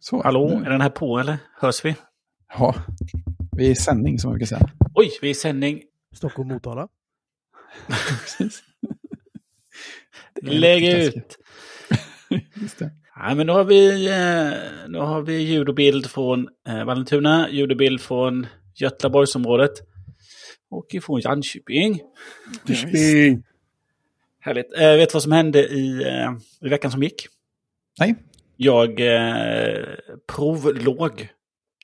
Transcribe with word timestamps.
Så, 0.00 0.22
Hallå, 0.22 0.48
nu- 0.48 0.66
är 0.66 0.70
den 0.70 0.80
här 0.80 0.90
på 0.90 1.18
eller? 1.18 1.36
Hörs 1.60 1.84
vi? 1.84 1.94
Ja, 2.58 2.74
vi 3.56 3.66
är 3.66 3.70
i 3.70 3.74
sändning 3.74 4.18
som 4.18 4.28
man 4.28 4.38
brukar 4.38 4.46
säga. 4.56 4.70
Oj, 4.94 5.10
vi 5.22 5.26
är 5.28 5.30
i 5.30 5.34
sändning. 5.34 5.82
Stockholm, 6.14 6.48
Motala. 6.48 6.88
Precis. 7.88 8.62
Det 10.42 10.50
är 10.50 10.58
Lägg 10.58 10.88
ut. 10.88 11.38
Just 12.54 12.78
det. 12.78 12.90
Ja, 13.16 13.34
men 13.34 13.46
nu 13.46 13.52
har 13.52 13.64
vi, 13.64 14.06
eh, 14.06 14.88
nu 14.88 14.98
har 14.98 15.22
vi 15.22 15.38
ljud 15.38 15.68
och 15.68 15.74
bild 15.74 16.06
från 16.06 16.48
eh, 16.68 16.84
Vallentuna, 16.84 17.50
ljud 17.50 17.70
och 17.70 17.76
bild 17.76 18.00
från 18.00 18.46
Götlaborgsområdet 18.74 19.70
och 20.70 20.86
ifrån 20.94 21.20
Jönköping. 21.20 22.00
Sping. 22.64 23.42
Härligt. 24.40 24.72
Eh, 24.78 24.92
vet 24.92 25.08
du 25.08 25.12
vad 25.12 25.22
som 25.22 25.32
hände 25.32 25.68
i, 25.68 26.02
i 26.60 26.68
veckan 26.68 26.90
som 26.90 27.02
gick? 27.02 27.26
Nej, 28.00 28.14
Jag 28.60 29.00
eh, 29.00 29.84
provlåg 30.34 31.28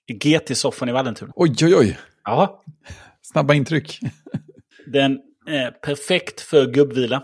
i 0.06 0.12
GT-soffan 0.12 0.88
i 0.88 0.92
Vallentuna. 0.92 1.32
oj 1.36 1.54
oj 1.62 1.74
oj. 1.76 1.98
Ja, 2.24 2.62
Snabba 3.22 3.54
intryck. 3.54 3.98
den 4.86 5.20
är 5.46 5.70
perfekt 5.70 6.40
för 6.40 6.66
gubbvila. 6.72 7.22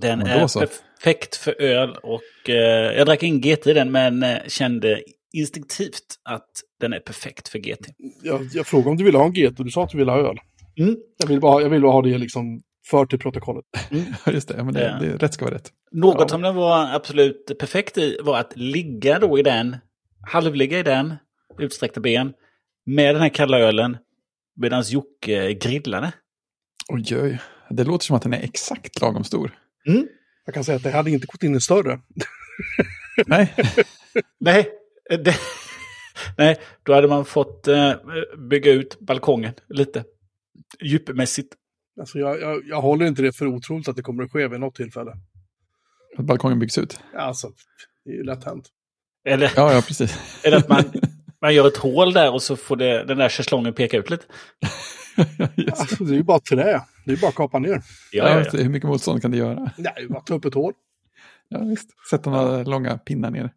Den 0.00 0.20
Ja, 0.20 0.26
är 0.26 0.66
perfekt 0.66 1.36
för 1.36 1.60
öl 1.62 1.96
och 2.02 2.48
eh, 2.48 2.96
jag 2.96 3.06
drack 3.06 3.22
in 3.22 3.40
GT 3.40 3.66
i 3.66 3.72
den 3.72 3.92
men 3.92 4.22
eh, 4.22 4.38
kände 4.48 5.02
instinktivt 5.32 6.18
att 6.24 6.48
den 6.80 6.92
är 6.92 7.00
perfekt 7.00 7.48
för 7.48 7.58
GT. 7.58 7.86
Jag, 8.22 8.48
jag 8.52 8.66
frågade 8.66 8.90
om 8.90 8.96
du 8.96 9.04
ville 9.04 9.18
ha 9.18 9.24
en 9.24 9.32
GT 9.32 9.58
och 9.58 9.64
du 9.64 9.70
sa 9.70 9.84
att 9.84 9.90
du 9.90 9.98
ville 9.98 10.10
ha 10.12 10.18
öl. 10.18 10.38
Mm. 10.78 10.96
Jag 11.18 11.28
vill 11.28 11.40
bara, 11.40 11.52
ha- 11.52 11.60
jag 11.62 11.70
vill 11.70 11.82
bara 11.82 11.92
ha 11.92 12.02
det 12.02 12.18
liksom 12.18 12.62
för 12.90 13.06
till 13.06 13.18
protokollet. 13.18 13.64
Ja, 14.26 14.32
Just 14.32 14.48
det, 14.48 14.64
men 14.64 14.74
det, 14.74 14.82
Ja. 14.84 14.98
det, 15.06 15.16
rätt 15.16 15.34
ska 15.34 15.44
vara 15.44 15.54
rätt. 15.54 15.70
Något 15.92 16.16
Ja. 16.20 16.28
som 16.28 16.42
den 16.42 16.54
var 16.54 16.94
absolut 16.94 17.58
perfekt 17.58 17.98
i 17.98 18.18
var 18.22 18.38
att 18.38 18.52
ligga 18.56 19.18
då 19.18 19.38
i 19.38 19.42
den, 19.42 19.76
halvligga 20.30 20.78
i 20.78 20.82
den, 20.82 21.14
utsträckta 21.58 22.00
ben, 22.00 22.32
med 22.86 23.14
den 23.14 23.22
här 23.22 23.28
kalla 23.28 23.58
ölen, 23.58 23.96
medan 24.56 24.82
Jocke 24.86 25.54
grillade. 25.54 26.12
Oj 26.88 27.16
oj. 27.16 27.38
Det 27.70 27.84
låter 27.84 28.04
som 28.04 28.16
att 28.16 28.22
den 28.22 28.32
är 28.34 28.42
exakt 28.42 29.00
lagom 29.00 29.24
stor. 29.24 29.50
Jag 30.44 30.54
kan 30.54 30.64
säga 30.64 30.76
att 30.76 30.82
det 30.82 30.90
hade 30.90 31.10
inte 31.10 31.26
gått 31.26 31.42
in 31.42 31.54
en 31.54 31.60
större. 31.60 32.00
Nej, 33.26 33.54
Nej, 34.40 34.68
det, 35.08 35.34
nej, 36.38 36.60
då 36.82 36.94
hade 36.94 37.08
man 37.08 37.24
fått 37.24 37.68
eh, 37.68 37.92
bygga 38.50 38.72
ut 38.72 39.00
balkongen 39.00 39.52
lite. 39.68 40.04
Djupmässigt. 40.82 41.54
Alltså 42.00 42.18
jag, 42.18 42.40
jag, 42.40 42.62
jag 42.66 42.80
håller 42.80 43.06
inte 43.06 43.22
det 43.22 43.32
för 43.32 43.46
otroligt 43.46 43.88
att 43.88 43.96
det 43.96 44.02
kommer 44.02 44.24
att 44.24 44.32
ske 44.32 44.48
vid 44.48 44.60
något 44.60 44.74
tillfälle. 44.74 45.12
att 46.18 46.24
balkongen 46.24 46.58
byggs 46.58 46.78
ut. 46.78 47.00
Alltså, 47.16 47.52
det 48.04 48.10
är 48.10 48.14
ju 48.14 48.22
lätt 48.24 48.44
hänt. 48.44 48.68
Eller, 49.24 49.52
Ja, 49.56 49.72
ja, 49.72 49.82
precis. 49.86 50.18
eller 50.44 50.56
att 50.56 50.68
man, 50.68 50.84
man 51.40 51.54
gör 51.54 51.66
ett 51.68 51.76
hål 51.76 52.12
där 52.12 52.32
och 52.32 52.42
så 52.42 52.56
får 52.56 52.76
det, 52.76 53.04
den 53.04 53.18
där 53.18 53.28
schäslongen 53.28 53.74
peka 53.74 53.96
ut 53.96 54.10
lite. 54.10 54.24
Just 55.16 55.56
det. 55.56 55.72
Alltså, 55.80 56.04
det 56.04 56.12
är 56.14 56.16
ju 56.16 56.22
bara 56.22 56.40
trä. 56.40 56.82
Det 57.04 57.10
är 57.10 57.14
ju 57.14 57.20
bara 57.20 57.28
att 57.28 57.34
kapa 57.34 57.58
ner. 57.58 57.70
Ja, 57.70 57.80
Ja, 58.12 58.28
ja, 58.30 58.44
ja. 58.52 58.58
Hur 58.62 58.68
mycket 58.68 58.88
motstånd 58.88 59.22
kan 59.22 59.30
det 59.30 59.36
göra? 59.36 59.54
Nej, 59.76 59.92
det 59.96 60.02
är 60.02 60.08
bara 60.08 60.18
att 60.18 60.26
ta 60.26 60.34
upp 60.34 60.44
ett 60.44 60.54
hål. 60.54 60.72
Ja, 61.48 61.58
visst. 61.64 61.88
Sätta 62.10 62.30
några 62.30 62.62
långa 62.62 62.98
pinnar 62.98 63.30
ner. 63.30 63.50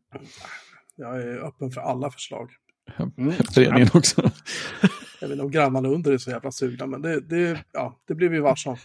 Jag 0.96 1.22
är 1.22 1.48
öppen 1.48 1.72
för 1.72 1.82
alla 1.82 2.12
förslag. 2.12 2.50
Mm. 3.18 3.34
Föreningen 3.54 3.90
också. 3.94 4.22
Jag 5.20 5.28
vet 5.28 5.32
inte 5.36 5.44
om 5.46 5.52
grannarna 5.52 5.90
under 5.90 6.12
är 6.12 6.18
så 6.18 6.30
jävla 6.30 6.52
sugna, 6.52 6.86
men 6.86 7.02
det, 7.02 7.20
det, 7.20 7.64
ja, 7.72 8.00
det 8.08 8.16
blev 8.16 8.32
vi 8.32 8.40
varse 8.40 8.70
om. 8.70 8.78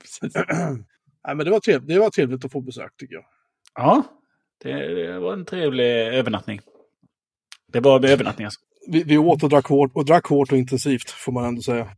Precis. 0.00 0.32
Nej, 1.26 1.36
men 1.36 1.38
det 1.38 1.50
var, 1.50 1.60
trevligt, 1.60 1.88
det 1.88 1.98
var 1.98 2.10
trevligt 2.10 2.44
att 2.44 2.52
få 2.52 2.60
besök 2.60 2.96
tycker 2.96 3.14
jag. 3.14 3.24
ja 3.74 4.02
det, 4.62 4.72
det 4.94 5.18
var 5.18 5.32
en 5.32 5.44
trevlig 5.44 5.84
övernattning. 5.94 6.60
Det 7.72 7.80
var 7.80 7.96
en 7.98 8.04
övernattning 8.04 8.44
alltså. 8.44 8.60
Vi, 8.90 9.02
vi 9.02 9.18
åt 9.18 9.42
och 9.42 9.48
drack, 9.48 9.66
hårt, 9.66 9.90
och 9.94 10.04
drack 10.04 10.26
hårt 10.26 10.52
och 10.52 10.58
intensivt, 10.58 11.10
får 11.10 11.32
man 11.32 11.44
ändå 11.44 11.62
säga. 11.62 11.88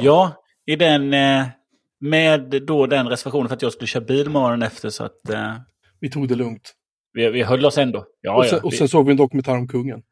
Ja, 0.00 0.44
i 0.66 0.76
den, 0.76 1.14
eh, 1.14 1.46
med 2.00 2.62
då 2.66 2.86
den 2.86 3.08
reservationen 3.08 3.48
för 3.48 3.56
att 3.56 3.62
jag 3.62 3.72
skulle 3.72 3.86
köra 3.86 4.04
bil 4.04 4.30
morgonen 4.30 4.62
efter 4.62 4.90
så 4.90 5.04
att 5.04 5.28
eh, 5.30 5.54
Vi 6.00 6.10
tog 6.10 6.28
det 6.28 6.34
lugnt. 6.34 6.72
vi, 7.12 7.30
vi 7.30 7.42
höll 7.42 7.64
oss 7.64 7.78
ändå. 7.78 8.06
Ja, 8.20 8.36
och, 8.36 8.46
sen, 8.46 8.56
ja, 8.58 8.66
och 8.66 8.72
vi- 8.72 8.76
sen 8.76 8.88
såg 8.88 9.06
vi 9.06 9.10
en 9.10 9.16
dokumentär 9.16 9.52
om 9.52 9.68
kungen. 9.68 10.02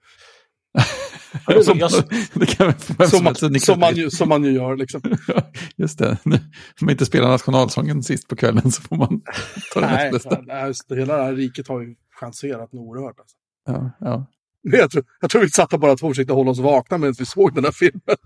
Ja, 1.46 1.62
som- 1.62 1.78
jag, 1.78 1.90
det 2.34 2.46
kan 2.46 2.66
vem 2.98 3.08
som 3.08 3.08
Som 3.08 3.24
man, 3.24 3.34
som, 3.60 3.94
ju, 3.94 4.10
som 4.10 4.28
man 4.28 4.44
ju 4.44 4.50
gör 4.52 4.76
liksom. 4.76 5.00
Just 5.76 5.98
det. 5.98 6.18
Nu, 6.22 6.36
Om 6.36 6.40
man 6.80 6.90
inte 6.90 7.06
spelar 7.06 7.28
nationalsången 7.28 8.02
sist 8.02 8.28
på 8.28 8.36
kvällen 8.36 8.72
så 8.72 8.82
får 8.82 8.96
man 8.96 9.20
ta 9.74 9.80
det 9.80 9.86
Nej, 9.86 10.12
näst 10.12 10.24
bästa. 10.28 10.42
nej, 10.46 10.66
just 10.66 10.88
det, 10.88 10.96
hela 10.96 11.16
det 11.16 11.24
här 11.24 11.32
riket 11.34 11.68
har 11.68 11.80
ju 11.80 11.94
chanserat 12.20 12.72
något 12.72 12.80
oerhört. 12.88 13.18
Alltså. 13.20 13.36
Ja, 13.66 13.90
ja. 14.00 14.26
Jag 14.62 14.90
tror, 14.90 15.04
jag 15.20 15.30
tror 15.30 15.42
vi 15.42 15.48
satt 15.50 15.70
bara 15.70 15.96
två 15.96 16.08
försökte 16.08 16.32
hålla 16.32 16.50
oss 16.50 16.58
vakna 16.58 16.98
medan 16.98 17.14
vi 17.18 17.26
såg 17.26 17.54
den 17.54 17.64
här 17.64 17.72
filmen. 17.72 18.16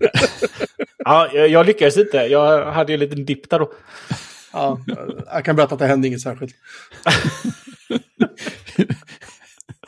ja, 1.04 1.30
jag, 1.34 1.48
jag 1.48 1.66
lyckades 1.66 1.96
inte. 1.96 2.16
Jag 2.16 2.72
hade 2.72 2.92
ju 2.92 2.94
en 2.94 3.00
liten 3.00 3.24
dipp 3.24 3.50
där 3.50 3.58
då. 3.58 3.72
Ja, 4.52 4.80
jag 5.26 5.44
kan 5.44 5.56
berätta 5.56 5.74
att 5.74 5.78
det 5.78 5.86
hände 5.86 6.08
inget 6.08 6.20
särskilt. 6.20 6.54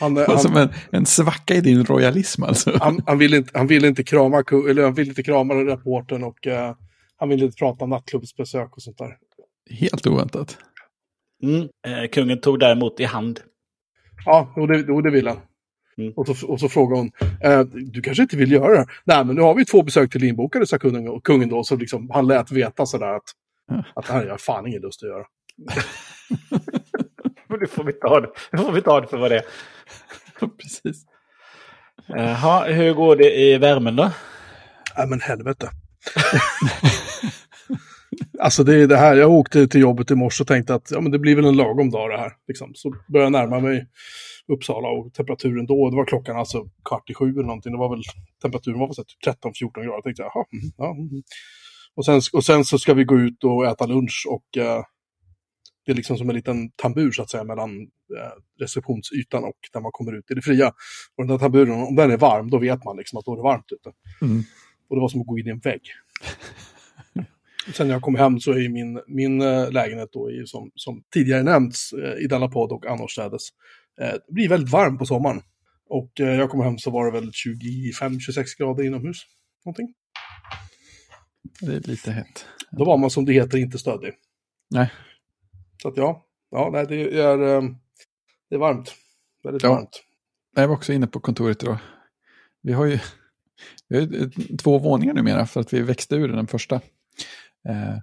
Han, 0.01 0.15
Det 0.15 0.21
var 0.21 0.35
han, 0.35 0.39
som 0.43 0.57
en, 0.57 0.69
en 0.91 1.07
svacka 1.07 1.55
i 1.55 1.61
din 1.61 1.85
royalism 1.85 2.43
alltså. 2.43 2.79
han, 2.81 3.01
han, 3.07 3.19
ville 3.19 3.37
inte, 3.37 3.51
han 3.59 3.67
ville 3.67 3.89
inte 3.89 4.03
krama, 4.03 4.43
eller 4.71 4.83
han 4.83 4.95
ville 4.95 5.09
inte 5.09 5.23
krama 5.23 5.55
rapporten 5.55 6.25
och 6.25 6.47
eh, 6.47 6.75
han 7.17 7.29
ville 7.29 7.45
inte 7.45 7.57
prata 7.57 7.85
om 7.85 7.91
nattklubbsbesök 7.91 8.77
och 8.77 8.83
sånt 8.83 8.99
där. 8.99 9.17
Helt 9.71 10.07
oväntat. 10.07 10.59
Mm. 11.43 11.69
Eh, 11.87 12.09
kungen 12.11 12.41
tog 12.41 12.59
däremot 12.59 13.01
i 13.01 13.05
hand. 13.05 13.41
Ja, 14.25 14.53
och 14.57 14.69
det, 14.69 14.93
och 14.93 15.03
det 15.03 15.11
vill 15.11 15.27
han. 15.29 15.39
Mm. 15.99 16.13
Och, 16.17 16.27
så, 16.27 16.47
och 16.47 16.61
så 16.61 16.69
frågade 16.69 17.01
hon, 17.01 17.11
eh, 17.43 17.61
du 17.75 18.03
kanske 18.03 18.23
inte 18.23 18.37
vill 18.37 18.53
göra 18.53 18.75
det? 18.79 18.87
Nej, 19.05 19.25
men 19.25 19.37
nu 19.37 19.43
har 19.43 19.55
vi 19.55 19.65
två 19.65 19.83
besök 19.83 20.13
till 20.13 20.25
inbokade, 20.25 20.67
sa 20.67 20.79
kungen, 20.79 21.21
kungen 21.21 21.49
då. 21.49 21.65
Så 21.65 21.77
liksom, 21.77 22.11
han 22.11 22.27
lät 22.27 22.53
veta 22.53 22.87
sådär 22.87 23.15
att, 23.15 23.31
Ja. 23.69 23.85
att 23.95 24.07
det 24.07 24.13
här 24.13 24.21
har 24.21 24.27
jag 24.27 24.41
fan 24.41 24.67
ingen 24.67 24.83
lust 24.83 25.03
att 25.03 25.09
göra. 25.09 25.25
Men 27.53 27.59
nu 27.61 27.67
får 27.67 27.85
vi 27.85 27.93
ta 27.93 28.21
det, 28.21 28.29
nu 28.53 28.59
får 28.59 28.73
vi 28.73 28.83
ta 28.83 29.01
det 29.01 29.07
för 29.07 29.19
vad 29.19 29.31
det 29.31 29.37
är. 29.37 29.45
Precis. 30.63 31.05
Jaha, 32.07 32.65
hur 32.65 32.95
går 32.95 33.17
det 33.17 33.41
i 33.41 33.59
värmen 33.59 33.97
då? 33.97 34.11
Nej, 34.97 35.09
men 35.09 35.21
helvete. 35.21 35.69
alltså 38.41 38.65
det 38.65 38.77
är 38.77 38.87
det 38.87 38.97
här, 38.97 39.17
jag 39.17 39.31
åkte 39.31 39.69
till 39.69 39.81
jobbet 39.81 40.11
i 40.11 40.15
morse 40.15 40.43
och 40.43 40.49
tänkte 40.49 40.75
att 40.75 40.91
ja, 40.91 41.01
men 41.01 41.13
det 41.13 41.19
blir 41.19 41.37
väl 41.37 41.45
en 41.45 41.57
lagom 41.57 41.91
dag 41.91 42.11
det 42.11 42.19
här. 42.19 42.33
Liksom. 42.49 42.73
Så 42.75 42.95
började 43.13 43.27
jag 43.27 43.33
närma 43.33 43.61
mig 43.61 43.87
Uppsala 44.53 44.89
och 44.89 45.15
temperaturen 45.15 45.67
då, 45.67 45.91
det 45.91 45.97
var 45.97 46.05
klockan 46.05 46.37
alltså 46.37 46.65
kvart 46.85 47.11
i 47.11 47.15
sju 47.15 47.31
eller 47.31 47.43
någonting, 47.43 47.73
det 47.73 47.79
var 47.79 47.91
väl, 47.91 48.03
temperaturen 48.43 48.79
var 48.79 48.87
väl 48.87 48.95
så 48.95 49.03
här 49.03 49.33
typ 49.33 49.45
13-14 49.45 49.75
grader. 49.75 49.89
Jag 49.89 50.05
tänkte, 50.05 50.23
jaha, 50.23 50.45
mm, 50.53 50.65
ja, 50.77 50.91
mm. 50.91 51.23
och, 51.95 52.05
sen, 52.05 52.21
och 52.33 52.45
sen 52.45 52.65
så 52.65 52.79
ska 52.79 52.95
vi 52.95 53.05
gå 53.05 53.19
ut 53.19 53.45
och 53.45 53.67
äta 53.67 53.87
lunch 53.87 54.27
och 54.29 54.63
eh, 54.63 54.85
det 55.87 55.93
är 55.93 55.97
liksom 55.97 56.19
som 56.19 56.29
en 56.29 56.37
liten 56.37 56.71
tambur 56.71 57.13
så 57.13 57.23
att 57.23 57.31
säga 57.31 57.45
mellan 57.45 57.81
eh, 57.81 58.33
receptionsytan 58.61 59.45
och 59.45 59.57
där 59.73 59.81
man 59.81 59.93
kommer 59.93 60.19
ut 60.19 60.31
i 60.31 60.35
det 60.35 60.43
fria. 60.43 60.69
Och 61.17 61.27
den 61.27 61.27
där 61.27 61.39
tamburen, 61.39 61.83
om 61.83 61.97
den 61.97 62.11
är 62.11 62.17
varm, 62.17 62.51
då 62.51 62.59
vet 62.59 62.85
man 62.85 62.97
liksom 62.97 63.19
att 63.19 63.25
då 63.25 63.33
är 63.33 63.37
det 63.37 63.43
varmt 63.43 63.73
ute. 63.73 63.93
Mm. 64.23 64.43
Och 64.89 64.97
det 64.97 65.01
var 65.01 65.09
som 65.09 65.21
att 65.21 65.27
gå 65.27 65.39
in 65.39 65.47
i 65.47 65.51
en 65.51 65.59
vägg. 65.59 65.83
Sen 67.75 67.87
när 67.87 67.95
jag 67.95 68.03
kom 68.03 68.15
hem 68.15 68.41
så 68.41 68.53
är 68.53 68.69
min, 68.69 69.01
min 69.07 69.41
eh, 69.41 69.71
lägenhet 69.71 70.09
då, 70.13 70.31
är 70.31 70.45
som, 70.45 70.71
som 70.75 71.03
tidigare 71.15 71.43
nämnts 71.43 71.93
eh, 71.93 72.25
i 72.25 72.27
denna 72.27 72.49
podd 72.49 72.73
och 72.73 72.87
annorstädes, 72.87 73.43
eh, 74.01 74.13
det 74.27 74.33
blir 74.33 74.49
väldigt 74.49 74.73
varm 74.73 74.99
på 74.99 75.07
sommaren. 75.07 75.43
Och 75.89 76.21
eh, 76.21 76.35
jag 76.35 76.51
kom 76.51 76.61
hem 76.61 76.79
så 76.79 76.91
var 76.91 77.05
det 77.07 77.21
väl 77.21 77.31
25-26 77.31 78.59
grader 78.59 78.85
inomhus. 78.85 79.17
Någonting. 79.65 79.95
Det 81.61 81.75
är 81.75 81.81
lite 81.81 82.13
hett. 82.13 82.47
Då 82.71 82.85
var 82.85 82.99
man 82.99 83.11
som 83.11 83.25
det 83.25 83.33
heter 83.33 83.59
inte 83.59 83.79
stöddig. 83.79 84.13
Nej. 84.71 84.91
Så 85.83 85.89
att 85.89 85.97
ja, 85.97 86.27
ja 86.51 86.71
nej, 86.73 86.87
det 86.89 87.21
är, 87.21 87.39
eh, 87.39 87.63
det 88.51 88.55
är 88.55 88.59
varmt. 88.59 88.95
Väldigt 89.45 89.63
Ja. 89.63 89.75
varmt. 89.75 90.03
Jag 90.57 90.69
var 90.69 90.75
också 90.75 90.93
inne 90.93 91.07
på 91.07 91.21
kontoret 91.21 91.63
idag. 91.63 91.79
Vi 92.63 92.73
har 92.73 92.85
ju 92.85 92.99
vi 93.89 93.97
har 93.97 94.03
ju 94.03 94.31
två 94.57 94.79
våningar 94.79 95.15
numera 95.15 95.47
för 95.47 95.61
att 95.61 95.73
vi 95.73 95.81
växte 95.83 96.17
ur 96.17 96.29
den 96.29 96.47
första. 96.47 96.75
Eh, 97.69 97.99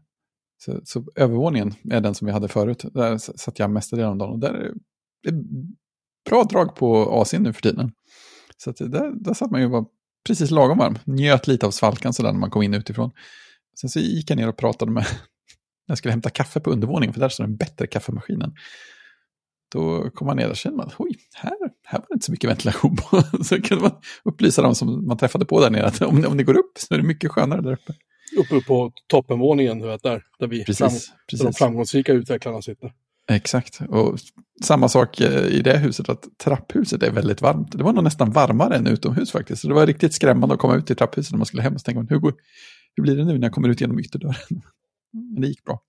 så, 0.57 0.81
så 0.83 1.03
övervåningen 1.15 1.73
är 1.91 2.01
den 2.01 2.15
som 2.15 2.25
vi 2.25 2.31
hade 2.31 2.47
förut. 2.47 2.85
Där 2.93 3.17
satt 3.17 3.59
jag 3.59 3.69
mestadels 3.71 4.11
om 4.11 4.17
dagen. 4.17 4.29
Och 4.31 4.39
där 4.39 4.53
är 4.53 4.73
det 5.23 5.29
är 5.29 5.43
bra 6.29 6.43
drag 6.43 6.75
på 6.75 7.05
AC'n 7.23 7.39
nu 7.39 7.53
för 7.53 7.61
tiden. 7.61 7.91
Så 8.57 8.71
där, 8.71 9.23
där 9.23 9.33
satt 9.33 9.51
man 9.51 9.61
ju 9.61 9.69
bara 9.69 9.85
precis 10.27 10.51
lagom 10.51 10.77
varm. 10.77 10.97
Njöt 11.05 11.47
lite 11.47 11.65
av 11.65 11.71
svalkan 11.71 12.13
sådär 12.13 12.31
när 12.31 12.39
man 12.39 12.49
kom 12.51 12.61
in 12.61 12.73
utifrån. 12.73 13.11
Sen 13.81 13.89
så 13.89 13.99
gick 13.99 14.29
jag 14.31 14.37
ner 14.37 14.49
och 14.49 14.57
pratade 14.57 14.91
med, 14.91 15.05
jag 15.91 15.97
skulle 15.97 16.11
hämta 16.11 16.29
kaffe 16.29 16.59
på 16.59 16.71
undervåningen, 16.71 17.13
för 17.13 17.19
där 17.19 17.29
står 17.29 17.43
den 17.43 17.55
bättre 17.55 17.87
kaffemaskinen. 17.87 18.53
Då 19.71 20.09
kom 20.09 20.27
man 20.27 20.37
ner 20.37 20.49
och 20.49 20.55
kände 20.55 20.77
man, 20.77 20.91
oj, 20.97 21.15
här, 21.35 21.51
här 21.83 21.99
var 21.99 22.05
det 22.09 22.13
inte 22.13 22.25
så 22.25 22.31
mycket 22.31 22.49
ventilation 22.49 22.95
på. 22.95 23.23
Så 23.43 23.61
kunde 23.61 23.83
man 23.83 23.91
upplysa 24.23 24.61
dem 24.61 24.75
som 24.75 25.07
man 25.07 25.17
träffade 25.17 25.45
på 25.45 25.61
där 25.61 25.69
nere 25.69 25.85
att 25.85 26.01
om, 26.01 26.25
om 26.25 26.37
det 26.37 26.43
går 26.43 26.57
upp 26.57 26.71
så 26.77 26.93
är 26.93 26.97
det 26.97 27.03
mycket 27.03 27.31
skönare 27.31 27.61
där 27.61 27.73
uppe. 27.73 27.93
Uppe 28.37 28.65
på 28.67 28.91
toppenvåningen, 29.07 29.79
du 29.79 29.87
vet, 29.87 30.03
där, 30.03 30.23
där, 30.39 30.47
vi 30.47 30.65
Precis, 30.65 30.77
fram, 30.77 30.89
där 30.89 31.37
de 31.37 31.45
precis. 31.45 31.57
framgångsrika 31.57 32.13
utvecklarna 32.13 32.61
sitter. 32.61 32.91
Exakt. 33.29 33.81
Och 33.89 34.19
samma 34.63 34.89
sak 34.89 35.21
eh, 35.21 35.45
i 35.45 35.61
det 35.61 35.77
huset, 35.77 36.09
att 36.09 36.25
trapphuset 36.43 37.03
är 37.03 37.11
väldigt 37.11 37.41
varmt. 37.41 37.71
Det 37.71 37.83
var 37.83 37.93
nog 37.93 38.03
nästan 38.03 38.31
varmare 38.31 38.75
än 38.75 38.87
utomhus 38.87 39.31
faktiskt. 39.31 39.61
Så 39.61 39.67
det 39.67 39.73
var 39.73 39.87
riktigt 39.87 40.13
skrämmande 40.13 40.55
att 40.55 40.61
komma 40.61 40.75
ut 40.75 40.91
i 40.91 40.95
trapphuset 40.95 41.31
när 41.31 41.37
man 41.37 41.45
skulle 41.45 41.63
hem 41.63 41.75
och 41.75 41.83
tänka, 41.83 42.05
hur, 42.09 42.19
går, 42.19 42.33
hur 42.95 43.03
blir 43.03 43.15
det 43.15 43.25
nu 43.25 43.33
när 43.33 43.47
jag 43.47 43.53
kommer 43.53 43.69
ut 43.69 43.81
genom 43.81 43.99
ytterdörren? 43.99 44.61
Men 45.11 45.41
det 45.41 45.47
gick 45.47 45.63
bra. 45.63 45.83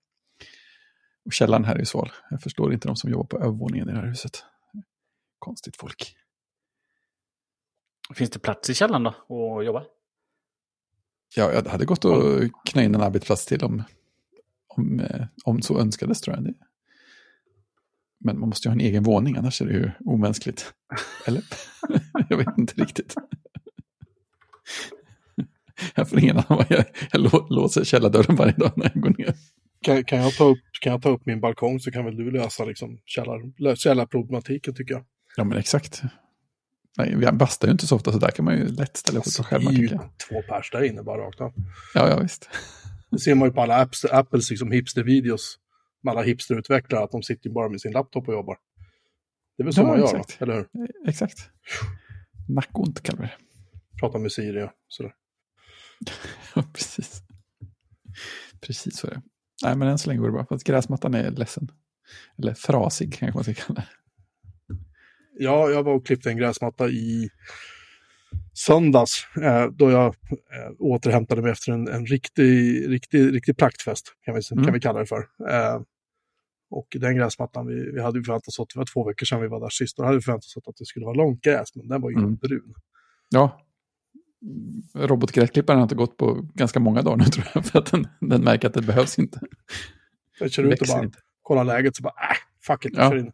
Och 1.25 1.33
källaren 1.33 1.65
här 1.65 1.75
är 1.75 1.79
ju 1.79 1.85
sval. 1.85 2.11
Jag 2.29 2.41
förstår 2.41 2.73
inte 2.73 2.87
de 2.87 2.95
som 2.95 3.09
jobbar 3.09 3.25
på 3.25 3.37
övervåningen 3.37 3.89
i 3.89 3.91
det 3.91 3.97
här 3.97 4.07
huset. 4.07 4.43
Konstigt 5.39 5.77
folk. 5.77 6.15
Finns 8.13 8.29
det 8.29 8.39
plats 8.39 8.69
i 8.69 8.73
källaren 8.73 9.03
då 9.03 9.09
att 9.59 9.65
jobba? 9.65 9.85
Ja, 11.35 11.53
jag 11.53 11.67
hade 11.67 11.85
gått 11.85 12.05
och 12.05 12.41
knö 12.65 12.83
in 12.83 12.95
en 12.95 13.01
arbetsplats 13.01 13.45
till 13.45 13.63
om, 13.63 13.83
om, 14.67 14.99
eh, 14.99 15.25
om 15.45 15.61
så 15.61 15.79
önskades 15.79 16.21
tror 16.21 16.35
jag. 16.35 16.53
Men 18.19 18.39
man 18.39 18.49
måste 18.49 18.67
ju 18.67 18.69
ha 18.69 18.73
en 18.73 18.85
egen 18.85 19.03
våning, 19.03 19.37
annars 19.37 19.61
är 19.61 19.65
det 19.65 19.73
ju 19.73 19.91
omänskligt. 20.05 20.73
Eller? 21.27 21.43
jag 22.29 22.37
vet 22.37 22.57
inte 22.57 22.81
riktigt. 22.81 23.15
Jag 25.95 26.09
får 26.09 26.19
ingen 26.19 26.37
annan 26.37 26.65
jag, 26.69 26.85
jag 27.11 27.21
låser 27.49 27.83
källardörren 27.83 28.35
varje 28.35 28.53
dag 28.53 28.71
när 28.75 28.91
jag 28.93 29.03
går 29.03 29.15
ner. 29.17 29.35
Kan, 29.81 30.03
kan, 30.03 30.19
jag 30.19 30.33
ta 30.33 30.43
upp, 30.43 30.59
kan 30.81 30.91
jag 30.91 31.01
ta 31.01 31.09
upp 31.09 31.25
min 31.25 31.41
balkong 31.41 31.79
så 31.79 31.91
kan 31.91 32.05
väl 32.05 32.17
du 32.17 32.31
lösa 32.31 32.65
liksom 32.65 32.99
källar, 33.05 33.75
källarproblematiken 33.75 34.75
tycker 34.75 34.93
jag. 34.93 35.03
Ja 35.37 35.43
men 35.43 35.57
exakt. 35.57 36.01
Nej, 36.97 37.15
vi 37.15 37.31
bastar 37.31 37.67
ju 37.67 37.71
inte 37.71 37.87
så 37.87 37.95
ofta 37.95 38.11
så 38.11 38.17
där 38.17 38.31
kan 38.31 38.45
man 38.45 38.57
ju 38.57 38.67
lätt 38.67 38.97
ställa 38.97 39.19
upp 39.19 39.25
sig 39.25 39.45
själv. 39.45 39.63
Det 39.65 39.75
är 39.75 39.77
ju 39.77 39.87
två 40.29 40.41
pers 40.49 40.71
där 40.71 40.83
inne 40.83 41.03
bara 41.03 41.21
rakt 41.21 41.41
av. 41.41 41.53
Ja, 41.93 42.09
ja 42.09 42.19
visst. 42.19 42.49
Det 43.11 43.19
ser 43.19 43.35
man 43.35 43.47
ju 43.47 43.53
på 43.53 43.61
alla 43.61 43.81
apps, 43.81 44.05
Apples 44.05 44.49
liksom 44.49 44.71
hipster-videos 44.71 45.57
med 46.03 46.11
alla 46.11 46.21
hipsterutvecklare, 46.21 47.03
att 47.03 47.11
de 47.11 47.23
sitter 47.23 47.49
bara 47.49 47.69
med 47.69 47.81
sin 47.81 47.91
laptop 47.91 48.27
och 48.27 48.33
jobbar. 48.33 48.57
Det 49.57 49.63
är 49.63 49.65
väl 49.65 49.73
så 49.73 49.81
ja, 49.81 49.87
man 49.87 49.99
gör, 49.99 50.05
exakt. 50.05 50.41
eller 50.41 50.53
hur? 50.53 50.67
Exakt. 51.07 51.49
Nackont 52.49 53.03
kallar 53.03 53.19
vi 53.21 53.25
det. 53.25 53.37
Prata 53.99 54.17
med 54.17 54.31
Siri 54.31 54.63
och 54.63 54.71
sådär. 54.87 55.13
precis. 56.73 57.21
Precis 58.61 58.97
så 58.97 59.07
är 59.07 59.11
det. 59.11 59.21
Nej, 59.63 59.75
men 59.75 59.87
än 59.87 59.97
så 59.97 60.09
länge 60.09 60.19
går 60.19 60.27
det 60.27 60.33
bra. 60.33 60.45
För 60.45 60.55
att 60.55 60.63
gräsmattan 60.63 61.13
är 61.13 61.31
ledsen. 61.31 61.71
Eller 62.37 62.53
frasig 62.53 63.13
kanske 63.13 63.37
man 63.37 63.43
ska 63.43 63.53
kalla 63.53 63.81
det. 63.81 63.87
Ja, 65.39 65.69
jag 65.69 65.83
var 65.83 65.93
och 65.93 66.05
klippte 66.05 66.29
en 66.29 66.37
gräsmatta 66.37 66.89
i 66.89 67.29
söndags 68.53 69.27
eh, 69.41 69.65
då 69.65 69.91
jag 69.91 70.05
eh, 70.05 70.71
återhämtade 70.79 71.41
mig 71.41 71.51
efter 71.51 71.71
en, 71.71 71.87
en 71.87 72.05
riktig, 72.05 72.89
riktig, 72.89 73.33
riktig 73.33 73.57
praktfest, 73.57 74.13
kan 74.25 74.35
vi, 74.35 74.41
mm. 74.51 74.65
kan 74.65 74.73
vi 74.73 74.79
kalla 74.79 74.99
det 74.99 75.05
för. 75.05 75.19
Eh, 75.49 75.81
och 76.69 76.87
den 76.99 77.15
gräsmattan, 77.15 77.67
vi, 77.67 77.91
vi 77.91 78.01
hade 78.01 78.23
förväntat 78.23 78.47
oss 78.47 78.59
att 78.59 78.69
det 78.73 78.79
var 78.79 78.85
två 78.93 79.07
veckor 79.07 79.25
sedan 79.25 79.41
vi 79.41 79.47
var 79.47 79.59
där 79.59 79.69
sist, 79.69 79.97
då 79.97 80.03
hade 80.03 80.17
vi 80.17 80.21
förväntat 80.21 80.45
oss 80.45 80.67
att 80.67 80.77
det 80.77 80.85
skulle 80.85 81.05
vara 81.05 81.15
långt 81.15 81.41
gräs, 81.41 81.75
men 81.75 81.87
den 81.87 82.01
var 82.01 82.09
ju 82.09 82.17
mm. 82.17 82.35
brun. 82.35 82.73
Ja, 83.29 83.65
robotgräsklipparen 84.93 85.79
har 85.79 85.83
inte 85.83 85.95
gått 85.95 86.17
på 86.17 86.47
ganska 86.53 86.79
många 86.79 87.01
dagar 87.01 87.17
nu 87.17 87.25
tror 87.25 87.47
jag, 87.53 87.65
för 87.65 87.79
att 87.79 87.91
den, 87.91 88.07
den 88.19 88.43
märker 88.43 88.67
att 88.67 88.73
det 88.73 88.81
behövs 88.81 89.19
inte. 89.19 89.39
Jag 90.39 90.51
kör 90.51 90.63
ut 90.63 90.81
och 90.81 90.87
bara 90.87 91.11
kollar 91.41 91.63
läget, 91.63 91.95
så 91.95 92.03
bara, 92.03 92.13
äh, 92.13 92.37
fuck 92.67 92.85
it, 92.85 92.93
ja. 92.95 93.17
in. 93.17 93.31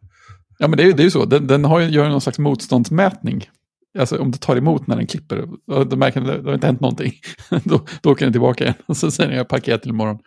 Ja, 0.58 0.68
men 0.68 0.76
det 0.76 0.82
är, 0.82 0.92
det 0.92 1.02
är 1.02 1.04
ju 1.04 1.10
så. 1.10 1.24
Den, 1.24 1.46
den 1.46 1.64
har, 1.64 1.80
gör 1.80 2.08
någon 2.08 2.20
slags 2.20 2.38
motståndsmätning. 2.38 3.50
Alltså 3.98 4.18
om 4.18 4.30
det 4.30 4.38
tar 4.38 4.56
emot 4.56 4.86
när 4.86 4.96
den 4.96 5.06
klipper, 5.06 5.48
då 5.84 5.96
märker 5.96 6.20
den 6.20 6.30
att 6.30 6.42
det 6.42 6.48
har 6.48 6.54
inte 6.54 6.66
hänt 6.66 6.80
någonting. 6.80 7.12
då, 7.64 7.86
då 8.02 8.12
åker 8.12 8.26
den 8.26 8.32
tillbaka 8.32 8.64
igen. 8.64 8.76
Och 8.86 8.96
så 8.96 9.10
säger 9.10 9.28
den 9.28 9.38
jag 9.38 9.48
parkerar 9.48 9.78
till 9.78 9.90
imorgon. 9.90 10.18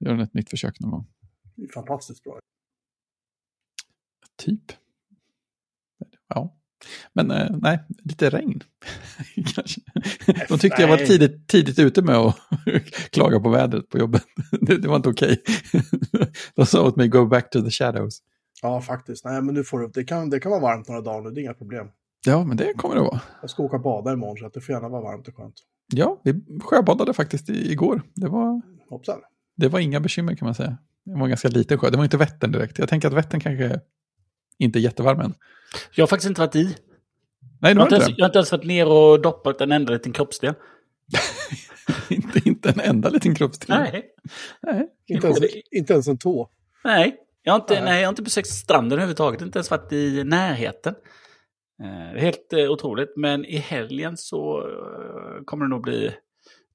Gör 0.00 0.12
den 0.12 0.20
ett 0.20 0.34
nytt 0.34 0.50
försök 0.50 0.80
någon 0.80 0.90
gång. 0.90 1.06
Det 1.54 1.62
är 1.62 1.72
fantastiskt 1.72 2.24
bra. 2.24 2.38
Typ. 4.36 4.72
Ja. 6.28 6.56
Men 7.12 7.30
eh, 7.30 7.46
nej, 7.62 7.84
lite 8.04 8.30
regn. 8.30 8.60
De 10.48 10.58
tyckte 10.58 10.82
jag 10.82 10.88
var 10.88 10.96
tidigt, 10.96 11.48
tidigt 11.48 11.78
ute 11.78 12.02
med 12.02 12.16
att 12.16 12.36
klaga 13.10 13.40
på 13.40 13.48
vädret 13.48 13.88
på 13.88 13.98
jobbet. 13.98 14.22
det, 14.60 14.78
det 14.78 14.88
var 14.88 14.96
inte 14.96 15.08
okej. 15.08 15.42
Okay. 15.42 16.26
De 16.54 16.66
sa 16.66 16.86
åt 16.86 16.96
mig 16.96 17.08
go 17.08 17.26
back 17.26 17.50
to 17.50 17.62
the 17.62 17.70
shadows. 17.70 18.22
Ja, 18.62 18.80
faktiskt. 18.80 19.24
Nej, 19.24 19.42
men 19.42 19.54
nu 19.54 19.64
får 19.64 19.78
du, 19.78 19.88
det, 19.94 20.04
kan, 20.04 20.30
det 20.30 20.40
kan 20.40 20.50
vara 20.50 20.60
varmt 20.60 20.88
några 20.88 21.00
dagar 21.00 21.22
nu, 21.22 21.30
det 21.30 21.40
är 21.40 21.42
inga 21.42 21.54
problem. 21.54 21.86
Ja, 22.26 22.44
men 22.44 22.56
det 22.56 22.72
kommer 22.76 22.94
det 22.94 23.00
vara. 23.00 23.20
Jag 23.40 23.50
ska 23.50 23.62
åka 23.62 23.76
och 23.76 23.82
bada 23.82 24.12
imorgon 24.12 24.36
så 24.36 24.46
att 24.46 24.54
det 24.54 24.60
får 24.60 24.72
gärna 24.74 24.88
vara 24.88 25.02
varmt 25.02 25.28
och 25.28 25.36
skönt. 25.36 25.54
Ja, 25.94 26.20
vi 26.24 26.44
sjöbadade 26.60 27.12
faktiskt 27.12 27.48
igår. 27.48 28.02
Det 28.14 28.28
var, 28.28 28.62
Hoppsan. 28.88 29.18
det 29.56 29.68
var 29.68 29.80
inga 29.80 30.00
bekymmer 30.00 30.34
kan 30.34 30.46
man 30.46 30.54
säga. 30.54 30.78
Det 31.04 31.12
var 31.12 31.22
en 31.22 31.28
ganska 31.28 31.48
liten 31.48 31.78
sjö. 31.78 31.90
Det 31.90 31.96
var 31.96 32.04
inte 32.04 32.16
Vättern 32.16 32.52
direkt. 32.52 32.78
Jag 32.78 32.88
tänker 32.88 33.08
att 33.08 33.14
Vättern 33.14 33.40
kanske 33.40 33.80
inte 34.58 34.78
jättevarm 34.78 35.20
än. 35.20 35.34
Jag 35.94 36.02
har 36.02 36.06
faktiskt 36.06 36.28
inte 36.28 36.40
varit 36.40 36.56
i. 36.56 36.76
Nej, 37.60 37.72
jag, 37.72 37.76
har 37.76 37.82
inte 37.82 37.94
ens, 37.94 38.08
jag 38.08 38.24
har 38.24 38.28
inte 38.28 38.38
ens 38.38 38.52
varit 38.52 38.64
ner 38.64 38.88
och 38.88 39.22
doppat 39.22 39.60
en 39.60 39.72
enda 39.72 39.92
liten 39.92 40.12
kroppsdel. 40.12 40.54
inte, 42.08 42.40
inte 42.44 42.68
en 42.68 42.80
enda 42.80 43.08
liten 43.08 43.34
kroppsdel? 43.34 43.78
Nej. 43.78 44.06
Nej. 44.62 44.88
Inte, 45.06 45.26
ens, 45.26 45.40
inte 45.70 45.92
ens 45.92 46.08
en 46.08 46.18
tå? 46.18 46.50
Nej. 46.84 47.16
Jag 47.42 47.52
har, 47.52 47.60
inte, 47.60 47.74
nej. 47.74 47.82
nej. 47.84 48.00
jag 48.00 48.08
har 48.08 48.12
inte 48.12 48.22
besökt 48.22 48.48
stranden 48.48 48.92
överhuvudtaget, 48.92 49.42
inte 49.42 49.58
ens 49.58 49.70
varit 49.70 49.92
i 49.92 50.24
närheten. 50.24 50.94
Eh, 51.82 52.20
helt 52.20 52.52
eh, 52.52 52.70
otroligt, 52.70 53.16
men 53.16 53.44
i 53.44 53.56
helgen 53.56 54.16
så 54.16 54.58
eh, 54.58 55.44
kommer 55.44 55.64
det 55.64 55.68
nog 55.68 55.82
bli 55.82 56.14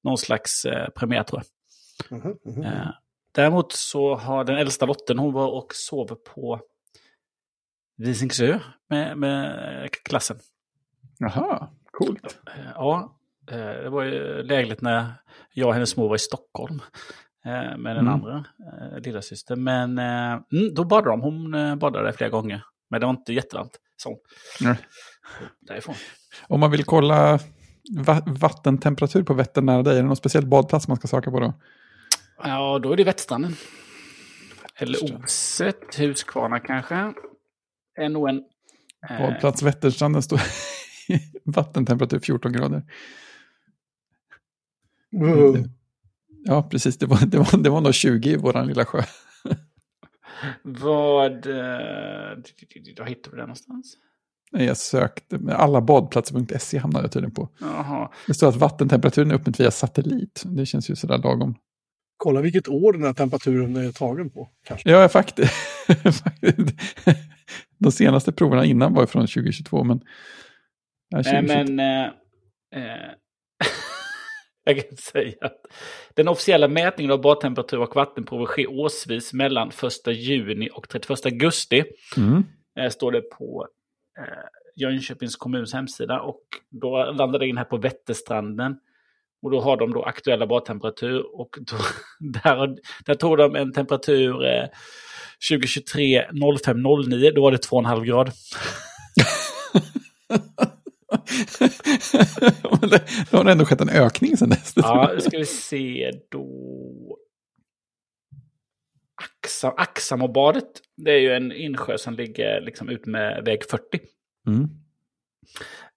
någon 0.04 0.18
slags 0.18 0.66
eh, 0.66 0.90
premiär 0.90 1.24
tror 1.24 1.42
jag. 1.42 2.26
Mm 2.26 2.38
-hmm. 2.46 2.92
däremot 3.32 3.72
så 3.72 4.16
har 4.16 4.44
den 4.44 4.58
äldsta 4.58 4.86
dottern, 4.86 5.20
hon 5.20 5.34
var 5.34 5.48
och 5.48 5.76
sov 5.76 6.18
på 6.36 6.60
Visingsö 7.98 8.60
med, 8.90 9.18
med 9.18 9.92
klassen. 10.04 10.38
Jaha, 11.20 11.68
coolt. 11.92 12.40
Ja, 12.76 13.18
eh, 13.52 13.58
det 13.58 13.90
var 13.90 14.04
ju 14.04 14.44
lägligt 14.44 14.82
när 14.82 15.14
jag 15.54 15.68
och 15.68 15.74
hennes 15.74 15.98
mor 15.98 16.08
var 16.10 16.16
i 16.16 16.20
Stockholm. 16.20 16.82
Eh, 17.46 17.78
med 17.78 17.96
den 17.96 18.08
mm. 18.08 18.14
andra 18.14 18.46
eh, 18.60 19.00
lilla 19.00 19.22
syster. 19.22 19.56
Men 19.56 20.00
mm, 20.00 20.74
då 20.74 20.84
badade 20.84 21.10
de. 21.10 21.22
Hon 21.22 21.80
badade 21.80 22.14
flera 22.14 22.30
gånger. 22.30 22.64
Men 22.90 23.00
det 23.00 23.06
var 23.06 23.14
inte 23.14 23.34
jättevarmt. 23.34 23.78
Så. 23.98 24.18
Nej. 24.62 24.78
Därifrån. 25.60 25.96
Om 26.48 26.60
man 26.60 26.72
vill 26.72 26.84
kolla 26.84 27.40
va 27.92 28.22
vattentemperatur 28.26 29.24
på 29.24 29.34
Vättern 29.34 29.66
nära 29.66 29.84
dig, 29.84 29.94
är 29.94 30.02
det 30.02 30.08
någon 30.08 30.16
speciell 30.16 30.46
badplats 30.46 30.88
man 30.88 30.98
ska 30.98 31.08
söka 31.08 31.32
på 31.32 31.40
då? 31.40 31.54
Ja, 32.44 32.80
då 32.80 32.92
är 32.92 32.98
det 32.98 33.04
Vättstranden. 33.04 33.56
Eller 34.76 35.16
Oset, 35.16 35.96
Huskvarna 35.98 36.60
kanske. 36.60 37.14
Är 37.96 38.10
nog 38.10 38.30
en... 38.30 38.44
Eh... 39.10 39.18
Badplats 39.18 39.62
Vätterstranden 39.62 40.22
står 40.22 40.42
vattentemperatur 41.44 42.20
14 42.20 42.52
grader. 42.54 42.84
Mm. 45.14 45.70
Ja, 46.44 46.64
precis. 46.64 46.98
Det 46.98 47.06
var, 47.06 47.26
det 47.26 47.38
var, 47.38 47.64
det 47.64 47.70
var 47.70 47.82
nog 47.82 47.94
20 47.94 48.30
i 48.30 48.36
vår 48.36 48.66
lilla 48.66 48.86
sjö. 48.86 49.04
Vad... 50.64 51.46
Eh, 51.46 52.38
Var 52.98 53.06
hittade 53.06 53.36
du 53.36 53.38
det 53.38 53.42
någonstans? 53.42 53.98
Nej, 54.52 54.66
jag 54.66 54.78
sökte. 54.78 55.38
Med 55.38 55.56
alla 55.56 55.82
badplatser.se 55.82 56.78
hamnade 56.78 57.04
jag 57.06 57.12
tydligen 57.12 57.34
på. 57.34 57.50
Jaha. 57.60 58.12
Det 58.28 58.34
står 58.34 58.48
att 58.48 58.56
vattentemperaturen 58.56 59.32
är 59.32 59.36
uppmätt 59.36 59.60
via 59.60 59.72
satellit. 59.72 60.44
Det 60.46 60.66
känns 60.66 60.90
ju 60.90 60.96
sådär 60.96 61.18
lagom. 61.18 61.56
Kolla 62.18 62.42
vilket 62.42 62.68
år 62.68 62.94
den 62.94 63.04
här 63.04 63.14
temperaturen 63.14 63.76
är 63.76 63.92
tagen 63.92 64.30
på. 64.30 64.50
Kanske. 64.64 64.92
Ja, 64.92 65.10
faktiskt. 65.10 65.54
De 67.82 67.92
senaste 67.92 68.32
proverna 68.32 68.66
innan 68.66 68.94
var 68.94 69.06
från 69.06 69.28
2022, 69.28 69.84
men... 69.84 70.02
Ja, 71.10 71.18
2022. 71.24 71.74
men... 71.74 71.80
Eh, 71.80 72.06
eh, 72.76 73.12
Jag 74.64 74.76
kan 74.76 74.98
säga 74.98 75.34
att 75.42 75.62
den 76.14 76.28
officiella 76.28 76.68
mätningen 76.68 77.12
av 77.12 77.22
badtemperatur 77.22 77.80
och 77.80 77.96
vattenprover 77.96 78.46
sker 78.46 78.70
årsvis 78.70 79.34
mellan 79.34 79.68
1 80.08 80.16
juni 80.16 80.70
och 80.74 80.90
31 80.90 81.26
augusti. 81.26 81.84
Mm. 82.18 82.44
Eh, 82.80 82.90
står 82.90 83.12
det 83.12 83.22
på 83.22 83.68
eh, 84.18 84.24
Jönköpings 84.76 85.36
kommuns 85.36 85.74
hemsida. 85.74 86.22
Och 86.22 86.42
då 86.70 87.12
landar 87.12 87.40
det 87.40 87.48
in 87.48 87.58
här 87.58 87.66
på 87.66 87.78
Vätterstranden. 87.78 88.80
Och 89.42 89.52
då 89.52 89.62
har 89.62 89.78
de 89.78 89.94
då 89.94 90.04
aktuella 90.04 90.48
badtemperatur. 90.48 91.40
Och 91.40 91.58
då, 91.60 91.78
där, 92.44 92.78
där 93.06 93.16
tog 93.16 93.38
de 93.38 93.56
en 93.56 93.74
temperatur 93.74 94.46
eh, 94.46 94.68
2023 95.50 96.26
05 96.64 96.84
09. 97.10 97.32
Då 97.32 97.42
var 97.42 97.52
det 97.52 97.70
2,5 97.70 98.06
grader. 98.06 98.34
det 103.32 103.38
har 103.38 103.46
ändå 103.46 103.66
skett 103.66 103.82
en 103.82 103.90
ökning 103.90 104.38
sen 104.38 104.50
dess. 104.50 104.74
Ja, 104.76 105.12
nu 105.14 105.22
ska 105.22 105.38
vi 105.38 105.46
se 105.46 106.12
då. 106.30 107.18
Axam, 109.16 109.74
Axamobadet, 109.78 110.82
det 110.98 111.12
är 111.12 111.20
ju 111.20 111.32
en 111.34 111.52
insjö 111.52 111.98
som 111.98 112.14
ligger 112.14 112.62
liksom 112.62 112.90
ut 112.90 113.06
med 113.06 113.46
väg 113.46 113.64
40. 113.70 114.00
Mm. 114.48 114.70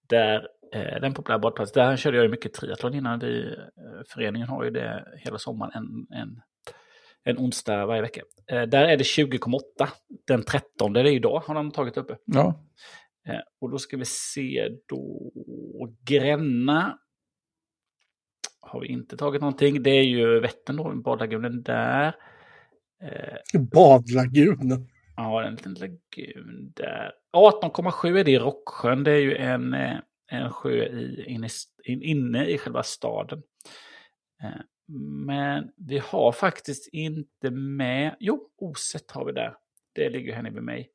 Där, 0.07 0.47
eh, 0.73 1.01
den 1.01 1.13
populära 1.13 1.39
badplats, 1.39 1.71
där 1.71 1.97
körde 1.97 2.17
jag 2.17 2.23
ju 2.23 2.29
mycket 2.29 2.53
triathlon 2.53 2.93
innan. 2.93 3.19
Vi, 3.19 3.45
eh, 3.47 4.01
föreningen 4.09 4.47
har 4.47 4.63
ju 4.63 4.69
det 4.69 5.05
hela 5.17 5.37
sommaren, 5.37 5.71
en, 5.75 6.17
en, 6.17 6.41
en 7.25 7.37
onsdag 7.37 7.85
varje 7.85 8.01
vecka. 8.01 8.21
Eh, 8.51 8.61
där 8.61 8.83
är 8.83 8.97
det 8.97 9.03
20,8. 9.03 9.87
Den 10.27 10.43
13, 10.43 10.93
det 10.93 10.99
är 10.99 11.05
idag, 11.05 11.39
har 11.39 11.55
de 11.55 11.71
tagit 11.71 11.97
uppe. 11.97 12.17
Ja, 12.25 12.65
Eh, 13.27 13.39
och 13.61 13.69
då 13.69 13.77
ska 13.77 13.97
vi 13.97 14.05
se 14.05 14.69
då 14.87 15.31
Gränna. 16.03 16.99
Har 18.59 18.81
vi 18.81 18.87
inte 18.87 19.17
tagit 19.17 19.41
någonting. 19.41 19.83
Det 19.83 19.89
är 19.89 20.03
ju 20.03 20.39
Vättern 20.39 20.75
då, 20.75 20.95
badlagunen 20.95 21.63
där. 21.63 22.15
Eh, 23.03 23.61
Badlagunen. 23.61 24.87
ja, 25.15 25.43
en 25.43 25.55
liten 25.55 25.73
lagun 25.73 26.71
där. 26.75 27.11
18,7 27.37 28.19
är 28.19 28.23
det 28.23 28.31
i 28.31 28.39
Rocksjön. 28.39 29.03
Det 29.03 29.11
är 29.11 29.19
ju 29.21 29.35
en, 29.35 29.73
eh, 29.73 29.97
en 30.31 30.51
sjö 30.51 30.83
i, 30.83 31.25
inne, 31.27 31.47
in, 31.83 32.01
inne 32.01 32.45
i 32.45 32.57
själva 32.57 32.83
staden. 32.83 33.43
Eh, 34.43 34.61
men 34.87 35.71
vi 35.75 35.97
har 35.97 36.31
faktiskt 36.31 36.87
inte 36.87 37.49
med... 37.51 38.15
Jo, 38.19 38.49
Oset 38.57 39.11
har 39.11 39.25
vi 39.25 39.31
där. 39.31 39.55
Det 39.93 40.09
ligger 40.09 40.35
här 40.35 40.41
nere 40.43 40.53
vid 40.53 40.63
mig. 40.63 40.89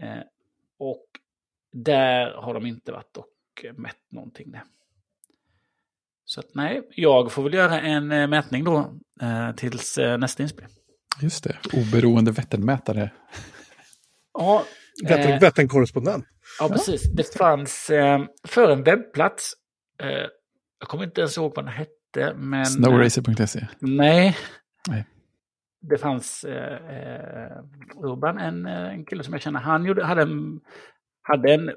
Eh, 0.00 0.22
och 0.78 1.04
där 1.72 2.30
har 2.30 2.54
de 2.54 2.66
inte 2.66 2.92
varit 2.92 3.16
och 3.16 3.64
mätt 3.76 3.96
någonting. 4.10 4.50
Där. 4.52 4.62
Så 6.24 6.40
att 6.40 6.54
nej, 6.54 6.88
jag 6.90 7.32
får 7.32 7.42
väl 7.42 7.54
göra 7.54 7.80
en 7.80 8.12
eh, 8.12 8.26
mätning 8.26 8.64
då 8.64 8.98
eh, 9.20 9.52
tills 9.54 9.98
eh, 9.98 10.18
nästa 10.18 10.42
inspelning. 10.42 10.76
just 11.22 11.44
det. 11.44 11.56
Oberoende 11.72 12.30
Vätternmätare. 12.32 13.10
Ja, 14.32 14.64
Vättern, 15.02 15.32
eh, 15.32 15.40
Vättern-korrespondent. 15.40 16.24
ja, 16.60 16.68
precis. 16.68 17.02
Det 17.12 17.34
fanns 17.34 17.90
eh, 17.90 18.24
för 18.44 18.70
en 18.70 18.82
webbplats. 18.82 19.52
Eh, 20.00 20.08
jag 20.78 20.88
kommer 20.88 21.04
inte 21.04 21.20
ens 21.20 21.36
ihåg 21.36 21.52
vad 21.56 21.64
den 21.64 21.74
hette. 21.74 21.93
Men, 22.36 22.66
Snowracer.se. 22.66 23.66
Nej. 23.80 24.36
Nej. 24.88 25.06
Det 25.80 25.98
fanns 25.98 26.44
eh, 26.44 26.74
eh, 26.96 27.58
Urban, 27.96 28.38
en, 28.38 28.66
eh, 28.66 28.88
en 28.92 29.04
kille 29.04 29.22
som 29.24 29.32
jag 29.34 29.42
känner, 29.42 29.60
han 29.60 29.84
gjorde, 29.84 30.04
hade 30.04 30.22
en, 30.22 30.60
hade 31.22 31.54
en, 31.54 31.70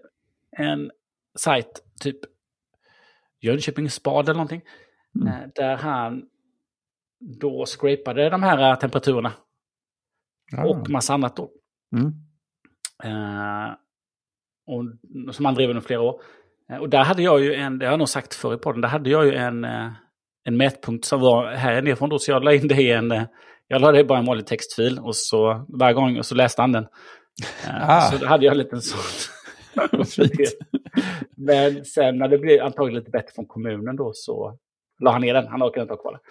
en 0.58 0.92
sajt, 1.40 1.84
typ 2.02 2.18
Jönköpings 3.42 3.94
Spad 3.94 4.26
eller 4.26 4.34
någonting, 4.34 4.62
Mm. 5.16 5.28
eh, 5.28 5.48
där 5.56 5.76
han 5.76 6.26
då 7.20 7.66
scrapade 7.66 8.30
de 8.30 8.44
här 8.44 8.76
temperaturerna 8.76 9.34
Ja. 10.52 10.66
och 10.70 10.90
massa 10.90 11.14
annat 11.14 11.36
då. 11.36 11.52
Mm. 11.96 12.14
Eh, 13.04 13.74
och, 14.68 14.86
som 15.36 15.46
han 15.46 15.54
drev 15.54 15.70
under 15.70 15.82
flera 15.82 16.02
år. 16.02 16.22
Och 16.80 16.90
där 16.90 17.04
hade 17.04 17.22
jag 17.24 17.40
ju 17.42 17.54
en, 17.54 17.80
det 17.80 17.86
har 17.86 17.92
jag 17.94 18.00
nog 18.00 18.10
sagt 18.10 18.34
förr 18.34 18.54
i 18.54 18.58
podden, 18.58 18.82
där 18.82 18.90
hade 18.90 19.10
jag 19.10 19.26
ju 19.26 19.34
en, 19.34 19.66
en 20.48 20.58
mätpunkt 20.58 21.06
som 21.06 21.22
var 21.22 21.52
här 21.52 21.82
nerifrån 21.82 22.10
då, 22.10 22.20
så 22.20 22.32
jag 22.32 22.44
la 22.44 22.54
in 22.54 22.68
det 22.68 22.82
i 22.82 22.92
en, 22.92 23.12
eh, 23.12 23.24
jag 23.68 23.82
la 23.82 23.92
det 23.92 24.00
i 24.00 24.04
bara 24.04 24.20
en 24.20 24.26
vanlig 24.26 24.46
textfil 24.48 25.00
och 25.00 25.16
så 25.16 25.66
varje 25.80 25.94
gång 25.94 26.18
och 26.18 26.26
så 26.26 26.36
läste 26.36 26.62
han 26.62 26.72
den. 26.72 26.88
Eh, 27.68 27.90
Ah. 27.90 28.02
Så 28.12 28.18
då 28.18 28.26
hade 28.28 28.46
jag 28.46 28.52
en 28.52 28.58
liten 28.58 28.82
sån. 28.82 29.00
Men 31.38 31.86
sen 31.86 32.18
när 32.18 32.28
det 32.28 32.38
blev 32.38 32.64
antagligen 32.64 33.00
lite 33.00 33.12
bättre 33.12 33.32
från 33.36 33.46
kommunen 33.46 33.96
då 33.96 34.12
så 34.14 34.58
la 35.00 35.12
han 35.12 35.22
ner 35.22 35.34
den, 35.34 35.48
han 35.48 35.64
orkade 35.64 35.82
inte 35.82 35.94
ha 35.94 36.02
kvar 36.02 36.12
den. 36.12 36.22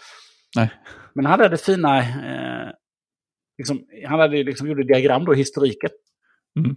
Nej. 0.57 0.71
Men 1.15 1.27
han 1.27 1.41
hade 1.41 1.57
fina, 1.57 1.99
eh, 1.99 2.71
liksom, 3.59 3.87
han 4.07 4.21
hade 4.21 4.43
liksom 4.43 4.69
gjorde 4.69 4.85
diagram 4.85 5.25
då 5.25 5.35
i 5.35 5.37
historiken. 5.37 5.91
Mm. 6.59 6.77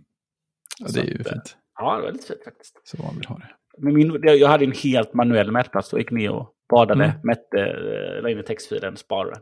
Ja, 0.80 0.88
det 0.94 1.00
är 1.00 1.04
Så 1.04 1.10
ju 1.12 1.22
att, 1.22 1.28
eh, 1.28 1.34
fint. 1.34 1.58
Ja, 1.80 1.96
det 1.96 2.02
var 2.02 2.12
lite 2.12 2.28
fint 2.28 2.44
faktiskt. 2.44 2.82
Så 2.84 3.04
man 3.04 3.16
vill 3.16 3.26
ha 3.26 3.38
det. 3.38 3.50
Men 3.78 3.94
min, 3.94 4.20
jag 4.24 4.48
hade 4.48 4.66
en 4.66 4.72
helt 4.72 5.14
manuell 5.14 5.52
mätplats. 5.52 5.90
Då 5.90 6.00
gick 6.00 6.12
ner 6.12 6.32
och 6.32 6.56
badade, 6.70 7.06
Mm. 7.06 7.20
mätte, 7.24 7.60
eh, 7.60 8.22
la 8.22 8.30
in 8.30 8.40
i 8.40 8.44
textfilen, 8.44 8.98
sparade. 8.98 9.40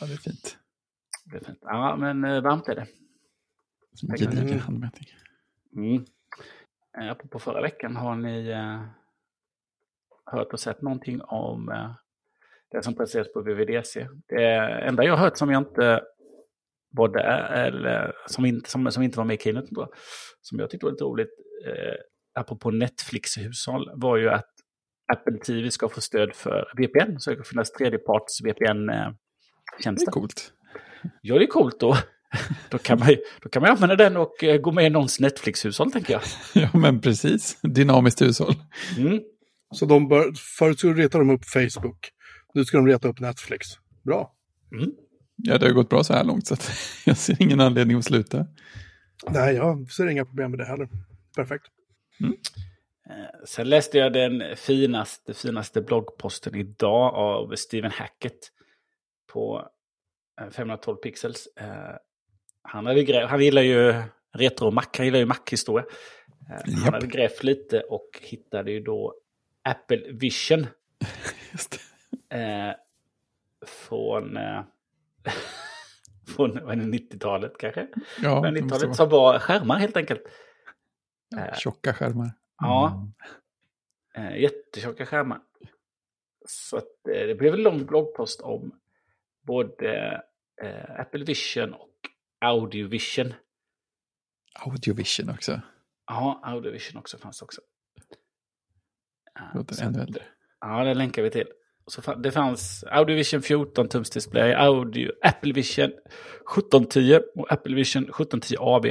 Ja, 0.00 0.06
det 0.06 0.12
är 0.12 0.16
fint. 0.16 0.58
Det 1.24 1.36
är 1.36 1.44
fint. 1.44 1.58
Ja, 1.62 1.96
men 1.96 2.24
eh, 2.24 2.42
varmt 2.42 2.68
är 2.68 2.74
det. 2.74 2.86
Som 3.94 4.10
en 4.10 4.16
Mm. 4.22 4.34
gedigen 4.36 4.60
handmätning. 4.60 5.08
Mm. 5.76 6.04
Eh, 6.98 7.10
Apropå 7.10 7.38
förra 7.38 7.60
veckan, 7.62 7.96
har 7.96 8.16
ni 8.16 8.54
hört 10.26 10.52
och 10.52 10.60
sett 10.60 10.82
någonting 10.82 11.22
om 11.22 11.66
det 12.70 12.82
som 12.82 12.94
presenteras 12.94 13.32
på 13.32 13.40
VVDC? 13.42 14.08
Det 14.28 14.44
enda 14.88 15.04
jag 15.04 15.16
har 15.16 15.24
hört 15.24 15.36
som 15.38 15.50
jag 15.50 15.60
inte 15.62 16.02
både 16.90 17.20
eller 17.22 18.12
som 18.26 18.44
inte, 18.44 18.70
som, 18.70 18.90
som 18.92 19.02
inte 19.02 19.18
var 19.18 19.24
med 19.24 19.34
i 19.34 19.42
keynoten 19.42 19.74
då, 19.74 19.92
som 20.40 20.58
jag 20.58 20.70
tyckte 20.70 20.86
var 20.86 20.90
lite 20.92 21.04
roligt, 21.04 21.30
eh, 21.66 21.94
apropå 22.34 22.70
Netflix-hushåll, 22.70 23.90
var 23.94 24.16
ju 24.16 24.28
att 24.30 24.51
Apple 25.12 25.38
TV 25.38 25.70
ska 25.70 25.88
få 25.88 26.00
stöd 26.00 26.34
för 26.34 26.64
VPN, 26.76 27.18
så 27.18 27.30
det 27.30 27.36
kan 27.36 27.44
finnas 27.44 27.72
tredjeparts 27.72 28.38
Det 28.42 28.48
är 28.48 28.54
VPN-tjänster. 28.54 30.12
coolt. 30.12 30.52
Ja, 31.20 31.38
det 31.38 31.44
är 31.44 31.48
coolt 31.48 31.80
då. 31.80 31.96
Då 32.70 32.78
kan, 32.78 32.98
man, 32.98 33.08
ju- 33.08 33.22
då 33.42 33.48
kan 33.48 33.62
man 33.62 33.70
använda 33.70 33.96
den 33.96 34.16
och 34.16 34.44
eh, 34.44 34.60
gå 34.60 34.72
med 34.72 34.86
i 34.86 34.90
någons 34.90 35.20
Netflix-hushåll, 35.20 35.92
tänker 35.92 36.12
jag. 36.12 36.22
Ja, 36.62 36.78
men 36.78 37.00
precis. 37.00 37.58
Dynamiskt 37.62 38.22
hushåll. 38.22 38.54
Mm. 38.98 39.20
Så 39.74 39.86
de 39.86 40.08
bör, 40.08 40.32
förut 40.58 40.80
så 40.80 40.92
retade 40.92 41.24
de 41.24 41.30
upp 41.34 41.44
Facebook. 41.44 42.10
Nu 42.54 42.64
ska 42.64 42.76
de 42.76 42.86
reta 42.86 43.08
upp 43.08 43.20
Netflix. 43.20 43.66
Bra. 44.04 44.32
Mm. 44.78 44.90
Ja, 45.36 45.58
det 45.58 45.66
har 45.66 45.72
gått 45.72 45.88
bra 45.88 46.04
så 46.04 46.12
här 46.12 46.24
långt 46.24 46.46
så 46.46 46.54
att 46.54 46.70
jag 47.06 47.16
ser 47.16 47.42
ingen 47.42 47.60
anledning 47.60 47.96
att 47.98 48.04
sluta. 48.04 48.46
Nej, 49.30 49.54
jag 49.54 49.90
ser 49.90 50.06
inga 50.06 50.24
problem 50.24 50.50
med 50.50 50.60
det 50.60 50.66
heller. 50.66 50.88
Perfekt. 51.36 51.64
Eh, 52.20 52.28
Sen 53.44 53.68
läste 53.68 53.98
jag 53.98 54.12
den 54.12 54.56
finaste, 54.56 55.34
finaste 55.34 55.80
bloggposten 55.82 56.54
idag 56.54 57.14
av 57.14 57.54
Stephen 57.56 57.90
Hackett 57.90 58.38
på 59.32 59.68
eh, 60.40 60.50
512 60.50 60.96
pixels. 60.96 61.46
Eh, 61.56 61.66
Han, 62.62 62.86
hade 62.86 63.26
han 63.26 63.40
gillar 63.40 63.62
ju 63.62 63.94
retro-Mac, 64.34 64.86
han 64.96 65.06
gillar 65.06 65.18
ju 65.18 65.26
Mac-historia. 65.26 65.84
Eh, 66.50 66.60
Han 66.64 66.84
Japp. 66.84 66.94
hade 66.94 67.06
grävt 67.06 67.42
lite 67.44 67.80
och 67.80 68.08
hittade 68.22 68.70
ju 68.72 68.80
då 68.80 69.14
Apple 69.64 70.12
Vision 70.12 70.60
eh, 72.30 72.74
från, 73.66 74.36
eh, 74.36 74.60
från 76.36 76.64
vad 76.64 76.72
är 76.72 76.76
det, 76.76 76.98
90-talet 76.98 77.52
kanske. 77.58 77.86
Ja, 78.22 78.40
Men 78.42 78.54
det 78.54 78.62
måste 78.62 78.76
90-talet 78.86 78.86
vara. 78.86 78.94
som 78.94 79.08
var 79.08 79.38
skärmar 79.38 79.78
helt 79.78 79.96
enkelt. 79.96 80.22
Ja, 81.28 81.54
Tjocka 81.54 81.94
skärmar. 81.94 82.30
Ja. 82.62 83.08
Mm. 84.16 84.32
Eh, 84.32 84.40
jättetjocka 84.40 85.06
skärmar. 85.06 85.40
Så 86.46 86.76
att, 86.76 87.08
eh, 87.08 87.26
det 87.26 87.34
blev 87.34 87.54
en 87.54 87.62
lång 87.62 87.86
bloggpost 87.86 88.40
om 88.40 88.80
både 89.46 90.22
eh, 90.62 91.00
Apple 91.00 91.24
Vision 91.24 91.74
och 91.74 91.94
Audio 92.40 92.88
Vision. 92.88 93.34
Audiovision 94.54 95.30
också. 95.30 95.60
Ja, 96.06 96.40
Audio 96.42 96.70
Vision 96.72 96.98
också 96.98 97.18
fanns 97.18 97.42
också. 97.42 97.60
Låter 99.54 99.74
så 99.74 99.84
ännu 99.84 100.00
äldre. 100.00 100.22
Ja, 100.60 100.84
det 100.84 100.94
länkar 100.94 101.22
vi 101.22 101.30
till. 101.30 101.46
Så 101.86 102.14
det 102.14 102.30
fanns 102.30 102.84
Audio 102.84 103.16
Vision 103.16 103.42
14 103.42 103.88
tums 103.88 104.10
display, 104.10 104.52
Audio, 104.52 105.12
Apple 105.22 105.52
Vision 105.52 105.90
1710 105.90 107.20
och 107.34 107.52
Apple 107.52 107.74
Vision 107.74 108.02
1710 108.02 108.56
AB. 108.60 108.86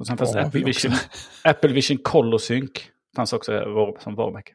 Och 0.00 0.06
sen 0.06 0.16
fanns 0.18 0.30
AV 0.36 0.38
Apple 0.46 0.60
också. 0.70 0.88
Vision, 0.88 0.92
Apple 1.44 1.72
Vision 1.72 1.98
Colosync. 1.98 2.70
Fanns 3.16 3.32
också 3.32 3.52
var- 3.52 3.98
som 4.00 4.14
varumärke. 4.14 4.52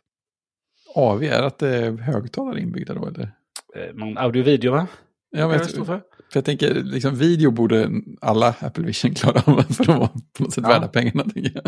AV 0.96 1.24
är 1.24 1.44
att 1.44 1.60
det 1.60 1.70
är 1.78 1.92
högtalare 1.92 2.62
inbyggda 2.62 2.94
då 2.94 3.08
eller? 3.08 3.32
Eh, 3.76 3.94
Någon 3.96 4.18
audio-video 4.18 4.72
va? 4.72 4.88
Ja, 5.32 5.48
men, 5.48 5.66
står 5.66 5.78
för 5.78 5.86
för? 5.86 6.02
jag 6.34 6.46
tänker, 6.46 6.74
liksom 6.74 7.16
video 7.16 7.52
borde 7.52 7.90
alla 8.22 8.56
Apple 8.60 8.84
Vision 8.86 9.14
klara 9.14 9.42
av 9.54 9.62
för 9.74 9.84
att 9.84 9.88
vara 10.00 10.08
på 10.08 10.44
något 10.44 10.54
sätt 10.54 10.64
Ja. 10.64 10.70
värda 10.70 10.88
pengarna. 10.88 11.24
Tänker 11.24 11.52
jag. 11.56 11.66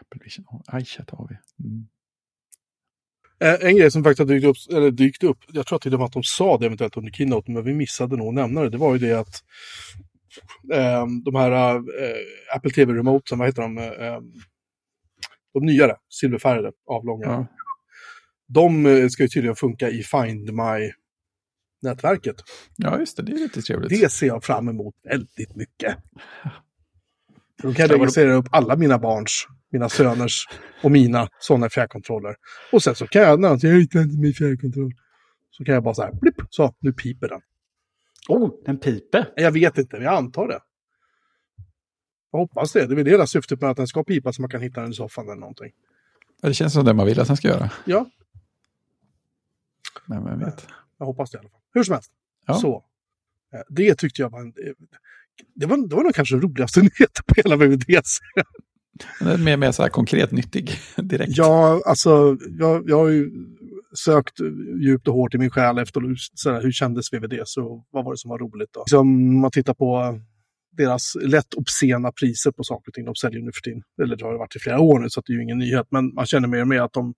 Apple 0.00 0.20
Vision, 0.24 0.44
iChat 0.80 1.12
AV. 1.12 1.28
Mm. 1.64 1.86
Eh, 3.40 3.68
En 3.68 3.76
grej 3.76 3.90
som 3.90 4.04
faktiskt 4.04 4.18
har 4.18 4.26
dykt 4.26 4.46
upp, 4.46 4.56
eller 4.76 4.90
dykt 4.90 5.22
upp, 5.24 5.38
jag 5.48 5.66
tror 5.66 5.78
till 5.78 5.94
och 5.94 6.00
med 6.00 6.06
att 6.06 6.12
de 6.12 6.22
sa 6.22 6.58
det 6.58 6.66
eventuellt 6.66 6.96
under 6.96 7.12
keynote, 7.12 7.50
men 7.50 7.64
vi 7.64 7.74
missade 7.74 8.16
nog 8.16 8.28
att 8.28 8.34
nämna 8.34 8.60
det, 8.60 8.70
det 8.70 8.78
var 8.78 8.92
ju 8.92 8.98
det 8.98 9.12
att 9.12 9.42
de 11.24 11.34
här 11.34 11.74
eh, 11.76 12.56
Apple 12.56 12.70
TV 12.70 12.92
Remote, 12.92 13.36
vad 13.36 13.48
heter 13.48 13.62
de? 13.62 13.78
Eh, 13.78 14.20
de 15.54 15.66
nyare, 15.66 15.96
silverfärgade, 16.08 16.72
avlånga. 16.86 17.26
Ja. 17.26 17.46
De 18.48 18.86
eh, 18.86 19.08
ska 19.08 19.22
ju 19.22 19.28
tydligen 19.28 19.56
funka 19.56 19.90
i 19.90 20.02
Find 20.02 20.50
My-nätverket. 20.52 22.36
ja, 22.76 22.98
just 22.98 23.16
det, 23.16 23.22
det 23.22 23.32
är 23.32 23.38
lite 23.38 23.62
trevligt. 23.62 23.90
Det 23.90 24.12
ser 24.12 24.26
jag 24.26 24.44
fram 24.44 24.68
emot 24.68 24.94
väldigt 25.04 25.56
mycket. 25.56 25.96
Då 27.62 27.74
kan 27.74 27.88
jag 27.88 28.00
registrera 28.00 28.34
upp 28.34 28.46
alla 28.50 28.76
mina 28.76 28.98
barns, 28.98 29.46
mina 29.72 29.88
söners 29.88 30.44
och 30.82 30.90
mina 30.90 31.28
sådana 31.40 31.70
fjärrkontroller. 31.70 32.36
Och 32.72 32.82
sen 32.82 32.94
så 32.94 33.06
kan 33.06 33.22
jag, 33.22 33.40
när 33.40 33.48
jag 33.48 33.80
hittar 33.80 34.00
inte 34.00 34.18
min 34.18 34.34
fjärrkontroll, 34.34 34.92
så 35.50 35.64
kan 35.64 35.74
jag 35.74 35.82
bara 35.82 35.94
så 35.94 36.02
här, 36.02 36.12
blipp, 36.12 36.36
så, 36.50 36.74
nu 36.80 36.92
piper 36.92 37.28
den. 37.28 37.40
Oh, 38.28 38.50
den 38.64 38.78
piper. 38.78 39.32
Jag 39.36 39.52
vet 39.52 39.78
inte, 39.78 39.96
men 39.96 40.04
jag 40.04 40.14
antar 40.14 40.48
det. 40.48 40.60
Jag 42.32 42.38
hoppas 42.38 42.72
det. 42.72 42.86
Det 42.86 42.94
är 42.94 42.96
väl 42.96 43.04
det 43.04 43.10
hela 43.10 43.26
syftet 43.26 43.60
med 43.60 43.70
att 43.70 43.76
den 43.76 43.86
ska 43.86 44.04
pipa 44.04 44.32
så 44.32 44.42
man 44.42 44.50
kan 44.50 44.60
hitta 44.60 44.80
den 44.80 44.90
i 44.90 44.94
soffan 44.94 45.24
eller 45.26 45.40
någonting. 45.40 45.72
Ja, 46.42 46.48
Det 46.48 46.54
känns 46.54 46.72
som 46.72 46.84
det 46.84 46.94
man 46.94 47.06
vill 47.06 47.20
att 47.20 47.26
den 47.26 47.36
ska 47.36 47.48
göra. 47.48 47.70
Ja, 47.84 48.06
Men 50.06 50.24
vem 50.24 50.38
vet. 50.38 50.66
jag 50.98 51.06
hoppas 51.06 51.30
det 51.30 51.36
i 51.36 51.38
alla 51.38 51.48
fall. 51.48 51.60
Hur 51.74 51.82
som 51.82 51.92
helst. 51.94 52.12
Ja. 52.46 52.54
Så. 52.54 52.84
eh, 53.52 53.60
Det 53.68 53.94
tyckte 53.94 54.22
jag 54.22 54.30
var 54.30 54.40
en... 54.40 54.46
eh, 54.48 54.72
Det 55.54 55.66
var, 55.66 55.88
det 55.88 55.94
var 55.96 56.02
nog 56.02 56.14
kanske 56.14 56.34
den 56.34 56.42
roligaste 56.42 56.80
nyheten 56.82 57.24
på 57.26 57.34
hela 57.36 57.56
VVDC. 57.56 58.18
Den 59.20 59.28
är 59.28 59.38
mer, 59.38 59.56
mer 59.56 59.72
så 59.72 59.82
här 59.82 59.90
konkret 59.90 60.32
nyttig 60.32 60.70
direkt. 60.96 61.32
Ja, 61.36 61.82
alltså 61.86 62.36
jag, 62.58 62.90
jag 62.90 62.96
har 62.98 63.08
ju 63.08 63.30
sökt 63.94 64.40
djupt 64.82 65.08
och 65.08 65.14
hårt 65.14 65.34
i 65.34 65.38
min 65.38 65.50
själ 65.50 65.78
efter 65.78 66.02
så 66.34 66.52
här, 66.52 66.62
hur 66.62 66.72
kändes 66.72 67.12
VVDC 67.12 67.60
och 67.60 67.86
vad 67.90 68.04
var 68.04 68.12
det 68.12 68.18
som 68.18 68.28
var 68.28 68.38
roligt 68.38 68.68
då. 68.72 68.80
Liksom, 68.80 69.00
om 69.00 69.40
man 69.40 69.50
tittar 69.50 69.74
på 69.74 70.18
deras 70.72 71.16
lätt 71.20 71.54
obscena 71.54 72.12
priser 72.12 72.50
på 72.50 72.64
saker 72.64 72.90
och 72.90 72.94
ting 72.94 73.04
de 73.04 73.14
säljer 73.14 73.40
nu 73.42 73.50
för 73.54 73.60
tiden. 73.60 73.82
Eller 74.02 74.16
det 74.16 74.24
har 74.24 74.32
det 74.32 74.38
varit 74.38 74.56
i 74.56 74.58
flera 74.58 74.80
år 74.80 74.98
nu 74.98 75.10
så 75.10 75.22
det 75.26 75.32
är 75.32 75.34
ju 75.34 75.42
ingen 75.42 75.58
nyhet. 75.58 75.86
Men 75.90 76.14
man 76.14 76.26
känner 76.26 76.48
mer 76.48 76.60
och 76.60 76.68
mer 76.68 76.80
att 76.80 76.92
de... 76.92 77.14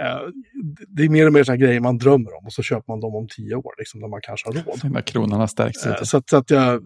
Eh, 0.00 0.20
det 0.88 1.02
är 1.02 1.08
mer 1.08 1.26
och 1.26 1.32
mer 1.32 1.44
sådana 1.44 1.56
grejer 1.56 1.80
man 1.80 1.98
drömmer 1.98 2.38
om 2.38 2.46
och 2.46 2.52
så 2.52 2.62
köper 2.62 2.92
man 2.92 3.00
dem 3.00 3.14
om 3.14 3.28
tio 3.36 3.54
år, 3.54 3.74
liksom, 3.78 4.00
när 4.00 4.08
man 4.08 4.20
kanske 4.22 4.48
har 4.48 4.54
råd. 4.54 4.92
När 4.92 5.00
kronan 5.00 5.40
har 5.40 5.46
stärkts 5.46 5.86
Eh. 5.86 6.02
Så 6.02 6.16
att, 6.16 6.30
så 6.30 6.36
att 6.36 6.50
jag, 6.50 6.82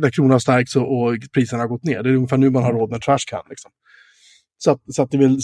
när 0.00 0.10
kronan 0.10 0.30
har 0.30 0.38
stärkts 0.38 0.76
och, 0.76 1.02
och 1.02 1.16
priserna 1.34 1.62
har 1.62 1.68
gått 1.68 1.84
ner, 1.84 2.02
det 2.02 2.10
är 2.10 2.14
ungefär 2.14 2.36
nu 2.36 2.50
man 2.50 2.62
har 2.62 2.72
råd 2.72 2.90
med 2.90 3.02
trashcan. 3.02 3.44
Liksom. 3.50 3.70
Så, 4.58 4.70
att, 4.70 4.94
så 4.94 5.02
att 5.02 5.10
det 5.10 5.18
vill, 5.18 5.40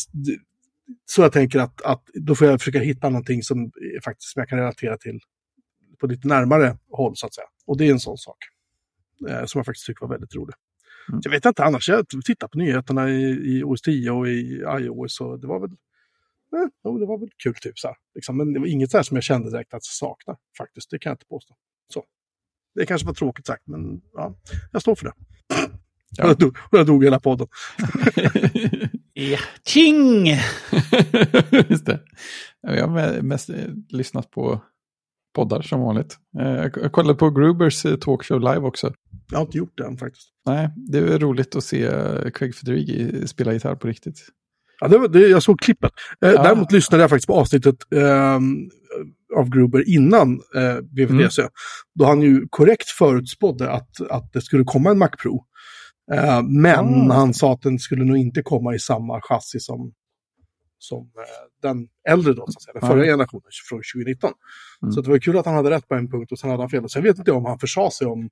så 1.04 1.22
jag 1.22 1.32
tänker 1.32 1.58
att, 1.58 1.82
att 1.82 2.02
då 2.14 2.34
får 2.34 2.46
jag 2.46 2.60
försöka 2.60 2.78
hitta 2.78 3.08
någonting 3.08 3.42
som, 3.42 3.64
är 3.64 4.00
faktiskt, 4.00 4.32
som 4.32 4.40
jag 4.40 4.48
kan 4.48 4.58
relatera 4.58 4.96
till 4.96 5.20
på 6.00 6.06
lite 6.06 6.28
närmare 6.28 6.78
håll 6.90 7.16
så 7.16 7.26
att 7.26 7.34
säga. 7.34 7.46
Och 7.66 7.76
det 7.76 7.88
är 7.88 7.90
en 7.90 8.00
sån 8.00 8.18
sak 8.18 8.36
eh, 9.28 9.44
som 9.44 9.58
jag 9.58 9.66
faktiskt 9.66 9.86
tycker 9.86 10.00
var 10.00 10.08
väldigt 10.08 10.34
rolig. 10.34 10.54
Mm. 11.08 11.20
Jag 11.24 11.30
vet 11.30 11.44
inte, 11.44 11.64
annars 11.64 11.88
jag 11.88 12.06
tittar 12.24 12.48
på 12.48 12.58
nyheterna 12.58 13.10
i, 13.10 13.24
i 13.24 13.62
OS 13.64 13.82
10 13.82 14.10
och 14.10 14.28
i 14.28 14.64
iOS 14.80 15.20
och 15.20 15.40
det 15.40 15.46
var 15.46 15.60
väl 15.60 15.70
eh, 15.70 16.68
jo, 16.84 16.98
det 16.98 17.06
var 17.06 17.18
väl 17.18 17.30
kul 17.36 17.54
typ 17.54 17.78
så 17.78 17.88
här. 17.88 17.96
Liksom. 18.14 18.36
Men 18.36 18.52
det 18.52 18.60
var 18.60 18.66
inget 18.66 18.90
så 18.90 18.98
här 18.98 19.02
som 19.02 19.16
jag 19.16 19.24
kände 19.24 19.50
direkt 19.50 19.74
att 19.74 19.78
jag 19.78 19.84
saknar 19.84 20.36
faktiskt. 20.58 20.90
Det 20.90 20.98
kan 20.98 21.10
jag 21.10 21.14
inte 21.14 21.26
påstå. 21.26 21.54
Så. 21.88 22.04
Det 22.74 22.86
kanske 22.86 23.06
var 23.06 23.14
tråkigt 23.14 23.46
sagt, 23.46 23.66
men 23.66 24.02
ja, 24.12 24.34
jag 24.72 24.82
står 24.82 24.94
för 24.94 25.04
det. 25.04 25.12
Ja. 26.16 26.24
Och 26.24 26.30
jag 26.30 26.38
dog, 26.38 26.56
och 26.70 26.78
jag 26.78 26.86
dog 26.86 27.04
hela 27.04 27.20
podden. 27.20 27.46
Ja. 29.14 29.38
King! 29.68 30.26
Just 31.68 31.86
det. 31.86 32.00
Jag 32.62 32.86
har 32.88 32.98
me- 32.98 33.22
mest 33.22 33.50
eh, 33.50 33.56
lyssnat 33.88 34.30
på 34.30 34.60
poddar 35.34 35.62
som 35.62 35.80
vanligt. 35.80 36.16
Eh, 36.40 36.70
Jag 36.82 36.92
kollade 36.92 37.18
på 37.18 37.30
Grubers 37.30 37.84
eh, 37.86 37.96
talkshow 37.96 38.40
live 38.40 38.60
också. 38.60 38.94
Jag 39.30 39.38
har 39.38 39.44
inte 39.46 39.58
gjort 39.58 39.72
det 39.78 39.84
än 39.84 39.96
faktiskt. 39.96 40.28
Nej, 40.46 40.70
det 40.76 40.98
är 40.98 41.18
roligt 41.18 41.56
att 41.56 41.64
se 41.64 41.82
eh, 41.84 42.30
Craig 42.30 42.54
Federighi 42.54 43.26
spela 43.28 43.52
gitarr 43.52 43.74
på 43.74 43.88
riktigt. 43.88 44.18
Ja, 44.80 44.88
det, 44.88 44.98
var- 44.98 45.08
det, 45.08 45.18
jag 45.28 45.42
såg 45.42 45.60
klippet. 45.60 45.92
Eh, 46.24 46.30
Ja. 46.30 46.42
Däremot 46.42 46.72
lyssnade 46.72 47.02
jag 47.02 47.10
faktiskt 47.10 47.26
på 47.26 47.34
avsnittet 47.34 47.76
ehm, 47.94 48.56
av 49.36 49.48
Gruber 49.50 49.88
innan 49.90 50.40
eh, 50.54 50.76
VVDC. 50.92 51.42
Då 51.94 52.04
han 52.04 52.22
ju 52.22 52.46
korrekt 52.50 52.88
förutspådde 52.88 53.70
att, 53.70 54.00
att 54.10 54.32
det 54.32 54.40
skulle 54.40 54.64
komma 54.64 54.90
en 54.90 54.98
Mac 54.98 55.08
Pro. 55.22 55.44
Eh, 56.12 56.42
men 56.42 57.10
Ah. 57.10 57.14
han 57.14 57.34
sa 57.34 57.52
att 57.52 57.62
den 57.62 57.78
skulle 57.78 58.04
nog 58.04 58.16
inte 58.16 58.42
komma 58.42 58.74
i 58.74 58.78
samma 58.78 59.20
chassi 59.22 59.60
som, 59.60 59.92
som 60.78 61.00
eh, 61.02 61.68
den 61.68 61.88
äldre 62.08 62.32
då, 62.32 62.46
så 62.46 62.58
att 62.58 62.62
säga, 62.62 62.72
den 62.80 62.90
förra 62.90 63.04
generationen 63.04 63.42
från 63.68 63.82
2019. 63.94 64.32
Mm. 64.82 64.92
Så 64.92 65.00
det 65.00 65.10
var 65.10 65.18
kul 65.18 65.38
att 65.38 65.46
han 65.46 65.54
hade 65.54 65.70
rätt 65.70 65.88
på 65.88 65.94
en 65.94 66.10
punkt 66.10 66.32
och 66.32 66.38
sen 66.38 66.50
hade 66.50 66.62
han 66.62 66.70
fel. 66.70 66.84
Och 66.84 66.90
sen 66.90 67.02
vet 67.02 67.18
inte 67.18 67.32
om 67.32 67.44
han 67.44 67.58
försade 67.58 67.90
sig 67.90 68.06
om, 68.06 68.30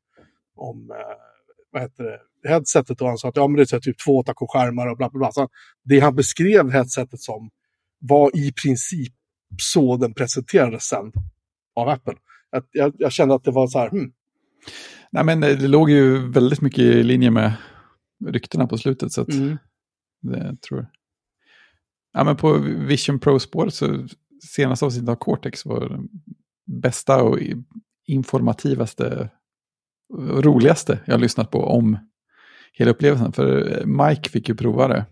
om 0.57 0.91
eh, 0.91 0.97
vad 1.73 1.83
heter 1.83 2.05
det, 2.05 2.49
headsetet 2.49 3.01
och 3.01 3.09
han 3.09 3.19
sa 3.19 3.29
att 3.29 3.37
ja, 3.37 3.49
men 3.49 3.57
det 3.57 3.73
är 3.73 3.81
typ 3.81 3.99
två 4.05 4.25
skärmar 4.25 4.87
och 4.87 4.97
bla 4.97 5.11
bla 5.11 5.19
bla. 5.19 5.33
Så 5.33 5.49
det 5.85 6.01
han 6.01 6.15
beskrev 6.15 6.71
headsetet 6.71 7.21
som 7.21 7.51
var 7.99 8.37
i 8.37 8.53
princip 8.63 9.13
så 9.63 9.97
den 9.97 10.15
presenterades 10.15 10.83
sen 10.83 11.13
av 11.77 11.89
Apple. 11.89 12.15
Att 12.57 12.67
jag, 12.71 12.95
jag 12.99 13.13
kände 13.13 13.35
att 13.35 13.45
det 13.45 13.51
var 13.51 13.67
så 13.67 13.79
här, 13.79 13.91
hmm, 13.91 14.13
Nej, 15.13 15.25
men 15.25 15.43
eh, 15.43 15.59
det 15.59 15.69
låg 15.69 15.91
ju 15.91 16.31
väldigt 16.31 16.61
mycket 16.61 16.85
i 16.85 17.03
linje 17.03 17.31
med 17.31 17.53
ryktena 18.27 18.67
på 18.67 18.79
slutet. 18.79 19.13
Så 19.13 19.25
mm, 19.31 19.59
det 20.23 20.57
tror 20.61 20.81
jag. 20.81 20.89
Ja, 22.13 22.25
men 22.25 22.37
på 22.37 22.59
Vision 22.59 23.19
Pro-spåret 23.19 23.75
så 23.75 24.07
senaste 24.45 24.85
avsnittet 24.85 25.09
av 25.09 25.15
Cortex 25.15 25.67
var 25.67 25.89
den 25.89 26.09
bästa 26.67 27.23
och 27.23 27.39
informativaste 28.07 29.31
och 30.09 30.45
roligaste 30.45 31.01
jag 31.07 31.15
har 31.15 31.21
lyssnat 31.21 31.51
på 31.51 31.65
om 31.65 31.99
hela 32.73 32.91
upplevelsen. 32.91 33.33
För 33.33 33.79
eh, 33.79 33.87
Mike 33.87 34.31
fick 34.31 34.49
ju 34.49 34.55
prova 34.55 34.89
det 34.89 35.07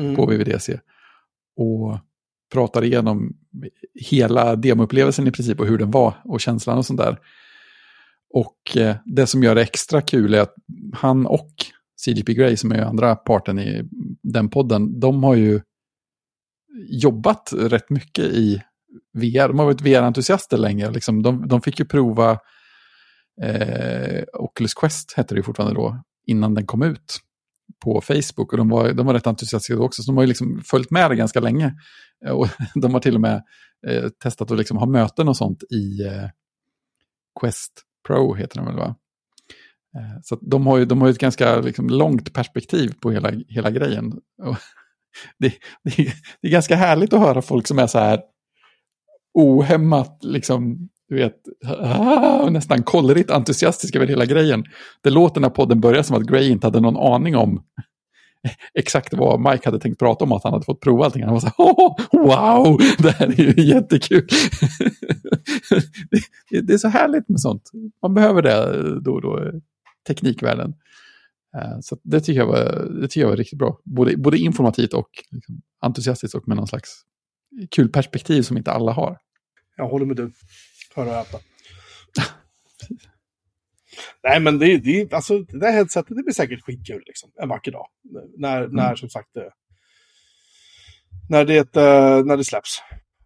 mm, 0.00 0.16
på 0.16 0.26
VVDC 0.26 0.80
och 1.56 1.98
pratade 2.52 2.86
igenom 2.86 3.36
hela 3.94 4.56
demoupplevelsen 4.56 5.26
i 5.26 5.32
princip 5.32 5.60
och 5.60 5.66
hur 5.66 5.78
den 5.78 5.90
var 5.90 6.14
och 6.24 6.40
känslan 6.40 6.78
och 6.78 6.86
sånt 6.86 7.00
där. 7.00 7.18
Och 8.30 8.76
eh, 8.76 8.96
det 9.04 9.26
som 9.26 9.42
gör 9.42 9.54
det 9.54 9.62
extra 9.62 10.00
kul 10.00 10.34
är 10.34 10.40
att 10.40 10.54
han 10.92 11.26
och 11.26 11.50
CGP 12.04 12.34
Grey 12.34 12.56
som 12.56 12.72
är 12.72 12.82
andra 12.82 13.16
parten 13.16 13.58
i 13.58 13.88
den 14.22 14.50
podden, 14.50 15.00
de 15.00 15.24
har 15.24 15.34
ju 15.34 15.60
jobbat 16.88 17.52
rätt 17.56 17.90
mycket 17.90 18.24
i 18.24 18.62
VR. 19.12 19.48
De 19.48 19.58
har 19.58 19.66
varit 19.66 19.80
VR-entusiaster 19.80 20.56
länge. 20.56 20.90
Liksom, 20.90 21.22
de, 21.22 21.48
de 21.48 21.60
fick 21.60 21.78
ju 21.78 21.84
prova 21.84 22.38
eh, 23.42 24.22
Oculus 24.32 24.74
Quest, 24.74 25.12
hette 25.16 25.34
det 25.34 25.38
ju 25.38 25.42
fortfarande 25.42 25.74
då, 25.74 26.02
innan 26.26 26.54
den 26.54 26.66
kom 26.66 26.82
ut 26.82 27.18
på 27.84 28.00
Facebook. 28.00 28.52
Och 28.52 28.56
de 28.56 28.68
var, 28.68 28.92
de 28.92 29.06
var 29.06 29.14
rätt 29.14 29.26
entusiastiska 29.26 29.82
också, 29.82 30.02
så 30.02 30.10
de 30.10 30.16
har 30.16 30.24
ju 30.24 30.28
liksom 30.28 30.62
följt 30.64 30.90
med 30.90 31.10
det 31.10 31.16
ganska 31.16 31.40
länge. 31.40 31.74
Eh, 32.26 32.32
och 32.32 32.48
de 32.74 32.94
har 32.94 33.00
till 33.00 33.14
och 33.14 33.20
med 33.20 33.42
eh, 33.86 34.08
testat 34.08 34.50
att 34.50 34.58
liksom 34.58 34.76
ha 34.76 34.86
möten 34.86 35.28
och 35.28 35.36
sånt 35.36 35.62
i 35.62 36.06
eh, 36.06 36.28
Quest 37.40 37.84
Pro, 38.08 38.34
heter 38.34 38.56
den 38.56 38.66
väl 38.66 38.76
va? 38.76 38.94
Eh, 39.96 40.20
så 40.22 40.34
att 40.34 40.40
de 40.42 40.66
har 40.66 40.78
ju 40.78 40.84
de 40.84 41.00
har 41.00 41.08
ju 41.08 41.12
ett 41.12 41.18
ganska 41.18 41.60
liksom, 41.60 41.88
långt 41.88 42.32
perspektiv 42.32 42.94
på 43.00 43.10
hela, 43.10 43.32
hela 43.48 43.70
grejen. 43.70 44.12
Och 44.42 44.56
det, 45.38 45.52
det, 45.84 46.02
är- 46.02 46.14
det 46.42 46.48
är 46.48 46.52
ganska 46.52 46.76
härligt 46.76 47.12
att 47.12 47.20
höra 47.20 47.42
folk 47.42 47.66
som 47.66 47.78
är 47.78 47.86
så 47.86 47.98
här 47.98 48.20
ohämmat, 49.34 50.18
liksom, 50.22 50.88
du 51.08 51.14
vet, 51.16 51.34
ah, 51.66 52.50
nästan 52.50 52.82
kollrigt 52.82 53.30
entusiastiska 53.30 53.98
över 53.98 54.08
hela 54.08 54.24
grejen. 54.24 54.64
Det 55.02 55.10
låter 55.10 55.40
när 55.40 55.50
podden 55.50 55.80
börjar 55.80 56.02
som 56.02 56.16
att 56.16 56.26
Gray 56.26 56.48
inte 56.50 56.66
hade 56.66 56.80
någon 56.80 56.96
aning 57.14 57.36
om 57.36 57.62
exakt 58.74 59.14
vad 59.14 59.40
Mike 59.40 59.68
hade 59.68 59.80
tänkt 59.80 59.98
prata 59.98 60.24
om, 60.24 60.32
att 60.32 60.44
han 60.44 60.52
hade 60.52 60.64
fått 60.64 60.80
prova 60.80 61.04
allting. 61.04 61.24
Han 61.24 61.32
var 61.32 61.40
så 61.40 61.46
här, 61.46 61.56
wow, 62.12 62.80
det 62.98 63.10
här 63.10 63.26
är 63.26 63.56
ju 63.56 63.64
jättekul. 63.64 64.26
det, 66.50 66.60
det 66.60 66.72
är 66.72 66.78
så 66.78 66.88
härligt 66.88 67.28
med 67.28 67.40
sånt. 67.40 67.70
Man 68.02 68.14
behöver 68.14 68.42
det 68.42 69.00
då 69.00 69.12
och 69.12 69.22
då, 69.22 69.52
teknikvärlden. 70.06 70.74
Eh, 71.56 71.80
så 71.80 71.96
det 72.02 72.20
tycker, 72.20 72.40
jag 72.40 72.46
var, 72.46 72.88
det 73.00 73.08
tycker 73.08 73.20
jag 73.20 73.28
var 73.28 73.36
riktigt 73.36 73.58
bra. 73.58 73.80
Både, 73.84 74.16
både 74.16 74.38
informativt 74.38 74.92
och 74.92 75.10
liksom 75.30 75.62
entusiastiskt 75.80 76.34
och 76.34 76.48
med 76.48 76.56
någon 76.56 76.66
slags 76.66 77.02
kul 77.70 77.88
perspektiv 77.88 78.42
som 78.42 78.56
inte 78.56 78.72
alla 78.72 78.92
har. 78.92 79.18
jag 79.76 79.88
håller 79.88 80.06
med 80.06 80.16
du. 80.16 80.32
Hör 80.94 81.06
och 81.06 81.12
äta. 81.12 81.38
Nej, 84.22 84.40
men 84.40 84.58
det, 84.58 84.78
det, 84.78 85.12
alltså, 85.12 85.38
det 85.38 85.58
där 85.58 85.72
headsetet 85.72 86.16
det 86.16 86.22
blir 86.22 86.34
säkert 86.34 86.60
skitkul 86.60 87.02
liksom, 87.06 87.32
en 87.42 87.48
vacker 87.48 87.72
dag. 87.72 87.86
När, 88.36 88.68
när 88.68 88.94
som 88.94 89.10
sagt, 89.10 89.36
eh, 89.36 89.42
när 91.28 91.44
det, 91.44 91.76
eh, 91.76 92.24
när 92.24 92.36
det 92.36 92.44
släpps 92.44 92.82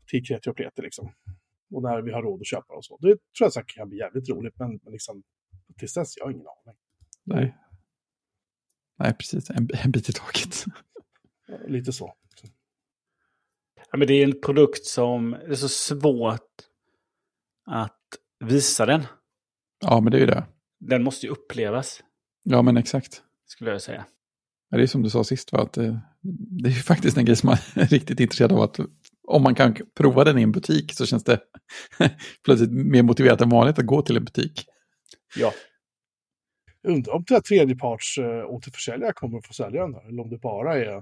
till 0.07 0.27
kreti 0.27 0.51
och 0.51 0.57
pleti 0.57 0.83
liksom. 0.83 1.13
Och 1.75 1.83
när 1.83 2.03
vi 2.03 2.13
har 2.13 2.23
råd 2.23 2.41
att 2.41 2.47
köpa 2.47 2.75
och 2.75 2.85
så. 2.85 2.97
Det 2.97 3.09
tror 3.09 3.21
jag 3.39 3.53
säkert 3.53 3.77
kan 3.77 3.89
bli 3.89 3.99
jävligt 3.99 4.29
roligt, 4.29 4.59
men, 4.59 4.81
men 4.83 4.93
liksom, 4.93 5.23
tills 5.79 5.95
dess, 5.95 6.17
jag 6.17 6.25
har 6.25 6.31
ingen 6.31 6.47
aning. 6.47 6.79
Nej, 7.25 7.57
Nej 8.99 9.15
precis. 9.15 9.51
En, 9.51 9.69
en 9.85 9.91
bit 9.91 10.09
i 10.09 10.13
taget. 10.13 10.65
Lite 11.67 11.93
så. 11.93 12.15
Ja, 13.93 13.99
men 13.99 14.09
det 14.09 14.15
är 14.15 14.25
en 14.25 14.41
produkt 14.41 14.85
som 14.85 15.31
det 15.31 15.51
är 15.51 15.55
så 15.55 15.69
svårt 15.69 16.51
att 17.67 18.01
visa 18.41 18.87
den. 18.87 19.03
Ja, 19.81 20.01
men 20.01 20.11
det 20.11 20.19
är 20.19 20.21
ju 20.21 20.27
det. 20.27 20.45
Den 20.89 21.03
måste 21.03 21.27
ju 21.27 21.33
upplevas, 21.33 22.03
Ja, 22.45 22.63
men 22.63 22.77
exakt. 22.77 23.23
skulle 23.47 23.71
jag 23.71 23.83
säga. 23.83 24.05
Ja, 24.71 24.77
Det 24.77 24.83
är 24.83 24.87
som 24.87 25.03
du 25.03 25.11
sa 25.11 25.25
sist, 25.25 25.53
va? 25.53 25.63
att 25.63 25.73
det, 25.73 26.01
det 26.63 26.69
är 26.69 26.73
ju 26.73 26.81
faktiskt 26.83 27.17
en 27.17 27.25
grej 27.25 27.37
som 27.37 27.47
man 27.47 27.57
är 27.75 27.87
riktigt 27.87 28.21
intresserad 28.21 28.53
av. 28.53 28.61
att 28.61 28.81
Om 29.29 29.43
man 29.43 29.55
kan 29.55 29.77
prova 29.97 30.25
den 30.25 30.39
i 30.39 30.43
en 30.43 30.53
butik 30.53 30.93
så 30.95 31.07
känns 31.07 31.25
det 31.25 31.41
plötsligt 32.45 32.71
mer 32.73 33.03
motiverat 33.03 33.41
än 33.41 33.49
vanligt 33.49 33.79
att 33.79 33.87
gå 33.87 34.03
till 34.03 34.17
en 34.17 34.25
butik. 34.25 34.67
Ja. 35.37 35.53
Undrar 36.89 37.13
om 37.15 37.25
det 37.29 37.35
här 37.35 37.41
tredjeparts 37.41 38.19
äh, 38.19 38.45
återförsäljare 38.47 39.13
kommer 39.13 39.39
att 39.39 39.47
få 39.47 39.53
sälja 39.53 39.83
den 39.83 39.95
här, 39.95 40.09
eller 40.09 40.23
om 40.23 40.31
det 40.31 40.39
bara 40.39 40.79
är 40.79 40.95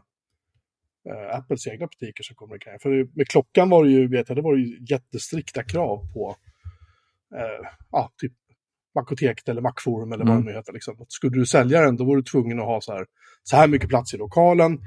eh, 1.08 1.36
Apples 1.38 1.66
egna 1.66 1.86
butiker 1.86 2.22
som 2.24 2.36
kommer 2.36 2.54
att 2.54 2.60
kan. 2.60 2.78
För 2.78 3.16
med 3.16 3.28
klockan 3.28 3.70
var 3.70 3.84
det 3.84 3.90
ju, 3.90 4.08
vet 4.08 4.28
jag, 4.28 4.38
det 4.38 4.42
var 4.42 4.56
ju 4.56 4.78
jättestrikta 4.90 5.62
krav 5.64 6.12
på 6.14 6.36
eh, 7.34 7.68
ja, 7.90 8.12
typ 8.18 8.32
Macoteket 8.94 9.48
eller 9.48 9.60
Macforum 9.60 10.12
eller 10.12 10.24
vad 10.24 10.32
Mm. 10.32 10.44
det 10.44 10.50
nu 10.52 10.56
heter. 10.56 10.72
Liksom. 10.72 10.96
Att 11.02 11.12
skulle 11.12 11.36
du 11.38 11.46
sälja 11.46 11.80
den, 11.80 11.96
då 11.96 12.04
var 12.04 12.16
du 12.16 12.22
tvungen 12.22 12.58
att 12.60 12.66
ha 12.66 12.80
så 12.80 12.92
här, 12.92 13.06
så 13.42 13.56
här 13.56 13.68
mycket 13.68 13.88
plats 13.88 14.14
i 14.14 14.16
lokalen. 14.16 14.78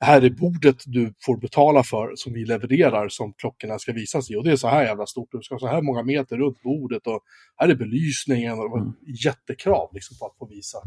här 0.00 0.22
är 0.22 0.30
bordet 0.30 0.76
du 0.86 1.14
får 1.26 1.36
betala 1.36 1.82
för 1.82 2.12
som 2.16 2.32
vi 2.32 2.44
levererar 2.44 3.08
som 3.08 3.32
klockorna 3.32 3.78
ska 3.78 3.92
visas 3.92 4.30
i. 4.30 4.36
Och 4.36 4.44
det 4.44 4.52
är 4.52 4.56
så 4.56 4.68
här 4.68 4.82
jävla 4.84 5.06
stort, 5.06 5.28
du 5.32 5.42
ska 5.42 5.54
ha 5.54 5.58
så 5.60 5.66
här 5.66 5.82
många 5.82 6.02
meter 6.02 6.36
runt 6.36 6.62
bordet 6.62 7.06
och 7.06 7.20
här 7.56 7.68
är 7.68 7.74
belysningen 7.74 8.58
och 8.58 8.78
Mm. 8.78 8.92
jättekrav 9.24 9.88
liksom 9.92 10.16
på 10.18 10.26
att 10.26 10.36
få 10.38 10.46
visa. 10.46 10.78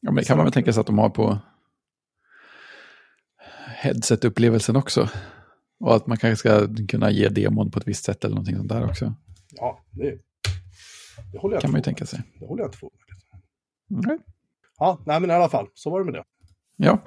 Ja, 0.00 0.10
men 0.10 0.14
det 0.14 0.24
kan 0.24 0.36
man 0.36 0.46
väl 0.46 0.52
tänka 0.52 0.72
sig 0.72 0.80
att 0.80 0.86
de 0.86 0.98
har 0.98 1.10
på 1.10 1.38
headset-upplevelsen 3.82 4.76
också. 4.76 5.08
Och 5.80 5.94
att 5.96 6.06
man 6.06 6.16
kanske 6.16 6.36
ska 6.36 6.68
kunna 6.88 7.10
ge 7.10 7.28
demon 7.28 7.70
på 7.70 7.78
ett 7.78 7.88
visst 7.88 8.04
sätt 8.04 8.24
eller 8.24 8.34
någonting 8.34 8.56
sånt 8.56 8.68
där 8.68 8.84
också. 8.84 9.14
Ja, 9.56 9.80
det, 9.90 10.18
det 11.32 11.38
håller 11.38 11.54
jag 11.54 11.62
kan 11.62 11.68
inte 11.68 11.72
man 11.72 11.78
ju 11.78 11.82
tänka 11.82 12.02
med. 12.02 12.08
sig. 12.08 12.22
Det 12.38 12.46
håller 12.46 12.62
jag 12.62 12.68
inte 12.68 12.78
på 12.78 12.90
med. 13.88 14.04
Mm. 14.04 14.18
Ja, 14.78 14.98
nej 15.06 15.20
men 15.20 15.30
i 15.30 15.32
alla 15.32 15.48
fall, 15.48 15.68
så 15.74 15.90
var 15.90 15.98
det 15.98 16.04
med 16.04 16.14
det. 16.14 16.24
Ja, 16.76 16.98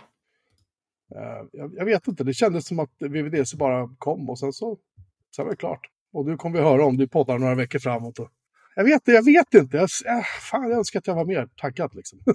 Eh, 1.16 1.46
jag, 1.52 1.74
jag 1.76 1.86
vet 1.86 2.08
inte, 2.08 2.24
det 2.24 2.34
kändes 2.34 2.68
som 2.68 2.80
att 2.80 2.90
VVDC 3.00 3.58
bara 3.58 3.90
kom 3.98 4.30
och 4.30 4.40
sen 4.40 4.54
så 4.54 4.78
sen 5.36 5.46
var 5.46 5.52
det 5.52 5.58
klart. 5.58 5.90
Och 6.14 6.26
nu 6.26 6.38
kommer 6.38 6.58
vi 6.60 6.64
höra 6.66 6.86
om 6.86 6.98
du 6.98 7.08
poddar 7.08 7.40
några 7.40 7.56
veckor 7.56 7.80
framåt. 7.80 8.20
Och, 8.20 8.30
jag 8.76 8.84
vet 8.84 9.02
jag 9.06 9.26
vet 9.26 9.54
inte. 9.54 9.78
Jag, 9.78 9.84
äh, 10.18 10.24
fan, 10.52 10.70
jag 10.70 10.78
önskar 10.78 11.00
att 11.00 11.08
jag 11.08 11.16
var 11.16 11.26
mer 11.26 11.50
taggad 11.56 11.96
liksom. 11.96 12.20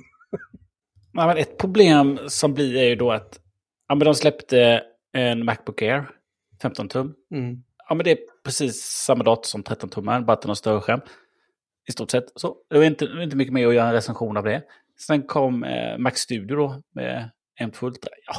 Ja, 1.12 1.26
men 1.26 1.36
ett 1.36 1.58
problem 1.58 2.18
som 2.28 2.54
blir 2.54 2.76
är 2.76 2.88
ju 2.88 2.96
då 2.96 3.12
att 3.12 3.40
ja, 3.88 3.94
men 3.94 4.04
de 4.04 4.14
släppte 4.14 4.82
en 5.12 5.44
Macbook 5.44 5.82
Air, 5.82 6.10
15 6.62 6.88
tum. 6.88 7.14
Mm. 7.30 7.62
Ja, 7.88 7.94
men 7.94 8.04
det 8.04 8.10
är 8.10 8.18
precis 8.44 8.82
samma 8.82 9.24
dator 9.24 9.42
som 9.42 9.62
13 9.62 9.90
tummar, 9.90 10.20
bara 10.20 10.32
att 10.32 10.42
den 10.42 10.48
har 10.48 10.54
större 10.54 10.80
skärm. 10.80 11.00
I 11.88 11.92
stort 11.92 12.11
sett. 12.11 12.24
Så 12.35 12.57
det 12.70 12.79
var 12.79 12.85
inte, 12.85 13.05
inte 13.22 13.37
mycket 13.37 13.55
mer 13.55 13.66
att 13.68 13.74
göra 13.74 13.87
en 13.88 13.92
recension 13.94 14.37
av 14.37 14.44
det. 14.44 14.62
Sen 15.07 15.22
kom 15.22 15.64
eh, 15.64 15.98
Mac 15.98 16.11
Studio 16.14 16.57
då 16.57 16.83
med 16.94 17.31
M2 17.62 17.85
Ultra. 17.87 18.11
Ja, 18.27 18.35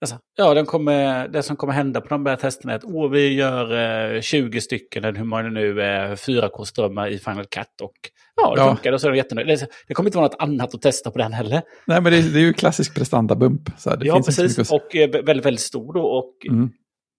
alltså, 0.00 0.18
ja 0.36 0.54
den 0.54 0.66
kommer, 0.66 1.28
det 1.28 1.42
som 1.42 1.56
kommer 1.56 1.72
hända 1.72 2.00
på 2.00 2.08
de 2.08 2.26
här 2.26 2.36
testerna 2.36 2.72
är 2.72 2.76
att 2.76 2.84
åh, 2.84 3.10
vi 3.10 3.34
gör 3.34 4.14
eh, 4.14 4.20
20 4.20 4.60
stycken, 4.60 5.04
eller 5.04 5.18
hur 5.18 5.24
många 5.24 5.42
nu 5.42 5.80
är, 5.82 6.16
4K-strömmar 6.16 7.08
i 7.08 7.18
Final 7.18 7.44
Cut. 7.46 7.80
Och 7.82 7.92
ja, 8.36 8.54
det 8.54 8.60
Ja. 8.60 8.68
funkar 8.68 8.92
och 8.92 9.00
så 9.00 9.06
är 9.06 9.10
de 9.10 9.16
jättenöjda. 9.16 9.52
Det, 9.56 9.68
det 9.88 9.94
kommer 9.94 10.08
inte 10.08 10.18
vara 10.18 10.28
något 10.28 10.40
annat 10.42 10.74
att 10.74 10.82
testa 10.82 11.10
på 11.10 11.18
den 11.18 11.32
heller. 11.32 11.62
nej 11.86 12.00
men 12.00 12.12
det, 12.12 12.32
det 12.32 12.38
är 12.38 12.42
ju 12.42 12.52
klassisk 12.52 12.94
prestandabump. 12.94 13.62
Så 13.78 13.90
här, 13.90 13.96
det 13.96 14.06
ja, 14.06 14.14
finns 14.14 14.26
precis. 14.26 14.58
mycket 14.58 14.72
Och 14.72 14.96
eh, 14.96 15.10
väldigt, 15.24 15.46
väldigt 15.46 15.60
stor 15.60 15.92
då. 15.92 16.02
Och, 16.02 16.32
Mm. 16.50 16.70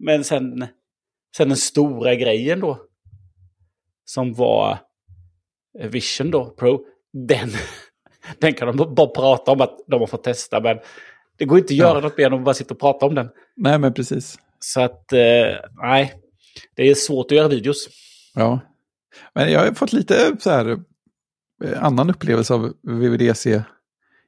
Men 0.04 0.24
sen, 0.24 0.68
sen 1.38 1.48
den 1.48 1.58
stora 1.58 2.16
grejen 2.16 2.60
då, 2.60 2.80
som 4.06 4.34
var 4.34 4.72
eh, 4.72 4.78
Vision 5.84 6.32
då, 6.32 6.46
Pro, 6.50 6.86
den, 7.14 7.50
den 8.40 8.54
kan 8.54 8.78
de 8.78 8.96
bara 8.96 9.08
prata 9.08 9.52
om 9.52 9.62
att 9.62 9.80
de 9.88 10.00
har 10.00 10.08
fått 10.08 10.24
testa, 10.24 10.62
men 10.62 10.78
det 11.38 11.46
går 11.46 11.58
inte 11.58 11.74
att 11.74 11.78
göra 11.78 11.98
Ja. 11.98 12.02
något 12.02 12.18
mer 12.18 12.26
än 12.26 12.34
att 12.34 12.44
bara 12.44 12.54
sitta 12.54 12.74
och 12.74 12.80
prata 12.80 13.06
om 13.06 13.16
den. 13.16 13.30
Nej, 13.56 13.80
men 13.80 13.94
precis. 13.94 14.40
Så 14.60 14.82
att, 14.82 15.14
eh, 15.14 15.20
nej, 15.82 16.14
det 16.76 16.90
är 16.90 16.96
svårt 16.96 17.32
att 17.32 17.38
göra 17.38 17.48
videos. 17.48 17.88
Ja. 18.36 18.60
Men 19.36 19.52
jag 19.52 19.60
har 19.66 19.74
fått 19.74 19.94
lite 19.94 20.38
så 20.40 20.50
här 20.50 20.80
eh, 21.64 21.84
annan 21.84 22.10
upplevelse 22.10 22.54
av 22.54 22.74
VVDC 22.82 23.64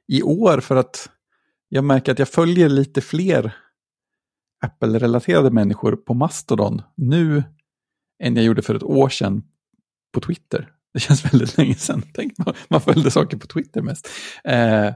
i 0.08 0.22
år 0.22 0.60
för 0.60 0.76
att 0.76 1.08
jag 1.68 1.84
märker 1.84 2.12
att 2.12 2.18
jag 2.18 2.28
följer 2.28 2.68
lite 2.68 3.00
fler 3.00 3.56
Apple-relaterade 4.66 5.50
människor 5.50 5.96
på 5.96 6.14
Mastodon 6.14 6.82
nu 6.96 7.42
än 8.22 8.36
jag 8.36 8.44
gjorde 8.44 8.62
för 8.62 8.74
ett 8.74 8.82
år 8.82 9.08
sedan 9.08 9.42
på 10.12 10.20
Twitter. 10.20 10.68
Det 10.94 11.00
känns 11.00 11.32
väldigt 11.32 11.58
länge 11.58 11.74
sedan. 11.74 12.02
Tänk, 12.14 12.38
man, 12.38 12.54
man 12.68 12.80
följde 12.80 13.10
saker 13.10 13.36
på 13.36 13.46
Twitter 13.46 13.82
mest. 13.82 14.08
Eh, 14.44 14.92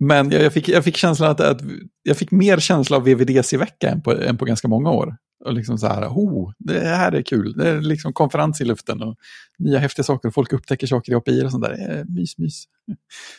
men 0.00 0.30
jag, 0.30 0.42
jag, 0.42 0.52
fick, 0.52 0.68
jag 0.68 0.84
fick 0.84 0.96
känslan 0.96 1.30
att, 1.30 1.40
att 1.40 1.60
jag 2.02 2.16
fick 2.16 2.30
mer 2.30 2.58
känsla 2.58 2.96
av 2.96 3.04
VVDC-vecka 3.04 3.90
än 3.90 4.02
på, 4.02 4.12
än 4.12 4.38
på 4.38 4.44
ganska 4.44 4.68
många 4.68 4.90
år. 4.90 5.16
Och 5.44 5.52
liksom 5.52 5.78
så 5.78 5.86
här, 5.86 6.08
oh, 6.08 6.52
det 6.58 6.80
här 6.80 7.12
är 7.12 7.22
kul. 7.22 7.52
Det 7.52 7.68
är 7.68 7.80
liksom 7.80 8.12
konferens 8.12 8.60
i 8.60 8.64
luften 8.64 9.02
och 9.02 9.16
nya 9.58 9.78
häftiga 9.78 10.04
saker. 10.04 10.30
Folk 10.30 10.52
upptäcker 10.52 10.86
saker 10.86 11.12
i 11.12 11.14
API 11.14 11.44
och 11.44 11.50
sånt 11.50 11.64
där. 11.64 11.98
Eh, 11.98 12.04
mys, 12.04 12.38
mys. 12.38 12.62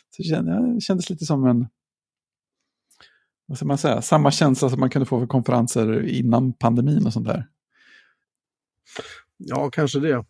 Så 0.10 0.22
det 0.22 0.24
kändes, 0.24 0.76
det 0.76 0.82
kändes 0.82 1.10
lite 1.10 1.26
som 1.26 1.48
en, 1.48 1.68
vad 3.46 3.58
ska 3.58 3.66
man 3.66 3.78
säga, 3.78 4.02
samma 4.02 4.32
känsla 4.32 4.70
som 4.70 4.80
man 4.80 4.90
kunde 4.90 5.06
få 5.06 5.20
för 5.20 5.28
konferenser 5.28 6.08
innan 6.08 6.54
pandemin 6.54 7.06
och 7.06 7.14
sånt 7.14 7.28
där. 7.28 7.48
Ja, 9.38 9.70
kanske 9.70 10.00
det. 10.00 10.26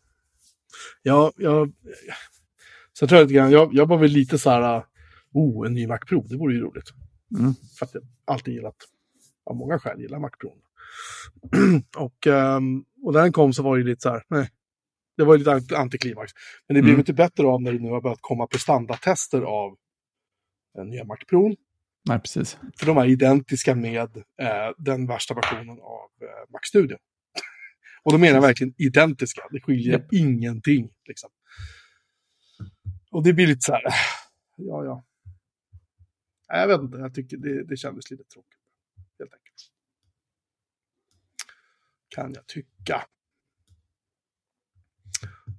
Ja, 1.02 1.32
jag... 1.36 1.74
Så 2.94 3.04
jag 3.04 3.10
tror 3.10 3.20
jag, 3.20 3.26
lite 3.26 3.34
grann, 3.36 3.52
jag, 3.52 3.74
jag 3.74 3.86
var 3.86 3.98
väl 3.98 4.12
lite 4.12 4.38
så 4.38 4.50
här, 4.50 4.84
oh, 5.34 5.68
en 5.68 5.74
ny 5.74 5.88
Mac 5.88 5.98
Pro, 5.98 6.22
det 6.30 6.38
vore 6.38 6.54
ju 6.54 6.62
roligt. 6.62 6.90
Mm. 7.40 7.54
För 7.80 7.86
att 7.86 7.94
jag 7.94 8.04
alltid 8.26 8.54
gillat, 8.54 8.76
av 9.46 9.56
många 9.56 9.80
skäl, 9.80 10.02
gillar 10.02 10.20
Mac 10.20 10.30
Pro. 10.40 10.54
och, 11.98 12.28
ehm, 12.28 12.84
och 13.04 13.14
när 13.14 13.22
den 13.22 13.32
kom 13.32 13.54
så 13.54 13.64
var 13.64 13.78
det 13.78 13.84
lite 13.84 14.02
så 14.02 14.10
här, 14.10 14.24
nej. 14.30 14.50
Det 15.18 15.24
var 15.24 15.34
ju 15.34 15.38
lite 15.38 15.52
ant- 15.52 15.76
antiklimax. 15.76 16.32
Men 16.68 16.76
det 16.76 16.82
blev 16.82 16.94
Mm. 16.94 17.00
inte 17.00 17.14
bättre 17.14 17.48
av 17.48 17.62
när 17.62 17.72
det 17.74 17.80
nu 17.80 17.90
har 17.90 18.02
börjat 18.02 18.20
komma 18.22 18.48
prestandatester 18.48 19.42
av 19.42 19.76
den 20.76 20.90
nya 20.90 21.04
Mac 21.04 21.18
Pro. 21.30 21.56
Nej, 22.08 22.20
precis. 22.20 22.58
För 22.80 22.86
de 22.86 22.98
är 22.98 23.06
identiska 23.06 23.76
med 23.76 24.18
eh, 24.18 24.72
den 24.78 25.08
värsta 25.08 25.34
versionen 25.34 25.80
av 25.80 26.10
eh, 26.22 26.52
Mac 26.54 26.60
Studio. 26.64 26.98
Och 28.06 28.12
då 28.12 28.18
menar 28.18 28.34
jag 28.34 28.42
verkligen 28.42 28.74
identiska. 28.78 29.42
Det 29.52 29.62
skiljer 29.62 29.92
Japp. 29.92 30.14
ingenting. 30.14 30.90
Liksom. 31.06 31.30
Och 33.12 33.24
det 33.24 33.34
blir 33.34 33.48
lite 33.48 33.62
så 33.62 33.72
här, 33.72 33.82
ja, 34.58 34.86
ja. 34.86 35.06
Nej, 36.50 36.60
Jag 36.62 36.68
vet 36.68 36.82
inte, 36.82 36.98
jag 36.98 37.14
tycker 37.14 37.38
det, 37.38 37.64
det 37.64 37.78
kändes 37.78 38.12
lite 38.12 38.24
tråkigt. 38.24 38.60
Helt 39.20 39.34
enkelt. 39.34 39.72
Kan 42.10 42.34
jag 42.34 42.48
tycka. 42.48 43.06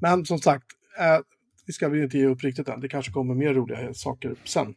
Men 0.01 0.25
som 0.27 0.39
sagt, 0.39 0.67
eh, 0.99 1.19
vi 1.67 1.73
ska 1.73 1.89
väl 1.89 2.03
inte 2.03 2.19
ge 2.19 2.27
upp 2.27 2.43
riktigt 2.43 2.69
än. 2.69 2.81
Det 2.81 2.89
kanske 2.89 3.13
kommer 3.13 3.35
mer 3.35 3.55
roliga 3.55 3.95
saker 3.95 4.37
sen. 4.45 4.75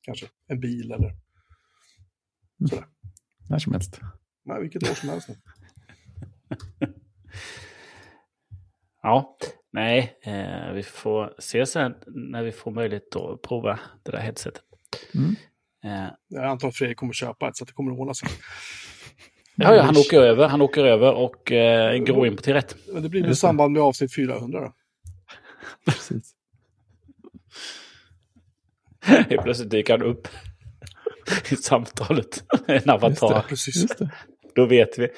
Kanske 0.00 0.26
en 0.46 0.60
bil 0.60 0.92
eller 0.92 1.16
sådär. 2.68 2.86
När 3.50 3.58
som 3.58 3.72
helst. 3.72 4.00
Nej, 4.44 4.60
vilket 4.60 4.90
år 4.90 4.94
som 4.94 5.08
helst. 5.08 5.28
Ja, 9.02 9.36
nej, 9.72 10.18
eh, 10.22 10.72
vi 10.72 10.82
får 10.82 11.34
se 11.38 11.66
sen 11.66 11.94
när 12.06 12.42
vi 12.42 12.52
får 12.52 12.70
möjlighet 12.70 13.16
att 13.16 13.42
prova 13.42 13.78
det 14.02 14.10
där 14.12 14.18
headsetet. 14.18 14.62
Mm. 15.14 15.36
Eh, 15.84 16.10
Jag 16.28 16.44
antar 16.44 16.68
att 16.68 16.76
Fredrik 16.76 16.96
kommer 16.96 17.12
köpa 17.12 17.48
ett 17.48 17.56
så 17.56 17.64
att 17.64 17.68
det 17.68 17.74
kommer 17.74 17.92
att 17.92 17.98
ordna 17.98 18.14
sig. 18.14 18.28
ja, 19.54 19.74
ja, 19.74 19.82
han 19.82 19.96
åker 19.96 20.20
över, 20.22 20.48
han 20.48 20.62
åker 20.62 20.84
över 20.84 21.14
och 21.14 21.52
eh, 21.52 21.98
går 21.98 22.26
in 22.26 22.36
på 22.36 22.42
till 22.42 22.52
rätt. 22.52 22.76
Men 22.92 23.02
det 23.02 23.08
blir 23.08 23.28
i 23.28 23.34
samband 23.34 23.72
med 23.72 23.82
avsnitt 23.82 24.14
400 24.14 24.60
då. 24.60 24.72
Precis. 25.92 26.34
Helt 29.00 29.42
plötsligt 29.42 29.70
dyker 29.70 29.98
han 29.98 30.06
upp 30.06 30.28
i 31.50 31.56
samtalet. 31.56 32.44
En 32.66 32.90
avatar. 32.90 33.34
det. 33.34 33.44
Precis. 33.48 33.76
Just 33.82 33.98
det. 33.98 34.10
Då 34.54 34.66
vet 34.66 34.98
vi. 34.98 35.08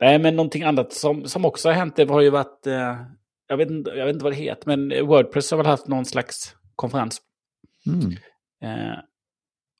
Nej, 0.00 0.18
men 0.18 0.36
någonting 0.36 0.62
annat 0.62 0.92
som, 0.92 1.28
som 1.28 1.44
också 1.44 1.68
har 1.68 1.74
hänt, 1.74 1.96
det 1.96 2.04
har 2.08 2.20
ju 2.20 2.30
varit, 2.30 2.66
eh, 2.66 2.96
jag, 3.48 3.56
vet, 3.56 3.70
inte- 3.70 3.90
jag 3.90 4.06
vet 4.06 4.14
inte 4.14 4.24
vad 4.24 4.32
det 4.32 4.36
heter, 4.36 4.76
men 4.76 5.06
Wordpress 5.06 5.50
har 5.50 5.58
väl 5.58 5.66
haft 5.66 5.86
någon 5.86 6.04
slags 6.04 6.56
konferens. 6.74 7.20
Mm. 7.86 8.10
Eh, 8.62 8.98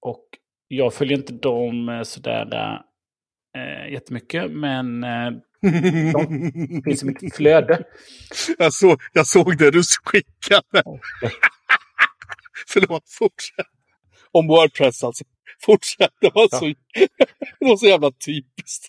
och 0.00 0.24
jag 0.68 0.94
följer 0.94 1.18
inte 1.18 1.32
dem 1.32 1.88
eh, 1.88 2.02
sådär 2.02 2.78
eh, 3.56 3.92
jättemycket, 3.92 4.50
men 4.50 5.04
eh, 5.04 5.30
det 5.62 6.82
finns 6.84 7.02
i 7.02 7.06
mitt 7.06 7.34
flöde. 7.36 7.84
jag, 8.58 8.72
såg, 8.72 9.00
jag 9.12 9.26
såg 9.26 9.58
det 9.58 9.70
du 9.70 9.82
skickade. 10.04 10.82
Förlåt, 12.68 13.04
fortsätt. 13.18 13.66
Om 14.30 14.46
Wordpress 14.46 15.04
alltså. 15.04 15.24
Fortsätt, 15.62 16.10
det 16.20 16.30
var, 16.34 16.48
så, 16.58 16.64
det 17.58 17.64
var 17.66 17.76
så 17.76 17.86
jävla 17.86 18.10
typiskt. 18.26 18.88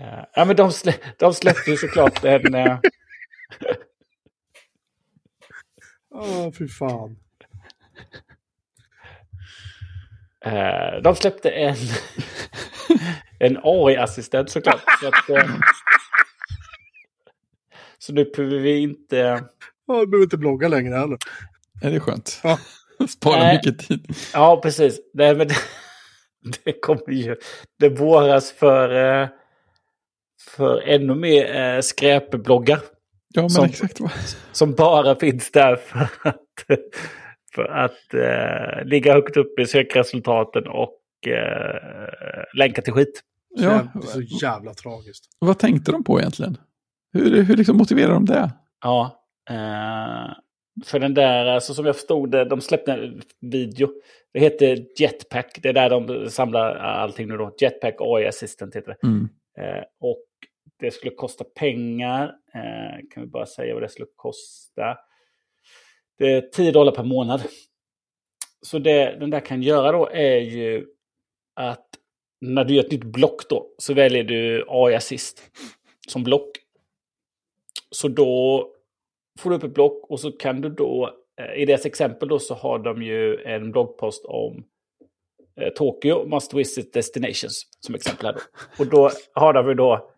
Eh, 0.00 0.24
ja, 0.34 0.44
men 0.44 0.56
de, 0.56 0.72
slä, 0.72 0.94
de 1.18 1.34
släppte 1.34 1.70
ju 1.70 1.76
såklart 1.76 2.24
en... 2.24 2.54
Eh, 2.54 2.78
Åh, 6.10 6.52
fy 6.58 6.68
fan. 6.68 7.16
Eh, 10.44 11.02
de 11.02 11.16
släppte 11.16 11.50
en, 11.50 11.76
en 13.38 13.58
AI-assistent 13.62 14.50
såklart. 14.50 14.82
Så, 15.00 15.08
att, 15.08 15.14
så 17.98 18.12
nu 18.12 18.24
behöver 18.24 18.58
vi 18.58 18.78
inte... 18.78 19.16
Ja, 19.86 20.00
du 20.00 20.06
behöver 20.06 20.24
inte 20.24 20.38
blogga 20.38 20.68
längre 20.68 20.94
heller. 20.94 21.18
Är 21.82 21.90
det 21.90 22.00
skönt? 22.00 22.40
Ja. 22.42 22.58
Spara 23.08 23.38
Nej. 23.38 23.56
mycket 23.56 23.88
tid. 23.88 24.16
Ja, 24.32 24.60
precis. 24.62 25.00
Nej, 25.14 25.34
men 25.34 25.48
det, 25.48 25.56
det 26.64 26.80
kommer 26.80 27.12
ju... 27.12 27.36
Det 27.78 27.88
våras 27.88 28.52
för, 28.52 29.28
för 30.48 30.80
ännu 30.80 31.14
mer 31.14 31.56
eh, 31.60 31.80
skräpbloggar. 31.80 32.78
Ja, 33.34 33.42
men 33.42 33.50
Som- 33.50 33.64
exakt. 33.64 34.00
Som 34.52 34.72
bara 34.74 35.14
finns 35.16 35.50
där 35.50 35.76
för 35.76 35.98
att, 36.22 36.40
att 37.68 38.14
eh, 38.14 38.84
ligga 38.84 39.12
högt 39.12 39.36
upp 39.36 39.58
i 39.58 39.66
sökresultaten 39.66 40.66
och 40.68 41.28
eh, 41.28 42.08
länka 42.54 42.82
till 42.82 42.92
skit. 42.92 43.20
Ja, 43.58 43.70
Det 43.94 43.98
är 43.98 44.02
så 44.02 44.20
jävla 44.22 44.74
tragiskt. 44.74 45.24
vad 45.38 45.58
tänkte 45.58 45.92
de 45.92 46.04
på 46.04 46.20
egentligen? 46.20 46.56
Hur, 47.12 47.42
hur 47.42 47.56
liksom 47.56 47.76
motiverar 47.76 48.12
de 48.12 48.24
det? 48.24 48.50
Ja. 48.82 49.22
Eh, 49.50 50.32
för 50.84 50.98
den 50.98 51.14
där, 51.14 51.46
alltså 51.46 51.74
som 51.74 51.86
jag 51.86 51.94
förstod 51.96 52.30
det, 52.30 52.44
de 52.44 52.60
släppte 52.60 52.92
en 52.92 53.22
video. 53.40 53.88
Det 54.32 54.40
heter 54.40 54.78
Jetpack, 55.00 55.58
det 55.62 55.68
är 55.68 55.72
där 55.72 55.90
de 55.90 56.30
samlar 56.30 56.74
allting 56.76 57.28
nu 57.28 57.36
då. 57.36 57.54
Jetpack 57.60 57.94
AI 57.98 58.26
Assistant 58.26 58.76
heter 58.76 58.96
det. 59.00 59.06
Mm. 59.06 59.28
Eh, 59.58 59.82
och 60.00 60.18
det 60.78 60.90
skulle 60.90 61.14
kosta 61.14 61.44
pengar. 61.44 62.34
Eh, 62.54 63.08
kan 63.10 63.22
vi 63.22 63.28
bara 63.28 63.46
säga 63.46 63.74
vad 63.74 63.82
det 63.82 63.88
skulle 63.88 64.08
kosta. 64.16 64.98
Det 66.18 66.32
är 66.32 66.40
10 66.40 66.72
dollar 66.72 66.92
per 66.92 67.04
månad. 67.04 67.42
Så 68.62 68.78
det 68.78 69.16
den 69.20 69.30
där 69.30 69.40
kan 69.40 69.62
göra 69.62 69.92
då 69.92 70.08
är 70.12 70.38
ju 70.38 70.86
att 71.54 71.88
när 72.40 72.64
du 72.64 72.74
gör 72.74 72.84
ett 72.84 72.92
nytt 72.92 73.04
block 73.04 73.48
då 73.48 73.66
så 73.78 73.94
väljer 73.94 74.24
du 74.24 74.64
AI 74.68 74.94
Assist 74.94 75.42
som 76.08 76.24
block. 76.24 76.50
Så 77.90 78.08
då 78.08 78.66
får 79.38 79.50
du 79.50 79.56
upp 79.56 79.64
ett 79.64 79.74
block 79.74 80.10
och 80.10 80.20
så 80.20 80.32
kan 80.32 80.60
du 80.60 80.68
då, 80.68 81.16
eh, 81.40 81.62
i 81.62 81.64
deras 81.64 81.86
exempel 81.86 82.28
då 82.28 82.38
så 82.38 82.54
har 82.54 82.78
de 82.78 83.02
ju 83.02 83.42
en 83.42 83.72
bloggpost 83.72 84.24
om 84.24 84.64
eh, 85.60 85.68
Tokyo 85.68 86.28
must 86.28 86.54
visit 86.54 86.92
destinations 86.92 87.62
som 87.80 87.94
exempel 87.94 88.26
här 88.26 88.32
då. 88.32 88.40
Och 88.78 88.90
då 88.90 89.10
har 89.32 89.52
de 89.52 89.68
ju 89.68 89.74
då 89.74 90.10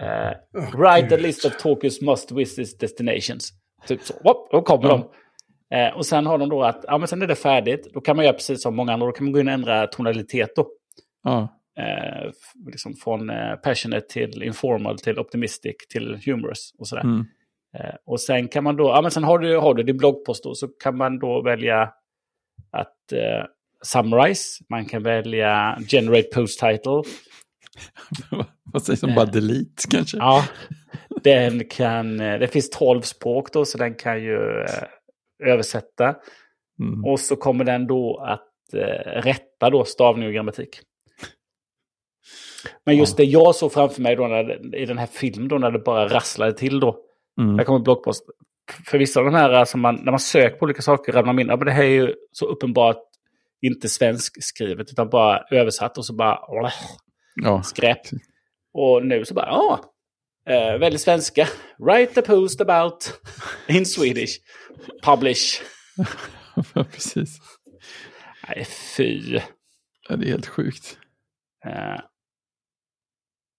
eh, 0.00 0.32
write 0.78 1.14
a 1.14 1.18
list 1.18 1.44
of 1.44 1.56
Tokyos 1.56 2.00
must 2.02 2.32
visit 2.32 2.80
destinations. 2.80 3.50
Typ 3.86 4.02
så, 4.02 4.14
Whoop, 4.24 4.50
då 4.50 4.62
kommer 4.62 4.88
Ja. 4.88 5.10
de. 5.70 5.76
Eh, 5.76 5.96
och 5.96 6.06
sen 6.06 6.26
har 6.26 6.38
de 6.38 6.48
då 6.48 6.62
att, 6.62 6.84
ja 6.88 6.98
men 6.98 7.08
sen 7.08 7.22
är 7.22 7.26
det 7.26 7.34
färdigt, 7.34 7.90
då 7.94 8.00
kan 8.00 8.16
man 8.16 8.24
göra 8.24 8.34
precis 8.34 8.62
som 8.62 8.76
många 8.76 8.92
andra, 8.92 9.06
då 9.06 9.12
kan 9.12 9.24
man 9.24 9.32
gå 9.32 9.40
in 9.40 9.48
och 9.48 9.54
ändra 9.54 9.86
tonalitet 9.86 10.56
då. 10.56 10.66
Ja, 11.22 11.58
Eh, 11.78 12.30
liksom 12.66 12.94
från 12.94 13.30
eh, 13.30 13.54
passionate 13.54 14.06
till 14.08 14.42
informal 14.42 14.98
till 14.98 15.18
optimistic 15.18 15.76
till 15.88 16.18
humorous 16.26 16.72
och 16.78 16.88
sådär. 16.88 17.02
mm. 17.02 17.24
Eh, 17.78 17.94
och 18.06 18.20
sen 18.20 18.48
kan 18.48 18.64
man 18.64 18.76
då, 18.76 18.84
ja 18.88 19.02
men 19.02 19.10
sen 19.10 19.24
har 19.24 19.38
du, 19.38 19.56
har 19.56 19.74
du 19.74 19.82
din 19.82 19.96
bloggpost 19.96 20.44
då, 20.44 20.54
så 20.54 20.68
kan 20.68 20.96
man 20.96 21.18
då 21.18 21.42
välja 21.42 21.82
att 22.70 23.12
eh, 23.12 23.44
summarize, 23.84 24.64
man 24.70 24.84
kan 24.84 25.02
välja 25.02 25.78
generate 25.88 26.28
post 26.34 26.60
title. 26.60 27.02
vad 28.72 28.82
sägs 28.82 29.02
om 29.02 29.14
bara 29.14 29.26
delete 29.26 29.82
kanske? 29.90 30.16
Ja, 30.16 30.44
den 31.22 31.64
kan, 31.64 32.20
eh, 32.20 32.38
det 32.38 32.48
finns 32.48 32.70
12 32.70 33.00
språk 33.00 33.52
då, 33.52 33.64
så 33.64 33.78
den 33.78 33.94
kan 33.94 34.22
ju 34.22 34.36
eh, 34.62 35.48
översätta. 35.52 36.14
Mm. 36.80 37.04
Och 37.04 37.20
så 37.20 37.36
kommer 37.36 37.64
den 37.64 37.86
då 37.86 38.24
att 38.26 38.74
eh, 38.74 39.22
rätta 39.22 39.70
då 39.70 39.84
stavning 39.84 40.28
och 40.28 40.34
grammatik. 40.34 40.80
Men 42.86 42.96
just 42.96 43.16
det 43.16 43.24
jag 43.24 43.54
såg 43.54 43.72
framför 43.72 44.02
mig 44.02 44.16
då 44.16 44.28
när, 44.28 44.76
i 44.76 44.86
den 44.86 44.98
här 44.98 45.06
filmen 45.06 45.48
då 45.48 45.58
när 45.58 45.70
det 45.70 45.78
bara 45.78 46.08
rasslade 46.08 46.52
till 46.52 46.80
då. 46.80 46.98
Mm. 47.40 47.56
Där 47.56 47.64
kommer 47.64 47.78
bloggpost. 47.78 48.24
För 48.86 48.98
vissa 48.98 49.20
av 49.20 49.26
de 49.26 49.34
här, 49.34 49.50
alltså 49.50 49.78
man, 49.78 49.94
när 49.94 50.12
man 50.12 50.20
söker 50.20 50.56
på 50.56 50.64
olika 50.64 50.82
saker, 50.82 51.12
ramlar 51.12 51.32
man 51.32 51.40
in, 51.40 51.48
ja, 51.48 51.56
men 51.56 51.66
det 51.66 51.72
här 51.72 51.84
är 51.84 51.88
ju 51.88 52.14
så 52.32 52.46
uppenbart 52.46 53.02
inte 53.62 53.88
svensk 53.88 54.44
skrivet 54.44 54.90
utan 54.90 55.08
bara 55.08 55.44
översatt 55.50 55.98
och 55.98 56.04
så 56.04 56.14
bara 56.14 56.38
åh, 56.48 56.70
Ja, 57.34 57.62
skräp. 57.62 57.98
Och 58.74 59.06
nu 59.06 59.24
så 59.24 59.34
bara, 59.34 59.46
ja, 59.46 59.84
eh, 60.48 60.78
väldigt 60.78 61.00
svenska. 61.00 61.48
Write 61.78 62.20
a 62.20 62.22
post 62.26 62.60
about 62.60 63.20
in 63.68 63.86
Swedish. 63.86 64.32
Publish. 65.04 65.60
precis. 66.92 67.38
Nej, 68.48 68.64
fy. 68.96 69.40
Ja, 70.08 70.16
det 70.16 70.26
är 70.26 70.30
helt 70.30 70.46
sjukt. 70.46 70.98
Eh, 71.66 72.00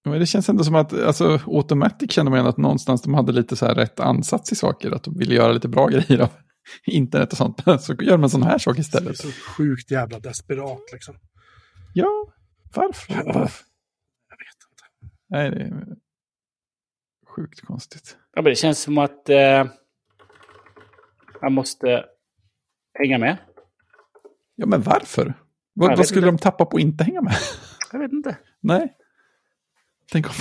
Men 0.05 0.19
det 0.19 0.25
känns 0.25 0.49
ändå 0.49 0.63
som 0.63 0.75
att, 0.75 0.93
alltså, 0.93 1.39
Automatic 1.47 2.11
känner 2.11 2.31
man 2.31 2.37
igen 2.39 2.49
att 2.49 2.57
någonstans 2.57 3.01
de 3.01 3.13
hade 3.13 3.31
lite 3.31 3.55
så 3.55 3.65
här 3.65 3.75
rätt 3.75 3.99
ansats 3.99 4.51
i 4.51 4.55
saker, 4.55 4.91
att 4.91 5.03
de 5.03 5.17
ville 5.17 5.35
göra 5.35 5.51
lite 5.51 5.67
bra 5.67 5.87
grejer 5.91 6.19
av 6.19 6.29
internet 6.85 7.31
och 7.31 7.37
sånt. 7.37 7.61
Så 7.81 7.93
gör 7.93 8.17
man 8.17 8.29
sån 8.29 8.43
här 8.43 8.57
sak 8.57 8.75
Det 8.75 8.79
är 8.79 8.81
istället. 8.81 9.17
så 9.17 9.27
sjukt 9.31 9.91
jävla 9.91 10.19
desperat 10.19 10.81
liksom. 10.93 11.15
Ja, 11.93 12.33
varför? 12.75 13.13
Jag 13.13 13.23
vet 13.23 14.59
inte. 14.69 14.83
Nej, 15.29 15.51
det 15.51 15.61
är 15.61 15.95
sjukt 17.35 17.61
konstigt. 17.61 18.17
ja, 18.33 18.41
men 18.41 18.49
det 18.49 18.55
känns 18.55 18.79
som 18.79 18.97
att 18.97 19.29
eh, 19.29 19.65
man 21.41 21.53
måste 21.53 22.05
hänga 22.93 23.17
med. 23.17 23.37
Ja, 24.55 24.65
men 24.65 24.81
varför? 24.81 25.33
Vad, 25.73 25.97
vad 25.97 26.07
skulle 26.07 26.27
inte. 26.27 26.37
de 26.37 26.41
tappa 26.41 26.65
på 26.65 26.77
att 26.77 26.83
inte 26.83 27.03
hänga 27.03 27.21
med? 27.21 27.35
Jag 27.91 27.99
vet 27.99 28.11
inte. 28.11 28.37
Nej. 28.59 28.97
Tänk 30.11 30.27
om 30.27 30.33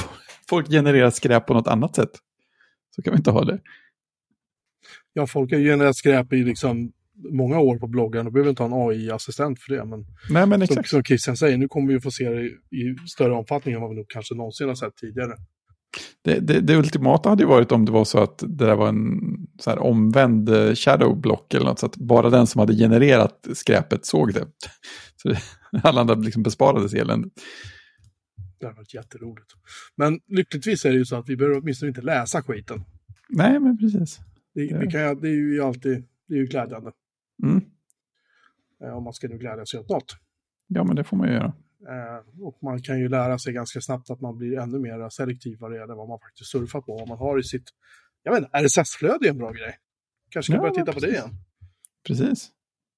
folk 0.48 0.68
genererar 0.68 1.10
skräp 1.10 1.46
på 1.46 1.54
något 1.54 1.68
annat 1.68 1.96
sätt. 1.96 2.10
Så 2.90 3.02
kan 3.02 3.12
vi 3.12 3.16
inte 3.16 3.30
ha 3.30 3.44
det. 3.44 3.60
Ja, 5.12 5.26
folk 5.26 5.52
har 5.52 5.58
genererat 5.58 5.96
skräp 5.96 6.32
i 6.32 6.44
liksom 6.44 6.92
många 7.32 7.58
år 7.58 7.78
på 7.78 7.86
bloggen. 7.86 8.26
och 8.26 8.32
behöver 8.32 8.50
inte 8.50 8.62
ha 8.62 8.68
en 8.68 8.90
AI-assistent 8.90 9.58
för 9.58 9.74
det. 9.74 9.84
Men 9.84 10.04
Nej, 10.30 10.46
men 10.46 10.48
som, 10.48 10.62
exakt. 10.62 10.88
som 10.88 11.04
Christian 11.04 11.36
säger, 11.36 11.58
nu 11.58 11.68
kommer 11.68 11.92
vi 11.92 12.00
få 12.00 12.10
se 12.10 12.30
det 12.30 12.44
i, 12.76 12.96
större 13.08 13.32
omfattning 13.32 13.74
än 13.74 13.80
vad 13.80 13.90
vi 13.90 13.96
nog 13.96 14.08
kanske 14.08 14.34
någonsin 14.34 14.68
har 14.68 14.74
sett 14.74 14.96
tidigare. 14.96 15.32
Det, 16.24 16.40
det, 16.40 16.60
det 16.60 16.76
ultimata 16.76 17.28
hade 17.28 17.42
ju 17.42 17.48
varit 17.48 17.72
om 17.72 17.84
det 17.84 17.92
var 17.92 18.04
så 18.04 18.18
att 18.18 18.38
det 18.38 18.64
där 18.66 18.76
var 18.76 18.88
en 18.88 19.20
så 19.60 19.70
här 19.70 19.78
omvänd 19.78 20.48
eh, 20.48 20.74
shadow 20.74 21.20
block 21.20 21.54
eller 21.54 21.66
något. 21.66 21.78
Så 21.78 21.86
att 21.86 21.96
bara 21.96 22.30
den 22.30 22.46
som 22.46 22.58
hade 22.58 22.74
genererat 22.74 23.48
skräpet 23.52 24.06
såg 24.06 24.34
det. 24.34 24.46
Så 25.16 25.28
det, 25.28 25.38
alla 25.82 26.00
andra 26.00 26.14
liksom 26.14 26.42
besparades 26.42 26.94
eländet. 26.94 27.32
Det 28.60 28.66
har 28.66 28.74
varit 28.74 28.94
jätteroligt. 28.94 29.46
Men 29.96 30.20
lyckligtvis 30.28 30.84
är 30.84 30.90
det 30.90 30.96
ju 30.96 31.04
så 31.04 31.16
att 31.16 31.28
vi 31.28 31.36
behöver 31.36 31.60
åtminstone 31.60 31.88
inte 31.88 32.00
läsa 32.00 32.42
skiten. 32.42 32.84
Nej, 33.28 33.60
men 33.60 33.78
precis. 33.78 34.20
Det, 34.54 34.60
vi 34.60 34.90
kan, 34.90 35.20
det 35.20 35.28
är 35.28 35.32
ju 35.32 35.62
alltid 35.62 36.04
det 36.32 36.34
är 36.34 36.38
ju 36.38 36.46
glädjande. 36.46 36.92
Mm. 37.42 37.64
Eh, 38.84 38.96
om 38.96 39.04
man 39.04 39.12
ska 39.12 39.28
nu 39.28 39.38
glädja 39.38 39.66
sig 39.66 39.80
åt 39.80 39.88
något. 39.88 40.16
Ja, 40.66 40.84
men 40.84 40.96
det 40.96 41.04
får 41.04 41.16
man 41.16 41.28
ju 41.28 41.34
göra. 41.34 41.52
Eh, 41.88 42.42
och 42.42 42.58
man 42.62 42.82
kan 42.82 42.98
ju 42.98 43.08
lära 43.08 43.38
sig 43.38 43.52
ganska 43.52 43.80
snabbt 43.80 44.10
att 44.10 44.20
man 44.20 44.38
blir 44.38 44.58
ännu 44.58 44.78
mer 44.78 45.08
selektiv 45.08 45.56
vad 45.60 45.70
det 45.70 45.76
gäller 45.78 45.94
vad 45.94 46.08
man 46.08 46.18
faktiskt 46.20 46.50
surfar 46.50 46.80
på. 46.80 46.96
Vad 46.98 47.08
man 47.08 47.18
har 47.18 47.38
i 47.38 47.42
sitt, 47.42 47.64
jag 48.22 48.32
vet 48.32 48.50
RSS-flöde 48.52 49.26
är 49.26 49.30
en 49.30 49.38
bra 49.38 49.50
grej. 49.50 49.76
Kanske 50.30 50.52
ska 50.52 50.56
Ja, 50.56 50.60
börja 50.60 50.74
titta 50.74 50.84
men 50.84 50.94
på 50.94 51.00
det 51.00 51.08
igen. 51.10 51.30
Precis. 52.06 52.50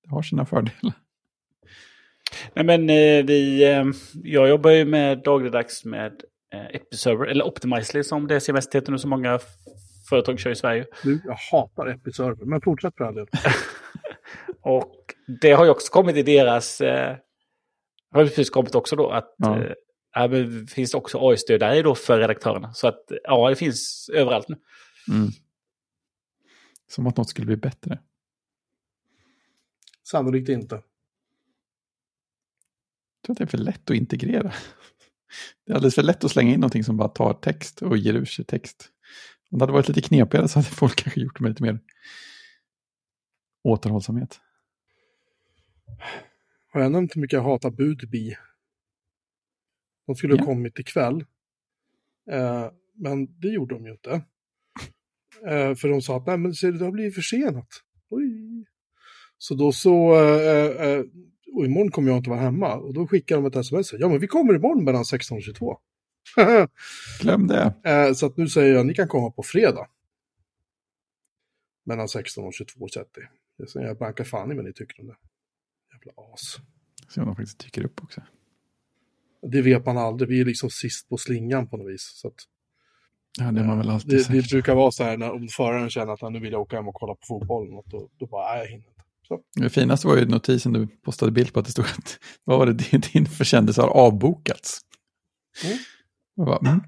Det 0.02 0.10
har 0.10 0.22
sina 0.22 0.46
fördelar. 0.46 0.92
Nej, 2.54 2.64
men 2.64 2.80
eh, 2.90 3.24
vi, 3.26 3.64
eh, 3.72 3.84
jag 4.22 4.48
jobbar 4.48 4.70
ju 4.70 4.84
med 4.84 5.22
dagligdags 5.22 5.84
med 5.84 6.12
eh, 6.52 6.66
Episerver, 6.76 7.26
eller 7.26 7.44
Optimizely 7.44 8.02
som 8.02 8.26
det 8.26 8.40
CMS 8.40 8.74
heter 8.74 8.92
nu 8.92 8.98
som 8.98 9.10
många 9.10 9.38
företag 10.08 10.38
kör 10.38 10.50
i 10.50 10.56
Sverige. 10.56 10.86
Du, 11.02 11.20
jag 11.24 11.36
hatar 11.52 11.86
Episerver, 11.86 12.44
men 12.44 12.60
fortsätt 12.60 12.94
för 12.96 13.04
all 13.04 13.14
del. 13.14 13.26
Och 14.60 15.14
det 15.40 15.52
har 15.52 15.64
ju 15.64 15.70
också 15.70 15.92
kommit 15.92 16.16
i 16.16 16.22
deras... 16.22 16.80
Eh, 16.80 17.16
har 18.10 18.24
precis 18.26 18.50
kommit 18.50 18.74
också 18.74 18.96
då 18.96 19.10
att 19.10 19.34
Ja. 19.38 19.58
eh, 20.16 20.28
be- 20.28 20.66
finns 20.66 20.94
också 20.94 21.18
AI-stöd 21.28 21.60
där 21.60 21.82
då 21.82 21.94
för 21.94 22.18
redaktörerna. 22.18 22.74
Så 22.74 22.88
att 22.88 23.04
ja, 23.24 23.50
det 23.50 23.56
finns 23.56 24.10
överallt 24.14 24.48
nu. 24.48 24.56
Mm. 25.08 25.28
Som 26.90 27.06
att 27.06 27.16
något 27.16 27.30
skulle 27.30 27.46
bli 27.46 27.56
bättre. 27.56 27.98
Sannolikt 30.02 30.48
inte. 30.48 30.74
Jag 30.74 30.82
tror 33.26 33.32
att 33.34 33.38
det 33.38 33.44
är 33.44 33.58
för 33.58 33.58
lätt 33.58 33.90
att 33.90 33.96
integrera. 33.96 34.52
Det 35.66 35.72
är 35.72 35.76
alldeles 35.76 35.94
för 35.94 36.02
lätt 36.02 36.24
att 36.24 36.30
slänga 36.30 36.52
in 36.54 36.60
någonting 36.60 36.84
som 36.84 36.96
bara 36.96 37.08
tar 37.08 37.32
text 37.34 37.82
och 37.82 37.96
ger 37.96 38.14
ur 38.14 38.24
sig 38.24 38.44
text. 38.44 38.88
Om 39.50 39.58
det 39.58 39.62
hade 39.62 39.72
varit 39.72 39.88
lite 39.88 40.00
knepigare 40.00 40.48
så 40.48 40.58
hade 40.58 40.68
folk 40.68 40.96
kanske 40.96 41.20
gjort 41.20 41.38
det 41.38 41.42
med 41.42 41.50
lite 41.50 41.62
mer 41.62 41.78
återhållsamhet. 43.64 44.40
Har 46.72 46.80
jag 46.80 46.92
nämnt 46.92 47.16
hur 47.16 47.20
mycket 47.20 47.36
jag 47.36 47.42
hatar 47.42 47.70
Budbee? 47.70 48.36
De 50.06 50.14
skulle 50.16 50.34
ha 50.34 50.38
Ja. 50.38 50.44
kommit 50.44 50.78
ikväll. 50.78 51.24
Eh, 52.30 52.70
men 52.94 53.40
det 53.40 53.48
gjorde 53.48 53.74
de 53.74 53.84
ju 53.86 53.90
inte. 53.92 54.10
Eh, 55.46 55.74
för 55.74 55.88
de 55.88 56.02
sa 56.02 56.16
att 56.16 56.26
nej 56.26 56.38
men 56.38 56.54
ser 56.54 56.72
du, 56.72 56.78
det 56.78 56.84
har 56.84 56.92
blivit 56.92 57.14
försenat. 57.14 57.68
Oj. 58.10 58.64
Så 59.38 59.54
då 59.54 59.72
så, 59.72 60.14
eh, 60.14 60.86
eh, 60.88 61.04
och 61.54 61.64
imorgon 61.64 61.90
kommer 61.90 62.08
jag 62.10 62.18
inte 62.18 62.30
vara 62.30 62.40
hemma. 62.40 62.74
Och 62.74 62.94
då 62.94 63.06
skickar 63.06 63.36
de 63.36 63.46
ett 63.46 63.56
sms. 63.56 63.92
Ja 63.92 64.08
men 64.08 64.18
vi 64.18 64.26
kommer 64.26 64.54
imorgon 64.54 64.84
mellan 64.84 65.04
16 65.04 65.36
och 65.36 65.42
22. 65.42 65.78
Glöm 67.20 67.46
det. 67.46 67.74
eh, 67.84 68.12
så 68.12 68.26
att 68.26 68.36
nu 68.36 68.48
säger 68.48 68.74
jag 68.74 68.86
ni 68.86 68.94
kan 68.94 69.08
komma 69.08 69.30
på 69.30 69.42
fredag. 69.42 69.88
Mellan 71.86 72.08
16 72.08 72.44
och 72.44 72.52
22.30. 72.52 73.04
Det 73.58 73.66
säger 73.70 73.86
jag 73.86 73.98
blankar 73.98 74.24
fan 74.24 74.52
i 74.52 74.54
vad 74.54 74.64
ni 74.64 74.72
tycker 74.72 75.00
om 75.00 75.06
det. 75.06 75.16
Jävla 75.92 76.12
as. 76.32 76.56
Se 77.14 77.20
om 77.20 77.26
de 77.26 77.36
faktiskt 77.36 77.64
dyker 77.64 77.84
upp 77.84 78.02
också. 78.02 78.22
Det 79.52 79.62
vet 79.62 79.86
man 79.86 79.98
aldrig, 79.98 80.28
vi 80.28 80.40
är 80.40 80.44
liksom 80.44 80.70
sist 80.70 81.08
på 81.08 81.16
slingan 81.16 81.66
på 81.68 81.76
något 81.76 81.92
vis. 81.92 82.10
Så 82.14 82.28
att, 82.28 82.34
Ja, 83.38 83.52
det 83.52 83.64
man 83.64 83.78
väl 83.78 83.90
alltid 83.90 84.10
det, 84.10 84.28
det 84.32 84.48
brukar 84.50 84.74
vara 84.74 84.90
så 84.90 85.04
här 85.04 85.16
när 85.16 85.32
om 85.32 85.48
föraren 85.48 85.90
känner 85.90 86.12
att 86.12 86.22
"Nej, 86.22 86.30
nu 86.30 86.40
vill 86.40 86.52
jag 86.52 86.60
åka 86.60 86.76
hem 86.76 86.88
och 86.88 86.94
kolla 86.94 87.14
på 87.14 87.20
fotbollen. 87.28 87.82
Då, 87.86 88.08
då 88.18 88.26
bara, 88.26 88.52
nej 88.52 88.58
jag 88.62 88.66
hinner 88.70 88.88
inte. 88.88 89.02
Så. 89.28 89.40
Det 89.56 89.70
finaste 89.70 90.06
var 90.06 90.16
ju 90.16 90.24
notisen 90.26 90.72
du 90.72 90.86
postade 90.86 91.32
bild 91.32 91.52
på 91.52 91.60
att 91.60 91.66
det 91.66 91.72
stod 91.72 91.84
att 91.84 92.18
vad 92.44 92.58
var 92.58 92.66
det, 92.66 92.72
din, 92.72 93.00
din 93.12 93.26
försändelse 93.26 93.80
har 93.80 93.88
avbokats. 93.88 94.80
Mm. 95.64 95.78
Jag 96.34 96.46
bara, 96.46 96.58
mm. 96.70 96.80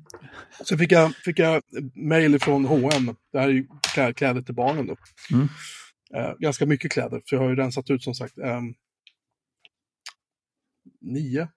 Sen 0.68 0.78
fick 0.78 0.92
jag, 0.92 1.14
fick 1.14 1.38
jag 1.38 1.62
mail 1.94 2.38
från 2.40 2.64
H&M. 2.64 3.16
Det 3.32 3.38
här 3.38 3.48
är 3.48 3.52
ju 3.52 3.66
klä- 3.94 4.12
kläder 4.12 4.42
till 4.42 4.54
barnen 4.54 4.86
då. 4.86 4.96
Mm. 5.32 5.48
Eh, 6.14 6.32
ganska 6.38 6.66
mycket 6.66 6.92
kläder, 6.92 7.22
för 7.26 7.36
jag 7.36 7.42
har 7.42 7.48
ju 7.50 7.56
rensat 7.56 7.90
ut 7.90 8.02
som 8.02 8.14
sagt 8.14 8.38
ehm, 8.38 8.74
nio 11.00 11.48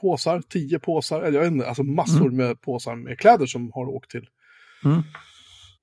påsar, 0.00 0.42
tio 0.48 0.78
påsar, 0.78 1.22
eller 1.22 1.38
jag 1.38 1.44
vet 1.44 1.52
inte, 1.52 1.68
alltså 1.68 1.82
massor 1.82 2.30
med 2.30 2.60
påsar 2.60 2.96
med 2.96 3.18
kläder 3.18 3.46
som 3.46 3.72
har 3.72 3.86
åkt 3.86 4.10
till 4.10 4.28
Mm. 4.84 5.02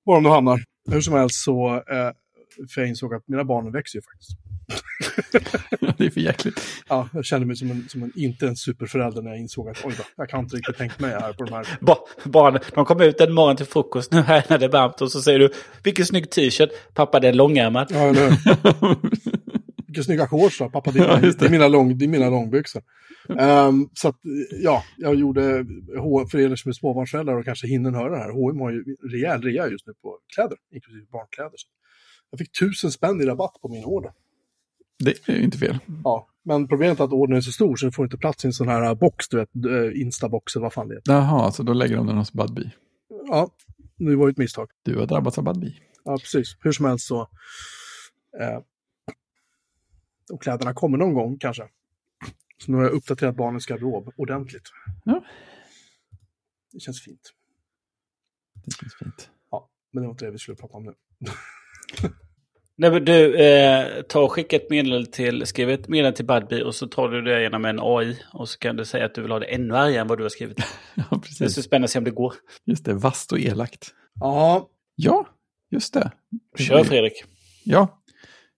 var 0.03 0.15
de 0.15 0.23
nu 0.23 0.29
hamnar. 0.29 0.59
Hur 0.91 1.01
som 1.01 1.13
helst 1.13 1.43
så, 1.43 1.75
eh, 1.75 2.11
för 2.73 2.81
jag 2.81 2.87
insåg 2.87 3.13
att 3.13 3.27
mina 3.27 3.43
barn 3.43 3.71
växer 3.71 3.97
ju 3.97 4.01
faktiskt. 4.01 4.31
det 5.97 6.05
är 6.05 6.09
för 6.09 6.21
jäkligt. 6.21 6.61
Ja, 6.87 7.09
jag 7.13 7.25
kände 7.25 7.47
mig 7.47 7.55
som 7.55 7.71
en, 7.71 7.89
som 7.89 8.03
en 8.03 8.11
inte 8.15 8.47
en 8.47 8.55
superförälder 8.55 9.21
när 9.21 9.31
jag 9.31 9.39
insåg 9.39 9.69
att 9.69 9.85
oj 9.85 9.93
då, 9.97 10.03
jag 10.15 10.29
kan 10.29 10.39
inte 10.39 10.55
riktigt 10.55 10.77
tänkt 10.77 10.99
mig 10.99 11.11
här 11.11 11.33
på 11.33 11.43
de 11.43 11.53
här. 11.53 11.67
Ba 11.81 11.95
barn, 12.23 12.59
de 12.75 12.85
kommer 12.85 13.05
ut 13.05 13.21
en 13.21 13.33
morgon 13.33 13.55
till 13.57 13.65
frukost 13.65 14.11
nu 14.11 14.21
här 14.21 14.45
när 14.49 14.57
det 14.57 14.65
är 14.65 14.69
varmt 14.69 15.01
och 15.01 15.11
så 15.11 15.21
säger 15.21 15.39
du 15.39 15.51
vilken 15.83 16.05
snygg 16.05 16.29
t-shirt. 16.31 16.69
Pappa 16.93 17.19
det 17.19 17.27
är 17.27 17.33
långärmad. 17.33 17.87
Ja, 17.91 17.99
eller? 17.99 18.37
Vilka 19.87 20.03
snygga 20.03 20.27
shorts 20.27 20.59
då, 20.59 20.69
pappa. 20.69 20.91
Det 20.91 20.99
är, 20.99 21.03
Ja, 21.03 21.15
det. 21.15 21.39
det. 21.39 21.45
är, 21.45 21.49
mina, 21.49 21.67
lång, 21.67 21.97
det 21.97 22.05
är 22.05 22.09
mina 22.09 22.29
långbyxor. 22.29 22.81
Ehm, 23.39 23.89
så 23.93 24.07
att, 24.07 24.15
ja, 24.61 24.83
jag 24.97 25.15
gjorde, 25.15 25.65
för 26.31 26.39
er 26.39 26.55
som 26.55 26.69
är 26.69 26.73
småbarnsföräldrar 26.73 27.37
och 27.37 27.45
kanske 27.45 27.67
hinner 27.67 27.91
höra 27.91 28.09
det 28.09 28.17
här, 28.17 28.31
H&M 28.31 28.59
har 28.59 28.71
ju 28.71 28.83
rejäl 29.11 29.41
rea 29.41 29.67
just 29.67 29.87
nu 29.87 29.93
på 30.01 30.17
kläder, 30.35 30.57
inklusive 30.73 31.05
barnkläder. 31.11 31.51
Jag 32.29 32.39
fick 32.39 32.59
tusen 32.59 32.91
spänn 32.91 33.21
i 33.21 33.25
rabatt 33.25 33.53
på 33.61 33.69
min 33.69 33.85
order. 33.85 34.11
Det 35.03 35.29
är 35.29 35.39
inte 35.39 35.57
fel. 35.57 35.79
Ja, 36.03 36.27
men 36.43 36.67
problemet 36.67 36.99
är 36.99 37.03
att 37.03 37.11
ordern 37.11 37.37
är 37.37 37.41
så 37.41 37.51
stor 37.51 37.75
så 37.75 37.85
det 37.85 37.91
får 37.91 38.05
inte 38.05 38.17
plats 38.17 38.45
i 38.45 38.47
en 38.47 38.53
sån 38.53 38.67
här 38.67 38.95
box, 38.95 39.29
du 39.29 39.37
vet, 39.37 39.49
eh, 39.55 40.01
Instabox 40.01 40.55
eller 40.55 40.63
vad 40.63 40.73
fan 40.73 40.87
det 40.87 40.95
är. 40.95 41.01
Jaha, 41.05 41.51
så 41.51 41.63
då 41.63 41.73
lägger 41.73 41.95
de 41.95 42.07
den 42.07 42.17
hos 42.17 42.33
Budbee. 42.33 42.71
Ja, 43.27 43.49
det 43.97 44.15
var 44.15 44.27
ju 44.27 44.31
ett 44.31 44.37
misstag. 44.37 44.69
Du 44.83 44.99
har 44.99 45.05
drabbats 45.05 45.37
av 45.37 45.43
Budbee. 45.43 45.73
Ja, 46.03 46.17
precis. 46.17 46.57
Hur 46.59 46.71
som 46.71 46.85
helst 46.85 47.07
så... 47.07 47.21
Eh, 48.41 48.59
och 50.33 50.41
kläderna 50.41 50.73
kommer 50.73 50.97
någon 50.97 51.13
gång 51.13 51.37
kanske. 51.39 51.63
Så 52.65 52.71
nu 52.71 52.77
har 52.77 52.83
jag 52.83 52.93
uppdaterat 52.93 53.35
barnens 53.35 53.65
garderob 53.65 54.13
ordentligt. 54.17 54.69
Ja. 55.03 55.23
Det 56.73 56.79
känns 56.79 57.03
fint. 57.03 57.33
Det 58.65 58.75
känns 58.75 58.95
fint. 58.95 59.29
Ja, 59.51 59.69
men 59.91 60.01
det 60.01 60.07
var 60.07 60.13
inte 60.13 60.25
det 60.25 60.31
vi 60.31 60.37
skulle 60.37 60.57
prata 60.57 60.77
om 60.77 60.83
nu. 60.83 60.93
Nej, 62.81 62.91
men 62.91 63.05
du, 63.05 63.35
eh, 63.35 64.01
ta 64.01 64.19
och 64.19 64.31
skicka 64.31 64.55
ett 64.55 64.69
meddelande 64.69 65.11
till, 65.11 65.45
skriv 65.45 65.69
ett 65.69 65.87
meddelande 65.87 66.15
till 66.15 66.25
Budbee 66.25 66.63
och 66.63 66.75
så 66.75 66.87
tar 66.87 67.09
du 67.09 67.21
det 67.21 67.41
genom 67.41 67.65
en 67.65 67.79
AI. 67.81 68.19
Och 68.33 68.49
så 68.49 68.59
kan 68.59 68.75
du 68.75 68.85
säga 68.85 69.05
att 69.05 69.15
du 69.15 69.21
vill 69.21 69.31
ha 69.31 69.39
det 69.39 69.45
ännu 69.45 69.75
argare 69.77 70.01
än 70.01 70.07
vad 70.07 70.17
du 70.17 70.23
har 70.23 70.29
skrivit. 70.29 70.57
Ja, 70.95 71.03
Det 71.09 71.15
är 71.15 71.19
precis. 71.19 71.55
så 71.55 71.61
spännande 71.61 71.85
att 71.85 71.91
se 71.91 71.97
om 71.99 72.03
det 72.05 72.11
går. 72.11 72.33
Just 72.65 72.85
det, 72.85 72.93
vasst 72.93 73.31
och 73.31 73.39
elakt. 73.39 73.87
Ja, 74.19 74.69
Ja, 74.95 75.27
just 75.71 75.93
det. 75.93 76.11
Kör 76.57 76.83
Fredrik. 76.83 77.23
Ja, 77.63 78.01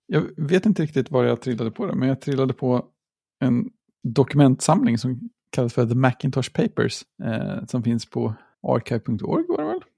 jag 0.08 0.24
vet 0.38 0.66
inte 0.66 0.84
riktigt 0.84 1.12
var 1.12 1.24
jag 1.24 1.42
trillade 1.42 1.72
på 1.72 1.86
det, 1.86 1.96
men 1.96 2.08
jag 2.08 2.22
trillade 2.22 2.54
på 2.54 2.86
en 3.44 3.70
dokumentsamling 4.04 4.98
som 4.98 5.30
kallas 5.50 5.74
för 5.74 5.86
The 5.86 5.96
Macintosh 5.96 6.52
Papers, 6.54 7.02
eh, 7.24 7.66
som 7.68 7.84
finns 7.84 8.10
på 8.10 8.36
archive.org? 8.68 9.46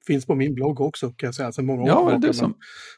Finns 0.07 0.25
på 0.25 0.35
min 0.35 0.53
blogg 0.53 0.81
också 0.81 1.09
kan 1.11 1.27
jag 1.27 1.35
säga. 1.35 1.51
Sedan 1.51 1.65
många 1.65 1.81
år 1.81 1.87
Ja, 1.87 2.03
var 2.03 2.11
det 2.11 2.27
du 2.27 2.33
som... 2.33 2.53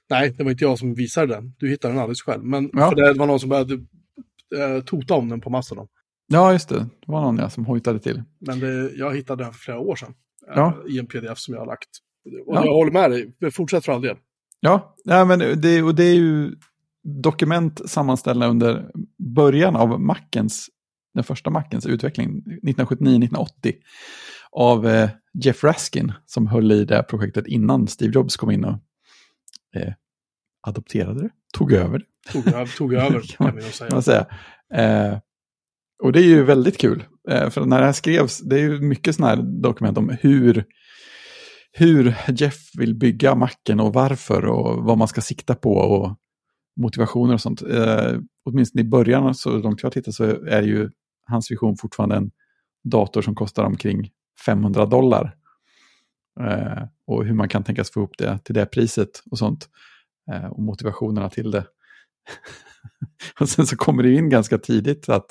Nej, 0.10 0.34
det 0.38 0.44
var 0.44 0.52
inte 0.52 0.64
jag 0.64 0.80
som 0.80 0.94
visade 0.94 1.28
den. 1.34 1.54
Du 1.58 1.70
hittade 1.70 1.94
den 1.94 2.02
alldeles 2.02 2.22
själv. 2.22 2.44
Men 2.44 2.70
Ja. 2.74 2.90
för 2.90 2.96
det 2.96 3.14
var 3.20 3.28
någon 3.28 3.40
som 3.40 3.50
började 3.50 3.74
eh, 3.74 4.84
tota 4.86 5.14
om 5.14 5.30
den 5.30 5.42
på 5.42 5.50
Mastodon. 5.50 5.88
Ja, 6.28 6.52
just 6.54 6.70
det. 6.70 6.76
Det 6.80 7.12
var 7.12 7.22
någon 7.22 7.38
ja, 7.38 7.50
som 7.50 7.66
hojtade 7.66 8.00
till. 8.00 8.24
Men 8.40 8.60
det, 8.60 8.92
jag 8.96 9.16
hittade 9.16 9.44
den 9.44 9.54
för 9.54 9.60
flera 9.60 9.80
år 9.80 9.96
sedan. 9.96 10.14
eh, 10.48 10.54
Ja. 10.56 10.78
I 10.90 11.00
en 11.00 11.06
pdf 11.08 11.38
som 11.38 11.54
jag 11.54 11.62
har 11.62 11.68
lagt. 11.68 11.90
Och 12.46 12.56
Ja. 12.56 12.66
jag 12.66 12.74
håller 12.74 12.92
med 12.92 13.12
dig. 13.12 13.52
Fortsätt 13.52 13.86
för 13.86 13.92
all 13.94 14.02
del. 14.02 14.18
Ja, 14.60 14.96
ja 15.04 15.26
men 15.26 15.40
det, 15.62 15.84
och 15.84 15.96
det 15.96 16.04
är 16.04 16.16
ju 16.16 16.52
dokument 17.04 17.90
sammanställda 17.90 18.48
under 18.48 18.92
början 19.36 19.76
av 19.76 20.02
Macens, 20.02 20.68
den 21.14 21.24
första 21.24 21.50
Macens 21.50 21.86
utveckling, 21.86 22.44
1979-1980, 22.64 23.74
av 24.52 24.88
eh, 24.88 25.10
Jeff 25.34 25.64
Raskin 25.64 26.14
som 26.26 26.48
höll 26.48 26.72
i 26.72 26.86
det 26.86 26.96
här 26.96 27.04
projektet 27.04 27.48
innan 27.48 27.88
Steve 27.88 28.14
Jobs 28.14 28.38
kom 28.38 28.52
in 28.52 28.66
och 28.66 28.80
eh, 29.76 29.94
adopterade 30.68 31.22
det, 31.22 31.30
tog 31.54 31.74
över 31.74 32.00
det, 32.00 32.06
Tog, 32.32 32.48
över- 32.48 32.78
tog 32.78 32.94
över, 32.94 33.22
Kan 33.22 33.46
man- 33.56 33.62
kan 33.62 33.88
man 33.92 34.04
säga. 34.04 34.26
Eh, 34.74 35.18
och 36.04 36.12
det 36.12 36.20
är 36.20 36.24
ju 36.26 36.44
väldigt 36.44 36.78
kul, 36.78 37.04
eh, 37.30 37.50
för 37.50 37.66
när 37.66 37.80
det 37.80 37.86
här 37.86 37.94
skrevs, 37.94 38.40
det 38.40 38.56
är 38.56 38.60
ju 38.60 38.82
mycket 38.82 39.16
sådana 39.16 39.36
här 39.36 39.44
dokument 39.62 39.98
om 39.98 40.18
hur, 40.22 40.66
hur 41.72 42.16
Jeff 42.28 42.72
vill 42.78 42.96
bygga 42.96 43.36
macken 43.36 43.80
och 43.80 43.94
varför 43.94 44.46
och 44.46 44.84
vad 44.84 44.98
man 44.98 45.08
ska 45.08 45.22
sikta 45.22 45.56
på 45.56 45.74
och 45.78 46.18
motivationer 46.80 47.34
och 47.34 47.42
sånt. 47.42 47.62
Eh, 47.62 48.14
åtminstone 48.46 48.82
i 48.82 48.86
början, 48.88 49.36
så 49.36 49.58
långt 49.58 49.84
jag 49.84 49.92
tittar, 49.92 50.12
så 50.12 50.24
är 50.46 50.62
ju 50.62 50.90
hans 51.28 51.52
vision 51.52 51.78
fortfarande 51.78 52.16
en 52.16 52.32
dator 52.84 53.22
som 53.22 53.36
kostar 53.36 53.64
omkring 53.64 54.10
500 54.46 54.86
dollar. 54.86 55.36
Eh, 56.40 56.84
och 57.08 57.26
hur 57.26 57.34
man 57.34 57.50
kan 57.50 57.64
tänkas 57.64 57.92
få 57.92 58.00
ihop 58.00 58.18
det 58.18 58.40
till 58.44 58.56
det 58.56 58.66
priset 58.66 59.24
och 59.32 59.38
sånt. 59.38 59.70
Eh, 60.32 60.46
och 60.46 60.64
motivationerna 60.64 61.30
till 61.30 61.52
det. 61.52 61.66
och 63.40 63.50
sen 63.50 63.68
så 63.68 63.76
kommer 63.76 64.04
det 64.04 64.14
in 64.14 64.30
ganska 64.30 64.58
tidigt 64.58 65.10
att 65.10 65.26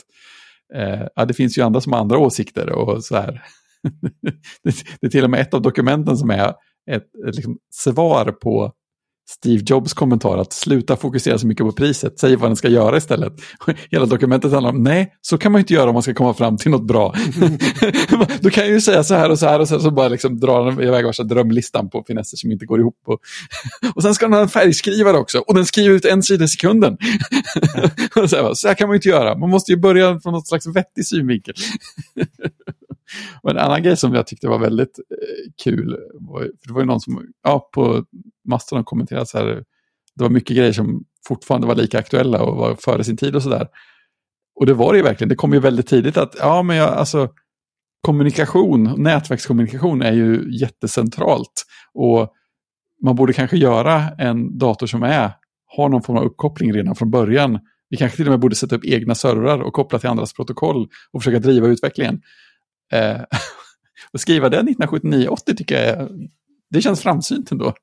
eh, 0.75 1.07
ja, 1.17 1.25
det 1.25 1.35
finns 1.35 1.59
ju 1.59 1.63
andra 1.63 1.81
som 1.81 1.93
har 1.93 2.01
andra 2.01 2.19
åsikter 2.19 2.71
och 2.71 3.05
så 3.05 3.17
här. 3.17 3.43
det, 4.63 4.75
det 5.01 5.07
är 5.07 5.11
till 5.11 5.25
och 5.25 5.31
med 5.31 5.41
ett 5.41 5.55
av 5.55 5.63
dokumenten 5.63 6.17
som 6.17 6.31
är 6.31 6.55
ett, 6.91 7.15
ett 7.29 7.37
liksom 7.37 7.59
svar 7.71 8.33
på 8.33 8.73
Steve 9.29 9.63
Jobs 9.67 9.95
kommentar 9.95 10.39
att 10.39 10.53
sluta 10.53 10.97
fokusera 10.97 11.39
så 11.39 11.47
mycket 11.47 11.67
på 11.67 11.73
priset, 11.73 12.19
säg 12.19 12.37
vad 12.37 12.51
den 12.51 12.57
ska 12.57 12.69
göra 12.69 12.97
istället. 12.97 13.33
Hela 13.91 14.07
dokumentet 14.07 14.53
handlar 14.53 14.71
om, 14.71 14.83
nej, 14.83 15.13
så 15.21 15.39
kan 15.39 15.53
man 15.53 15.59
ju 15.59 15.61
inte 15.61 15.75
göra 15.75 15.89
om 15.89 15.95
man 15.95 16.03
ska 16.03 16.15
komma 16.15 16.35
fram 16.35 16.57
till 16.57 16.71
något 16.71 16.87
bra. 16.87 17.15
Då 18.41 18.51
kan 18.51 18.65
jag 18.65 18.73
ju 18.73 18.81
säga 18.81 19.05
så 19.05 19.15
här 19.15 19.31
och 19.31 19.39
så 19.39 19.47
här 19.47 19.61
och 19.61 19.69
sen 19.69 19.81
så 19.81 19.91
bara 19.91 20.09
liksom 20.09 20.41
drar 20.41 20.67
den 20.67 20.81
iväg 20.81 21.07
värsta 21.07 21.23
drömlistan 21.23 21.91
på 21.91 22.05
finesser 22.07 22.37
som 22.37 22.53
inte 22.53 22.67
går 22.67 22.81
ihop. 22.81 23.03
Och, 23.07 23.21
och 23.95 24.03
sen 24.03 24.15
ska 24.15 24.27
den 24.27 24.33
ha 24.33 24.41
en 24.41 24.49
färgskrivare 24.49 25.17
också, 25.17 25.39
och 25.39 25.55
den 25.55 25.67
skriver 25.67 25.95
ut 25.95 26.05
en 26.05 26.23
sida 26.23 26.45
i 26.45 26.49
sekunden. 26.49 26.97
Så, 28.15 28.37
här, 28.37 28.55
så 28.55 28.69
här 28.69 28.75
kan 28.75 28.89
man 28.89 28.95
ju 28.95 28.99
inte 28.99 29.09
göra, 29.09 29.39
man 29.39 29.51
måste 29.51 29.73
ju 29.73 29.79
börja 29.79 30.21
från 30.21 30.33
något 30.33 30.49
slags 30.49 30.67
vettig 30.67 31.07
synvinkel. 31.07 31.55
Och 33.43 33.51
en 33.51 33.59
annan 33.59 33.83
grej 33.83 33.97
som 33.97 34.15
jag 34.15 34.27
tyckte 34.27 34.49
var 34.49 34.59
väldigt 34.59 34.99
eh, 34.99 35.53
kul, 35.65 35.97
för 36.29 36.69
det 36.69 36.73
var 36.73 36.81
ju 36.81 36.87
någon 36.87 37.01
som 37.01 37.27
ja, 37.43 37.71
på 37.73 38.05
Mastodon 38.49 38.85
kommenterade 38.85 39.27
så 39.27 39.39
här, 39.39 39.47
det 40.17 40.23
var 40.23 40.31
mycket 40.31 40.57
grejer 40.57 40.73
som 40.73 41.05
fortfarande 41.29 41.67
var 41.67 41.75
lika 41.75 41.99
aktuella 41.99 42.43
och 42.43 42.57
var 42.57 42.75
före 42.75 43.05
sin 43.05 43.17
tid 43.17 43.37
och 43.37 43.43
sådär. 43.43 43.69
Och 44.61 44.67
det 44.67 44.75
var 44.75 44.93
det 44.93 44.97
ju 44.97 45.05
verkligen, 45.05 45.29
det 45.29 45.35
kom 45.35 45.53
ju 45.53 45.61
väldigt 45.61 45.87
tidigt 45.87 46.17
att, 46.17 46.37
ja 46.39 46.63
men 46.63 46.77
jag, 46.77 46.89
alltså, 46.89 47.29
kommunikation, 48.01 49.03
nätverkskommunikation 49.03 50.03
är 50.03 50.13
ju 50.13 50.59
jättecentralt. 50.61 51.65
Och 51.95 52.33
man 53.03 53.17
borde 53.17 53.33
kanske 53.33 53.57
göra 53.57 54.09
en 54.19 54.59
dator 54.59 54.87
som 54.87 55.03
är, 55.03 55.33
har 55.77 55.89
någon 55.89 56.03
form 56.03 56.17
av 56.17 56.25
uppkoppling 56.25 56.73
redan 56.73 56.95
från 56.95 57.11
början. 57.11 57.59
Vi 57.89 57.97
kanske 57.97 58.17
till 58.17 58.27
och 58.27 58.31
med 58.31 58.41
borde 58.41 58.55
sätta 58.55 58.77
upp 58.77 58.85
egna 58.85 59.15
servrar 59.15 59.59
och 59.59 59.73
koppla 59.73 59.99
till 59.99 60.09
andras 60.09 60.33
protokoll 60.33 60.89
och 61.13 61.23
försöka 61.23 61.39
driva 61.39 61.67
utvecklingen. 61.67 62.21
Eh, 62.93 63.21
och 64.13 64.21
skriva 64.21 64.49
det 64.49 64.63
1979-80 64.63 65.55
tycker 65.57 65.75
jag 65.75 65.85
är, 65.85 66.09
det 66.71 66.83
känns 66.83 67.01
framsynt 67.01 67.53
ändå. 67.53 67.75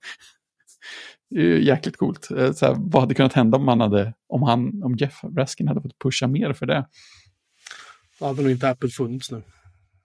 Det 1.30 1.40
är 1.40 1.44
ju 1.44 1.64
jäkligt 1.66 1.98
coolt. 1.98 2.32
Eh, 2.32 2.52
Så 2.54 2.66
här, 2.66 2.76
vad 2.80 3.02
hade 3.02 3.14
kunnat 3.14 3.34
hända 3.34 3.58
om, 3.58 3.66
man 3.66 3.82
hade, 3.82 4.14
om, 4.28 4.44
han, 4.44 4.84
om 4.84 4.96
Jeff 4.96 5.24
Raskin 5.38 5.68
hade 5.68 5.82
fått 5.82 6.00
pusha 6.00 6.28
mer 6.28 6.54
för 6.54 6.66
det? 6.66 6.88
Då 8.20 8.26
hade 8.26 8.42
nog 8.42 8.52
inte 8.52 8.70
Apple 8.70 8.90
funnits 8.90 9.32
nu. 9.32 9.44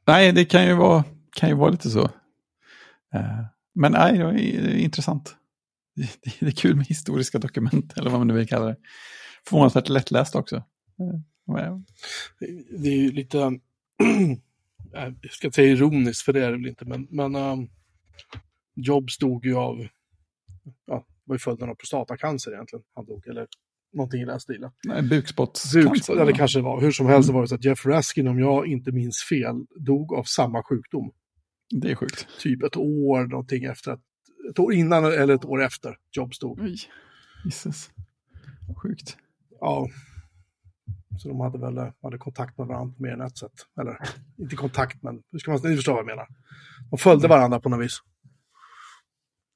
Nej, 0.07 0.33
det 0.33 0.45
kan 0.45 0.67
ju 0.67 0.73
vara, 0.75 1.05
kan 1.37 1.49
ju 1.49 1.55
vara 1.55 1.71
lite 1.71 1.91
så. 1.91 2.05
Eh, 3.15 3.45
Men 3.75 3.93
nej, 3.93 4.19
det 4.19 4.25
är 4.25 4.77
intressant. 4.79 5.35
Det, 6.41 6.47
är 6.47 6.51
kul 6.51 6.77
med 6.77 6.87
historiska 6.87 7.39
dokument, 7.39 7.93
eller 7.97 8.11
vad 8.11 8.21
man 8.21 8.27
nu 8.27 8.35
vill 8.35 8.49
kalla 8.49 8.67
det. 8.67 8.77
Förvånansvärt 9.49 9.89
lättläst 9.89 10.35
också. 10.35 10.57
Eh, 10.57 11.77
Det 12.79 12.89
är 12.89 12.97
ju 12.97 13.13
lite, 13.13 13.39
jag 14.93 15.15
ska 15.31 15.47
inte 15.47 15.55
säga 15.57 15.73
ironiskt 15.73 16.23
för 16.23 16.33
det 16.33 16.45
är 16.45 16.51
det 16.51 16.57
väl 16.57 16.67
inte, 16.67 16.85
men, 16.85 17.07
men 17.11 17.37
um, 17.37 17.69
Jobs 18.75 19.19
dog 19.19 19.47
ju 19.47 19.57
av, 19.57 19.87
ja, 20.87 21.07
var 21.25 21.35
ju 21.35 21.39
följden 21.39 21.71
av 21.71 21.75
prostatacancer 21.75 22.53
egentligen. 22.53 22.85
Han 22.95 23.07
dog, 23.07 23.27
eller 23.27 23.47
någonting 23.93 24.23
i 24.23 24.25
den 24.25 24.41
stilen. 24.41 24.71
Nej, 24.85 25.03
bukspottscancer. 25.03 25.91
Bukspott, 25.91 26.19
eller 26.19 26.33
kanske 26.33 26.59
det 26.59 26.63
var. 26.63 26.81
Hur 26.81 26.91
som 26.91 27.07
helst 27.07 27.31
var 27.31 27.43
det 27.43 27.49
så 27.49 27.55
att 27.55 27.65
Jeff 27.65 27.87
Raskin, 27.87 28.29
om 28.29 28.39
jag 28.39 28.67
inte 28.67 28.93
minns 28.93 29.27
fel, 29.29 29.57
dog 29.77 30.15
av 30.15 30.23
samma 30.23 30.63
sjukdom. 30.63 31.13
Det 31.71 31.91
är 31.91 31.95
sjukt. 31.95 32.27
Typ 32.41 32.63
ett 32.63 32.77
år 32.77 33.27
någonting 33.27 33.65
efter 33.65 33.91
att, 33.91 34.01
ett 34.51 34.59
år 34.59 34.73
innan 34.73 35.05
eller 35.05 35.35
ett 35.35 35.45
år 35.45 35.63
efter 35.63 35.97
Jobs 36.17 36.39
dog. 36.39 36.61
Oj, 36.61 36.77
Jesus. 37.45 37.91
Sjukt. 38.83 39.17
Ja. 39.61 39.89
Så 41.19 41.29
de 41.29 41.41
hade 41.41 41.59
väl 41.59 41.93
hade 42.03 42.19
kontakt 42.19 42.59
med 42.59 42.67
varandra 42.67 42.95
på 42.97 43.03
mer 43.03 43.13
än 43.13 43.21
ett 43.21 43.39
sätt. 43.39 43.67
Eller 43.81 43.99
inte 44.37 44.57
kontakt, 44.57 45.03
men 45.03 45.23
hur 45.31 45.39
ska 45.39 45.51
man, 45.51 45.61
ni 45.65 45.77
förstår 45.77 45.93
vad 45.93 46.01
jag 46.01 46.07
menar. 46.07 46.29
De 46.91 46.99
följde 46.99 47.29
varandra 47.29 47.61
på 47.61 47.69
något 47.69 47.85
vis. 47.85 47.99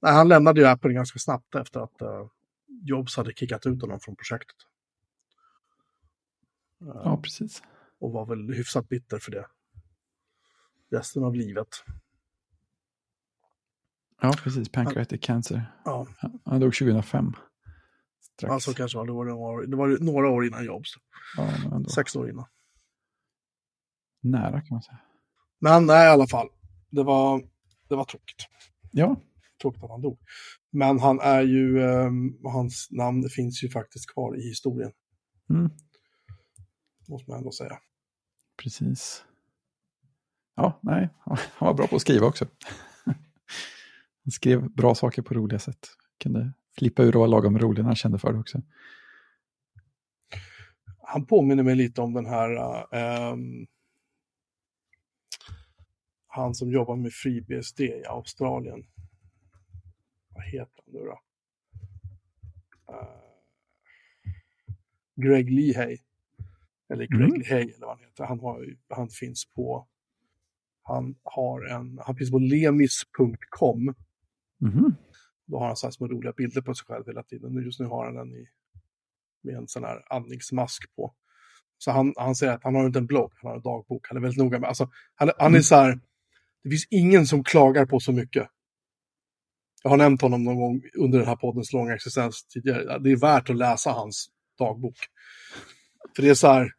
Nej, 0.03 0.13
han 0.13 0.29
lämnade 0.29 0.61
ju 0.61 0.67
Apple 0.67 0.93
ganska 0.93 1.19
snabbt 1.19 1.55
efter 1.55 1.81
att 1.81 2.03
uh, 2.03 2.27
Jobs 2.85 3.17
hade 3.17 3.33
kickat 3.33 3.67
ut 3.67 3.81
honom 3.81 4.01
från 4.01 4.17
projektet. 4.17 4.57
Uh, 6.83 7.01
ja, 7.05 7.21
precis. 7.23 7.63
Och 8.01 8.13
var 8.13 8.27
väl 8.27 8.55
hyfsat 8.55 8.89
bitter 8.89 9.19
för 9.19 9.31
det. 9.31 9.47
Resten 10.91 11.25
av 11.25 11.35
livet. 11.35 11.85
Ja, 14.21 14.35
precis. 14.43 14.69
Pancreatic 14.69 15.21
cancer. 15.21 15.73
Ja. 15.85 16.07
Han 16.45 16.61
dog 16.61 16.75
2005. 16.75 17.33
Strax. 18.37 18.53
Alltså 18.53 18.75
kanske 18.75 18.99
var 18.99 19.07
det, 19.07 19.13
var 19.13 19.25
några 19.25 19.67
det 19.67 19.77
var 19.77 19.99
några 20.05 20.29
år 20.29 20.47
innan 20.47 20.65
Jobs. 20.65 20.89
Ja, 21.37 21.85
Sex 21.95 22.17
år 22.17 22.31
innan. 22.31 22.47
Nära 24.23 24.61
kan 24.61 24.69
man 24.71 24.83
säga. 24.83 25.01
Men 25.61 25.87
nej, 25.87 26.07
i 26.07 26.11
alla 26.11 26.27
fall. 26.27 26.49
Det 26.91 27.03
var, 27.03 27.43
det 27.89 27.97
var 27.97 28.05
tråkigt. 28.05 28.47
Ja. 28.91 29.17
Tråkigt 29.63 29.85
att 29.85 29.91
han 29.91 30.01
dog. 30.01 30.19
Men 30.71 30.99
han 30.99 31.21
är 31.21 31.43
ju, 31.43 31.79
um, 31.79 32.39
hans 32.45 32.89
namn 32.91 33.29
finns 33.29 33.65
ju 33.65 33.69
faktiskt 33.71 34.13
kvar 34.13 34.37
i 34.37 34.49
historien. 34.49 34.93
Mm. 35.51 35.71
Måste 37.09 37.31
man 37.31 37.39
ändå 37.39 37.53
säga. 37.53 37.79
Precis. 38.63 39.25
Ja, 40.57 40.81
nej, 40.83 41.09
han 41.25 41.67
var 41.67 41.75
bra 41.75 41.87
på 41.87 41.97
att 41.97 42.03
skriva 42.03 42.27
också. 42.27 42.47
Han 44.25 44.33
skrev 44.33 44.71
bra 44.71 44.95
saker 44.95 45.23
på 45.23 45.35
roliga 45.35 45.59
sätt. 45.59 45.89
Kunde 46.19 46.53
flippa 46.79 47.03
ur 47.03 47.17
och 47.17 47.21
vara 47.21 47.31
lagom 47.31 47.59
rolig 47.59 47.79
när 47.79 47.87
han 47.87 47.97
kände 47.97 48.19
för 48.19 48.33
det 48.33 48.39
också. 48.39 48.63
Han 50.99 51.27
påminner 51.27 51.63
mig 51.63 51.77
lite 51.77 52.01
om 52.01 52.15
den 52.15 52.27
här 52.27 52.51
um, 53.33 53.67
han 56.27 56.55
som 56.55 56.71
jobbar 56.71 56.97
med 56.97 57.13
FreeBSD 57.13 57.81
i 57.81 58.05
Australien. 58.09 58.87
Vad 60.35 60.45
heter 60.45 60.83
han 60.85 60.95
nu 60.95 61.01
då? 61.01 61.21
Uh, 62.93 63.23
Greg 65.17 65.51
Leahay. 65.51 65.99
Eller 66.89 67.07
Greg 67.07 67.29
mm. 67.29 67.41
Leahay 67.41 67.63
eller 67.63 67.87
vad 67.87 67.97
han 67.97 68.05
heter. 68.05 68.25
Han, 68.25 68.41
har, 68.41 68.77
han 68.89 69.09
finns 69.09 69.45
på 69.55 69.89
han 70.83 71.15
har 71.23 71.65
en, 71.65 71.99
han 72.07 72.17
finns 72.17 72.31
på 72.31 72.39
lemis.com. 72.39 73.95
Mm. 74.63 74.95
Då 75.53 75.59
har 75.59 75.67
han 75.67 75.77
så 75.77 75.87
här 75.87 75.93
små 75.93 76.09
roliga 76.09 76.33
bilder 76.33 76.61
på 76.61 76.75
sig 76.75 76.87
själv 76.87 77.07
hela 77.07 77.23
tiden. 77.23 77.65
Just 77.65 77.81
nu 77.81 77.87
har 77.87 78.05
han 78.05 78.15
den 78.15 78.35
i, 78.35 78.47
med 79.43 79.55
en 79.55 79.69
sån 79.69 79.85
här 79.85 80.15
andningsmask 80.15 80.83
på. 80.97 81.15
Så 81.79 81.91
han, 81.91 82.15
han 82.17 82.35
säger 82.35 82.53
att 82.53 82.65
han 82.65 82.75
har 82.75 82.87
inte 82.87 82.99
en 82.99 83.07
blogg, 83.07 83.33
han 83.37 83.49
har 83.49 83.57
en 83.57 83.63
dagbok. 83.63 84.07
Han 84.09 84.17
är 84.17 84.21
väldigt 84.21 84.39
noga 84.39 84.59
med, 84.59 84.69
alltså, 84.69 84.91
han, 85.15 85.31
han 85.39 85.47
är 85.47 85.49
mm. 85.49 85.63
så 85.63 85.75
här, 85.75 86.01
det 86.65 86.71
finns 86.71 86.87
ingen 86.91 87.27
som 87.27 87.45
klagar 87.45 87.87
på 87.87 88.01
så 88.01 88.13
mycket. 88.13 88.49
Jag 89.83 89.91
har 89.91 89.97
nämnt 89.97 90.23
honom 90.23 90.45
någon 90.45 90.57
gång 90.57 90.83
under 90.99 91.19
den 91.19 91.29
här 91.29 91.37
poddens 91.37 91.73
långa 91.73 91.95
existens 91.95 92.45
tidigare. 92.45 92.99
Det 92.99 93.11
är 93.11 93.21
värt 93.21 93.51
att 93.51 93.57
läsa 93.57 93.91
hans 93.91 94.29
dagbok. 94.59 94.97
För 96.17 96.23
det 96.23 96.31
är 96.31 96.35
så 96.35 96.47
här, 96.49 96.71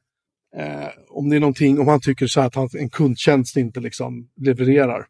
eh, 0.55 0.89
om 1.09 1.29
det 1.29 1.35
är 1.35 1.39
någonting, 1.39 1.79
om 1.79 1.87
han 1.87 2.01
tycker 2.01 2.27
så 2.27 2.39
här 2.39 2.47
att 2.47 2.55
han, 2.55 2.69
en 2.79 2.89
kundtjänst 2.89 3.57
inte 3.57 3.79
liksom 3.79 4.29
levererar, 4.35 5.05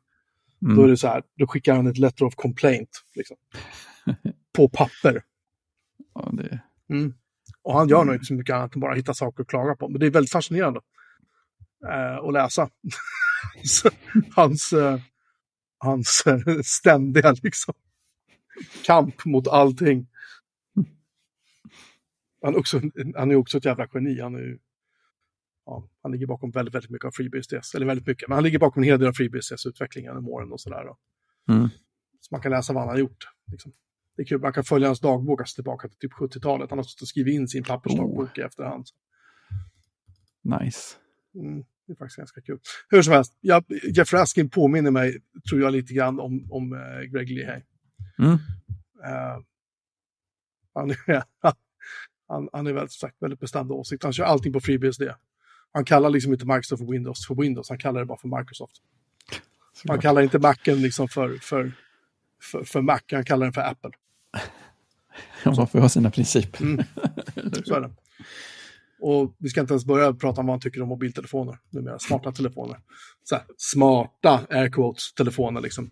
mm. 0.63 0.75
då 0.75 0.83
är 0.83 0.87
det 0.87 0.97
så 0.97 1.07
här, 1.07 1.23
då 1.37 1.47
skickar 1.47 1.75
han 1.75 1.87
ett 1.87 1.97
letter 1.97 2.25
of 2.25 2.35
complaint. 2.35 2.89
Liksom, 3.15 3.37
på 4.53 4.69
papper. 4.69 5.23
Ja, 6.15 6.29
det... 6.33 6.59
Mm. 6.89 7.13
Och 7.61 7.73
han 7.73 7.89
gör 7.89 7.97
mm. 7.97 8.07
nog 8.07 8.15
inte 8.15 8.25
så 8.25 8.33
mycket 8.33 8.55
annat 8.55 8.75
än 8.75 8.81
bara 8.81 8.95
hitta 8.95 9.13
saker 9.13 9.43
att 9.43 9.49
klaga 9.49 9.75
på. 9.75 9.89
Men 9.89 9.99
det 9.99 10.05
är 10.05 10.11
väldigt 10.11 10.31
fascinerande 10.31 10.79
eh, 11.89 12.15
att 12.15 12.33
läsa. 12.33 12.69
hans, 14.35 14.73
eh, 14.73 14.99
hans 15.77 16.23
eh, 16.27 16.61
ständiga 16.63 17.35
liksom, 17.43 17.73
kamp 18.85 19.25
mot 19.25 19.47
allting. 19.47 20.07
Han 22.41 22.53
är, 22.53 22.59
också, 22.59 22.81
han 23.15 23.31
är 23.31 23.35
också 23.35 23.57
ett 23.57 23.65
jävla 23.65 23.87
geni. 23.93 24.21
Han, 24.21 24.35
är, 24.35 24.57
ja, 25.65 25.89
han 26.01 26.11
ligger 26.11 26.27
bakom 26.27 26.51
väldigt, 26.51 26.75
väldigt 26.75 26.91
mycket 26.91 27.05
av 27.05 27.11
FreeBSDs. 27.11 27.75
Eller 27.75 27.85
väldigt 27.85 28.07
mycket, 28.07 28.29
men 28.29 28.35
han 28.35 28.43
ligger 28.43 28.59
bakom 28.59 28.83
en 28.83 28.89
hel 28.89 28.99
del 28.99 29.07
av 29.07 29.13
FreeBSDs-utvecklingen 29.13 30.11
genom 30.11 30.29
åren 30.29 30.51
och 30.51 30.61
sådär. 30.61 30.85
Mm. 31.49 31.69
Så 32.19 32.27
man 32.31 32.41
kan 32.41 32.51
läsa 32.51 32.73
vad 32.73 32.83
han 32.83 32.89
har 32.89 32.97
gjort. 32.97 33.27
Liksom. 33.51 33.73
Det 34.15 34.21
är 34.21 34.25
kul, 34.25 34.41
man 34.41 34.53
kan 34.53 34.63
följa 34.63 34.87
hans 34.87 34.99
dagbok 34.99 35.41
alltså 35.41 35.55
tillbaka 35.55 35.87
till 35.87 35.97
typ 35.97 36.13
70-talet. 36.13 36.69
Han 36.69 36.79
har 36.79 36.83
stått 36.83 37.01
och 37.01 37.07
skrivit 37.07 37.33
in 37.33 37.47
sin 37.47 37.63
pappersdagbok 37.63 38.37
oh. 38.37 38.39
i 38.39 38.41
efterhand. 38.41 38.85
Nice. 40.43 40.95
Mm. 41.35 41.63
Det 41.87 41.93
är 41.93 41.95
faktiskt 41.95 42.17
ganska 42.17 42.41
kul. 42.41 42.59
Hur 42.89 43.01
som 43.01 43.13
helst, 43.13 43.37
jag, 43.41 43.63
Jeff 43.95 44.13
Raskin 44.13 44.49
påminner 44.49 44.91
mig, 44.91 45.17
tror 45.49 45.61
jag, 45.61 45.73
lite 45.73 45.93
grann 45.93 46.19
om, 46.19 46.51
om 46.51 46.73
uh, 46.73 47.01
Greg 47.01 47.29
Leahay. 47.29 47.61
Mm. 48.19 48.31
Uh, 48.31 48.39
han, 50.73 50.89
är, 50.89 51.23
han, 52.27 52.49
han 52.53 52.67
är 52.67 52.73
väldigt, 52.73 52.91
sagt, 52.91 53.21
väldigt 53.21 53.39
bestämd 53.39 53.71
åsikt. 53.71 54.03
Han 54.03 54.13
kör 54.13 54.23
allting 54.23 54.53
på 54.53 54.59
FreeBSD. 54.59 55.03
Han 55.73 55.85
kallar 55.85 56.09
liksom 56.09 56.33
inte 56.33 56.45
Microsoft 56.45 56.83
för 56.83 56.91
Windows 56.91 57.27
för 57.27 57.35
Windows, 57.35 57.69
han 57.69 57.77
kallar 57.77 57.99
det 57.99 58.05
bara 58.05 58.17
för 58.17 58.39
Microsoft. 58.39 58.73
Han 59.87 59.99
kallar 59.99 60.21
inte 60.21 60.39
Macen 60.39 60.81
liksom 60.81 61.07
för, 61.07 61.37
för, 61.41 61.71
för, 62.41 62.63
för 62.63 62.81
Mac, 62.81 62.99
han 63.11 63.25
kallar 63.25 63.45
den 63.45 63.53
för 63.53 63.61
Apple. 63.61 63.91
Man 65.45 65.67
får 65.67 65.79
ha 65.79 65.89
sina 65.89 66.11
principer. 66.11 66.61
Mm. 66.61 66.85
Så 67.65 67.75
är 67.75 67.81
det. 67.81 67.91
Och 68.99 69.35
vi 69.37 69.49
ska 69.49 69.61
inte 69.61 69.73
ens 69.73 69.85
börja 69.85 70.13
prata 70.13 70.41
om 70.41 70.47
vad 70.47 70.53
han 70.53 70.61
tycker 70.61 70.81
om 70.81 70.89
mobiltelefoner 70.89 71.57
numera, 71.69 71.99
smarta 71.99 72.31
telefoner. 72.31 72.79
Så 73.23 73.35
här, 73.35 73.43
smarta 73.57 74.41
air 74.49 74.69
quotes 74.69 75.13
telefoner 75.13 75.61
liksom. 75.61 75.91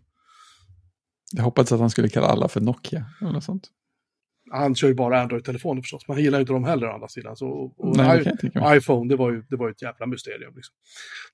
Jag 1.31 1.43
hoppades 1.43 1.71
att 1.71 1.79
han 1.79 1.89
skulle 1.89 2.09
kalla 2.09 2.27
alla 2.27 2.47
för 2.47 2.61
Nokia 2.61 3.05
eller 3.21 3.31
något 3.31 3.43
sånt. 3.43 3.69
Han 4.51 4.75
kör 4.75 4.87
ju 4.87 4.93
bara 4.93 5.21
Android-telefoner 5.21 5.81
förstås, 5.81 6.07
men 6.07 6.15
han 6.15 6.23
gillar 6.23 6.39
ju 6.39 6.41
inte 6.41 6.53
dem 6.53 6.63
heller 6.63 6.87
å 6.87 6.93
andra 6.93 7.07
sidan. 7.07 7.35
Så, 7.35 7.49
och 7.77 7.97
Nej, 7.97 8.33
I, 8.43 8.77
iPhone, 8.77 9.09
det 9.09 9.15
var, 9.15 9.31
ju, 9.31 9.43
det 9.49 9.55
var 9.55 9.67
ju 9.67 9.71
ett 9.71 9.81
jävla 9.81 10.05
mysterium. 10.05 10.53
Liksom. 10.55 10.75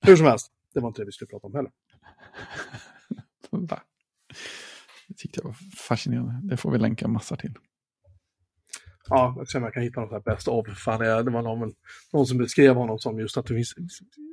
Hur 0.00 0.16
som 0.16 0.26
helst, 0.26 0.52
det 0.74 0.80
var 0.80 0.88
inte 0.88 1.02
det 1.02 1.06
vi 1.06 1.12
skulle 1.12 1.28
prata 1.28 1.46
om 1.46 1.54
heller. 1.54 1.70
Va? 3.68 3.80
Det 5.08 5.14
tyckte 5.14 5.40
jag 5.40 5.44
var 5.44 5.56
fascinerande. 5.88 6.40
Det 6.42 6.56
får 6.56 6.70
vi 6.70 6.78
länka 6.78 7.08
massor 7.08 7.36
till. 7.36 7.54
Ja, 9.08 9.34
jag 9.36 9.48
ser 9.48 9.58
om 9.58 9.64
jag 9.64 9.74
kan 9.74 9.82
hitta 9.82 10.00
något 10.00 10.26
här 10.26 10.48
of. 10.48 10.78
Fan, 10.78 11.00
det 11.00 11.30
var 11.30 11.42
någon, 11.42 11.72
någon 12.12 12.26
som 12.26 12.38
beskrev 12.38 12.74
honom 12.74 12.98
som 12.98 13.20
just 13.20 13.36
att 13.36 13.46
det 13.46 13.54
finns 13.54 13.74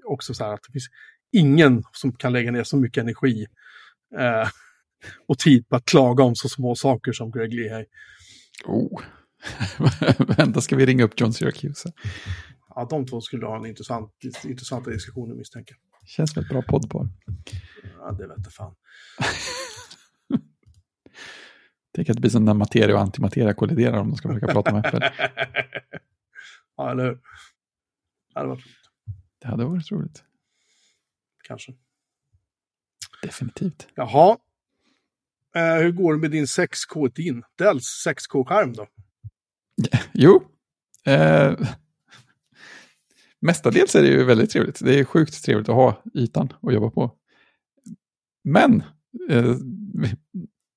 också 0.05 0.33
så 0.33 0.43
här 0.43 0.53
att 0.53 0.63
det 0.67 0.71
finns 0.71 0.89
ingen 1.31 1.83
som 1.91 2.13
kan 2.13 2.33
lägga 2.33 2.51
ner 2.51 2.63
så 2.63 2.77
mycket 2.77 3.01
energi 3.01 3.45
eh, 4.17 4.47
och 5.27 5.39
tid 5.39 5.69
på 5.69 5.75
att 5.75 5.85
klaga 5.85 6.23
om 6.23 6.35
så 6.35 6.49
små 6.49 6.75
saker 6.75 7.11
som 7.11 7.31
Greg 7.31 7.53
Leahy. 7.53 7.85
Oh. 8.63 9.01
Vänta, 10.37 10.61
ska 10.61 10.75
vi 10.75 10.85
ringa 10.85 11.03
upp 11.03 11.19
John 11.19 11.33
Syracuse? 11.33 11.93
Ja, 12.75 12.87
de 12.89 13.05
två 13.05 13.21
skulle 13.21 13.45
ha 13.45 13.57
en 13.57 13.65
intressant, 13.65 14.11
intressanta 14.43 14.89
diskussioner 14.89 15.35
misstänker 15.35 15.77
Känns 16.05 16.33
som 16.33 16.43
ett 16.43 16.49
bra 16.49 16.61
poddpar. 16.61 17.09
Ja, 17.99 18.11
det 18.11 18.27
vet 18.27 18.37
jag 18.43 18.53
fan. 18.53 18.75
Tänk 21.95 22.09
att 22.09 22.15
det 22.15 22.21
blir 22.21 22.31
som 22.31 22.45
när 22.45 22.53
materia 22.53 22.95
och 22.95 23.01
antimateria 23.01 23.53
kolliderar 23.53 23.97
om 23.97 24.09
de 24.09 24.15
ska 24.17 24.29
försöka 24.29 24.47
prata 24.47 24.73
med 24.73 24.85
Apple. 24.85 25.13
ja, 26.77 26.91
eller 26.91 27.03
hur? 27.03 27.19
Det 28.33 28.39
hade 28.39 28.47
varit 28.47 28.65
roligt. 28.65 28.91
Det 29.39 29.47
hade 29.47 29.65
varit 29.65 29.91
roligt. 29.91 30.23
Kanske. 31.43 31.73
Definitivt. 33.21 33.87
Jaha. 33.95 34.37
Eh, 35.55 35.75
hur 35.75 35.91
går 35.91 36.13
det 36.13 36.19
med 36.19 36.31
din 36.31 36.45
6K, 36.45 37.13
din 37.15 37.43
Dells 37.57 38.07
6K-skärm 38.07 38.73
då? 38.73 38.87
Jo. 40.13 40.43
Eh, 41.05 41.53
mestadels 43.41 43.95
är 43.95 44.01
det 44.01 44.07
ju 44.07 44.23
väldigt 44.23 44.49
trevligt. 44.49 44.79
Det 44.79 44.99
är 44.99 45.03
sjukt 45.03 45.43
trevligt 45.43 45.69
att 45.69 45.75
ha 45.75 46.03
ytan 46.13 46.53
att 46.61 46.73
jobba 46.73 46.89
på. 46.89 47.11
Men 48.43 48.83
eh, 49.29 49.55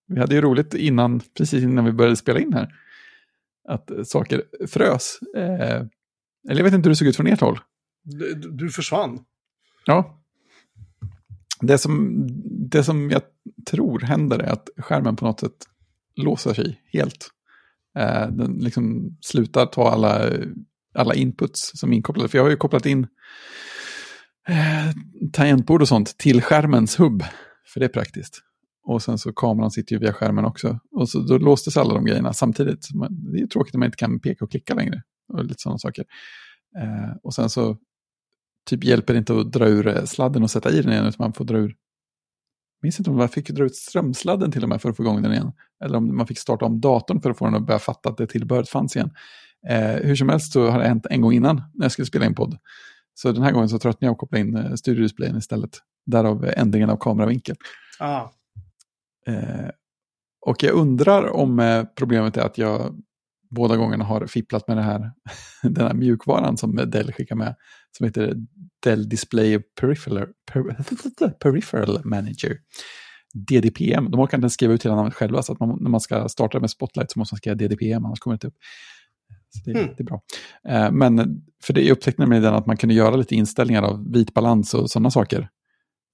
vi 0.07 0.20
hade 0.20 0.35
ju 0.35 0.41
roligt 0.41 0.74
innan, 0.74 1.20
precis 1.20 1.62
innan 1.62 1.85
vi 1.85 1.93
började 1.93 2.16
spela 2.16 2.41
in 2.41 2.53
här. 2.53 2.74
Att 3.68 3.91
saker 4.05 4.43
frös. 4.66 5.18
Eh, 5.37 5.87
eller 6.49 6.61
jag 6.61 6.64
vet 6.64 6.74
inte 6.74 6.89
hur 6.89 6.93
det 6.93 6.97
såg 6.97 7.09
ut 7.09 7.16
från 7.16 7.26
ert 7.26 7.41
håll. 7.41 7.61
Du, 8.03 8.35
du 8.35 8.70
försvann. 8.70 9.24
Ja. 9.85 10.22
Det 11.61 11.79
som, 11.79 12.27
det 12.71 12.85
som 12.85 13.11
jag 13.11 13.23
tror 13.71 14.01
händer 14.01 14.39
är 14.39 14.53
att 14.53 14.69
skärmen 14.77 15.17
på 15.17 15.25
något 15.25 15.41
sätt 15.41 15.57
låser 16.17 16.55
sig 16.55 16.83
helt. 16.93 17.29
Eh, 17.99 18.29
den 18.31 18.53
liksom 18.53 19.17
slutar 19.21 19.67
ta 19.67 19.91
alla, 19.91 20.31
alla 20.95 21.15
inputs 21.15 21.71
som 21.75 21.93
är 21.93 21.97
inkopplade. 21.97 22.29
För 22.29 22.39
jag 22.39 22.45
har 22.45 22.51
ju 22.51 22.57
kopplat 22.57 22.87
in 22.87 23.07
eh, 24.49 24.95
tangentbord 25.33 25.83
och 25.83 25.89
sånt 25.89 26.19
till 26.19 26.43
skärmens 26.43 27.01
hubb. 27.01 27.25
För 27.73 27.81
det 27.81 27.87
är 27.87 27.91
praktiskt. 27.91 28.43
Och 28.85 29.03
sen 29.03 29.19
så 29.19 29.33
kameran 29.33 29.71
sitter 29.71 29.93
ju 29.93 29.99
via 29.99 30.13
skärmen 30.13 30.45
också. 30.45 30.79
Och 30.93 31.09
så 31.09 31.19
då 31.21 31.39
låstes 31.39 31.77
alla 31.77 31.95
de 31.95 32.05
grejerna 32.05 32.33
samtidigt. 32.33 32.89
Det 33.33 33.41
är 33.41 33.47
tråkigt 33.47 33.75
när 33.75 33.79
man 33.79 33.87
inte 33.87 33.97
kan 33.97 34.21
peka 34.21 34.45
och 34.45 34.51
klicka 34.51 34.75
längre. 34.75 35.03
och 35.33 35.45
lite 35.45 35.63
sådana 35.63 35.79
saker. 35.79 36.05
Eh, 36.79 37.17
och 37.23 37.35
sen 37.35 37.51
så 37.51 37.77
typ 38.69 38.85
hjälper 38.85 39.14
inte 39.14 39.41
att 39.41 39.53
dra 39.53 39.69
ur 39.69 39.89
eh, 39.89 40.05
sladden 40.05 40.43
och 40.43 40.51
sätta 40.51 40.71
i 40.71 40.83
den 40.83 40.93
igen, 40.93 41.07
utan 41.07 41.25
man 41.25 41.33
får 41.33 41.45
dra 41.45 41.59
ur 41.59 41.75
minns 42.83 43.01
inte 43.01 43.11
om 43.11 43.16
man 43.16 43.29
fick 43.29 43.51
dra 43.51 43.64
ut 43.64 43.77
strömsladden 43.77 44.53
till 44.53 44.62
och 44.62 44.69
med 44.69 44.83
för 44.83 44.91
att 44.91 44.97
få 44.97 45.03
igång 45.03 45.23
den 45.23 45.33
igen. 45.33 45.53
Eller 45.85 45.99
om 45.99 46.16
man 46.16 46.27
fick 46.27 46.39
starta 46.39 46.64
om 46.64 46.81
datorn 46.81 47.21
för 47.21 47.31
att 47.31 47.39
få 47.39 47.45
den 47.45 47.55
att 47.55 47.66
börja 47.66 47.79
fatta 47.79 48.09
att 48.09 48.16
det 48.16 48.27
tillbehöret 48.27 48.69
fanns 48.69 48.97
igen. 48.97 49.11
Eh, 49.69 49.95
hur 49.95 50.16
som 50.16 50.29
helst 50.29 50.53
så 50.53 50.71
har 50.71 50.79
det 50.79 50.89
hänt 50.89 51.07
en 51.11 51.21
gång 51.21 51.33
innan 51.33 51.57
när 51.75 51.85
jag 51.85 51.93
skulle 51.93 52.07
spela 52.07 52.27
in 52.27 52.35
podd. 52.35 52.59
Så 53.14 53.33
den 53.33 53.43
här 53.43 53.53
gången 53.53 53.69
så 53.69 53.79
tröttnade 53.79 54.07
jag 54.07 54.12
och 54.12 54.19
kopplade 54.19 54.41
in 54.41 54.57
eh, 54.57 54.75
studiodisplayen 54.75 55.37
istället. 55.37 55.79
Därav 56.07 56.51
ändringen 56.57 56.91
av 56.91 56.97
kameravinkel. 56.97 57.57
Ah. 57.99 58.29
Eh, 59.27 59.71
och 60.47 60.62
jag 60.62 60.75
undrar 60.75 61.29
om 61.29 61.59
eh, 61.59 61.85
problemet 61.97 62.37
är 62.37 62.43
att 62.43 62.59
jag 62.59 63.03
båda 63.51 63.77
gångerna 63.77 64.05
har 64.05 64.27
fipplat 64.27 64.69
med 64.69 64.77
det 64.77 64.83
här, 64.83 65.12
den 65.62 65.87
här 65.87 65.95
mjukvaran 65.95 66.57
som 66.57 66.77
Dell 66.77 67.12
skickar 67.12 67.37
med. 67.37 67.55
Som 67.97 68.07
heter 68.07 68.34
Dell 68.82 69.09
Display 69.09 69.59
Peripheral, 69.80 70.26
per, 70.53 70.62
Peripheral 71.39 72.05
Manager. 72.05 72.57
DDPM. 73.34 74.11
De 74.11 74.20
orkar 74.20 74.39
inte 74.39 74.51
skriva 74.51 74.74
ut 74.74 74.84
hela 74.84 74.97
namnet 74.97 75.14
själva, 75.14 75.43
så 75.43 75.53
att 75.53 75.61
man, 75.61 75.78
när 75.80 75.91
man 75.91 76.01
ska 76.01 76.28
starta 76.28 76.61
med 76.61 76.70
Spotlight 76.70 77.11
så 77.11 77.18
måste 77.18 77.34
man 77.34 77.39
skriva 77.39 77.55
DDPM, 77.55 78.05
annars 78.05 78.18
kommer 78.18 78.32
det 78.32 78.36
inte 78.36 78.47
upp. 78.47 78.57
Så 79.51 79.70
det, 79.70 79.78
mm. 79.78 79.95
det 79.97 80.03
är 80.03 80.05
bra. 80.05 80.22
Eh, 80.68 80.91
men 80.91 81.43
för 81.62 81.72
det 81.72 81.93
upptäckte 81.93 82.22
nämligen 82.22 82.55
att 82.55 82.66
man 82.66 82.76
kunde 82.76 82.95
göra 82.95 83.16
lite 83.16 83.34
inställningar 83.34 83.82
av 83.82 84.12
vit 84.12 84.34
balans 84.34 84.74
och 84.74 84.91
sådana 84.91 85.11
saker. 85.11 85.49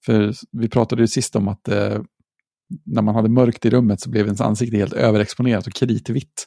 För 0.07 0.35
vi 0.53 0.69
pratade 0.69 1.03
ju 1.03 1.09
sist 1.09 1.37
om 1.37 1.49
att 1.49 1.69
eh, 1.69 2.03
när 2.85 3.03
man 3.03 3.15
hade 3.15 3.29
mörkt 3.29 3.65
i 3.65 3.71
rummet 3.71 4.01
så 4.01 4.11
blev 4.11 4.25
ens 4.25 4.41
ansikte 4.41 4.77
helt 4.77 4.93
överexponerat 4.93 5.67
och 5.67 5.73
kritvitt 5.73 6.47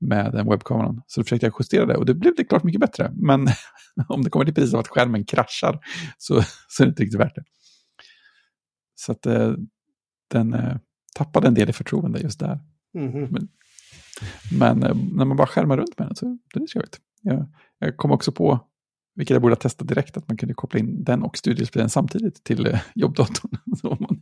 med 0.00 0.32
den 0.32 0.50
webbkameran. 0.50 1.02
Så 1.06 1.20
då 1.20 1.24
försökte 1.24 1.46
jag 1.46 1.54
justera 1.58 1.86
det 1.86 1.96
och 1.96 2.06
det 2.06 2.14
blev 2.14 2.32
det 2.36 2.44
klart 2.44 2.64
mycket 2.64 2.80
bättre. 2.80 3.12
Men 3.14 3.48
om 4.08 4.24
det 4.24 4.30
kommer 4.30 4.44
till 4.44 4.54
priset 4.54 4.74
av 4.74 4.80
att 4.80 4.88
skärmen 4.88 5.24
kraschar 5.24 5.80
så, 6.18 6.42
så 6.68 6.82
är 6.82 6.86
det 6.86 6.90
inte 6.90 7.02
riktigt 7.02 7.20
värt 7.20 7.34
det. 7.34 7.44
Så 8.94 9.12
att 9.12 9.26
eh, 9.26 9.52
den 10.30 10.54
eh, 10.54 10.76
tappade 11.14 11.48
en 11.48 11.54
del 11.54 11.70
i 11.70 11.72
förtroende 11.72 12.20
just 12.20 12.40
där. 12.40 12.60
Mm 12.94 13.12
-hmm. 13.12 13.28
Men, 13.30 13.48
men 14.58 14.82
eh, 14.82 14.96
när 15.12 15.24
man 15.24 15.36
bara 15.36 15.46
skärmar 15.46 15.76
runt 15.76 15.98
med 15.98 16.08
den 16.08 16.16
så 16.16 16.38
det 16.54 16.60
är 16.60 16.66
trevligt. 16.66 16.98
Jag, 17.22 17.46
jag 17.78 17.96
kom 17.96 18.10
också 18.10 18.32
på, 18.32 18.60
vilket 19.14 19.34
jag 19.34 19.42
borde 19.42 19.54
ha 19.54 19.60
testat 19.60 19.88
direkt, 19.88 20.16
att 20.16 20.28
man 20.28 20.36
kunde 20.36 20.54
koppla 20.54 20.80
in 20.80 21.04
den 21.04 21.22
och 21.22 21.36
studiospelen 21.36 21.90
samtidigt 21.90 22.44
till 22.44 22.66
eh, 22.66 22.80
jobbdatorn. 22.94 23.50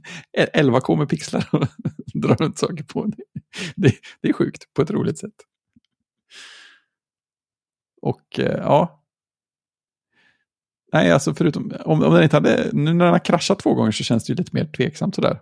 11K 0.55 0.97
med 0.97 1.09
pixlar 1.09 1.49
och 1.53 1.67
dra 2.15 2.35
runt 2.35 2.59
saker 2.59 2.85
på. 2.85 3.11
Det, 3.77 3.93
det 4.23 4.29
är 4.29 4.33
sjukt 4.33 4.75
på 4.75 4.83
ett 4.83 4.91
roligt 4.91 5.19
sätt. 5.19 5.35
Och 8.07 8.41
eh, 8.41 8.57
ja. 8.57 9.03
Nej, 10.93 11.13
alltså 11.13 11.35
förutom 11.35 11.73
om, 11.85 12.03
om 12.03 12.15
den 12.15 12.23
inte 12.23 12.37
hade, 12.37 12.71
nu 12.73 12.93
när 12.93 13.05
den 13.05 13.13
har 13.13 13.25
kraschat 13.25 13.59
två 13.59 13.75
gånger 13.75 13.91
så 13.91 14.05
känns 14.05 14.27
det 14.27 14.31
ju 14.31 14.37
lite 14.37 14.51
mer 14.53 14.65
tveksamt 14.65 15.15
sådär. 15.15 15.41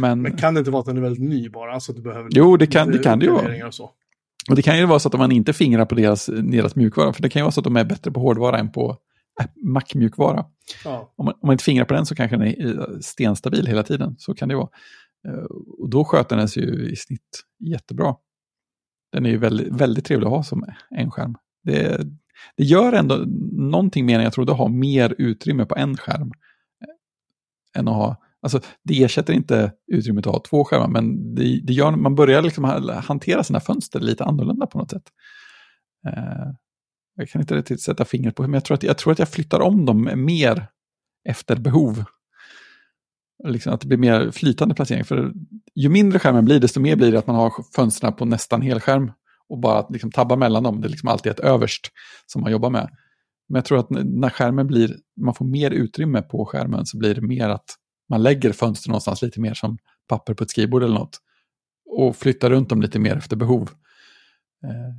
Men, 0.00 0.22
Men 0.22 0.36
kan 0.36 0.54
det 0.54 0.58
inte 0.58 0.70
vara 0.70 0.80
att 0.80 0.86
den 0.86 0.96
är 0.96 1.00
väldigt 1.00 1.22
ny 1.22 1.48
bara? 1.48 1.72
Alltså 1.72 1.92
att 1.92 1.96
du 1.96 2.02
behöver 2.02 2.30
jo, 2.32 2.56
det 2.56 2.66
kan 2.66 2.90
det, 2.90 2.98
kan 2.98 3.18
det 3.18 3.24
ju 3.24 3.32
vara. 3.32 3.66
Och, 3.66 3.74
så. 3.74 3.90
och 4.50 4.56
det 4.56 4.62
kan 4.62 4.78
ju 4.78 4.86
vara 4.86 4.98
så 4.98 5.08
att 5.08 5.14
om 5.14 5.20
man 5.20 5.32
inte 5.32 5.52
fingrar 5.52 5.84
på 5.84 5.94
deras, 5.94 6.26
deras 6.26 6.76
mjukvara, 6.76 7.12
för 7.12 7.22
det 7.22 7.28
kan 7.28 7.40
ju 7.40 7.44
vara 7.44 7.52
så 7.52 7.60
att 7.60 7.64
de 7.64 7.76
är 7.76 7.84
bättre 7.84 8.10
på 8.10 8.20
hårdvara 8.20 8.58
än 8.58 8.72
på 8.72 8.96
Mac-mjukvara. 9.64 10.44
Ja. 10.84 11.12
Om, 11.16 11.24
man, 11.24 11.34
om 11.34 11.46
man 11.46 11.52
inte 11.52 11.64
fingrar 11.64 11.84
på 11.84 11.94
den 11.94 12.06
så 12.06 12.14
kanske 12.14 12.36
den 12.36 12.46
är 12.46 13.00
stenstabil 13.00 13.66
hela 13.66 13.82
tiden, 13.82 14.14
så 14.18 14.34
kan 14.34 14.48
det 14.48 14.54
vara. 14.56 14.68
Eh, 15.28 15.44
och 15.78 15.90
då 15.90 16.04
sköter 16.04 16.36
den 16.36 16.48
sig 16.48 16.62
ju 16.62 16.90
i 16.90 16.96
snitt 16.96 17.44
jättebra. 17.60 18.14
Den 19.12 19.26
är 19.26 19.30
ju 19.30 19.38
väldigt, 19.38 19.72
väldigt 19.72 20.04
trevlig 20.04 20.26
att 20.26 20.32
ha 20.32 20.42
som 20.42 20.64
en 20.90 21.10
skärm. 21.10 21.34
Det, 21.62 22.06
det 22.56 22.64
gör 22.64 22.92
ändå 22.92 23.24
någonting 23.52 24.06
mer 24.06 24.18
än 24.18 24.24
jag 24.24 24.32
trodde, 24.32 24.52
att 24.52 24.58
ha 24.58 24.68
mer 24.68 25.14
utrymme 25.18 25.66
på 25.66 25.76
en 25.76 25.96
skärm. 25.96 26.32
Eh, 26.84 27.80
än 27.80 27.88
att 27.88 27.94
ha, 27.94 28.16
alltså 28.42 28.60
det 28.82 29.02
ersätter 29.02 29.32
inte 29.32 29.72
utrymmet 29.92 30.26
att 30.26 30.32
ha 30.32 30.42
två 30.42 30.64
skärmar, 30.64 30.88
men 30.88 31.34
det, 31.34 31.60
det 31.62 31.72
gör, 31.72 31.90
man 31.90 32.14
börjar 32.14 32.42
liksom 32.42 32.64
hantera 33.04 33.44
sina 33.44 33.60
fönster 33.60 34.00
lite 34.00 34.24
annorlunda 34.24 34.66
på 34.66 34.78
något 34.78 34.90
sätt. 34.90 35.04
Eh, 36.06 36.52
jag 37.16 37.28
kan 37.28 37.40
inte 37.40 37.56
riktigt 37.56 37.80
sätta 37.80 38.04
fingret 38.04 38.34
på, 38.34 38.42
men 38.42 38.54
jag 38.54 38.64
tror, 38.64 38.74
att, 38.74 38.82
jag 38.82 38.98
tror 38.98 39.12
att 39.12 39.18
jag 39.18 39.28
flyttar 39.28 39.60
om 39.60 39.86
dem 39.86 40.10
mer 40.14 40.66
efter 41.24 41.56
behov. 41.56 42.04
Liksom 43.44 43.72
att 43.72 43.80
det 43.80 43.86
blir 43.86 43.98
mer 43.98 44.30
flytande 44.30 44.74
placering. 44.74 45.04
För 45.04 45.32
ju 45.74 45.88
mindre 45.88 46.18
skärmen 46.18 46.44
blir, 46.44 46.60
desto 46.60 46.80
mer 46.80 46.96
blir 46.96 47.12
det 47.12 47.18
att 47.18 47.26
man 47.26 47.36
har 47.36 47.52
fönstren 47.74 48.12
på 48.12 48.24
nästan 48.24 48.62
helskärm 48.62 49.12
och 49.52 49.58
bara 49.58 49.86
liksom 49.88 50.10
tabba 50.10 50.36
mellan 50.36 50.62
dem. 50.62 50.80
Det 50.80 50.86
är 50.86 50.90
liksom 50.90 51.08
alltid 51.08 51.32
ett 51.32 51.40
överst 51.40 51.88
som 52.26 52.42
man 52.42 52.52
jobbar 52.52 52.70
med. 52.70 52.90
Men 53.48 53.56
jag 53.58 53.64
tror 53.64 53.78
att 53.78 53.90
när 53.90 54.30
skärmen 54.30 54.66
blir, 54.66 54.96
man 55.20 55.34
får 55.34 55.44
mer 55.44 55.70
utrymme 55.70 56.22
på 56.22 56.44
skärmen 56.44 56.86
så 56.86 56.98
blir 56.98 57.14
det 57.14 57.20
mer 57.20 57.48
att 57.48 57.64
man 58.08 58.22
lägger 58.22 58.52
fönster 58.52 58.88
någonstans 58.88 59.22
lite 59.22 59.40
mer 59.40 59.54
som 59.54 59.78
papper 60.08 60.34
på 60.34 60.44
ett 60.44 60.50
skrivbord 60.50 60.82
eller 60.82 60.94
något. 60.94 61.18
Och 61.90 62.16
flyttar 62.16 62.50
runt 62.50 62.68
dem 62.68 62.82
lite 62.82 62.98
mer 62.98 63.16
efter 63.16 63.36
behov. 63.36 63.70
Eh, 64.64 64.94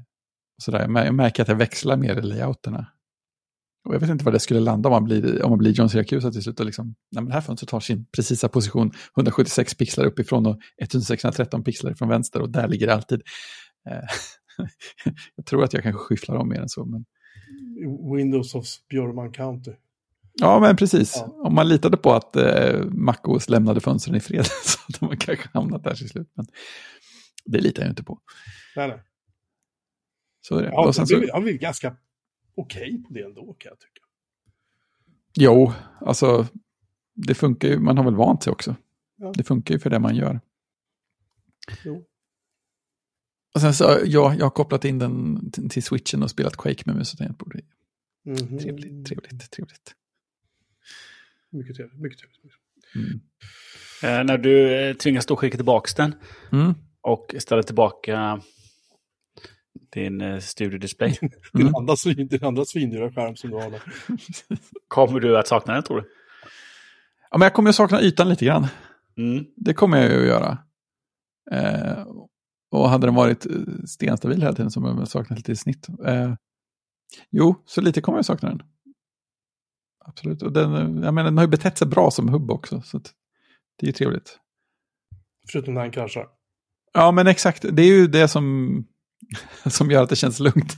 sådär. 0.61 1.03
Jag 1.05 1.15
märker 1.15 1.43
att 1.43 1.49
jag 1.49 1.55
växlar 1.55 1.97
mer 1.97 2.15
i 2.15 2.21
layouterna. 2.21 2.87
Och 3.87 3.95
jag 3.95 3.99
vet 3.99 4.09
inte 4.09 4.25
vad 4.25 4.33
det 4.33 4.39
skulle 4.39 4.59
landa 4.59 4.89
om 4.89 4.93
man 4.93 5.03
blir, 5.03 5.43
om 5.43 5.49
man 5.49 5.59
blir 5.59 5.71
John 5.71 5.89
Syracuse 5.89 6.31
till 6.31 6.43
slut. 6.43 6.59
Och 6.59 6.65
liksom, 6.65 6.85
nej, 6.85 7.23
men 7.23 7.25
det 7.25 7.33
här 7.33 7.41
fönstret 7.41 7.71
har 7.71 7.79
sin 7.79 8.05
precisa 8.05 8.49
position 8.49 8.91
176 9.17 9.75
pixlar 9.75 10.05
uppifrån 10.05 10.45
och 10.45 10.59
1613 10.81 11.63
pixlar 11.63 11.93
från 11.93 12.09
vänster 12.09 12.41
och 12.41 12.49
där 12.49 12.67
ligger 12.67 12.87
det 12.87 12.93
alltid. 12.93 13.21
Eh, 13.89 13.97
jag 15.35 15.45
tror 15.45 15.63
att 15.63 15.73
jag 15.73 15.83
kanske 15.83 15.99
skyfflar 15.99 16.35
om 16.35 16.49
mer 16.49 16.61
än 16.61 16.69
så. 16.69 16.85
Men... 16.85 17.05
Windows 18.15 18.55
of 18.55 18.65
Björman 18.89 19.31
County. 19.31 19.71
Ja, 20.33 20.59
men 20.59 20.75
precis. 20.75 21.13
Ja. 21.15 21.47
Om 21.47 21.55
man 21.55 21.67
litade 21.67 21.97
på 21.97 22.11
att 22.11 22.35
eh, 22.35 22.85
MacOS 22.85 23.49
lämnade 23.49 23.81
fönstren 23.81 24.15
i 24.15 24.19
fred 24.19 24.45
så 24.63 24.79
hade 24.79 25.05
man 25.05 25.17
kanske 25.17 25.49
hamnat 25.53 25.83
där 25.83 25.95
till 25.95 26.09
slut. 26.09 26.31
Men 26.33 26.45
det 27.45 27.59
litar 27.59 27.83
jag 27.83 27.91
inte 27.91 28.03
på. 28.03 28.19
Nej, 28.75 28.87
nej. 28.87 28.99
Så 30.41 30.57
är 30.57 30.63
det. 30.63 30.69
Ja, 30.69 30.93
sen 30.93 31.07
så... 31.07 31.23
Jag 31.27 31.43
blir 31.43 31.57
ganska 31.57 31.95
okej 32.55 32.81
okay 32.81 33.03
på 33.03 33.13
det 33.13 33.21
ändå 33.21 33.41
kan 33.41 33.69
jag 33.69 33.79
tycka. 33.79 34.01
Jo, 35.35 35.73
alltså 36.01 36.47
det 37.13 37.35
funkar 37.35 37.67
ju. 37.67 37.79
Man 37.79 37.97
har 37.97 38.03
väl 38.03 38.15
vant 38.15 38.43
sig 38.43 38.51
också. 38.51 38.75
Ja. 39.15 39.33
Det 39.35 39.43
funkar 39.43 39.73
ju 39.73 39.79
för 39.79 39.89
det 39.89 39.99
man 39.99 40.15
gör. 40.15 40.39
Jo. 41.85 42.05
Och 43.53 43.61
sen 43.61 43.73
så, 43.73 43.83
ja, 43.83 44.35
jag 44.35 44.45
har 44.45 44.49
kopplat 44.49 44.85
in 44.85 44.99
den 44.99 45.51
till, 45.69 45.83
switchen 45.83 46.23
och 46.23 46.29
spelat 46.29 46.57
Quake 46.57 46.83
med 46.85 46.95
mus 46.95 47.13
och 47.13 47.17
tangentbord. 47.17 47.59
Mm 48.25 48.37
-hmm. 48.37 48.59
Trevligt, 48.59 49.07
trevligt, 49.07 49.51
trevligt. 49.51 49.95
Mycket 51.51 51.75
trevligt, 51.75 51.99
mycket 52.01 52.19
trevligt. 52.19 52.53
Mm. 52.95 53.19
Eh, 54.03 54.25
när 54.25 54.37
du 54.37 54.73
eh, 54.73 54.95
tvingas 54.95 55.25
då 55.25 55.35
skicka 55.35 55.57
tillbaka 55.57 55.89
den 55.97 56.15
mm. 56.51 56.73
och 57.01 57.35
ställa 57.37 57.63
tillbaka 57.63 58.41
din 59.93 60.21
eh, 60.21 60.39
studiodisplay. 60.39 61.17
din, 61.53 61.61
mm. 61.61 61.75
andra, 61.75 61.95
din 62.05 62.43
andra 62.43 62.65
svindyra 62.65 63.11
skärm 63.11 63.35
som 63.35 63.49
du 63.49 63.55
har 63.55 63.71
där. 63.71 63.81
kommer 64.87 65.19
du 65.19 65.37
att 65.37 65.47
sakna 65.47 65.73
den 65.73 65.83
tror 65.83 66.01
du? 66.01 66.09
Ja, 67.31 67.37
men 67.37 67.45
jag 67.45 67.53
kommer 67.53 67.69
att 67.69 67.75
sakna 67.75 68.01
ytan 68.01 68.29
lite 68.29 68.45
grann. 68.45 68.67
Mm. 69.17 69.45
Det 69.55 69.73
kommer 69.73 70.01
jag 70.01 70.11
ju 70.11 70.21
att 70.21 70.27
göra. 70.27 70.57
Eh, 71.51 72.05
och 72.73 72.89
hade 72.89 73.07
den 73.07 73.15
varit 73.15 73.45
eh, 73.45 73.51
stenstabil 73.85 74.41
hela 74.41 74.53
tiden 74.53 74.71
som 74.71 74.85
jag 74.85 75.07
saknat 75.07 75.39
lite 75.39 75.51
i 75.51 75.55
snitt. 75.55 75.87
Eh, 76.05 76.33
jo, 77.31 77.55
så 77.65 77.81
lite 77.81 78.01
kommer 78.01 78.17
jag 78.17 78.25
sakna 78.25 78.49
den. 78.49 78.63
Absolut. 80.05 80.41
Och 80.41 80.53
den, 80.53 80.71
jag 81.03 81.13
menar, 81.13 81.23
den 81.23 81.37
har 81.37 81.45
ju 81.45 81.49
betett 81.49 81.77
sig 81.77 81.87
bra 81.87 82.11
som 82.11 82.29
hubb 82.29 82.51
också. 82.51 82.81
Så 82.81 82.97
det 83.77 83.85
är 83.85 83.87
ju 83.87 83.91
trevligt. 83.91 84.39
Förutom 85.51 85.73
när 85.73 85.81
den 85.81 85.91
kraschar. 85.91 86.27
Ja, 86.93 87.11
men 87.11 87.27
exakt. 87.27 87.65
Det 87.71 87.81
är 87.81 87.87
ju 87.87 88.07
det 88.07 88.27
som, 88.27 88.85
som 89.65 89.91
gör 89.91 90.03
att 90.03 90.09
det 90.09 90.15
känns 90.15 90.39
lugnt. 90.39 90.77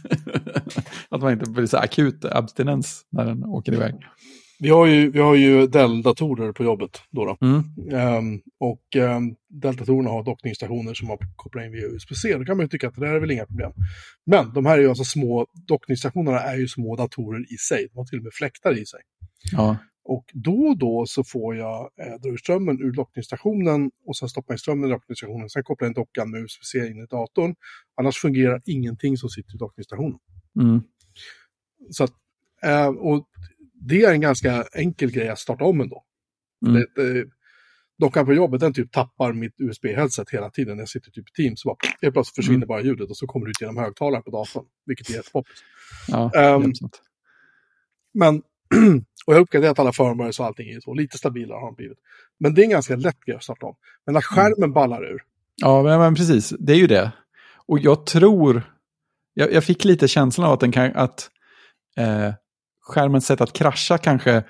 att 1.09 1.21
man 1.21 1.33
inte 1.33 1.49
blir 1.49 1.65
så 1.65 1.77
akut 1.77 2.25
abstinens 2.25 3.05
när 3.11 3.25
den 3.25 3.45
åker 3.45 3.73
iväg. 3.73 3.95
Vi 4.59 4.69
har 4.69 4.85
ju, 4.85 5.11
vi 5.11 5.19
har 5.19 5.35
ju 5.35 5.67
Dell-datorer 5.67 6.51
på 6.51 6.63
jobbet. 6.63 7.01
Då, 7.11 7.25
då. 7.25 7.37
Mm. 7.41 7.63
Um, 8.17 8.41
och 8.59 8.95
um, 8.95 9.35
Dell-datorerna 9.49 10.09
har 10.09 10.23
dockningsstationer 10.23 10.93
som 10.93 11.07
man 11.07 11.17
kopplar 11.35 11.65
in 11.65 11.71
via 11.71 11.87
USB-C. 11.87 12.37
Då 12.37 12.45
kan 12.45 12.57
man 12.57 12.63
ju 12.63 12.67
tycka 12.67 12.87
att 12.87 12.95
det 12.95 13.01
där 13.01 13.15
är 13.15 13.19
väl 13.19 13.31
inga 13.31 13.45
problem. 13.45 13.71
Men 14.25 14.53
de 14.53 14.65
här 14.65 14.77
är 14.77 14.81
ju 14.81 14.89
alltså 14.89 15.03
små, 15.03 15.47
dockningsstationerna 15.67 16.39
är 16.39 16.57
ju 16.57 16.67
små 16.67 16.95
datorer 16.95 17.53
i 17.53 17.57
sig. 17.57 17.87
De 17.91 17.97
har 17.97 18.05
till 18.05 18.17
och 18.17 18.23
med 18.23 18.33
fläktar 18.33 18.81
i 18.81 18.85
sig. 18.85 18.99
Ja. 19.51 19.77
Och 20.07 20.25
då 20.33 20.67
och 20.67 20.77
då 20.77 21.05
så 21.07 21.23
får 21.23 21.55
jag 21.55 21.89
eh, 22.01 22.21
dra 22.21 22.29
ur 22.29 22.37
strömmen 22.37 22.81
ur 22.81 22.91
dockningsstationen 22.91 23.91
och 24.05 24.17
sen 24.17 24.29
stoppa 24.29 24.53
in 24.53 24.59
strömmen 24.59 24.89
i 24.89 24.93
dockningsstationen. 24.93 25.49
Sen 25.49 25.63
koppla 25.63 25.87
in 25.87 25.93
dockan 25.93 26.31
med 26.31 26.41
USB-C 26.41 26.87
in 26.87 26.97
i 26.97 27.05
datorn. 27.05 27.55
Annars 27.97 28.17
fungerar 28.17 28.61
ingenting 28.65 29.17
som 29.17 29.29
sitter 29.29 29.55
i 29.55 29.57
dockningsstationen. 29.57 30.19
Mm. 30.61 30.81
Så 31.91 32.03
att, 32.03 32.13
eh, 32.63 32.87
och 32.87 33.27
det 33.87 34.03
är 34.03 34.11
en 34.11 34.21
ganska 34.21 34.65
enkel 34.73 35.11
grej 35.11 35.29
att 35.29 35.39
starta 35.39 35.63
om 35.63 35.81
ändå. 35.81 36.03
Mm. 36.67 36.73
Det, 36.95 37.03
det, 37.03 37.25
dockan 37.99 38.25
på 38.25 38.33
jobbet 38.33 38.59
den 38.59 38.73
typ 38.73 38.91
tappar 38.91 39.33
mitt 39.33 39.53
USB-headset 39.61 40.29
hela 40.31 40.49
tiden 40.49 40.75
när 40.75 40.81
jag 40.81 40.89
sitter 40.89 41.11
typ 41.11 41.29
i 41.29 41.31
Teams. 41.43 41.61
Så 41.61 41.67
bara, 41.67 41.77
helt 42.01 42.13
plötsligt 42.13 42.35
försvinner 42.35 42.57
Mm. 42.57 42.67
bara 42.67 42.81
ljudet 42.81 43.09
och 43.09 43.17
så 43.17 43.27
kommer 43.27 43.45
det 43.45 43.49
ut 43.49 43.61
genom 43.61 43.77
högtalaren 43.77 44.23
på 44.23 44.31
datorn. 44.31 44.65
Vilket 44.85 45.09
är 45.09 45.13
jättepoppis. 45.13 45.63
Ja, 46.07 46.31
hjälpsamt. 46.35 47.01
Men, 48.13 48.35
och 49.25 49.33
jag 49.33 49.33
har 49.33 49.41
uppgraderat 49.41 49.79
alla 49.79 49.93
firmwares 49.93 50.39
och 50.39 50.45
allting 50.45 50.69
i 50.69 50.81
så. 50.81 50.93
Lite 50.93 51.17
stabilare 51.17 51.55
har 51.55 51.65
de 51.65 51.75
blivit. 51.75 51.97
Men 52.39 52.53
det 52.53 52.61
är 52.61 52.63
en 52.63 52.69
ganska 52.69 52.95
lätt 52.95 53.19
grej 53.25 53.35
att 53.35 53.43
starta 53.43 53.65
om. 53.65 53.75
Men 54.05 54.13
när 54.13 54.21
skärmen 54.21 54.73
ballar 54.73 55.03
ur. 55.03 55.21
Ja, 55.55 55.83
men, 55.83 55.99
men 55.99 56.15
precis. 56.15 56.53
Det 56.59 56.73
är 56.73 56.77
ju 56.77 56.87
det. 56.87 57.11
Och 57.67 57.79
jag 57.79 58.05
tror... 58.05 58.61
Jag, 59.33 59.53
jag 59.53 59.63
fick 59.63 59.85
lite 59.85 60.07
känslan 60.07 60.47
av 60.47 60.53
att, 60.53 60.59
den 60.59 60.71
kan, 60.71 60.95
att 60.95 61.29
eh, 61.97 62.33
skärmens 62.85 63.25
sätt 63.25 63.41
att 63.41 63.53
krascha 63.53 63.97
kanske 63.97 64.43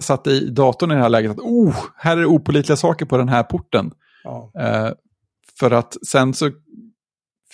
satte 0.00 0.30
i 0.30 0.50
datorn 0.50 0.90
i 0.90 0.94
det 0.94 1.00
här 1.00 1.08
läget 1.08 1.30
att 1.30 1.38
oh, 1.38 1.76
här 1.96 2.16
är 2.16 2.20
det 2.20 2.26
opolitliga 2.26 2.76
saker 2.76 3.06
på 3.06 3.16
den 3.16 3.28
här 3.28 3.42
porten. 3.42 3.90
Ja, 4.24 4.52
Eh, 4.60 4.92
för 5.58 5.70
att 5.70 6.06
sen 6.06 6.34
så 6.34 6.50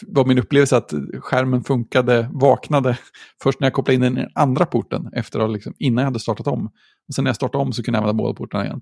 var 0.06 0.24
min 0.24 0.38
upplevelse 0.38 0.76
att 0.76 0.92
skärmen 1.20 1.64
funkade, 1.64 2.28
vaknade 2.32 2.98
först 3.42 3.60
när 3.60 3.66
jag 3.66 3.72
kopplade 3.72 3.94
in 3.94 4.00
den 4.00 4.18
i 4.18 4.20
den 4.20 4.30
andra 4.34 4.66
porten 4.66 5.10
efter 5.12 5.40
att 5.40 5.50
liksom, 5.50 5.74
innan 5.78 6.02
jag 6.02 6.06
hade 6.06 6.20
startat 6.20 6.46
om. 6.46 6.66
Och 7.08 7.14
sen 7.14 7.24
när 7.24 7.28
jag 7.28 7.36
startade 7.36 7.62
om 7.62 7.72
så 7.72 7.82
kunde 7.82 7.98
jag 7.98 8.02
använda 8.02 8.22
båda 8.22 8.34
portarna 8.34 8.64
igen. 8.64 8.80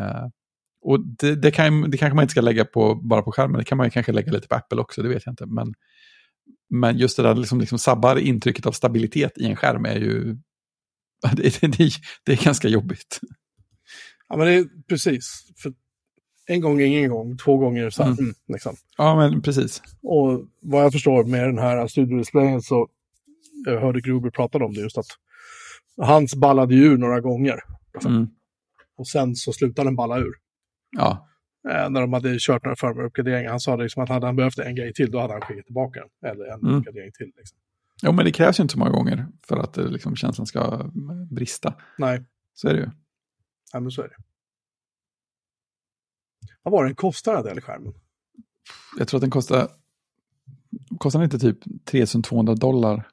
Eh, 0.00 0.26
och 0.84 1.00
det, 1.18 1.34
det, 1.34 1.50
kan, 1.50 1.90
det 1.90 1.98
kanske 1.98 2.14
man 2.14 2.22
inte 2.22 2.32
ska 2.32 2.40
lägga 2.40 2.64
på, 2.64 2.94
bara 2.94 3.22
på 3.22 3.32
skärmen, 3.32 3.58
det 3.58 3.64
kan 3.64 3.78
man 3.78 3.90
kanske 3.90 4.12
lägga 4.12 4.32
lite 4.32 4.48
på 4.48 4.54
Apple 4.54 4.80
också, 4.80 5.02
det 5.02 5.08
vet 5.08 5.26
jag 5.26 5.32
inte. 5.32 5.46
Men, 5.46 5.74
men 6.70 6.98
just 6.98 7.16
det 7.16 7.22
där 7.22 7.34
liksom, 7.34 7.60
liksom 7.60 7.78
sabbar 7.78 8.16
intrycket 8.16 8.66
av 8.66 8.72
stabilitet 8.72 9.38
i 9.38 9.46
en 9.46 9.56
skärm 9.56 9.84
är 9.84 9.96
ju... 9.96 10.36
Det, 11.36 11.60
det, 11.60 11.90
det, 12.24 12.32
är 12.32 12.44
ganska 12.44 12.68
jobbigt. 12.68 13.20
ja 14.28 14.36
men 14.36 14.46
det 14.46 14.54
är 14.54 14.66
precis. 14.88 15.46
För 15.56 15.72
en 16.46 16.60
gång 16.60 16.80
ingen 16.80 17.10
gång, 17.10 17.36
två 17.36 17.56
gånger 17.56 17.90
så 17.90 18.02
här. 18.02 18.10
Mm. 18.10 18.34
Liksom. 18.48 18.76
Ja, 18.96 19.16
men 19.16 19.42
precis. 19.42 19.82
Och 20.02 20.48
vad 20.60 20.84
jag 20.84 20.92
förstår 20.92 21.24
med 21.24 21.48
den 21.48 21.58
här 21.58 21.86
studiodisplayen 21.86 22.62
så 22.62 22.88
jag 23.66 23.80
hörde 23.80 24.00
Gruber 24.00 24.30
prata 24.30 24.58
om 24.58 24.74
det 24.74 24.80
just 24.80 24.98
att 24.98 25.06
hans 25.96 26.34
ballade 26.34 26.74
ju 26.74 26.84
ur 26.84 26.96
några 26.96 27.20
gånger. 27.20 27.60
Mm. 28.06 28.28
Och 28.96 29.08
sen 29.08 29.36
så 29.36 29.52
slutade 29.52 29.88
den 29.88 29.96
balla 29.96 30.18
ur. 30.18 30.34
Ja, 30.90 31.28
Eh, 31.68 31.90
när 31.90 32.00
de 32.00 32.12
hade 32.12 32.36
kört 32.40 32.64
några 32.64 32.76
firmware-uppgraderingar. 32.76 33.50
Han 33.50 33.60
sa 33.60 33.76
det 33.76 33.82
liksom 33.82 34.02
att 34.02 34.08
hade 34.08 34.26
han 34.26 34.36
behövt 34.36 34.58
en 34.58 34.74
grej 34.74 34.92
till, 34.94 35.10
då 35.10 35.20
hade 35.20 35.32
han 35.32 35.42
skickat 35.42 35.64
tillbaka 35.64 36.00
den. 36.20 36.30
Eller 36.30 36.44
en 36.44 36.60
Mm. 36.60 36.74
uppgradering 36.74 37.12
till. 37.12 37.32
Liksom. 37.36 37.58
Jo, 38.02 38.12
men 38.12 38.24
det 38.24 38.32
krävs 38.32 38.58
ju 38.60 38.62
inte 38.62 38.72
så 38.72 38.78
många 38.78 38.90
gånger 38.90 39.26
för 39.48 39.56
att 39.56 39.74
det, 39.74 39.88
liksom, 39.88 40.16
känslan 40.16 40.46
ska 40.46 40.90
brista. 41.30 41.74
Nej, 41.98 42.24
Så 42.54 42.68
är 42.68 42.74
det 42.74 42.80
ju. 42.80 42.90
nej, 43.74 43.82
men 43.82 43.90
så 43.90 44.02
är 44.02 44.08
det. 44.08 44.16
Vad 46.62 46.72
var 46.72 46.84
den 46.84 46.94
kostar 46.94 47.42
den 47.44 47.60
skärmen? 47.60 47.92
Jag 48.98 49.08
tror 49.08 49.18
att 49.18 49.22
den 49.22 49.30
kostar... 49.30 49.68
Kostar 50.98 51.20
den 51.20 51.24
inte 51.24 51.38
typ 51.38 51.58
3200 51.84 52.54
dollar? 52.54 53.08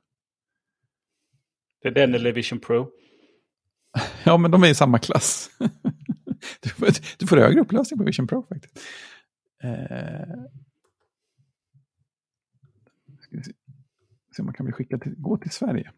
Det 1.81 1.87
är 1.87 1.91
den 1.93 2.15
eller 2.15 2.31
Vision 2.31 2.59
Pro. 2.59 2.89
Ja, 4.25 4.37
men 4.37 4.51
de 4.51 4.63
är 4.63 4.67
i 4.67 4.75
samma 4.75 4.99
klass. 4.99 5.49
du, 6.61 6.69
får, 6.69 6.87
du 7.19 7.27
får 7.27 7.37
högre 7.37 7.61
upplösning 7.61 7.97
på 7.97 8.03
Vision 8.03 8.27
Pro 8.27 8.43
faktiskt. 8.49 8.79
Eh, 9.63 10.43
ska 13.19 13.37
vi 13.37 13.43
se. 13.43 13.51
se 14.35 14.41
om 14.41 14.45
man 14.45 14.53
kan 14.53 14.65
bli 14.65 14.73
skickad 14.73 15.01
till, 15.01 15.15
gå 15.17 15.37
till 15.37 15.51
Sverige. 15.51 15.91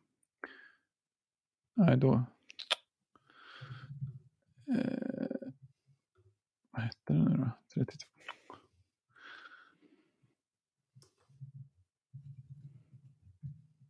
Nej, 1.75 1.97
då... 1.97 2.25
Eh, 4.75 5.51
vad 6.71 6.81
hette 6.81 7.13
den 7.13 7.25
nu 7.25 7.37
då? 7.37 7.51
32. 7.73 8.07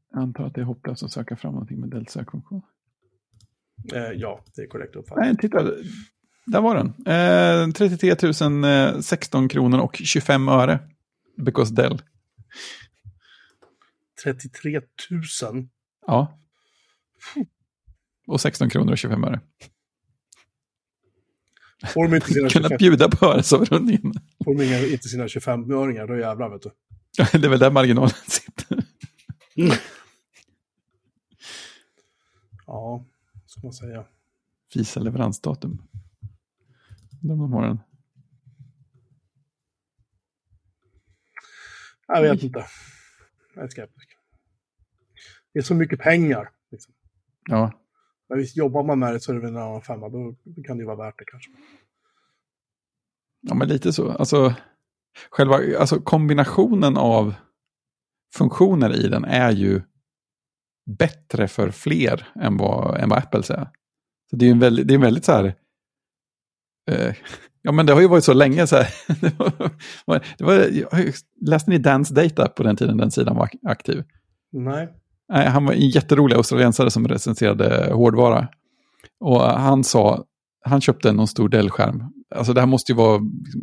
Jag 0.10 0.22
antar 0.22 0.44
att 0.44 0.56
det 0.56 0.62
är 0.62 0.66
hopplöst 0.66 1.04
att 1.04 1.12
söka 1.12 1.36
fram 1.36 1.54
någonting 1.54 1.80
med 1.80 1.90
Delt-sökfunktion. 1.90 2.62
Eh, 3.94 4.12
ja, 4.12 4.44
det 4.56 4.62
är 4.62 4.68
korrekt 4.68 4.96
uppfattat. 4.96 5.24
Nej, 5.24 5.38
titta. 5.38 5.72
Där 6.52 6.62
var 6.62 6.76
den. 6.76 6.88
Eh, 7.68 7.72
33 7.74 8.16
016 9.02 9.50
kronor 9.50 9.80
och 9.80 9.96
25 9.96 10.50
öre. 10.50 10.80
Because 11.38 11.74
Dell. 11.74 12.02
33 14.24 14.82
000. 15.52 15.68
Ja. 16.08 16.40
Och 18.28 18.42
16 18.42 18.70
kronor 18.70 18.92
och 18.92 18.98
25 18.98 19.24
öre. 19.24 19.40
Får 21.88 22.08
de 22.08 22.16
inte 22.16 22.34
sina 22.34 22.50
25, 22.50 22.64
Kunnat 22.70 22.80
bjuda 22.80 23.10
på 23.10 23.26
öresavrundningen. 23.26 24.14
får 24.44 24.56
de 24.56 24.94
inte 24.94 25.08
sina 25.08 25.28
25-öringar, 25.28 26.08
då 26.08 26.18
jävlar 26.18 26.50
vet 26.50 26.62
du. 26.62 26.72
det 27.40 27.48
är 27.48 27.50
väl 27.50 27.60
där 27.60 27.72
marginalen 27.72 28.16
sitter. 28.28 28.84
Ja, 32.66 33.06
ska 33.46 33.62
man 33.64 33.74
säga. 33.74 34.06
Visa 34.76 35.00
leveransdatum. 35.00 35.82
Om 37.24 37.28
de 37.28 37.54
har 37.54 37.68
den. 37.68 37.80
Jag 42.08 42.22
vet 42.22 42.44
inte. 42.44 42.66
Jag 43.56 43.64
är 43.64 43.68
skeptisk. 43.68 44.08
Det 45.54 45.60
är 45.60 45.64
så 45.64 45.76
mycket 45.76 46.00
pengar. 46.00 46.50
Liksom. 46.72 46.94
Ja, 47.50 47.72
Men 48.30 48.38
visst, 48.38 48.58
jobbar 48.58 48.84
man 48.84 49.00
med 49.00 49.14
det 49.14 49.20
så 49.20 49.32
är 49.32 49.36
det 49.36 49.42
väl 49.42 49.50
en 49.50 49.62
annan 49.62 49.82
femma. 49.82 50.10
Då 50.10 50.36
kan 50.66 50.78
det 50.78 50.82
ju 50.82 50.88
vara 50.88 51.06
värt 51.06 51.20
det 51.20 51.26
kanske. 51.26 51.52
ja 53.42 53.56
men 53.56 53.68
lite 53.68 53.94
så. 53.94 54.12
Alltså, 54.12 54.56
själva 55.30 55.56
alltså, 55.56 56.02
kombinationen 56.02 56.98
av 56.98 57.34
funktioner 58.34 59.06
i 59.06 59.08
den 59.08 59.26
är 59.26 59.52
ju 59.52 59.82
bättre 60.98 61.48
för 61.48 61.72
fler 61.72 62.28
än 62.36 62.58
vad, 62.58 63.00
än 63.00 63.10
vad 63.10 63.20
Apple 63.20 63.44
säger. 63.44 63.70
Så 64.30 64.36
det 64.36 64.48
är 64.48 64.52
en 64.52 64.60
väldigt, 64.60 64.88
det 64.88 64.94
är 64.94 64.96
en 64.96 65.02
väldigt 65.02 65.26
så 65.26 65.32
här... 65.32 65.56
Eh, 66.92 67.14
ja, 67.62 67.72
men 67.72 67.86
det 67.86 67.94
har 67.94 68.02
ju 68.02 68.08
varit 68.08 68.24
så 68.24 68.34
länge 68.34 68.68
så 68.68 68.76
här. 68.76 68.88
det 69.22 69.40
var, 70.08 70.22
det 70.38 70.44
var, 70.44 71.12
läste 71.46 71.70
ni 71.70 71.78
Dance 71.78 72.14
Data 72.14 72.48
på 72.48 72.64
den 72.64 72.76
tiden 72.76 72.98
den 72.98 73.12
sidan 73.12 73.36
var 73.36 73.50
aktiv? 73.64 74.04
Nej. 74.52 74.90
Nej, 75.34 75.48
han 75.48 75.66
var 75.66 75.74
en 75.74 75.90
jätterolig 75.90 76.36
australiensare 76.36 76.92
som 76.92 77.08
recenserade 77.08 77.94
hårdvara. 77.94 78.48
Och 79.20 79.42
han 79.42 79.84
sa, 79.84 80.24
han 80.66 80.82
köpte 80.82 81.12
någon 81.12 81.28
stor 81.28 81.50
Dell-skärm. 81.50 82.04
Alltså 82.36 82.54
det 82.54 82.60
här 82.60 82.68
måste 82.68 82.92
ju 82.92 82.96
vara 82.96 83.18
liksom 83.18 83.62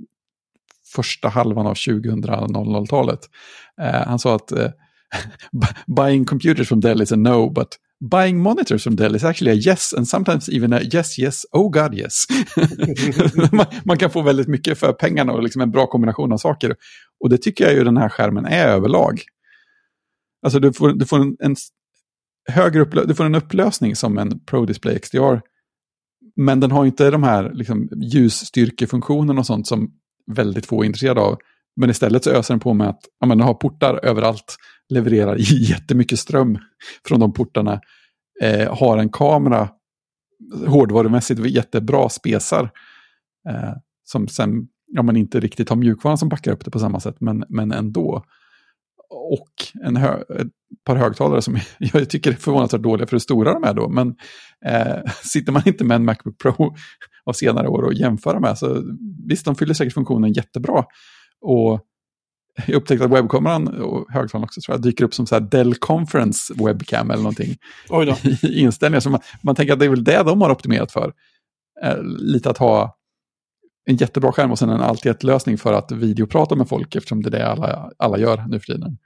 första 0.94 1.28
halvan 1.28 1.66
av 1.66 1.74
2000-talet. 1.74 3.20
Eh, 3.80 4.06
han 4.06 4.18
sa 4.18 4.36
att 4.36 4.52
eh, 4.52 4.70
buying 5.96 6.24
computers 6.24 6.68
from 6.68 6.80
Dell 6.80 7.02
is 7.02 7.12
a 7.12 7.16
no, 7.16 7.50
but 7.50 7.68
buying 8.01 8.42
monitors 8.42 8.82
from 8.82 8.96
Dell 8.96 9.14
is 9.14 9.24
actually 9.24 9.51
a 9.51 9.55
yes 9.55 9.94
and 9.94 10.09
sometimes 10.09 10.49
even 10.49 10.72
a 10.72 10.80
yes, 10.80 11.18
yes, 11.18 11.46
oh 11.53 11.70
god 11.70 11.94
yes. 11.94 12.24
man, 13.53 13.66
man 13.84 13.99
kan 13.99 14.11
få 14.11 14.22
väldigt 14.22 14.49
mycket 14.49 14.78
för 14.78 14.92
pengarna 14.92 15.32
och 15.32 15.42
liksom 15.42 15.62
en 15.62 15.70
bra 15.70 15.86
kombination 15.86 16.32
av 16.32 16.36
saker. 16.36 16.76
Och 17.20 17.30
det 17.30 17.38
tycker 17.38 17.64
jag 17.64 17.74
ju 17.74 17.84
den 17.84 17.96
här 17.96 18.09
skärmen 18.09 18.46
är 18.46 18.68
överlag. 18.68 19.22
Alltså 20.42 20.61
du 20.61 20.72
får, 20.72 20.92
du 20.92 21.07
får 21.07 21.18
en, 21.18 21.36
en 21.38 21.57
högre 22.49 22.84
upplö- 22.84 23.07
du 23.07 23.14
får 23.14 23.24
en 23.24 23.34
upplösning 23.34 23.96
som 23.96 24.18
en 24.18 24.44
Pro 24.44 24.66
Display 24.66 24.99
XDR. 24.99 25.40
Men 26.36 26.61
den 26.61 26.70
har 26.70 26.86
inte 26.86 27.11
de 27.11 27.22
här 27.22 27.53
liksom, 27.55 27.88
ljusstyrkefunktionerna 27.96 29.40
och 29.40 29.46
sånt 29.46 29.66
som 29.66 29.90
väldigt 30.36 30.66
få 30.66 30.82
är 30.82 30.86
intresserade 30.86 31.20
av. 31.20 31.38
Men 31.76 31.90
istället 31.90 32.24
så 32.24 32.30
öser 32.30 32.55
den 32.55 32.61
på 32.61 32.74
med 32.74 32.88
att 32.88 33.01
ja, 33.20 33.26
men 33.26 33.38
den 33.38 33.46
har 33.46 33.55
portar 33.55 34.01
överallt, 34.03 34.57
levererar 34.89 35.36
jättemycket 35.70 36.18
ström 36.18 36.59
från 37.09 37.20
de 37.20 37.32
portarna, 37.32 37.80
eh, 38.43 38.76
har 38.78 38.99
en 38.99 39.09
kamera, 39.09 39.68
hårdvarumässigt 40.66 41.47
jättebra 41.47 42.09
spesar, 42.09 42.70
eh, 43.49 43.72
som 44.05 44.28
sen, 44.28 44.68
ja 44.86 45.03
man 45.03 45.16
inte 45.16 45.41
riktigt 45.41 45.68
har 45.68 45.76
mjukvaran 45.76 46.18
som 46.18 46.28
backar 46.28 46.53
upp 46.53 46.64
det 46.64 46.70
på 46.70 46.78
samma 46.78 47.01
sätt, 47.01 47.16
men, 47.20 47.45
men 47.49 47.72
ändå. 47.72 48.24
Och 49.11 49.84
en 49.84 49.97
hö 49.97 50.20
ett 50.20 50.49
par 50.84 50.97
högtalare 50.97 51.43
som 51.43 51.59
jag 51.78 52.11
tycker 52.11 52.30
är 52.30 52.36
förvånansvärt 52.36 52.82
dåliga 52.82 53.07
för 53.07 53.12
hur 53.12 53.18
stora 53.18 53.53
de 53.55 53.64
är 53.64 53.74
då, 53.74 53.89
men 53.89 54.16
eh, 54.64 55.11
sitter 55.24 55.53
man 55.53 55.62
inte 55.66 55.84
med 55.84 55.95
en 55.95 56.05
Macbook 56.05 56.39
Pro 56.39 56.74
av 57.24 57.32
senare 57.32 57.68
år 57.68 57.82
och 57.82 57.95
jämför 57.95 58.39
med, 58.39 58.59
så 58.59 58.82
visst, 59.28 59.45
de 59.45 59.55
fyller 59.55 59.74
säkert 59.74 59.95
funktionen 59.95 60.32
jättebra. 60.32 60.84
Och 61.41 61.80
jag 62.66 62.74
upptäckte 62.74 63.04
att 63.04 63.11
webbkameran 63.11 63.68
och 63.68 64.11
högtalaren 64.11 64.44
också 64.44 64.61
tror 64.61 64.74
jag 64.74 64.82
dyker 64.82 65.04
upp 65.04 65.14
som 65.14 65.26
så 65.26 65.34
här 65.34 65.42
Dell 65.42 65.74
Conference 65.74 66.54
webcam 66.54 67.11
eller 67.11 67.22
någonting 67.22 67.56
Oj 67.88 68.06
då. 68.06 68.16
i 68.48 68.61
inställningar. 68.61 69.00
Så 69.00 69.11
man, 69.11 69.20
man 69.42 69.54
tänker 69.54 69.72
att 69.72 69.78
det 69.78 69.84
är 69.84 69.90
väl 69.90 70.04
det 70.04 70.22
de 70.22 70.40
har 70.40 70.50
optimerat 70.50 70.92
för. 70.92 71.12
Eh, 71.82 72.02
lite 72.02 72.50
att 72.50 72.59
ha 72.59 72.98
en 73.84 73.96
jättebra 73.96 74.32
skärm 74.32 74.50
och 74.50 74.59
sen 74.59 74.68
en 74.68 74.80
allt 74.80 75.06
ett 75.06 75.22
lösning 75.22 75.59
för 75.59 75.72
att 75.72 75.92
videoprata 75.92 76.56
med 76.56 76.68
folk 76.68 76.94
eftersom 76.94 77.22
det 77.22 77.28
är 77.28 77.30
det 77.30 77.48
alla, 77.48 77.92
alla 77.96 78.18
gör 78.18 78.44
nu 78.48 78.61
för 78.61 78.66
tiden. 78.66 78.98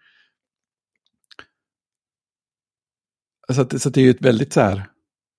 Så, 3.53 3.61
att, 3.61 3.82
så 3.82 3.88
att 3.88 3.94
det 3.94 4.00
är 4.00 4.05
ju 4.05 4.11
ett 4.11 4.22
väldigt 4.22 4.53
så 4.53 4.61
här, 4.61 4.86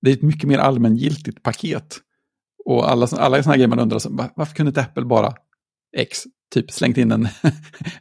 det 0.01 0.11
är 0.11 0.13
ett 0.13 0.21
mycket 0.21 0.49
mer 0.49 0.57
allmängiltigt 0.57 1.43
paket. 1.43 1.99
Och 2.65 2.91
alla, 2.91 3.07
alla 3.17 3.43
sådana 3.43 3.55
grejer 3.55 3.67
man 3.67 3.79
undrar, 3.79 3.99
så, 3.99 4.29
varför 4.35 4.55
kunde 4.55 4.69
inte 4.69 4.81
Apple 4.81 5.05
bara 5.05 5.33
X, 5.97 6.23
typ 6.53 6.71
slängt 6.71 6.97
in 6.97 7.11
en, 7.11 7.27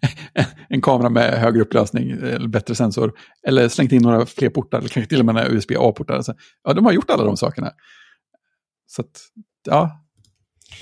en 0.68 0.82
kamera 0.82 1.10
med 1.10 1.40
högre 1.40 1.60
upplösning 1.60 2.10
eller 2.10 2.48
bättre 2.48 2.74
sensor. 2.74 3.12
Eller 3.46 3.68
slängt 3.68 3.92
in 3.92 4.02
några 4.02 4.26
fler 4.26 4.48
portar, 4.48 4.78
eller 4.78 4.88
kanske 4.88 5.08
till 5.08 5.20
och 5.20 5.26
med 5.26 5.34
några 5.34 5.48
USB-A-portar. 5.48 6.14
Alltså, 6.14 6.34
ja, 6.64 6.72
de 6.72 6.84
har 6.84 6.92
gjort 6.92 7.10
alla 7.10 7.24
de 7.24 7.36
sakerna. 7.36 7.70
Så 8.86 9.02
att, 9.02 9.20
ja. 9.66 10.06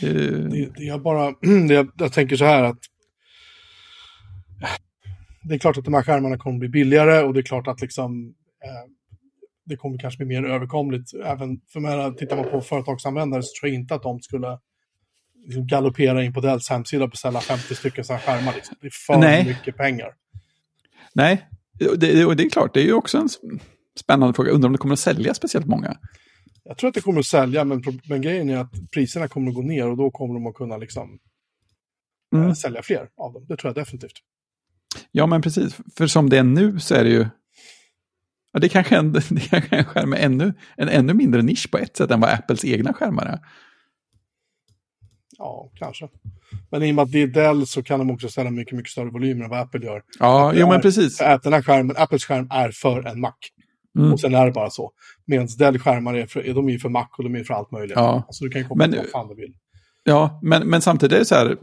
Eh. 0.03 0.09
Det, 0.09 0.71
det, 0.77 0.85
jag 0.85 1.03
bara, 1.03 1.31
det 1.69 1.75
jag, 1.75 1.91
jag 1.97 2.13
tänker 2.13 2.37
så 2.37 2.45
här 2.45 2.63
att 2.63 2.79
det 5.43 5.55
är 5.55 5.59
klart 5.59 5.79
att 5.79 5.85
de 5.85 5.95
här 5.95 6.03
skärmarna 6.03 6.39
kommer 6.39 6.59
bli 6.59 6.69
billigare 6.69 7.23
och 7.23 7.35
det 7.35 7.41
är 7.41 7.45
klart 7.45 7.69
att 7.69 7.81
liksom 7.81 8.35
eh, 8.65 8.91
det 9.65 9.77
kommer 9.77 9.99
kanske 9.99 10.25
bli 10.25 10.27
mer 10.27 10.49
överkomligt. 10.49 11.15
Även 11.25 11.61
för 11.73 11.81
mig, 11.81 12.17
tittar 12.17 12.37
man 12.37 12.51
på 12.51 12.61
företagsanvändare 12.61 13.43
så 13.43 13.61
tror 13.61 13.71
jag 13.71 13.81
inte 13.81 13.95
att 13.95 14.03
de 14.03 14.21
skulle 14.21 14.59
liksom 15.45 15.66
galoppera 15.66 16.24
in 16.24 16.32
på 16.32 16.41
Dells 16.41 16.70
hemsida 16.70 17.05
och 17.05 17.11
beställa 17.11 17.41
50 17.41 17.74
stycken 17.74 18.05
sådana 18.05 18.20
skärmar. 18.20 18.53
Liksom. 18.55 18.76
Det 18.80 18.86
är 18.86 18.93
för 19.07 19.18
Nej. 19.18 19.45
mycket 19.45 19.76
pengar. 19.76 20.09
Nej, 21.14 21.49
det, 21.78 22.24
och 22.24 22.36
det 22.36 22.45
är 22.45 22.51
klart, 22.51 22.74
det 22.74 22.80
är 22.80 22.84
ju 22.84 22.93
också 22.93 23.18
en 23.18 23.28
spännande 24.01 24.34
fråga. 24.34 24.53
Undrar 24.53 24.68
om 24.68 24.72
det 24.72 24.78
kommer 24.78 24.93
att 24.93 25.01
sälja 25.01 25.34
speciellt 25.34 25.66
många? 25.66 25.97
Jag 26.64 26.78
tror 26.78 26.88
att 26.88 26.95
det 26.95 27.01
kommer 27.01 27.20
att 27.20 27.26
sälja, 27.26 27.64
men, 27.64 27.82
men 28.09 28.22
grejen 28.22 28.51
är 28.51 28.57
att 28.57 28.72
priserna 28.95 29.28
kommer 29.28 29.49
att 29.49 29.55
gå 29.55 29.62
ner 29.62 29.88
och 29.88 29.97
då 29.97 30.11
kommer 30.11 30.34
de 30.34 30.47
att 30.47 30.55
kunna 30.55 30.76
liksom, 30.76 31.18
mm. 32.34 32.49
äh, 32.49 32.55
sälja 32.55 32.82
fler 32.82 33.09
av 33.16 33.32
dem. 33.32 33.47
Det 33.49 33.57
tror 33.57 33.68
jag 33.68 33.74
definitivt. 33.74 34.12
Ja, 35.11 35.26
men 35.26 35.43
precis. 35.43 35.76
För 35.97 36.07
som 36.07 36.30
det 36.30 36.38
är 36.38 36.43
nu 36.43 36.80
så 36.80 36.95
är 36.95 37.05
det 37.05 37.11
ju... 37.11 37.26
Ja, 38.53 38.61
det 38.61 38.66
är 38.66 38.68
kanske 38.82 38.97
en, 38.97 39.12
det 39.12 39.18
är 39.18 39.49
kanske 39.49 39.76
en 39.76 39.84
skärm 39.84 40.11
med 40.11 40.24
ännu, 40.24 40.55
en 40.76 40.88
ännu 40.88 41.14
mindre 41.14 41.43
nisch 41.43 41.70
på 41.70 41.78
ett 41.78 41.97
sätt 41.97 42.11
än 42.11 42.20
vad 42.20 42.30
Apples 42.30 42.64
egna 42.64 42.93
skärmar 42.93 43.26
är. 43.26 43.38
Ja, 45.43 45.70
kanske. 45.74 46.09
Men 46.70 46.82
i 46.82 46.91
och 46.91 46.95
med 46.95 47.03
att 47.03 47.12
det 47.12 47.22
är 47.22 47.26
Dell 47.26 47.66
så 47.66 47.82
kan 47.82 47.99
de 47.99 48.11
också 48.11 48.28
ställa 48.28 48.51
mycket, 48.51 48.76
mycket 48.76 48.93
större 48.93 49.11
volymer 49.11 49.45
än 49.45 49.51
vad 49.51 49.61
Apple 49.61 49.86
gör. 49.86 50.03
Ja, 50.18 50.53
jo, 50.55 50.68
men 50.68 50.80
precis. 50.80 51.20
Att 51.20 51.43
den 51.43 51.53
här 51.53 51.62
skärmen, 51.62 51.97
Apples 51.99 52.24
skärm 52.24 52.49
är 52.51 52.70
för 52.70 53.07
en 53.07 53.20
Mac. 53.20 53.32
Mm. 53.99 54.12
Och 54.12 54.20
sen 54.20 54.34
är 54.34 54.47
det 54.47 54.53
bara 54.53 54.70
så. 54.70 54.93
Medan 55.26 55.47
Dell-skärmar 55.59 56.14
är, 56.14 56.26
för, 56.26 56.55
de 56.55 56.68
är 56.68 56.78
för 56.78 56.88
Mac 56.88 57.07
och 57.18 57.24
de 57.24 57.34
är 57.34 57.45
för 57.45 57.55
allt 57.55 57.70
möjligt. 57.70 57.97
Ja. 57.97 58.24
Alltså 58.26 58.45
du 58.45 58.51
kan 58.51 58.62
koppla 58.68 58.86
men, 58.86 58.97
vad 58.97 59.09
fan 59.09 59.28
du 59.28 59.34
vill. 59.34 59.53
Ja, 60.05 60.41
men, 60.43 60.68
men 60.68 60.80
samtidigt 60.80 61.14
är 61.14 61.18
det 61.18 61.24
så 61.24 61.34
här. 61.34 61.57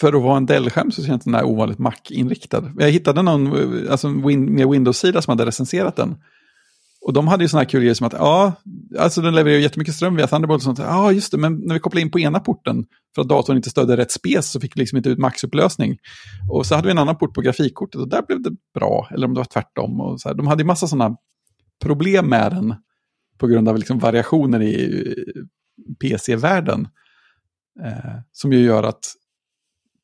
För 0.00 0.12
att 0.12 0.22
vara 0.22 0.36
en 0.36 0.46
Dell-skärm 0.46 0.90
så 0.90 1.04
känns 1.04 1.24
den 1.24 1.34
här 1.34 1.44
ovanligt 1.44 1.78
Mac-inriktad. 1.78 2.72
Jag 2.78 2.90
hittade 2.90 3.22
någon 3.22 3.52
alltså, 3.90 4.08
win, 4.08 4.44
med 4.44 4.68
Windows-sida 4.68 5.22
som 5.22 5.30
hade 5.30 5.46
recenserat 5.46 5.96
den. 5.96 6.16
Och 7.00 7.12
de 7.12 7.28
hade 7.28 7.44
ju 7.44 7.48
sådana 7.48 7.62
här 7.62 7.68
kul 7.68 7.80
grejer 7.80 7.94
som 7.94 8.06
att, 8.06 8.12
ja, 8.12 8.52
alltså 8.98 9.20
den 9.20 9.34
levererar 9.34 9.60
jättemycket 9.60 9.94
ström 9.94 10.16
via 10.16 10.26
Thunderbolt 10.26 10.58
och 10.58 10.62
sånt. 10.62 10.78
Ja, 10.78 11.12
just 11.12 11.32
det, 11.32 11.38
men 11.38 11.54
när 11.54 11.74
vi 11.74 11.80
kopplade 11.80 12.02
in 12.02 12.10
på 12.10 12.20
ena 12.20 12.40
porten 12.40 12.84
för 13.14 13.22
att 13.22 13.28
datorn 13.28 13.56
inte 13.56 13.70
stödde 13.70 13.96
rätt 13.96 14.10
spec 14.12 14.50
så 14.50 14.60
fick 14.60 14.76
vi 14.76 14.80
liksom 14.80 14.96
inte 14.96 15.08
ut 15.08 15.18
maxupplösning. 15.18 15.98
Och 16.50 16.66
så 16.66 16.74
hade 16.74 16.86
vi 16.86 16.90
en 16.90 16.98
annan 16.98 17.16
port 17.16 17.34
på 17.34 17.40
grafikkortet 17.40 18.00
och 18.00 18.08
där 18.08 18.22
blev 18.22 18.42
det 18.42 18.50
bra, 18.74 19.08
eller 19.10 19.26
om 19.26 19.34
det 19.34 19.40
var 19.40 19.44
tvärtom. 19.44 20.00
Och 20.00 20.20
så 20.20 20.28
här. 20.28 20.36
De 20.36 20.46
hade 20.46 20.62
ju 20.62 20.66
massa 20.66 20.86
sådana 20.86 21.16
problem 21.82 22.26
med 22.26 22.52
den 22.52 22.74
på 23.38 23.46
grund 23.46 23.68
av 23.68 23.78
liksom 23.78 23.98
variationer 23.98 24.62
i 24.62 25.06
eh, 25.36 25.42
PC-världen. 26.00 26.88
Eh, 27.84 28.20
som 28.32 28.52
ju 28.52 28.60
gör 28.60 28.82
att 28.82 29.04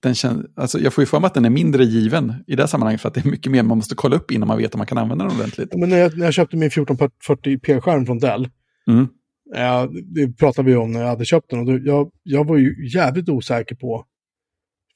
den 0.03 0.14
känns, 0.14 0.47
alltså 0.55 0.78
jag 0.78 0.92
får 0.92 1.03
ju 1.03 1.07
för 1.07 1.20
mig 1.20 1.26
att 1.26 1.34
den 1.34 1.44
är 1.44 1.51
mindre 1.51 1.84
given 1.84 2.34
i 2.47 2.57
det 2.57 2.68
sammanhanget 2.68 3.01
för 3.01 3.09
att 3.09 3.14
det 3.14 3.26
är 3.26 3.30
mycket 3.30 3.53
mer 3.53 3.62
man 3.62 3.78
måste 3.78 3.94
kolla 3.94 4.16
upp 4.16 4.30
innan 4.30 4.49
man 4.49 4.59
vet 4.59 4.74
om 4.74 4.78
man 4.78 4.86
kan 4.86 4.99
använda 4.99 5.24
den 5.24 5.36
ordentligt. 5.36 5.74
Men 5.74 5.88
när 5.88 5.97
jag, 5.97 6.18
när 6.18 6.24
jag 6.24 6.34
köpte 6.34 6.57
min 6.57 6.70
1440p-skärm 6.70 8.07
från 8.07 8.18
Dell, 8.18 8.49
mm. 8.86 9.09
ja, 9.55 9.88
det 10.05 10.36
pratade 10.38 10.70
vi 10.70 10.76
om 10.76 10.92
när 10.92 11.01
jag 11.01 11.09
hade 11.09 11.24
köpt 11.24 11.51
den, 11.51 11.59
och 11.59 11.66
då, 11.66 11.78
jag, 11.78 12.11
jag 12.22 12.47
var 12.47 12.57
ju 12.57 12.88
jävligt 12.88 13.28
osäker 13.28 13.74
på, 13.74 14.05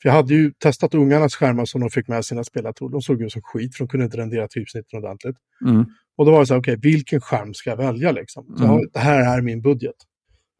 för 0.02 0.08
jag 0.08 0.16
hade 0.16 0.34
ju 0.34 0.52
testat 0.52 0.94
ungarnas 0.94 1.34
skärmar 1.34 1.64
som 1.64 1.80
de 1.80 1.90
fick 1.90 2.08
med 2.08 2.24
sina 2.24 2.44
spelartorer, 2.44 2.92
de 2.92 3.02
såg 3.02 3.22
ut 3.22 3.32
som 3.32 3.42
skit 3.42 3.76
för 3.76 3.84
de 3.84 3.88
kunde 3.88 4.04
inte 4.04 4.16
rendera 4.16 4.48
typsnitten 4.48 4.98
ordentligt. 4.98 5.36
Mm. 5.66 5.84
Och 6.16 6.26
då 6.26 6.32
var 6.32 6.40
det 6.40 6.46
så 6.46 6.54
här, 6.54 6.60
okej, 6.60 6.76
okay, 6.76 6.90
vilken 6.90 7.20
skärm 7.20 7.54
ska 7.54 7.70
jag 7.70 7.76
välja 7.76 8.12
liksom? 8.12 8.56
Mm. 8.60 8.80
det 8.92 8.98
här 8.98 9.38
är 9.38 9.42
min 9.42 9.62
budget. 9.62 9.96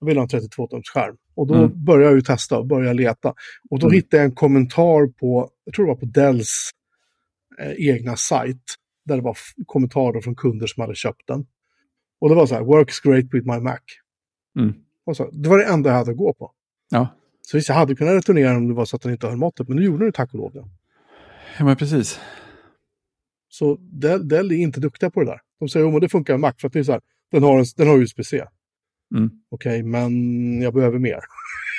Jag 0.01 0.07
vill 0.07 0.17
ha 0.17 0.23
en 0.23 0.29
32-tums 0.29 0.83
skärm. 0.95 1.17
Och 1.41 1.47
då 1.47 1.55
mm. 1.55 1.85
började 1.85 2.05
jag 2.05 2.15
ju 2.15 2.21
testa 2.21 2.59
och 2.59 2.67
började 2.67 2.95
leta. 2.95 3.35
Och 3.71 3.79
då 3.79 3.87
mm. 3.87 3.95
hittade 3.95 4.17
jag 4.17 4.25
en 4.25 4.35
kommentar 4.35 5.07
på, 5.07 5.51
jag 5.65 5.75
tror 5.75 5.87
det 5.87 5.93
var 5.93 6.01
på 6.01 6.07
Dells 6.07 6.71
eh, 7.59 7.89
egna 7.89 8.17
sajt. 8.17 8.63
Där 9.05 9.17
det 9.17 9.23
var 9.23 9.37
kommentarer 9.67 10.21
från 10.21 10.35
kunder 10.35 10.67
som 10.67 10.81
hade 10.81 10.95
köpt 10.95 11.27
den. 11.27 11.47
Och 12.21 12.29
det 12.29 12.35
var 12.35 12.47
så 12.47 12.55
här, 12.55 12.63
works 12.63 13.01
great 13.01 13.25
with 13.25 13.47
my 13.47 13.59
Mac. 13.59 13.79
Mm. 14.59 14.75
Så, 15.15 15.31
det 15.31 15.49
var 15.49 15.59
det 15.59 15.65
enda 15.65 15.91
jag 15.91 15.97
hade 15.97 16.11
att 16.11 16.17
gå 16.17 16.33
på. 16.33 16.53
Ja. 16.91 17.09
Så 17.43 17.57
visst, 17.57 17.69
jag 17.69 17.77
hade 17.77 17.95
kunnat 17.95 18.15
returnera 18.15 18.57
om 18.57 18.69
det 18.69 18.75
var 18.75 18.85
så 18.85 18.97
att 18.97 19.03
den 19.03 19.13
inte 19.13 19.27
höll 19.27 19.37
måttet, 19.37 19.69
men 19.69 19.77
nu 19.77 19.85
gjorde 19.85 20.05
den 20.05 20.13
tack 20.13 20.33
och 20.33 20.39
lov 20.39 20.53
det. 20.53 20.65
Ja, 21.59 21.65
men 21.65 21.77
precis. 21.77 22.21
Så 23.49 23.77
Dell, 23.81 24.29
Dell 24.29 24.53
är 24.53 24.57
inte 24.57 24.81
duktiga 24.81 25.11
på 25.11 25.21
det 25.21 25.27
där. 25.27 25.41
De 25.59 25.69
säger 25.69 25.97
att 25.97 26.01
det 26.01 26.09
funkar 26.09 26.33
med 26.33 26.41
Mac, 26.41 26.53
för 26.61 26.67
att 26.67 26.73
det 26.73 26.79
är 26.79 26.85
så 26.85 26.93
här, 26.93 27.01
den 27.31 27.43
har, 27.43 27.59
en, 27.59 27.65
den 27.77 27.89
har 27.89 27.99
USB-C. 27.99 28.45
Mm. 29.17 29.31
Okej, 29.51 29.81
okay, 29.81 29.83
men 29.83 30.63
jag 30.63 30.75
behöver 30.75 30.99
mer. 30.99 31.21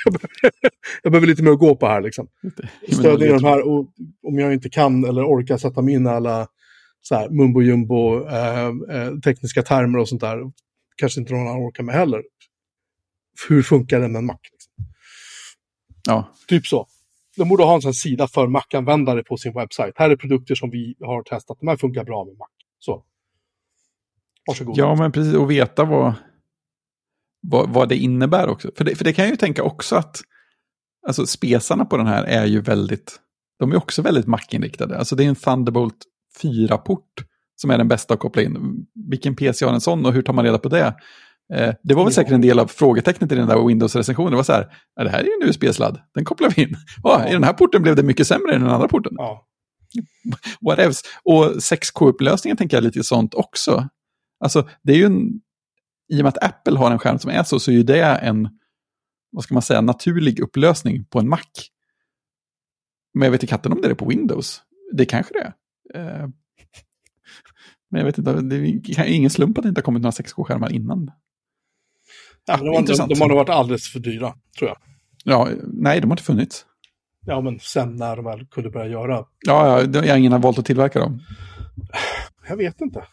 jag 1.02 1.12
behöver 1.12 1.26
lite 1.26 1.42
mer 1.42 1.50
att 1.50 1.58
gå 1.58 1.76
på 1.76 1.86
här 1.86 2.00
liksom. 2.00 2.28
Stödja 2.92 3.38
de 3.38 3.44
här 3.44 3.68
och 3.68 3.92
om 4.22 4.38
jag 4.38 4.52
inte 4.52 4.70
kan 4.70 5.04
eller 5.04 5.24
orkar 5.24 5.56
sätta 5.56 5.82
mig 5.82 5.94
in 5.94 6.06
alla 6.06 6.48
så 7.02 7.14
här, 7.14 7.28
mumbo 7.28 7.62
jumbo 7.62 8.26
eh, 8.28 8.66
eh, 8.66 9.18
tekniska 9.24 9.62
termer 9.62 9.98
och 9.98 10.08
sånt 10.08 10.20
där. 10.20 10.38
Kanske 10.96 11.20
inte 11.20 11.32
någon 11.32 11.48
annan 11.48 11.62
orkar 11.62 11.82
med 11.82 11.94
heller. 11.94 12.22
Hur 13.48 13.62
funkar 13.62 14.00
det 14.00 14.08
med 14.08 14.18
en 14.18 14.26
Mac? 14.26 14.38
Liksom? 14.52 14.72
Ja. 16.08 16.28
Typ 16.48 16.66
så. 16.66 16.86
De 17.36 17.48
borde 17.48 17.64
ha 17.64 17.74
en 17.74 17.82
sån 17.82 17.94
sida 17.94 18.28
för 18.28 18.46
Mac-användare 18.46 19.22
på 19.22 19.36
sin 19.36 19.52
webbsajt. 19.52 19.94
Här 19.96 20.10
är 20.10 20.16
produkter 20.16 20.54
som 20.54 20.70
vi 20.70 20.94
har 21.00 21.22
testat. 21.22 21.58
De 21.60 21.68
här 21.68 21.76
funkar 21.76 22.04
bra 22.04 22.24
med 22.24 22.36
Mac. 22.38 22.48
Så. 22.78 23.04
Varsågod. 24.46 24.78
Ja, 24.78 24.94
men 24.94 25.12
precis. 25.12 25.34
Och 25.34 25.50
veta 25.50 25.84
vad, 25.84 26.14
vad, 27.42 27.70
vad 27.70 27.88
det 27.88 27.96
innebär 27.96 28.48
också. 28.48 28.70
För 28.76 28.84
det, 28.84 28.94
för 28.94 29.04
det 29.04 29.12
kan 29.12 29.24
jag 29.24 29.30
ju 29.30 29.36
tänka 29.36 29.62
också 29.62 29.96
att 29.96 30.20
alltså 31.06 31.26
spesarna 31.26 31.84
på 31.84 31.96
den 31.96 32.06
här 32.06 32.24
är 32.24 32.46
ju 32.46 32.60
väldigt, 32.60 33.20
de 33.58 33.72
är 33.72 33.76
också 33.76 34.02
väldigt 34.02 34.26
Mac-inriktade. 34.26 34.98
Alltså 34.98 35.16
det 35.16 35.24
är 35.24 35.28
en 35.28 35.34
Thunderbolt 35.34 35.98
4-port 36.42 37.24
som 37.56 37.70
är 37.70 37.78
den 37.78 37.88
bästa 37.88 38.14
att 38.14 38.20
koppla 38.20 38.42
in. 38.42 38.86
Vilken 39.10 39.36
PC 39.36 39.64
har 39.64 39.72
en 39.72 39.80
sån 39.80 40.06
och 40.06 40.12
hur 40.12 40.22
tar 40.22 40.32
man 40.32 40.44
reda 40.44 40.58
på 40.58 40.68
det? 40.68 40.94
Eh, 41.54 41.74
det 41.82 41.94
var 41.94 42.04
väl 42.04 42.12
säkert 42.12 42.32
en 42.32 42.40
del 42.40 42.58
av 42.58 42.66
frågetecknet 42.66 43.32
i 43.32 43.34
den 43.34 43.48
där 43.48 43.66
Windows-recensionen. 43.66 44.30
Det 44.30 44.36
var 44.36 44.42
så 44.42 44.52
här, 44.52 44.68
det 44.96 45.10
här 45.10 45.20
är 45.20 45.24
ju 45.24 45.30
en 45.42 45.48
USB-sladd, 45.48 46.00
den 46.14 46.24
kopplar 46.24 46.52
vi 46.56 46.62
in. 46.62 46.76
Oh, 47.04 47.30
I 47.30 47.32
den 47.32 47.44
här 47.44 47.52
porten 47.52 47.82
blev 47.82 47.96
det 47.96 48.02
mycket 48.02 48.26
sämre 48.26 48.54
än 48.54 48.60
den 48.60 48.70
andra 48.70 48.88
porten. 48.88 49.12
Ja. 49.16 49.46
What 50.68 50.78
else? 50.78 51.02
Och 51.24 51.44
6K-upplösningen 51.44 52.56
tänker 52.56 52.76
jag 52.76 52.84
lite 52.84 53.02
sånt 53.02 53.34
också. 53.34 53.88
Alltså, 54.44 54.68
det 54.82 54.92
är 54.92 54.96
ju 54.96 55.04
en 55.04 55.40
i 56.12 56.20
och 56.20 56.24
med 56.24 56.28
att 56.28 56.44
Apple 56.44 56.78
har 56.78 56.90
en 56.90 56.98
skärm 56.98 57.18
som 57.18 57.30
är 57.30 57.42
så, 57.42 57.60
så 57.60 57.70
är 57.70 57.74
ju 57.74 57.82
det 57.82 58.04
en, 58.04 58.48
vad 59.30 59.44
ska 59.44 59.54
man 59.54 59.62
säga, 59.62 59.80
naturlig 59.80 60.40
upplösning 60.40 61.04
på 61.04 61.18
en 61.18 61.28
Mac. 61.28 61.38
Men 63.14 63.26
jag 63.26 63.30
vet 63.30 63.42
inte 63.42 63.50
katten 63.50 63.72
om 63.72 63.80
det 63.80 63.88
är 63.88 63.94
på 63.94 64.08
Windows. 64.08 64.62
Det 64.92 65.04
kanske 65.04 65.34
det 65.34 65.52
är. 65.98 66.22
Eh, 66.22 66.28
men 67.90 67.98
jag 67.98 68.04
vet 68.04 68.18
inte, 68.18 68.40
det 68.40 68.56
är 68.56 69.04
ingen 69.04 69.30
slump 69.30 69.58
att 69.58 69.62
det 69.62 69.68
inte 69.68 69.78
har 69.78 69.84
kommit 69.84 70.02
några 70.02 70.12
6K-skärmar 70.12 70.72
innan. 70.72 71.10
Ja, 72.46 72.56
de, 72.56 72.74
intressant. 72.74 73.10
De, 73.10 73.20
har 73.20 73.28
nog 73.28 73.36
varit 73.36 73.48
alldeles 73.48 73.92
för 73.92 74.00
dyra, 74.00 74.34
tror 74.58 74.70
jag. 74.70 74.78
Ja, 75.24 75.48
nej, 75.66 76.00
de 76.00 76.10
har 76.10 76.14
inte 76.14 76.22
funnits. 76.22 76.66
Ja, 77.26 77.40
men 77.40 77.58
sen 77.60 77.96
när 77.96 78.16
de 78.16 78.24
väl 78.24 78.46
kunde 78.46 78.70
börja 78.70 78.86
göra. 78.86 79.26
Ja, 79.46 79.82
ja 79.82 80.16
ingen 80.16 80.32
har 80.32 80.38
valt 80.38 80.58
att 80.58 80.66
tillverka 80.66 80.98
dem. 80.98 81.20
Jag 82.48 82.56
vet 82.56 82.80
inte. 82.80 83.04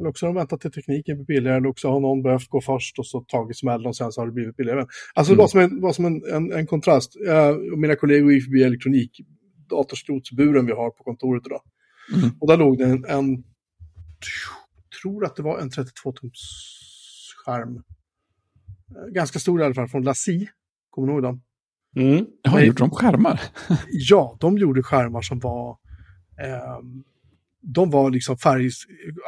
Eller 0.00 0.10
också 0.10 0.26
har 0.26 0.32
de 0.34 0.38
väntat 0.38 0.60
till 0.60 0.72
tekniken 0.72 1.16
blir 1.16 1.26
billigare, 1.26 1.56
eller 1.56 1.68
också 1.68 1.88
har 1.88 2.00
någon 2.00 2.22
behövt 2.22 2.48
gå 2.48 2.60
först 2.60 2.98
och 2.98 3.06
så 3.06 3.20
tagit 3.20 3.58
smällen 3.58 3.86
och 3.86 3.96
sen 3.96 4.12
så 4.12 4.20
har 4.20 4.26
det 4.26 4.32
blivit 4.32 4.56
billigare. 4.56 4.86
Alltså 5.14 5.32
mm. 5.32 5.36
det 5.36 5.42
var 5.42 5.48
som 5.48 5.60
en, 5.60 5.80
var 5.80 5.92
som 5.92 6.04
en, 6.04 6.22
en, 6.34 6.52
en 6.52 6.66
kontrast. 6.66 7.16
Och 7.72 7.78
mina 7.78 7.96
kollegor 7.96 8.32
i 8.32 8.38
FB 8.38 8.62
Elektronik, 8.62 9.20
datorskrotsburen 9.70 10.66
vi 10.66 10.72
har 10.72 10.90
på 10.90 11.04
kontoret 11.04 11.46
idag. 11.46 11.62
Mm. 12.16 12.30
Och 12.40 12.48
där 12.48 12.56
låg 12.56 12.78
det 12.78 12.84
en, 12.84 13.04
en 13.04 13.44
tror 15.02 15.24
att 15.24 15.36
det 15.36 15.42
var 15.42 15.58
en 15.58 15.70
32-tums 15.70 16.40
skärm. 17.44 17.82
Ganska 19.12 19.38
stor 19.38 19.60
i 19.60 19.64
alla 19.64 19.74
fall, 19.74 19.88
från 19.88 20.02
Lassie. 20.02 20.48
Kommer 20.90 21.08
du 21.08 21.14
ihåg 21.14 21.22
dem? 21.22 21.42
Mm. 21.96 22.26
Ja, 22.42 22.60
gjorde 22.60 22.78
de 22.78 22.90
skärmar? 22.90 23.40
ja, 23.90 24.36
de 24.40 24.58
gjorde 24.58 24.82
skärmar 24.82 25.22
som 25.22 25.38
var 25.38 25.70
eh, 26.42 26.78
de 27.62 27.90
var 27.90 28.10
liksom 28.10 28.36
färg, 28.36 28.70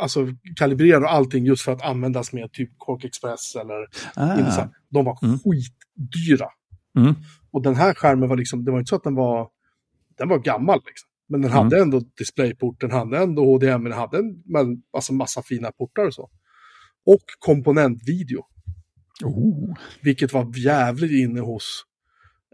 alltså 0.01 0.27
kalibrerade 0.57 1.05
och 1.05 1.13
allting 1.13 1.45
just 1.47 1.63
för 1.63 1.73
att 1.73 1.83
användas 1.83 2.33
med 2.33 2.53
typ 2.53 2.71
Cork 2.79 3.05
Express 3.05 3.57
eller 3.57 3.87
ah. 4.17 4.69
De 4.91 5.05
var 5.05 5.19
mm. 5.23 5.39
skitdyra. 5.39 6.47
Mm. 6.99 7.15
Och 7.51 7.63
den 7.63 7.75
här 7.75 7.95
skärmen 7.95 8.29
var 8.29 8.37
liksom, 8.37 8.65
det 8.65 8.71
var 8.71 8.79
inte 8.79 8.89
så 8.89 8.97
att 8.97 9.05
den 9.05 9.15
var, 9.15 9.49
den 10.19 10.29
var 10.29 10.39
gammal 10.39 10.81
liksom. 10.87 11.09
Men 11.29 11.43
den 11.43 11.51
hade 11.51 11.77
mm. 11.77 11.83
ändå 11.83 12.01
displayport, 12.19 12.81
den 12.81 12.91
hade 12.91 13.19
ändå 13.19 13.55
HDMI, 13.55 13.89
den 13.89 13.99
hade 13.99 14.19
en 14.19 14.83
alltså 14.93 15.13
massa 15.13 15.43
fina 15.43 15.73
portar 15.73 16.07
och 16.07 16.15
så. 16.15 16.31
Och 17.07 17.25
komponentvideo. 17.39 18.45
Oh. 19.25 19.75
Vilket 20.03 20.33
var 20.33 20.59
jävligt 20.59 21.11
inne 21.11 21.41
hos 21.41 21.85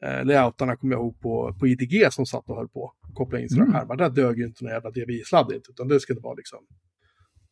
eh, 0.03 0.25
layoutarna, 0.25 0.77
kommer 0.77 0.95
jag 0.95 1.01
ihåg, 1.03 1.21
på, 1.21 1.55
på 1.61 1.67
IDG 1.67 2.13
som 2.13 2.27
satt 2.27 2.51
och 2.51 2.57
höll 2.57 2.69
på 2.69 2.93
att 3.09 3.15
koppla 3.15 3.41
in 3.41 3.49
sina 3.49 3.63
Mm. 3.65 3.75
skärmar. 3.75 3.97
Där 3.97 4.11
dög 4.11 4.39
ju 4.39 4.45
inte 4.47 4.65
någon 4.65 4.73
jävla 4.73 4.91
DVI-sladd 4.91 5.53
inte, 5.53 5.71
utan 5.71 5.89
det 5.89 6.01
skulle 6.01 6.21
vara 6.21 6.35
liksom... 6.35 6.59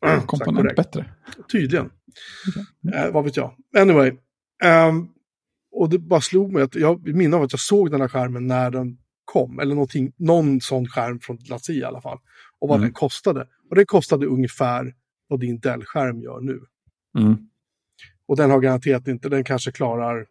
Komponent 0.26 0.76
bättre. 0.76 1.05
Tydligen. 1.53 1.90
Okej. 2.49 3.01
Eh, 3.01 3.12
vad 3.12 3.24
vet 3.24 3.36
jag. 3.36 3.55
Anyway. 3.78 4.12
ehm, 4.64 5.09
och 5.72 5.88
det 5.90 5.99
bara 5.99 6.20
slog 6.20 6.53
mig 6.53 6.62
att 6.62 6.74
jag 6.74 7.09
minns 7.16 7.34
av 7.34 7.42
att 7.42 7.53
jag 7.53 7.61
såg 7.61 7.90
den 7.90 8.01
här 8.01 8.09
skärmen 8.09 8.47
när 8.47 8.70
den 8.70 8.99
kom. 9.24 9.59
Eller 9.59 9.74
någonting, 9.74 10.12
någon 10.16 10.61
sån 10.61 10.86
skärm 10.88 11.20
från 11.20 11.38
Latsi 11.51 11.72
i 11.72 11.84
alla 11.84 12.01
fall. 12.01 12.18
Och 12.59 12.68
vad 12.68 12.76
Mm. 12.76 12.86
den 12.86 12.92
kostade. 12.94 13.47
Och 13.70 13.76
det 13.76 13.84
kostade 13.84 14.26
ungefär 14.26 14.94
vad 15.28 15.40
din 15.40 15.59
Dell-skärm 15.61 16.20
gör 16.20 16.40
nu. 16.40 16.61
Mm. 17.18 17.36
Och 18.28 18.36
den 18.36 18.51
har 18.51 18.61
garanterat 18.61 19.09
inte, 19.09 19.28
den 19.28 19.44
kanske 19.44 19.72
klarar, 19.72 20.26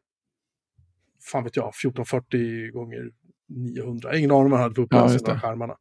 fan 1.31 1.43
vet 1.43 1.55
jag, 1.55 1.67
1440 1.67 2.71
gånger 2.71 3.09
900. 3.49 4.17
Ingen 4.17 4.31
aning 4.31 4.45
om 4.45 4.51
den 4.51 4.59
hade 4.59 4.81
Ja, 4.81 4.87
på 4.87 5.07
de 5.07 5.17
det. 5.17 5.31
här 5.31 5.39
skärmarna. 5.39 5.75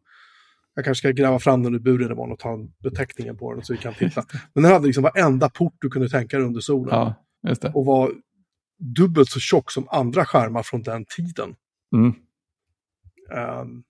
Jag 0.75 0.85
kanske 0.85 0.99
ska 0.99 1.11
gräva 1.11 1.39
fram 1.39 1.63
den 1.63 1.75
ur 1.75 1.79
buren 1.79 2.13
imorgon 2.13 2.33
och 2.33 2.39
ta 2.39 2.59
beteckningen 2.83 3.37
på 3.37 3.55
den 3.55 3.65
så 3.65 3.73
vi 3.73 3.79
kan 3.79 3.95
titta. 3.95 4.25
Men 4.55 4.63
den 4.63 4.73
hade 4.73 4.87
liksom 4.87 5.03
varenda 5.03 5.51
port 5.51 5.75
du 5.81 5.89
kunde 5.91 6.09
tänka 6.09 6.37
dig 6.37 6.47
under 6.47 6.61
solen. 6.61 6.95
Ja, 6.99 7.15
just 7.49 7.63
det. 7.63 7.73
Och 7.75 7.85
var 7.87 8.13
dubbelt 8.79 9.29
så 9.29 9.41
tjock 9.41 9.71
som 9.71 9.89
andra 9.91 10.25
skärmar 10.25 10.63
från 10.63 10.83
den 10.83 11.05
tiden. 11.17 11.55
Mm. 11.97 12.15
Ehm, 13.33 13.83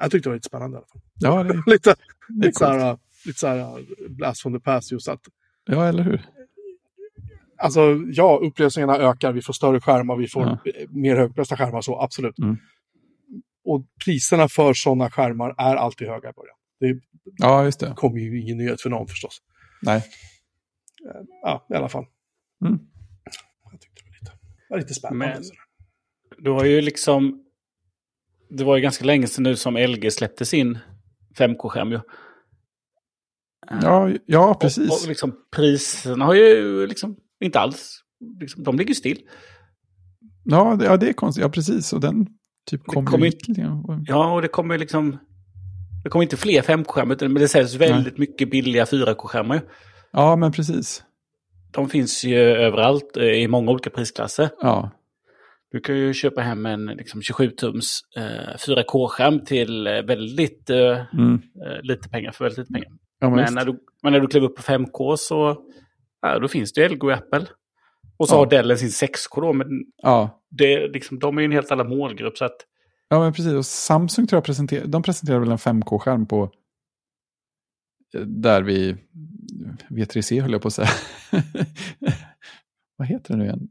jag 0.00 0.10
tyckte 0.10 0.28
det 0.28 0.30
var 0.30 0.36
lite 0.36 0.46
spännande 0.48 0.76
i 0.76 0.78
alla 0.78 0.86
fall. 0.86 1.00
Ja, 1.14 1.42
det, 1.42 1.62
lite 1.72 1.94
det 2.28 2.46
lite 2.46 2.58
så 2.58 2.64
här, 2.66 2.98
lite 3.26 3.38
så 3.38 3.46
här 3.46 3.84
blast 4.08 4.42
from 4.42 4.52
the 4.52 4.60
past 4.60 4.92
just 4.92 5.08
att 5.08 5.20
Ja, 5.66 5.86
eller 5.86 6.02
hur? 6.02 6.22
Alltså 7.58 7.80
ja, 8.12 8.40
upplösningarna 8.42 8.96
ökar, 8.96 9.32
vi 9.32 9.42
får 9.42 9.52
större 9.52 9.80
skärmar, 9.80 10.16
vi 10.16 10.28
får 10.28 10.42
Ja. 10.42 10.58
eh, 10.74 10.88
mer 10.90 11.16
högupplösta 11.16 11.56
skärmar, 11.56 11.80
så 11.80 12.00
absolut. 12.00 12.38
Mm. 12.38 12.56
Och 13.64 13.86
priserna 14.04 14.48
för 14.48 14.74
sådana 14.74 15.10
skärmar 15.10 15.54
är 15.58 15.76
alltid 15.76 16.08
höga 16.08 16.28
i 16.28 16.32
början. 16.32 16.56
Det 16.80 17.00
Ja, 17.38 17.64
just 17.64 17.80
det. 17.80 17.92
kommer 17.96 18.18
ju 18.18 18.40
ingen 18.40 18.56
nyhet 18.58 18.80
för 18.80 18.90
någon 18.90 19.06
förstås. 19.08 19.38
Nej. 19.82 20.04
Ja, 21.42 21.66
i 21.70 21.74
alla 21.74 21.88
fall. 21.88 22.06
Mm. 22.64 22.78
Jag 23.72 23.80
tyckte 23.80 24.02
det 24.04 24.08
var 24.10 24.14
lite, 24.20 24.32
det 24.56 24.66
var 24.70 24.78
lite 24.78 24.94
spännande. 24.94 25.26
Men- 25.34 25.42
Du 26.44 26.50
har 26.50 26.64
ju 26.64 26.80
liksom... 26.80 27.44
Det 28.50 28.64
var 28.64 28.76
ju 28.76 28.82
ganska 28.82 29.04
länge 29.04 29.26
sedan 29.26 29.42
nu 29.42 29.56
som 29.56 29.76
LG 29.76 30.10
släppte 30.10 30.44
sin 30.44 30.78
5K-skärm 31.38 31.90
ju. 31.92 32.00
Ja, 33.82 34.10
ja 34.26 34.50
Och, 34.50 34.60
precis. 34.60 34.90
och 35.02 35.08
liksom 35.08 35.36
priserna 35.56 36.24
har 36.24 36.34
ju 36.34 36.86
liksom 36.86 37.16
inte 37.40 37.60
alls... 37.60 38.00
Liksom, 38.40 38.62
de 38.62 38.76
ligger 38.76 38.94
still. 38.94 39.18
Ja, 40.44 40.76
det, 40.78 40.84
ja, 40.84 40.96
det 40.96 41.08
är 41.08 41.12
konstigt. 41.12 41.42
Ja, 41.42 41.48
precis. 41.48 41.92
Och 41.92 42.00
den 42.00 42.26
typ 42.70 42.84
kommer 42.86 43.10
kommer 43.10 43.54
grann. 43.54 44.04
Ja, 44.06 44.32
och 44.34 44.42
det 44.42 44.48
kommer 44.48 44.78
liksom... 44.78 45.18
Det 46.04 46.10
kommer 46.10 46.22
inte 46.22 46.36
fler 46.36 46.62
5K-skärmar, 46.62 47.14
utan- 47.14 47.32
men 47.32 47.42
det 47.42 47.48
säljs 47.48 47.74
väldigt 47.74 48.18
mycket 48.18 48.50
billiga 48.50 48.84
4K-skärmar. 48.84 49.54
ju. 49.54 49.60
Ja, 50.12 50.36
men 50.36 50.52
precis. 50.52 51.02
De 51.72 51.88
finns 51.88 52.24
ju 52.24 52.38
överallt 52.38 53.16
eh, 53.16 53.24
i 53.24 53.48
många 53.48 53.70
olika 53.70 53.90
prisklasser. 53.90 54.50
Ja, 54.60 54.90
Du 55.72 55.80
kan 55.80 55.96
ju 55.98 56.14
köpa 56.14 56.40
hem 56.40 56.66
en 56.66 56.86
liksom, 56.86 57.20
27-tums 57.20 58.00
eh, 58.16 58.56
4K-skärm 58.58 59.44
till 59.44 59.86
eh, 59.86 59.92
väldigt 60.02 60.70
eh, 60.70 61.14
mm. 61.14 61.34
eh, 61.66 61.82
lite 61.82 62.08
pengar 62.08 62.32
för 62.32 62.44
väldigt 62.44 62.58
lite 62.58 62.72
pengar. 62.72 62.88
ja 63.20 63.30
men 63.30 63.44
Men 63.44 63.54
när, 63.54 63.64
du, 63.64 63.78
men 64.02 64.12
när 64.12 64.20
du 64.20 64.26
kliver 64.26 64.46
upp 64.46 64.56
på 64.56 64.62
5K 64.62 65.16
så 65.16 65.56
ja, 66.32 66.38
då 66.38 66.48
finns 66.48 66.72
det 66.72 66.80
ju 66.80 66.88
LG 66.88 67.02
och 67.04 67.12
Apple. 67.12 67.46
Och 68.16 68.28
så 68.28 68.34
Ja. 68.34 68.38
har 68.38 68.46
Dell 68.46 68.78
sin 68.78 68.88
6K 68.88 69.40
då, 69.40 69.52
men 69.52 69.66
Ja. 70.02 70.42
det, 70.50 70.88
liksom, 70.88 71.18
de 71.18 71.36
är 71.38 71.42
ju 71.42 71.46
en 71.46 71.52
helt 71.52 71.70
annan 71.70 71.88
målgrupp. 71.88 72.38
Så 72.38 72.44
att, 72.44 72.56
ja, 73.08 73.18
men 73.20 73.32
precis. 73.32 73.52
Och 73.52 73.66
Samsung 73.66 74.26
tror 74.26 74.36
jag 74.36 74.44
presenterar, 74.44 74.86
de 74.86 75.02
presenterar 75.02 75.38
väl 75.38 75.50
en 75.50 75.58
5K-skärm 75.58 76.26
på 76.26 76.50
där 78.26 78.62
vi, 78.62 78.96
V3C 79.88 80.40
höll 80.42 80.52
jag 80.52 80.62
på 80.62 80.68
att 80.68 80.74
säga. 80.74 80.88
Vad 82.96 83.08
heter 83.08 83.32
det 83.34 83.38
nu 83.38 83.44
igen? 83.44 83.68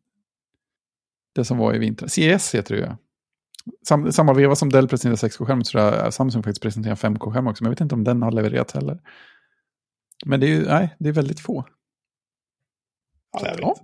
Det 1.35 1.45
som 1.45 1.57
var 1.57 1.73
i 1.75 1.77
vintras. 1.79 2.13
CES 2.13 2.55
heter 2.55 2.75
det 2.75 2.81
ju. 2.81 2.89
Sam, 3.87 4.11
samma 4.11 4.33
veva 4.33 4.55
som 4.55 4.69
Dell 4.69 4.87
presenterade 4.87 5.27
6K-skärmen 5.27 5.65
så 5.65 5.71
tror 5.71 5.83
jag 5.83 6.13
Samsung 6.13 6.43
faktiskt 6.43 6.61
presenterar 6.61 6.95
5K-skärm 6.95 7.47
också. 7.47 7.63
Men 7.63 7.69
jag 7.69 7.75
vet 7.75 7.81
inte 7.81 7.95
om 7.95 8.03
den 8.03 8.21
har 8.21 8.31
levererat 8.31 8.71
heller. 8.71 8.99
Men 10.25 10.39
det 10.39 10.45
är 10.45 10.49
ju, 10.49 10.65
nej, 10.65 10.95
det 10.99 11.09
är 11.09 11.13
väldigt 11.13 11.39
få. 11.39 11.65
Ja, 13.33 13.39
jag 13.47 13.51
vet 13.51 13.59
Ja. 13.61 13.75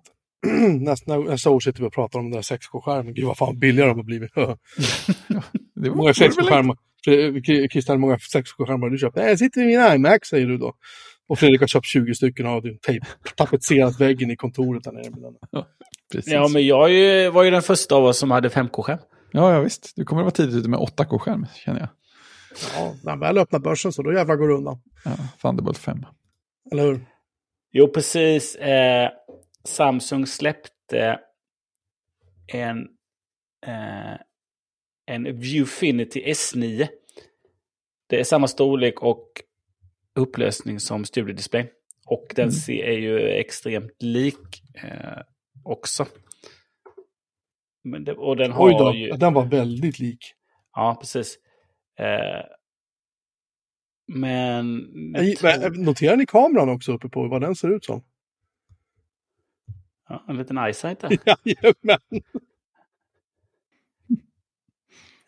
inte. 0.46 0.80
Nästa, 0.86 1.18
nästa 1.18 1.50
år 1.50 1.60
sitter 1.60 1.80
vi 1.82 1.88
och 1.88 1.94
pratar 1.94 2.20
om 2.20 2.26
den 2.26 2.32
där 2.32 2.42
6K-skärmen. 2.42 3.14
Gud 3.14 3.26
vad 3.26 3.38
fan 3.38 3.60
billigare 3.60 3.90
de 3.90 3.98
har 3.98 4.04
blivit. 4.04 4.32
Det 4.36 5.90
var, 5.90 5.96
många 5.96 6.14
det 6.14 6.22
var 6.22 6.36
väl 6.36 6.46
6K-skärmar? 6.46 6.78
Fre- 7.08 7.70
Christian, 7.70 7.96
hur 7.96 8.02
många 8.02 8.16
6K-skärmar 8.18 8.80
har 8.80 8.90
du 8.90 8.98
köpt? 8.98 9.16
Nej, 9.16 9.30
jag 9.30 9.40
sitter 9.40 9.62
i 9.62 9.66
min 9.66 9.92
iMac, 9.96 10.20
säger 10.26 10.48
du 10.48 10.58
då. 10.58 10.74
Och 11.28 11.40
Fredrik 11.40 11.60
har 11.62 11.68
köpt 11.68 11.86
20 11.86 12.14
stycken 12.16 12.46
och 12.46 12.52
har 12.52 12.62
tejp, 12.82 13.06
tapetserat 13.38 14.02
väggen 14.02 14.32
i 14.32 14.36
kontoret 14.36 14.84
där 14.84 14.92
nere. 14.92 15.10
Med 15.10 15.22
den. 15.22 15.64
Precis. 16.14 16.34
ja, 16.34 16.48
men 16.48 16.66
jag 16.66 16.92
ju, 16.92 17.30
var 17.30 17.44
ju 17.44 17.52
den 17.52 17.62
första 17.62 17.96
av 17.96 18.04
oss 18.06 18.18
som 18.18 18.32
hade 18.32 18.50
5K-skärm. 18.50 19.00
Ja, 19.32 19.54
ja, 19.54 19.60
visst. 19.62 19.94
Du 19.96 20.06
kommer 20.06 20.22
att 20.22 20.26
vara 20.26 20.32
tidigt 20.32 20.56
ute 20.56 20.70
med 20.70 20.80
8K-skärm, 20.80 21.46
känner 21.66 21.80
jag. 21.80 21.90
Ja, 22.76 22.94
när 23.04 23.18
väl 23.18 23.38
öppnar 23.38 23.60
börsen 23.60 23.92
så 23.94 24.04
då 24.04 24.14
jävlar 24.14 24.36
går 24.36 24.48
det 24.48 24.54
undan. 24.54 24.82
Ja, 25.06 25.12
Thunderbolt 25.42 25.78
5. 25.78 26.06
Eller 26.72 26.84
hur? 26.84 27.06
Jo, 27.72 27.88
precis. 27.88 28.56
Eh, 28.56 29.10
Samsung 29.64 30.28
släppte 30.28 31.20
en, 32.54 32.88
eh, 33.68 34.16
en 35.06 35.40
Viewfinity 35.40 36.24
S9. 36.26 36.88
Det 38.08 38.20
är 38.20 38.24
samma 38.24 38.48
storlek 38.48 39.02
och 39.04 39.28
upplösning 40.16 40.80
som 40.80 41.06
Studio 41.06 41.34
Display. 41.36 41.72
Och 42.06 42.28
den 42.36 42.44
Mm. 42.44 42.52
ser, 42.52 42.84
är 42.84 42.98
ju 42.98 43.30
extremt 43.30 44.02
lik 44.04 44.64
eh, 44.84 45.22
också. 45.64 46.06
Men 47.84 48.04
det, 48.04 48.14
och 48.14 48.38
den 48.38 48.52
har 48.52 48.68
Oj 48.68 48.76
då, 48.80 48.96
ju... 48.96 49.12
den 49.12 49.34
var 49.34 49.46
väldigt 49.46 50.00
lik. 50.00 50.34
Ja, 50.74 50.98
precis. 51.02 51.38
Eh, 52.00 52.46
men... 54.08 54.88
Jag, 55.14 55.62
men, 55.62 55.74
noterar 55.84 56.18
ni 56.18 56.26
kameran 56.26 56.70
också 56.70 56.92
uppe 56.92 57.10
på 57.10 57.28
vad 57.28 57.42
den 57.42 57.56
ser 57.56 57.76
ut 57.76 57.86
som? 57.86 58.04
Ja, 60.10 60.24
en 60.28 60.38
liten 60.38 60.58
eyesight 60.58 61.00
där. 61.00 61.10
Jajamän. 61.44 62.00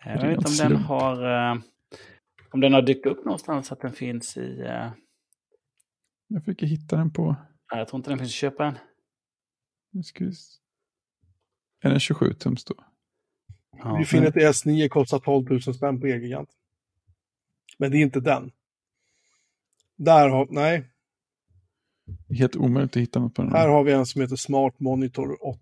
Jag 0.06 0.20
Det 0.20 0.26
är 0.26 0.28
vet 0.30 0.38
inte 0.50 0.64
om 0.64 0.70
den 0.70 0.78
har... 0.82 1.52
eh, 1.52 1.62
om 2.52 2.60
den 2.60 2.74
har 2.74 2.82
dykt 2.82 3.06
upp 3.06 3.26
någonstans 3.26 3.72
att 3.72 3.82
den 3.82 3.94
finns 3.94 4.38
i... 4.38 4.60
eh, 4.62 4.92
Jag 6.28 6.44
försöker 6.46 6.68
hitta 6.68 6.96
den 6.96 7.14
på... 7.14 7.36
nej, 7.72 7.80
jag 7.80 7.88
tror 7.88 7.98
inte 8.00 8.10
den 8.10 8.20
finns 8.20 8.30
att 8.30 8.34
köpa 8.36 8.66
än. 8.66 8.78
Nu 9.92 10.04
ska 10.04 10.24
vi... 10.26 10.30
s- 10.32 10.58
Är 11.82 11.90
den 11.90 12.00
27 12.00 12.34
tums 12.34 12.66
då? 12.66 12.76
Ja. 13.78 13.96
Vi 13.98 14.06
finner 14.06 14.28
att 14.28 14.36
S9 14.36 14.90
kostar 14.90 15.20
12 15.20 15.50
000 15.52 15.62
spänn 15.62 16.02
på 16.02 16.08
Elgigant. 16.08 16.50
Men 17.78 17.92
det 17.92 17.98
är 17.98 18.02
inte 18.02 18.20
den. 18.20 18.52
Där 19.96 20.30
har, 20.30 20.48
nej, 20.50 20.91
Det 22.28 22.34
är 22.34 22.38
helt 22.38 22.56
omöjligt 22.56 22.96
att 22.96 23.02
hitta 23.02 23.20
något 23.20 23.34
på 23.34 23.42
den. 23.42 23.52
här 23.52 23.68
har 23.68 23.84
vi 23.84 23.92
en 23.92 24.06
som 24.06 24.22
heter 24.22 24.36
Smart 24.36 24.80
Monitor 24.80 25.46
8. 25.46 25.60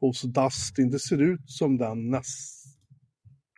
Hos 0.00 0.22
Dustin. 0.22 0.90
Det 0.90 0.98
ser 0.98 1.22
ut 1.22 1.50
som 1.50 1.78
den 1.78 2.10
näst... 2.10 2.62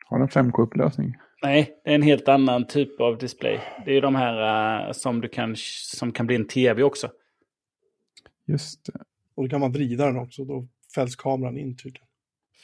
Har 0.05 0.19
den 0.19 0.27
5K-upplösning? 0.27 1.13
Nej, 1.43 1.81
det 1.83 1.89
är 1.89 1.95
en 1.95 2.01
helt 2.01 2.27
annan 2.27 2.67
typ 2.67 3.01
av 3.01 3.17
display. 3.17 3.59
Det 3.85 3.91
är 3.91 3.95
ju 3.95 4.01
de 4.01 4.15
här 4.15 4.87
eh, 4.87 4.91
som, 4.91 5.21
du 5.21 5.29
kan, 5.29 5.55
som 5.95 6.11
kan 6.11 6.27
bli 6.27 6.35
en 6.35 6.47
tv 6.47 6.83
också. 6.83 7.11
Just 8.47 8.85
det. 8.85 8.99
Och 9.35 9.43
då 9.43 9.49
kan 9.49 9.59
man 9.59 9.71
vrida 9.71 10.05
den 10.05 10.17
också. 10.17 10.45
Då 10.45 10.67
fälls 10.95 11.15
kameran 11.15 11.57
in 11.57 11.77
tydligen. 11.77 12.07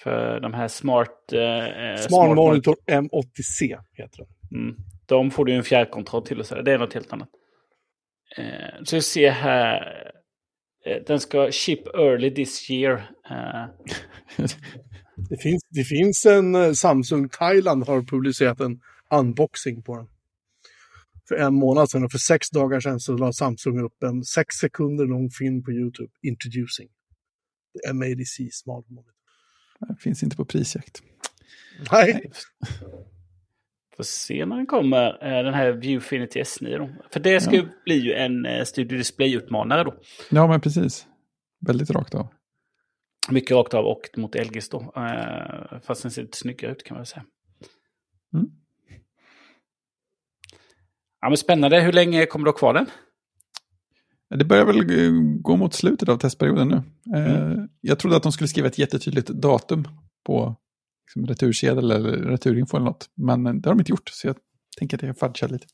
För 0.04 0.40
de 0.40 0.54
här 0.54 0.68
smart... 0.68 1.34
Eh, 1.34 2.02
Smart, 2.08 2.36
Monitor 2.36 2.76
M80C 2.88 3.80
heter 3.94 4.18
den. 4.18 4.60
Mm. 4.62 4.76
De 5.06 5.32
får 5.32 5.46
du 5.46 5.52
ju 5.52 5.58
en 5.58 5.64
fjärrkontroll 5.64 6.26
till 6.26 6.40
och 6.40 6.46
så. 6.46 6.62
Det 6.62 6.72
är 6.72 6.78
något 6.78 6.94
helt 6.94 7.14
annat. 7.14 7.30
Eh, 8.38 8.84
så 8.84 8.96
jag 8.96 9.04
ser 9.04 9.32
här. 9.32 10.12
Eh, 10.86 11.04
den 11.08 11.20
ska 11.20 11.52
ship 11.52 11.88
early 11.88 12.36
this 12.36 12.70
year. 12.70 13.12
Eh, 13.30 13.66
Det 15.30 15.38
finns, 15.38 15.64
det 15.70 15.84
finns 15.84 16.26
en 16.26 16.56
eh, 16.56 16.72
Samsung 16.72 17.30
Thailand 17.30 17.88
har 17.88 18.02
publicerat 18.02 18.60
en 18.60 18.82
unboxing 19.14 19.84
på 19.84 19.98
den. 19.98 20.08
För 21.28 21.36
en 21.36 21.54
månad 21.54 21.90
sedan 21.90 22.04
och 22.04 22.12
för 22.12 22.18
sex 22.18 22.50
dagar 22.50 22.80
sedan 22.80 23.00
så 23.00 23.18
la 23.18 23.34
Samsung 23.34 23.80
upp 23.80 24.04
en 24.04 24.24
sex 24.24 24.56
sekunder 24.56 25.06
lång 25.06 25.30
film 25.30 25.64
på 25.64 25.72
YouTube, 25.72 26.10
Introducing. 26.22 26.90
The 27.86 27.94
MADC 27.94 28.50
Smart 28.52 28.90
Monitor. 28.90 29.14
Det 29.80 30.02
finns 30.02 30.24
inte 30.24 30.36
på 30.36 30.46
prisjakt. 30.46 31.02
Nej, 31.92 32.32
får 33.96 34.04
se 34.04 34.46
när 34.46 34.56
den 34.56 34.66
kommer. 34.66 35.08
Eh, 35.24 35.44
den 35.44 35.54
här 35.54 35.72
Viewfinity 35.72 36.42
S9 36.42 36.78
då. 36.78 36.90
För 37.12 37.20
det 37.20 37.42
ska 37.42 37.56
Ja. 37.56 37.64
bli 37.86 37.96
ju 38.00 38.14
en 38.14 38.46
eh, 38.46 38.64
Studio 38.64 38.98
Display-utmanare 38.98 39.84
då. 39.84 39.94
Ja, 40.30 40.48
men 40.48 40.62
precis. 40.62 41.08
Väldigt 41.66 41.90
rakt 41.92 42.16
av. 42.16 42.28
Mycket 43.30 43.52
rakt 43.52 43.74
av 43.74 43.86
och 43.86 44.02
mot 44.18 44.36
Elgis 44.36 44.70
då. 44.70 44.94
Eh, 44.96 45.80
fast 45.84 46.02
den 46.02 46.12
ser 46.12 46.22
lite 46.22 46.38
snyggare 46.38 46.72
ut 46.72 46.84
kan 46.84 46.96
man 46.96 47.00
väl 47.00 47.06
säga. 47.06 47.26
Mm. 48.34 48.48
Ja, 51.22 51.30
men 51.30 51.38
spännande. 51.38 51.82
Hur 51.82 51.94
länge 51.94 52.26
kommer 52.26 52.46
du 52.46 52.52
ha 52.52 52.58
kvar 52.58 52.74
den? 52.74 52.86
Det 54.40 54.46
börjar 54.46 54.66
väl 54.66 54.84
gå 55.42 55.56
mot 55.58 55.74
slutet 55.74 56.10
av 56.10 56.18
testperioden 56.18 56.68
nu. 56.68 56.82
Mm. 57.18 57.70
Jag 57.82 58.00
trodde 58.00 58.18
att 58.18 58.24
de 58.24 58.32
skulle 58.32 58.48
skriva 58.48 58.68
ett 58.68 58.78
jättetydligt 58.78 59.28
datum 59.28 59.88
på 60.26 60.56
liksom, 61.12 61.28
retursedel 61.28 61.92
eller 61.92 62.12
returinfo 62.12 62.78
eller 62.78 62.86
något. 62.86 63.10
Men 63.16 63.44
det 63.44 63.70
har 63.70 63.76
de 63.76 63.80
inte 63.80 63.92
gjort, 63.92 64.10
så 64.10 64.28
jag 64.28 64.36
tänker 64.78 64.98
att 64.98 65.04
jag 65.04 65.18
fudgar 65.18 65.48
lite. 65.48 65.68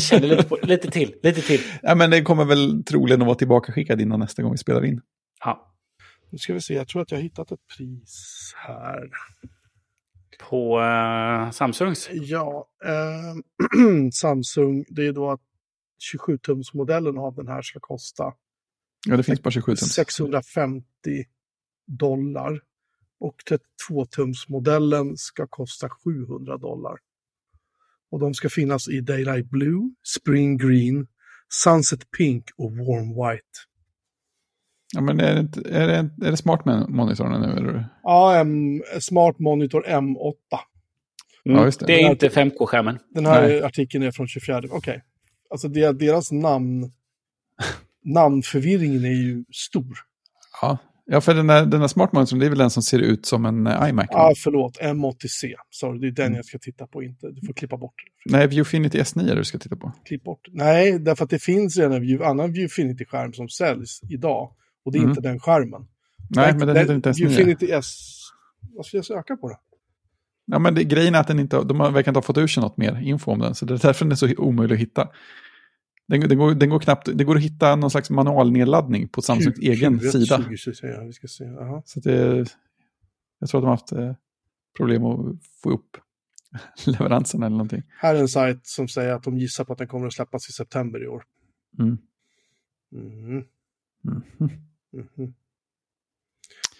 känner 0.00 0.28
lite, 0.28 0.42
på, 0.42 0.58
lite 0.62 0.90
till, 0.90 1.14
lite 1.22 1.40
till. 1.40 1.60
Ja, 1.82 1.94
men 1.94 2.10
det 2.10 2.22
kommer 2.22 2.44
väl 2.44 2.84
troligen 2.84 3.22
att 3.22 3.26
vara 3.26 3.36
tillbaka 3.36 3.72
skickad 3.72 4.00
innan 4.00 4.20
nästa 4.20 4.42
gång 4.42 4.52
vi 4.52 4.58
spelar 4.58 4.84
in. 4.84 5.00
Ja. 5.44 5.74
Nu 6.30 6.38
ska 6.38 6.54
vi 6.54 6.60
se, 6.60 6.74
jag 6.74 6.88
tror 6.88 7.02
att 7.02 7.10
jag 7.10 7.18
har 7.18 7.22
hittat 7.22 7.52
ett 7.52 7.66
pris 7.76 8.52
här. 8.56 9.10
På 10.48 10.80
uh, 10.80 11.50
Samsungs? 11.50 12.08
Ja, 12.12 12.68
uh, 12.84 14.10
Samsung, 14.12 14.84
det 14.88 15.06
är 15.06 15.12
då 15.12 15.30
att 15.30 15.40
27-tumsmodellen 16.14 17.18
av 17.18 17.34
den 17.34 17.48
här 17.48 17.62
ska 17.62 17.80
kosta 17.80 18.32
Ja, 19.06 19.16
det 19.16 19.22
finns 19.22 19.42
bara 19.42 19.50
27 19.50 19.76
tums. 19.76 19.92
650 19.92 20.84
dollar. 21.86 22.60
Och 23.22 23.36
32-tumsmodellen 23.90 25.16
ska 25.16 25.46
kosta 25.46 25.88
700 26.04 26.56
dollar. 26.56 26.98
Och 28.10 28.20
de 28.20 28.34
ska 28.34 28.48
finnas 28.48 28.88
i 28.88 29.00
Daylight 29.00 29.50
Blue, 29.50 29.90
Spring 30.18 30.58
Green, 30.58 31.06
Sunset 31.64 32.10
Pink 32.10 32.44
och 32.56 32.72
Warm 32.72 33.08
White. 33.08 33.58
Ja, 34.94 35.00
men 35.00 35.20
är 35.20 35.34
det, 35.34 35.70
är 35.70 35.88
det, 35.88 36.26
är 36.26 36.30
det 36.30 36.36
smart 36.36 36.64
monitorerna 36.88 37.38
nu? 37.38 37.52
Eller? 37.52 37.88
Ja, 38.02 38.40
um, 38.40 38.82
Smart 39.00 39.38
Monitor 39.38 39.84
M8. 39.88 40.34
Mm. 41.44 41.58
Ja, 41.58 41.64
det. 41.64 41.86
det. 41.86 42.02
är 42.02 42.10
inte 42.10 42.28
5K-skärmen. 42.28 42.98
Den 43.10 43.26
här 43.26 43.42
Nej. 43.42 43.62
artikeln 43.62 44.04
är 44.04 44.10
från 44.10 44.28
24. 44.28 44.58
Okej. 44.58 44.76
Okay. 44.76 45.00
Alltså 45.50 45.68
deras 45.68 46.32
namn, 46.32 46.92
namnförvirringen 48.04 49.04
är 49.04 49.08
ju 49.08 49.44
stor. 49.52 49.98
Ja, 50.62 50.78
ja 51.12 51.20
för 51.20 51.34
den 51.34 51.46
där, 51.46 51.66
den 51.66 51.80
där 51.80 51.88
Smart 51.88 52.12
Monitorn, 52.12 52.38
det 52.38 52.46
är 52.46 52.50
väl 52.50 52.58
den 52.58 52.70
som 52.70 52.82
ser 52.82 52.98
ut 52.98 53.26
som 53.26 53.46
en 53.46 53.66
eh, 53.66 53.88
iMac? 53.88 54.06
Ja, 54.10 54.30
ah, 54.30 54.34
förlåt. 54.36 54.78
M80C. 54.80 55.54
Sorry, 55.70 55.98
det 55.98 56.06
är 56.06 56.10
den 56.10 56.26
mm. 56.26 56.36
jag 56.36 56.44
ska 56.44 56.58
titta 56.58 56.86
på, 56.86 57.02
inte. 57.02 57.30
Du 57.30 57.46
får 57.46 57.54
klippa 57.54 57.76
bort 57.76 57.94
det. 58.24 58.32
Nej, 58.32 58.46
Viewfinity 58.46 58.98
S9 58.98 59.34
du 59.34 59.44
ska 59.44 59.58
titta 59.58 59.76
på. 59.76 59.92
Klipp 60.04 60.24
bort. 60.24 60.48
Nej, 60.52 60.98
därför 60.98 61.24
att 61.24 61.30
det 61.30 61.38
finns 61.38 61.76
redan 61.76 61.92
en 61.92 62.02
view, 62.02 62.30
annan 62.30 62.52
Viewfinity-skärm 62.52 63.32
som 63.32 63.48
säljs 63.48 64.00
idag. 64.10 64.52
Och 64.84 64.92
det 64.92 64.98
är 64.98 65.00
mm. 65.00 65.10
inte 65.10 65.22
den 65.22 65.40
skärmen. 65.40 65.86
Nej, 66.28 66.54
men 66.58 66.68
den 66.68 66.76
heter 66.76 66.94
inte 66.94 67.10
S9. 67.10 67.26
Viewfinity 67.26 67.70
S... 67.70 68.18
Vad 68.76 68.86
ska 68.86 68.96
jag 68.96 69.04
söka 69.04 69.36
på 69.36 69.48
då? 69.48 69.56
Ja, 70.46 70.58
men 70.58 70.74
det, 70.74 70.84
grejen 70.84 71.14
är 71.14 71.20
att 71.20 71.28
den 71.28 71.38
inte, 71.38 71.64
de 71.64 71.78
verkar 71.78 72.10
inte 72.10 72.18
ha 72.18 72.22
fått 72.22 72.38
ur 72.38 72.46
sig 72.46 72.62
något 72.62 72.76
mer 72.76 73.00
info 73.02 73.32
om 73.32 73.38
den, 73.38 73.54
så 73.54 73.64
det 73.64 73.74
är 73.74 73.78
därför 73.78 74.04
den 74.04 74.12
är 74.12 74.16
så 74.16 74.34
omöjlig 74.38 74.74
att 74.74 74.80
hitta. 74.80 75.08
Den, 76.12 76.20
den, 76.20 76.38
går, 76.38 76.54
den 76.54 76.70
går 76.70 76.80
knappt, 76.80 77.08
det 77.14 77.24
går 77.24 77.36
att 77.36 77.42
hitta 77.42 77.76
någon 77.76 77.90
slags 77.90 78.10
manualnedladdning 78.10 79.08
på 79.08 79.22
Samsungs 79.22 79.58
Q, 79.58 79.62
egen 79.62 79.98
Q, 79.98 80.10
sida. 80.10 80.44
20, 80.56 80.74
säga, 80.74 81.04
vi 81.04 81.12
ska 81.12 81.28
se. 81.28 81.44
Aha. 81.44 81.82
Så 81.86 82.00
det, 82.00 82.46
jag 83.38 83.48
tror 83.48 83.58
att 83.58 83.62
de 83.62 83.64
har 83.64 83.70
haft 83.70 83.92
eh, 83.92 84.14
problem 84.76 85.04
att 85.04 85.36
få 85.62 85.70
upp 85.70 85.96
leveransen 86.86 87.42
eller 87.42 87.56
någonting. 87.56 87.82
Här 87.88 88.14
är 88.14 88.20
en 88.20 88.28
sajt 88.28 88.66
som 88.66 88.88
säger 88.88 89.12
att 89.12 89.22
de 89.22 89.38
gissar 89.38 89.64
på 89.64 89.72
att 89.72 89.78
den 89.78 89.88
kommer 89.88 90.06
att 90.06 90.12
släppas 90.12 90.48
i 90.48 90.52
september 90.52 91.04
i 91.04 91.06
år. 91.06 91.24
Mm. 91.78 91.98
Mm. 92.92 93.44
Mm. 94.04 95.08
Mm. 95.18 95.34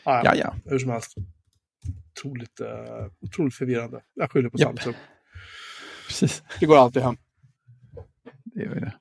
Ah, 0.04 0.22
ja, 0.24 0.34
ja. 0.34 0.54
Hur 0.64 0.78
som 0.78 0.90
helst 0.90 1.14
otroligt, 2.16 2.60
uh, 2.60 3.10
otroligt 3.20 3.54
förvirrande. 3.54 4.02
Jag 4.14 4.30
skyller 4.30 4.48
på 4.48 4.58
Samsung. 4.58 4.94
Precis. 6.06 6.42
Det 6.60 6.66
går 6.66 6.76
alltid 6.76 7.02
hem. 7.02 7.16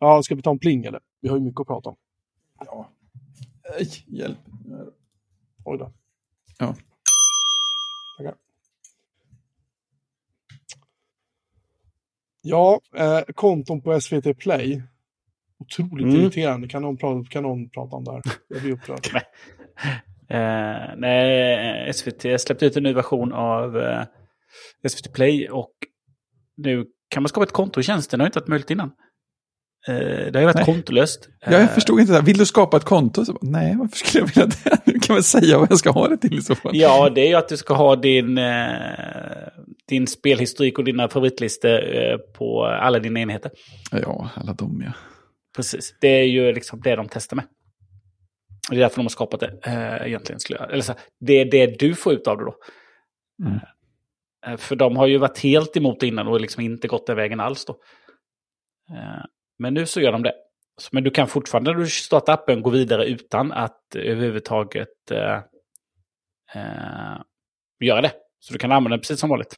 Ja, 0.04 0.24
ska 0.24 0.36
vi 0.36 0.42
ta 0.42 0.52
en 0.52 0.60
pling 0.60 0.86
eller? 0.86 1.00
Vi 1.22 1.30
har 1.30 1.38
ju 1.38 1.44
mycket 1.44 1.60
att 1.62 1.68
prata 1.68 1.90
om. 1.90 1.96
Ja. 2.66 2.92
Nej, 3.70 3.88
hjälp. 4.08 4.38
Oj 5.66 5.78
då. 5.78 5.92
Ja. 6.60 6.76
Tackar. 8.18 8.36
Ja, 12.42 12.82
eh, 12.96 13.22
konton 13.36 13.82
på 13.82 14.02
SVT 14.02 14.38
Play. 14.38 14.84
Otroligt 15.60 16.06
mm. 16.06 16.22
irriterande. 16.22 16.68
Kan 16.68 16.82
någon, 16.82 16.98
prata, 16.98 17.30
kan 17.30 17.44
någon 17.44 17.70
prata 17.70 17.96
om 17.96 18.04
det 18.04 18.12
här? 18.12 18.22
Jag 18.48 18.62
blir 18.62 18.72
upprörd. 18.72 19.08
Eh, 20.30 20.96
nej, 20.98 21.94
SVT 21.94 22.42
släppte 22.42 22.66
ut 22.66 22.78
en 22.78 22.84
ny 22.84 22.94
version 22.94 23.34
av 23.34 23.78
eh, 23.78 24.04
SVT 24.90 25.14
Play 25.14 25.50
och 25.50 25.74
nu 26.58 26.86
kan 27.08 27.24
man 27.24 27.30
skapa 27.30 27.44
ett 27.44 27.52
konto 27.52 27.80
i 27.80 27.84
tjänsten. 27.84 28.18
Det 28.18 28.24
har 28.24 28.28
inte 28.28 28.40
varit 28.40 28.48
möjligt 28.48 28.70
innan. 28.70 28.92
Eh, 29.88 29.96
det 29.96 30.32
har 30.34 30.40
ju 30.40 30.46
varit 30.46 30.56
nej. 30.56 30.66
kontolöst. 30.66 31.30
Ja, 31.46 31.52
jag 31.52 31.74
förstod 31.74 32.00
inte 32.00 32.14
det. 32.14 32.22
Vill 32.22 32.38
du 32.38 32.46
skapa 32.46 32.78
ett 32.78 32.84
konto? 32.84 33.26
Så, 33.26 33.38
nej, 33.42 33.76
varför 33.78 33.98
skulle 33.98 34.24
jag 34.24 34.28
vilja 34.28 34.46
det? 34.64 34.82
Nu 34.86 35.00
kan 35.00 35.14
man 35.14 35.24
säga 35.24 35.58
vad 35.58 35.72
jag 35.72 35.78
ska 35.78 35.92
ha 35.92 36.08
det 36.08 36.18
till 36.18 36.38
i 36.38 36.42
så 36.42 36.56
fall. 36.56 36.72
Ja, 36.76 37.10
det 37.10 37.22
är 37.22 37.28
ju 37.28 37.36
att 37.36 37.50
du 37.50 37.58
ska 37.58 37.74
ha 37.74 37.96
din, 37.96 38.38
eh, 38.38 38.66
din 39.88 40.08
spelhistorik 40.08 40.78
och 40.78 40.84
dina 40.84 41.10
favoritlistor 41.10 41.96
eh, 41.96 42.18
på 42.18 42.66
alla 42.66 43.00
dina 43.00 43.20
enheter. 43.20 43.52
Ja, 43.92 44.30
alla 44.36 44.54
de 44.54 44.84
ja. 44.86 44.94
Precis, 45.56 45.96
det 46.02 46.08
är 46.08 46.24
ju 46.24 46.54
liksom 46.54 46.82
det 46.82 46.96
de 46.96 47.08
testar 47.12 47.36
med. 47.36 47.46
Det 48.70 48.76
är 48.76 48.80
därför 48.80 48.96
de 48.96 49.02
har 49.02 49.10
skapat 49.10 49.40
det 49.40 49.60
eh, 49.64 50.08
egentligen. 50.08 50.40
Eller 50.70 50.82
så, 50.82 50.94
det 51.20 51.34
är 51.34 51.52
det 51.52 51.80
du 51.80 51.96
får 51.96 52.14
ut 52.14 52.28
av 52.28 52.38
det 52.38 52.44
då. 52.46 52.56
Mm. 53.46 53.60
Eh, 54.48 54.58
för 54.58 54.76
de 54.76 54.98
har 54.98 55.08
ju 55.08 55.18
varit 55.18 55.40
helt 55.40 55.78
emot 55.78 56.00
det 56.00 56.08
innan 56.08 56.28
och 56.28 56.42
liksom 56.42 56.64
inte 56.64 56.88
gått 56.88 57.08
den 57.08 57.16
vägen 57.16 57.40
alls 57.40 57.66
då. 57.66 57.76
Men 59.62 59.74
nu 59.74 59.86
så 59.86 60.02
gör 60.02 60.12
de 60.12 60.24
det. 60.24 60.34
Men 60.92 61.04
du 61.04 61.12
kan 61.12 61.28
fortfarande 61.28 61.72
när 61.72 61.80
du 61.80 61.88
startar 61.88 62.34
appen 62.34 62.62
gå 62.62 62.70
vidare 62.70 63.06
utan 63.06 63.52
att 63.52 63.96
överhuvudtaget 63.96 65.12
eh, 65.12 65.36
eh, 66.56 67.22
göra 67.80 68.02
det. 68.02 68.14
Så 68.40 68.54
du 68.54 68.60
kan 68.60 68.72
använda 68.72 68.98
den 68.98 69.02
precis 69.02 69.20
som 69.20 69.30
vanligt. 69.30 69.56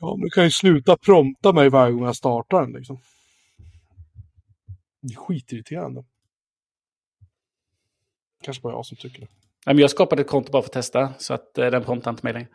Ja, 0.00 0.16
men 0.16 0.24
du 0.24 0.30
kan 0.30 0.44
ju 0.44 0.50
sluta 0.50 0.96
prompta 0.96 1.52
mig 1.52 1.68
varje 1.68 1.92
gång 1.92 2.04
jag 2.04 2.16
startar 2.16 2.60
den 2.60 2.72
liksom. 2.72 2.98
Det 5.00 5.14
är 5.14 5.16
skitirriterande. 5.16 6.04
Kanske 8.42 8.62
bara 8.62 8.72
jag 8.72 8.86
som 8.86 8.96
tycker 8.96 9.20
det. 9.20 9.28
Nej, 9.66 9.74
men 9.74 9.78
jag 9.78 9.90
skapade 9.90 10.22
ett 10.22 10.28
konto 10.28 10.52
bara 10.52 10.62
för 10.62 10.68
att 10.68 10.72
testa, 10.72 11.14
så 11.18 11.34
att 11.34 11.58
eh, 11.58 11.70
den 11.70 11.84
promptar 11.84 12.10
inte 12.10 12.26
mig 12.26 12.32
längre. 12.32 12.48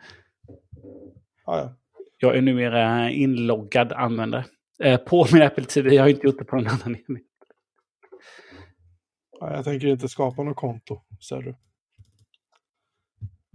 Ah, 1.44 1.58
ja. 1.58 1.74
Jag 2.18 2.36
är 2.36 2.42
numera 2.42 3.10
inloggad 3.10 3.92
användare. 3.92 4.44
Eh, 4.82 4.96
på 4.96 5.26
min 5.32 5.42
Apple 5.42 5.64
TV, 5.64 5.94
jag 5.94 6.02
har 6.02 6.08
inte 6.08 6.26
gjort 6.26 6.38
det 6.38 6.44
på 6.44 6.56
någon 6.56 6.66
annan 6.66 6.96
enhet. 7.08 7.26
Jag 9.40 9.64
tänker 9.64 9.86
inte 9.86 10.08
skapa 10.08 10.42
något 10.42 10.56
konto, 10.56 11.00
säger 11.28 11.42
du. 11.42 11.56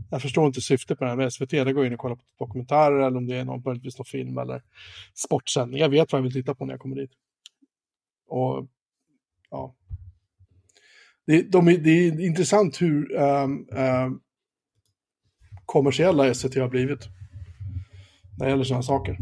Jag 0.10 0.22
förstår 0.22 0.48
inte 0.48 0.62
syftet 0.62 1.00
med 1.00 1.08
det 1.08 1.12
här 1.12 1.18
med 1.18 1.34
SVT. 1.34 1.50
Det 1.50 1.74
går 1.74 1.86
in 1.86 1.94
och 1.94 2.00
kollar 2.00 2.16
på 2.16 2.24
dokumentärer 2.40 3.08
eller 3.08 3.18
om 3.18 3.28
det 3.28 3.36
är 3.36 3.46
någon, 3.46 3.62
möjligtvis 3.66 3.98
någon 3.98 4.06
film 4.06 4.38
eller 4.38 4.64
sportsändning. 5.14 5.80
Jag 5.80 5.90
vet 5.90 6.12
vad 6.12 6.20
jag 6.20 6.24
vill 6.24 6.34
titta 6.34 6.56
på 6.56 6.66
när 6.66 6.74
jag 6.74 6.82
kommer 6.82 6.96
dit. 6.96 7.12
Och 8.28 8.68
ja, 9.50 9.76
det, 11.26 11.42
de, 11.52 11.66
det 11.66 11.90
är 11.90 12.20
intressant 12.20 12.82
hur 12.82 13.16
um, 13.16 13.68
um, 13.72 14.22
kommersiella 15.66 16.34
SVT 16.34 16.56
har 16.56 16.70
blivit. 16.70 17.08
När 18.38 18.46
det 18.46 18.52
gäller 18.52 18.64
sådana 18.64 18.84
saker. 18.84 19.18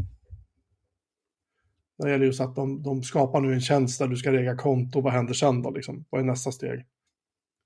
Det 2.04 2.12
gäller 2.12 2.26
just 2.26 2.42
att 2.42 2.56
de, 2.56 2.84
de 2.84 3.04
skapar 3.04 3.42
nu 3.42 3.54
en 3.54 3.62
tjänst 3.62 4.00
där 4.00 4.08
du 4.08 4.16
ska 4.16 4.32
regga 4.32 4.56
konto. 4.56 5.02
Vad 5.02 5.14
händer 5.14 5.34
sen 5.34 5.62
då? 5.62 5.72
Liksom? 5.72 6.06
Vad 6.10 6.22
är 6.22 6.26
nästa 6.26 6.52
steg? 6.52 6.86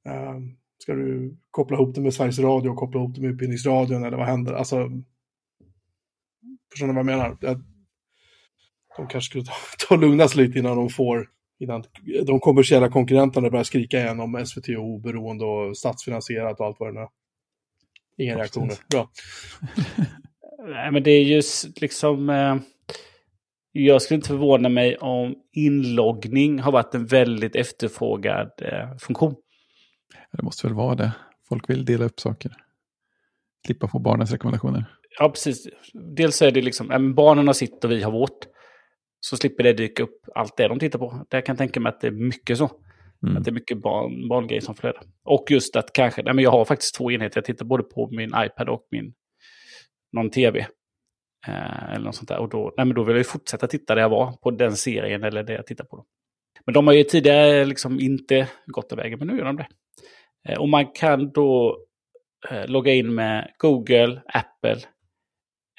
Um, 0.09 0.57
ska 0.77 0.93
du 0.93 1.37
koppla 1.51 1.77
ihop 1.77 1.95
det 1.95 2.01
med 2.01 2.13
Sveriges 2.13 2.39
Radio 2.39 2.69
och 2.69 2.77
koppla 2.77 2.99
ihop 2.99 3.15
det 3.15 3.21
med 3.21 3.31
Utbildningsradion 3.31 4.03
eller 4.03 4.17
vad 4.17 4.27
händer? 4.27 4.53
Alltså, 4.53 4.89
förstår 6.71 6.87
ni 6.87 6.93
vad 6.93 6.99
jag 6.99 7.05
menar? 7.05 7.37
De 8.97 9.07
kanske 9.07 9.29
skulle 9.29 9.43
ta, 9.43 9.53
ta 9.87 9.95
lugna 9.95 10.27
sig 10.27 10.47
lite 10.47 10.59
innan 10.59 10.77
de 10.77 10.89
får 10.89 11.29
innan 11.59 11.83
de 12.25 12.39
kommersiella 12.39 12.89
konkurrenterna 12.89 13.49
börjar 13.49 13.63
skrika 13.63 13.99
igen 13.99 14.19
om 14.19 14.45
SVT 14.45 14.69
och 14.69 14.83
oberoende 14.83 15.45
och 15.45 15.77
statsfinansierat 15.77 16.59
och 16.59 16.65
allt 16.65 16.79
vad 16.79 16.93
det 16.93 16.99
är. 16.99 17.07
Inga 18.17 18.37
reaktioner. 18.37 18.75
Bra. 18.89 19.09
Nej, 20.67 20.91
men 20.91 21.03
det 21.03 21.11
är 21.11 21.23
just 21.23 21.81
liksom... 21.81 22.29
Eh, 22.29 22.55
jag 23.85 24.01
skulle 24.01 24.15
inte 24.15 24.27
förvåna 24.27 24.69
mig 24.69 24.97
om 24.97 25.35
inloggning 25.51 26.59
har 26.59 26.71
varit 26.71 26.95
en 26.95 27.05
väldigt 27.05 27.55
efterfrågad 27.55 28.51
eh, 28.61 28.97
funktion. 28.99 29.35
Det 30.31 30.43
måste 30.43 30.67
väl 30.67 30.75
vara 30.75 30.95
det. 30.95 31.11
Folk 31.49 31.69
vill 31.69 31.85
dela 31.85 32.05
upp 32.05 32.19
saker. 32.19 32.51
Klippa 33.65 33.87
på 33.87 33.99
barnens 33.99 34.31
rekommendationer. 34.31 34.85
Ja, 35.19 35.29
precis. 35.29 35.67
Dels 36.15 36.41
är 36.41 36.51
det 36.51 36.61
liksom, 36.61 36.91
äh, 36.91 36.99
barnen 36.99 37.47
har 37.47 37.53
sitt 37.53 37.83
och 37.83 37.91
vi 37.91 38.03
har 38.03 38.11
vårt. 38.11 38.39
Så 39.19 39.37
slipper 39.37 39.63
det 39.63 39.73
dyka 39.73 40.03
upp 40.03 40.21
allt 40.35 40.57
det 40.57 40.67
de 40.67 40.79
tittar 40.79 40.99
på. 40.99 41.25
Där 41.29 41.41
kan 41.41 41.53
jag 41.53 41.57
tänka 41.57 41.79
mig 41.79 41.89
att 41.89 42.01
det 42.01 42.07
är 42.07 42.11
mycket 42.11 42.57
så. 42.57 42.71
Mm. 43.23 43.37
Att 43.37 43.43
det 43.43 43.49
är 43.49 43.53
mycket 43.53 43.81
barn, 43.81 44.27
barngrejer 44.27 44.61
som 44.61 44.75
flödar. 44.75 45.03
Och 45.23 45.45
just 45.49 45.75
att 45.75 45.93
kanske, 45.93 46.23
nej 46.23 46.33
men 46.33 46.43
jag 46.43 46.51
har 46.51 46.65
faktiskt 46.65 46.95
två 46.95 47.11
enheter. 47.11 47.37
Jag 47.37 47.45
tittar 47.45 47.65
både 47.65 47.83
på 47.83 48.09
min 48.11 48.29
iPad 48.29 48.69
och 48.69 48.87
min 48.91 49.13
någon 50.11 50.29
tv. 50.29 50.67
Eh, 51.47 51.93
eller 51.93 52.05
något 52.05 52.15
sånt 52.15 52.29
där. 52.29 52.37
Och 52.37 52.49
då, 52.49 52.73
nej 52.77 52.85
men 52.85 52.95
då 52.95 53.03
vill 53.03 53.17
jag 53.17 53.27
fortsätta 53.27 53.67
titta 53.67 53.95
där 53.95 54.01
jag 54.01 54.09
var 54.09 54.31
på 54.31 54.51
den 54.51 54.75
serien 54.75 55.23
eller 55.23 55.43
det 55.43 55.53
jag 55.53 55.65
tittar 55.65 55.85
på. 55.85 55.97
Då. 55.97 56.05
Men 56.65 56.73
de 56.73 56.87
har 56.87 56.93
ju 56.93 57.03
tidigare 57.03 57.65
liksom 57.65 57.99
inte 57.99 58.47
gått 58.65 58.89
den 58.89 58.97
vägen, 58.97 59.19
men 59.19 59.27
nu 59.27 59.37
gör 59.37 59.45
de 59.45 59.55
det. 59.55 59.67
Eh, 60.47 60.59
och 60.59 60.69
man 60.69 60.91
kan 60.91 61.31
då 61.31 61.77
eh, 62.49 62.67
logga 62.67 62.93
in 62.93 63.15
med 63.15 63.51
Google, 63.57 64.21
Apple 64.27 64.81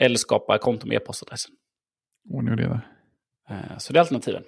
eller 0.01 0.17
skapa 0.17 0.59
konto 0.59 0.87
med 0.87 0.97
e-postadressen. 0.97 1.55
Ordning 2.31 2.53
och 2.53 2.59
reda. 2.59 2.81
Eh, 3.51 3.79
så 3.79 3.93
det 3.93 3.99
är 3.99 4.01
alternativen. 4.01 4.43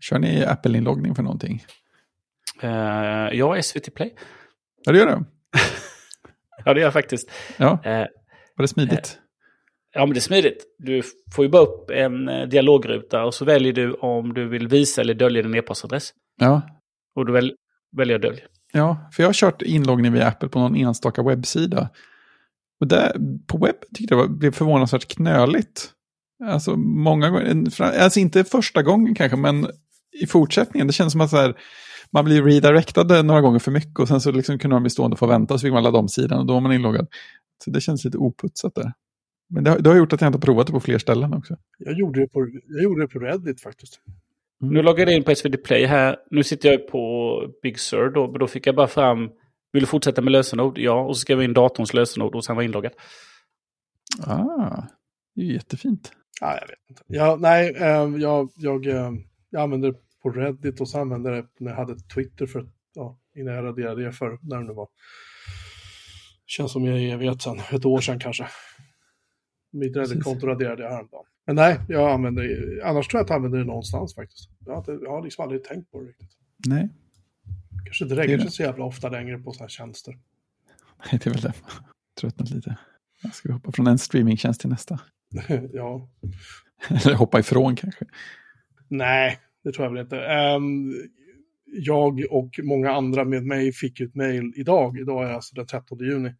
Kör 0.00 0.18
ni 0.18 0.44
Apple-inloggning 0.44 1.14
för 1.14 1.22
någonting? 1.22 1.64
Uh, 2.64 2.70
ja, 3.32 3.62
SVT 3.62 3.94
Play. 3.94 4.14
Ja, 4.84 4.92
det 4.92 4.98
gör 4.98 5.06
det. 5.06 5.12
ja, 6.64 6.74
det 6.74 6.80
gör 6.80 6.86
jag 6.86 6.92
faktiskt. 6.92 7.30
Ja. 7.56 7.70
Uh, 7.86 7.90
Var 8.56 8.62
det 8.62 8.68
smidigt? 8.68 9.20
Ja, 9.96 10.06
men 10.06 10.14
det 10.14 10.18
är 10.18 10.20
smidigt. 10.20 10.64
Du 10.78 11.02
får 11.34 11.44
ju 11.44 11.50
bara 11.50 11.62
upp 11.62 11.90
en 11.90 12.26
dialogruta 12.48 13.24
och 13.24 13.34
så 13.34 13.44
väljer 13.44 13.72
du 13.72 13.92
om 13.92 14.34
du 14.34 14.48
vill 14.48 14.68
visa 14.68 15.00
eller 15.00 15.14
dölja 15.14 15.42
din 15.42 15.54
e-postadress. 15.54 16.12
Ja. 16.40 16.62
Och 17.14 17.26
du 17.26 17.32
väl, 17.32 17.54
väljer 17.96 18.18
dölj. 18.18 18.44
Ja, 18.72 19.10
för 19.12 19.22
jag 19.22 19.28
har 19.28 19.34
kört 19.34 19.62
inloggning 19.62 20.12
via 20.12 20.28
Apple 20.28 20.48
på 20.48 20.58
någon 20.58 20.76
enstaka 20.76 21.22
webbsida. 21.22 21.90
Och 22.80 22.86
där, 22.86 23.16
på 23.46 23.58
webb 23.58 23.76
tyckte 23.94 24.14
jag 24.14 24.30
det 24.30 24.34
blev 24.34 24.52
förvånansvärt 24.52 25.08
knöligt. 25.08 25.90
Alltså 26.44 26.76
många 26.76 27.30
gånger, 27.30 27.72
alltså 27.82 28.20
inte 28.20 28.44
första 28.44 28.82
gången 28.82 29.14
kanske, 29.14 29.36
men 29.36 29.66
i 30.22 30.26
fortsättningen. 30.26 30.86
Det 30.86 30.92
känns 30.92 31.12
som 31.12 31.20
att 31.20 31.30
så 31.30 31.36
här, 31.36 31.54
man 32.10 32.24
blir 32.24 32.42
redirectad 32.42 33.24
några 33.24 33.40
gånger 33.40 33.58
för 33.58 33.70
mycket 33.70 34.00
och 34.00 34.08
sen 34.08 34.20
så 34.20 34.30
liksom 34.30 34.58
kunde 34.58 34.74
man 34.74 34.82
bli 34.82 34.90
stående 34.90 35.14
och 35.14 35.18
få 35.18 35.26
vänta 35.26 35.58
så 35.58 35.62
fick 35.62 35.72
man 35.72 35.82
ladda 35.82 35.98
om 35.98 36.08
sidan 36.08 36.38
och 36.38 36.46
då 36.46 36.54
var 36.54 36.60
man 36.60 36.72
inloggad. 36.72 37.06
Så 37.64 37.70
det 37.70 37.80
känns 37.80 38.04
lite 38.04 38.18
oputsat 38.18 38.74
där. 38.74 38.92
Men 39.48 39.64
det 39.64 39.70
har, 39.70 39.78
det 39.78 39.90
har 39.90 39.96
gjort 39.96 40.12
att 40.12 40.20
jag 40.20 40.28
inte 40.28 40.36
har 40.36 40.40
provat 40.40 40.66
det 40.66 40.72
på 40.72 40.80
fler 40.80 40.98
ställen 40.98 41.34
också. 41.34 41.56
Jag 41.78 41.98
gjorde 41.98 42.20
det 42.20 42.28
på, 42.28 42.48
jag 42.68 42.82
gjorde 42.82 43.02
det 43.02 43.08
på 43.08 43.18
Reddit 43.18 43.60
faktiskt. 43.60 44.00
Mm. 44.62 44.74
Nu 44.74 44.82
loggade 44.82 45.10
jag 45.10 45.18
in 45.18 45.24
på 45.24 45.34
SvD 45.34 45.64
Play 45.64 45.84
här. 45.84 46.16
Nu 46.30 46.42
sitter 46.42 46.68
jag 46.70 46.88
på 46.88 47.42
Big 47.62 47.78
Sur 47.78 48.10
då, 48.10 48.30
men 48.30 48.40
då 48.40 48.46
fick 48.46 48.66
jag 48.66 48.74
bara 48.74 48.86
fram 48.86 49.30
vill 49.72 49.82
du 49.82 49.86
fortsätta 49.86 50.22
med 50.22 50.32
lösenord? 50.32 50.78
Ja, 50.78 51.00
och 51.00 51.16
så 51.16 51.20
skrev 51.20 51.38
jag 51.38 51.44
in 51.44 51.54
datorns 51.54 51.94
lösenord 51.94 52.34
och 52.34 52.44
sen 52.44 52.56
var 52.56 52.62
inloggad. 52.62 52.92
Ah, 54.26 54.82
det 55.34 55.40
är 55.42 55.44
ju 55.44 55.52
jättefint. 55.52 56.12
Ja, 56.40 56.58
jag 56.60 56.68
vet 56.68 56.90
inte. 56.90 57.02
Ja, 57.06 57.36
nej, 57.40 57.74
eh, 57.76 58.20
jag, 58.20 58.50
jag, 58.56 58.86
eh, 58.86 59.12
jag 59.50 59.62
använder 59.62 59.92
det 59.92 59.98
på 60.22 60.30
Reddit 60.30 60.80
och 60.80 60.88
så 60.88 61.00
använde 61.00 61.30
det 61.30 61.46
när 61.58 61.70
jag 61.70 61.78
hade 61.78 61.98
Twitter 62.00 62.46
för, 62.46 62.68
ja, 62.94 63.18
innan 63.34 63.54
jag 63.54 63.64
raderade 63.64 64.04
det 64.04 64.12
för, 64.12 64.38
när 64.42 64.56
det 64.56 64.64
nu 64.64 64.72
var. 64.72 64.88
Känns 66.46 66.72
som 66.72 66.84
jag 66.84 67.02
är 67.02 67.16
vet 67.16 67.42
sedan, 67.42 67.60
ett 67.72 67.84
år 67.84 68.00
sedan 68.00 68.18
kanske. 68.18 68.46
Mitt 69.76 69.96
Reddit-konto 69.96 70.46
raderade 70.46 70.82
jag 70.82 70.90
häromdagen. 70.90 71.24
Men 71.46 71.56
nej, 71.56 71.80
jag 71.88 72.10
använder 72.10 72.80
annars 72.84 73.08
tror 73.08 73.18
jag 73.18 73.24
att 73.24 73.30
jag 73.30 73.36
använder 73.36 73.58
det 73.58 73.64
någonstans 73.64 74.14
faktiskt. 74.14 74.50
Jag 74.66 74.74
har, 74.74 74.98
jag 75.02 75.10
har 75.10 75.22
liksom 75.22 75.42
aldrig 75.42 75.64
tänkt 75.64 75.92
på 75.92 76.00
det 76.00 76.08
riktigt. 76.08 76.30
Nej. 76.66 76.88
Kanske 77.84 78.04
inte 78.04 78.42
sig 78.42 78.50
så 78.50 78.62
jävla 78.62 78.84
ofta 78.84 79.08
längre 79.08 79.38
på 79.38 79.52
sådana 79.52 79.64
här 79.64 79.68
tjänster. 79.68 80.18
Nej, 80.98 81.20
det 81.24 81.26
är 81.26 81.34
väl 81.34 81.42
det. 81.42 81.54
Tröttnat 82.20 82.50
lite. 82.50 82.76
Jag 83.22 83.34
ska 83.34 83.52
hoppa 83.52 83.72
från 83.72 83.86
en 83.86 83.98
streamingtjänst 83.98 84.60
till 84.60 84.70
nästa. 84.70 85.00
ja. 85.72 86.08
Eller 86.88 87.14
hoppa 87.14 87.40
ifrån 87.40 87.76
kanske. 87.76 88.04
Nej, 88.88 89.38
det 89.64 89.72
tror 89.72 89.86
jag 89.86 89.92
väl 89.92 90.02
inte. 90.02 90.16
Um, 90.16 90.94
jag 91.64 92.24
och 92.30 92.60
många 92.62 92.92
andra 92.92 93.24
med 93.24 93.42
mig 93.42 93.72
fick 93.72 94.00
ett 94.00 94.14
mejl 94.14 94.52
idag, 94.56 94.98
idag 94.98 95.28
är 95.28 95.32
alltså 95.32 95.54
den 95.54 95.66
13 95.66 95.98
juni, 95.98 96.34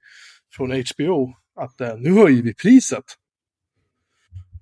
från 0.53 0.71
HBO 0.71 1.35
att 1.61 1.81
uh, 1.81 1.97
nu 1.99 2.13
höjer 2.13 2.43
vi 2.43 2.55
priset. 2.55 3.05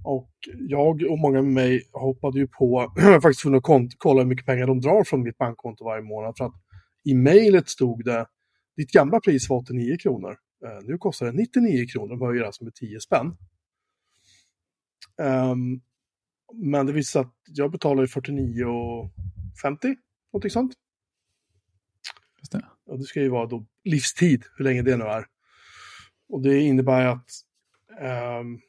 Och 0.05 0.31
jag 0.69 1.03
och 1.03 1.19
många 1.19 1.43
med 1.43 1.53
mig 1.53 1.83
hoppade 1.93 2.39
ju 2.39 2.49
på, 2.49 2.93
faktiskt 3.23 3.41
för 3.41 3.55
att 3.55 3.63
kolla 3.99 4.21
hur 4.21 4.29
mycket 4.29 4.47
pengar 4.47 4.67
de 4.67 4.81
drar 4.81 5.05
från 5.05 5.23
mitt 5.23 5.39
bankkonto 5.39 5.85
varje 5.85 6.03
månad. 6.03 6.35
För 6.39 6.45
att 6.45 6.55
i 7.05 7.15
mejlet 7.15 7.69
stod 7.69 8.05
det, 8.05 8.27
ditt 8.77 8.91
gamla 8.91 9.21
pris 9.21 9.49
var 9.49 9.57
89 9.57 9.97
kronor. 10.03 10.37
Uh, 10.65 10.79
nu 10.89 10.99
kostar 10.99 11.27
det 11.27 11.33
99 11.33 11.87
kronor, 11.87 12.09
de 12.09 12.21
höjer 12.21 12.43
alltså 12.43 12.65
med 12.65 12.75
10 12.75 13.01
spänn. 13.01 13.37
Um, 15.23 15.83
men 16.55 16.87
det 16.87 16.93
visar 16.93 17.21
att 17.21 17.35
jag 17.45 17.71
betalar 17.71 18.07
49,50, 18.07 19.97
någonting 20.33 20.51
sånt. 20.51 20.73
Just 22.39 22.53
det. 22.53 22.65
Och 22.87 22.99
det 22.99 23.05
ska 23.05 23.21
ju 23.21 23.29
vara 23.29 23.47
då 23.47 23.67
livstid, 23.85 24.45
hur 24.57 24.65
länge 24.65 24.83
det 24.83 24.97
nu 24.97 25.05
är. 25.05 25.27
Och 26.29 26.43
det 26.43 26.61
innebär 26.61 27.07
att 27.07 27.27
um, 28.41 28.61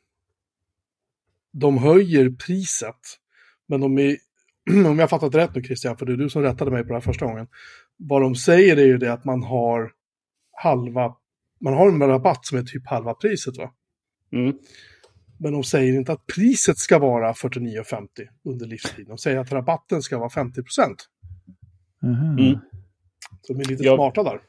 de 1.60 1.78
höjer 1.78 2.30
priset, 2.30 3.00
men 3.68 3.82
de 3.82 3.98
är, 3.98 4.18
om 4.88 5.00
jag 5.00 5.10
fattat 5.10 5.36
rätt 5.36 5.56
nu 5.56 5.64
Christian, 5.64 5.98
för 5.98 6.06
det 6.06 6.14
är 6.14 6.18
du 6.18 6.30
som 6.30 6.42
rättade 6.42 6.72
mig 6.72 6.84
på 6.84 6.88
det 6.88 6.94
här 6.94 7.02
första 7.02 7.26
gången, 7.26 7.48
vad 7.98 8.22
de 8.22 8.36
säger 8.36 8.78
är 8.78 8.86
ju 8.86 8.98
det 8.98 9.14
att 9.14 9.26
man 9.26 9.44
har 9.44 9.92
halva, 10.64 11.16
man 11.62 11.74
har 11.74 11.88
en 11.88 12.00
rabatt 12.00 12.46
som 12.46 12.58
är 12.58 12.64
typ 12.64 12.88
halva 12.88 13.14
priset 13.14 13.58
va? 13.58 13.72
Mm. 14.32 14.58
Men 15.40 15.54
de 15.54 15.64
säger 15.64 15.94
inte 15.94 16.12
att 16.12 16.26
priset 16.36 16.78
ska 16.78 17.00
vara 17.00 17.34
49,50 17.34 18.08
under 18.46 18.66
livstid. 18.66 19.08
De 19.08 19.18
säger 19.18 19.38
att 19.38 19.52
rabatten 19.52 20.02
ska 20.02 20.18
vara 20.18 20.30
50 20.30 20.64
procent. 20.64 21.10
Mm. 22.04 22.60
Så 23.42 23.54
de 23.54 23.60
är 23.60 23.66
lite 23.66 23.84
jag, 23.84 23.98
smarta 23.98 24.24
där. 24.24 24.42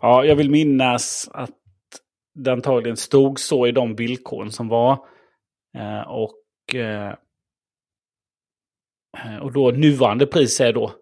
Ja, 0.00 0.24
jag 0.24 0.36
vill 0.36 0.50
minnas 0.50 1.30
att 1.32 1.50
det 2.34 2.52
antagligen 2.52 2.96
stod 2.96 3.40
så 3.40 3.66
i 3.66 3.72
de 3.72 3.94
villkoren 3.94 4.52
som 4.52 4.68
var. 4.68 4.92
Eh, 5.76 6.08
och, 6.08 6.32
och 9.42 9.52
då 9.52 9.70
nuvarande 9.70 10.26
pris 10.26 10.60
är 10.60 10.72
då 10.72 10.94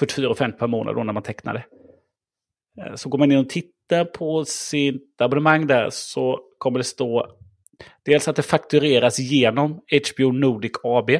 44,50 0.00 0.52
per 0.52 0.66
månad 0.66 0.94
då 0.94 1.04
när 1.04 1.12
man 1.12 1.22
tecknar 1.22 1.54
det. 1.54 1.64
Eh, 2.82 2.94
så 2.94 3.08
går 3.08 3.18
man 3.18 3.32
in 3.32 3.38
och 3.38 3.48
tittar 3.48 4.04
på 4.04 4.44
sitt 4.44 5.20
abonnemang 5.20 5.66
där 5.66 5.90
så 5.90 6.40
kommer 6.58 6.78
det 6.78 6.84
stå 6.84 7.36
Dels 8.02 8.28
att 8.28 8.36
det 8.36 8.42
faktureras 8.42 9.18
genom 9.18 9.80
HBO 10.12 10.32
Nordic 10.32 10.72
AB. 10.82 11.10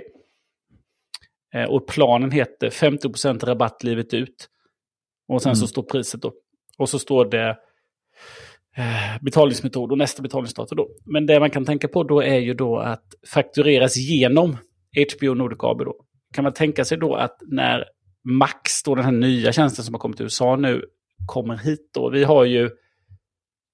Eh, 1.54 1.64
och 1.68 1.86
planen 1.86 2.30
heter 2.30 2.70
50% 2.70 3.44
rabatt 3.44 3.82
livet 3.82 4.14
ut. 4.14 4.48
Och 5.28 5.42
sen 5.42 5.50
mm. 5.50 5.56
så 5.56 5.66
står 5.66 5.82
priset 5.82 6.22
då. 6.22 6.32
Och 6.78 6.88
så 6.88 6.98
står 6.98 7.24
det 7.24 7.48
eh, 7.48 7.56
Eh, 8.76 9.22
betalningsmetod 9.22 9.92
och 9.92 9.98
nästa 9.98 10.22
betalningsdatum 10.22 10.76
då. 10.76 10.88
Men 11.04 11.26
det 11.26 11.40
man 11.40 11.50
kan 11.50 11.64
tänka 11.64 11.88
på 11.88 12.02
då 12.02 12.22
är 12.22 12.38
ju 12.38 12.54
då 12.54 12.78
att 12.78 13.04
faktureras 13.34 13.96
genom 13.96 14.56
HBO 15.16 15.34
Nordic 15.34 15.58
AB 15.62 15.78
då. 15.78 15.94
Kan 16.34 16.44
man 16.44 16.52
tänka 16.52 16.84
sig 16.84 16.98
då 16.98 17.14
att 17.14 17.36
när 17.46 17.84
Max, 18.24 18.82
då 18.84 18.94
den 18.94 19.04
här 19.04 19.12
nya 19.12 19.52
tjänsten 19.52 19.84
som 19.84 19.94
har 19.94 19.98
kommit 19.98 20.16
till 20.16 20.24
USA 20.24 20.56
nu, 20.56 20.84
kommer 21.26 21.56
hit 21.56 21.90
då. 21.94 22.10
Vi 22.10 22.24
har 22.24 22.44
ju 22.44 22.64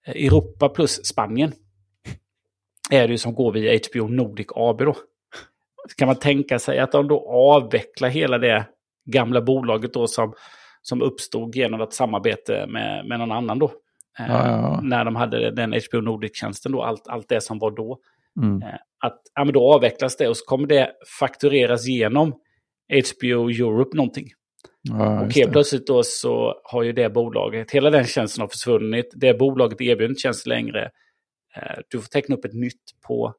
eh, 0.06 0.27
Europa 0.27 0.68
plus 0.68 1.05
Spanien 1.05 1.52
är 2.90 3.09
det 3.09 3.12
ju 3.12 3.18
som 3.18 3.35
går 3.35 3.52
via 3.52 3.81
HBO 3.90 4.09
Nordic 4.09 4.47
AB 4.55 4.78
då. 4.78 4.97
Kan 5.97 6.06
man 6.06 6.16
tänka 6.16 6.59
sig 6.59 6.78
att 6.78 6.93
de 6.93 7.09
då 7.09 7.28
avvecklar 7.31 8.09
hela 8.09 8.39
det 8.39 8.66
gamla 9.10 9.43
bolaget 9.43 9.94
då 9.94 10.06
som, 10.06 10.35
som 10.82 11.02
uppstod 11.02 11.55
genom 11.55 11.81
ett 11.81 11.93
samarbete 11.93 12.66
med, 12.68 13.06
med 13.06 13.18
någon 13.18 13.32
annan 13.32 13.59
då. 13.59 13.73
Eh, 14.18 14.26
ja, 14.28 14.47
ja. 14.47 14.80
När 14.82 15.05
de 15.05 15.16
hade 15.16 15.51
den 15.51 15.72
HBO 15.72 16.01
Nordic-tjänsten 16.01 16.72
då, 16.72 16.82
allt, 16.82 17.09
allt 17.09 17.28
det 17.28 17.40
som 17.40 17.59
var 17.59 17.70
då. 17.70 17.98
Mm. 18.43 18.62
Eh, 18.62 18.78
att 19.05 19.20
ja, 19.34 19.44
men 19.44 19.55
då 19.55 19.74
avvecklas 19.74 20.16
det 20.16 20.28
och 20.28 20.36
så 20.36 20.44
kommer 20.44 20.66
det 20.68 20.93
faktureras 21.20 21.86
genom 21.86 22.28
HBO 22.88 23.51
Europe 23.51 23.97
någonting. 23.97 24.26
Ja, 24.82 25.20
och 25.20 25.32
helt 25.32 25.52
plötsligt 25.52 25.86
då 25.86 26.02
så 26.02 26.60
har 26.64 26.82
ju 26.82 26.93
det 26.93 27.10
bolaget, 27.10 27.70
hela 27.70 27.90
den 27.90 28.05
tjänsten 28.05 28.40
har 28.40 28.48
försvunnit. 28.48 29.12
Det 29.14 29.34
bolaget 29.34 29.80
erbjuder 29.80 30.09
inte 30.09 30.20
tjänst 30.20 30.47
längre. 30.47 30.90
Eh, 31.56 31.78
du 31.88 32.01
får 32.01 32.09
teckna 32.09 32.36
upp 32.36 32.44
ett 32.44 32.55
nytt 32.55 32.82
på 33.09 33.34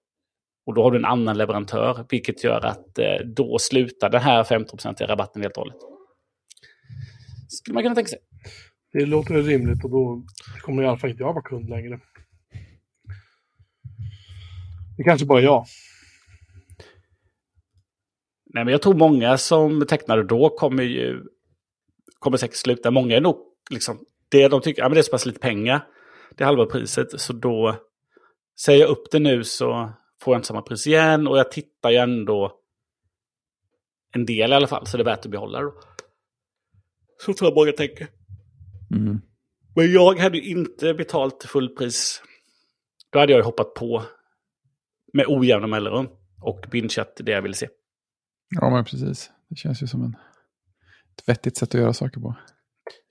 och 0.66 0.74
då 0.74 0.84
har 0.84 0.92
du 0.92 0.98
en 0.98 1.06
annan 1.06 1.38
leverantör, 1.38 2.06
vilket 2.10 2.44
gör 2.44 2.66
att 2.66 3.00
då 3.36 3.60
slutar 3.60 4.10
den 4.10 4.22
här 4.22 4.44
15% 4.44 5.08
rabatten 5.08 5.42
helt 5.42 5.58
och 5.58 5.64
hållet. 5.64 5.78
Skulle 7.50 7.74
man 7.74 7.84
kunna 7.84 7.96
tänka 7.96 8.10
sig. 8.10 8.20
Det 8.98 9.06
låter 9.06 9.34
väl 9.34 9.44
rimligt 9.44 9.84
och 9.84 9.90
då 9.90 10.24
kommer 10.62 10.84
i 10.84 10.88
alla 10.88 10.98
fall 10.98 11.10
inte 11.10 11.24
jag 11.24 11.34
vara 11.34 11.44
kund 11.44 11.70
längre. 11.70 12.00
Det 14.98 15.04
kanske 15.04 15.26
bara 15.26 15.40
är 15.40 15.44
jag. 15.44 15.66
Nej, 18.46 18.66
men 18.66 18.72
jag 18.72 18.82
tror 18.82 18.94
många 18.94 19.38
som 19.38 19.86
tecknade 19.88 20.24
då 20.24 20.50
kommer 20.50 20.84
ju 20.84 21.24
kommer 22.20 22.38
säkert 22.38 22.56
sluta. 22.56 22.92
Många 22.92 23.16
är 23.16 23.22
nog 23.22 23.38
liksom, 23.70 24.06
det 24.30 24.48
de 24.48 24.62
tycker, 24.62 24.82
ja 24.82 24.90
men 24.90 24.94
det 24.94 25.02
är 25.02 25.04
så 25.04 25.12
pass 25.12 25.26
lite 25.26 25.40
pengar. 25.40 25.88
Det 26.36 26.44
är 26.44 26.46
halva 26.46 26.66
priset, 26.66 27.22
så 27.22 27.34
då 27.34 27.76
Säger 28.60 28.80
jag 28.80 28.90
upp 28.90 29.12
det 29.12 29.20
nu 29.20 29.44
så 29.44 29.92
får 30.22 30.34
jag 30.34 30.40
inte 30.40 30.48
samma 30.48 30.62
pris 30.62 30.88
igen 30.88 31.28
och 31.28 31.38
jag 31.38 31.52
tittar 31.52 31.90
ju 31.90 31.98
ändå 31.98 32.60
en 34.14 34.26
del 34.26 34.52
i 34.52 34.54
alla 34.54 34.68
fall 34.68 34.88
så 34.88 34.98
det 34.98 35.04
är 35.04 35.06
värt 35.06 35.26
att 35.26 35.32
behålla. 35.32 35.62
Då. 35.62 35.74
Så 37.18 37.34
tror 37.34 37.50
jag 37.50 37.56
många 37.56 37.72
tänker. 37.72 38.17
Mm. 38.92 39.22
Men 39.76 39.92
jag 39.92 40.20
hade 40.20 40.38
ju 40.38 40.44
inte 40.44 40.94
betalt 40.94 41.44
fullpris. 41.44 42.22
Då 43.12 43.20
hade 43.20 43.32
jag 43.32 43.40
ju 43.40 43.44
hoppat 43.44 43.74
på 43.74 44.04
med 45.14 45.26
ojämna 45.28 45.68
mellanrum 45.68 46.08
och 46.42 46.66
bingeat 46.72 47.18
det 47.20 47.32
jag 47.32 47.42
ville 47.42 47.56
se. 47.56 47.68
Ja, 48.50 48.70
men 48.70 48.86
precis. 48.86 49.32
Det 49.50 49.56
känns 49.56 49.84
ju 49.84 49.88
som 49.88 50.04
en, 50.04 50.16
ett 51.18 51.30
vettigt 51.30 51.58
sätt 51.58 51.76
att 51.76 51.82
göra 51.82 51.94
saker 51.94 52.22
på. 52.22 52.36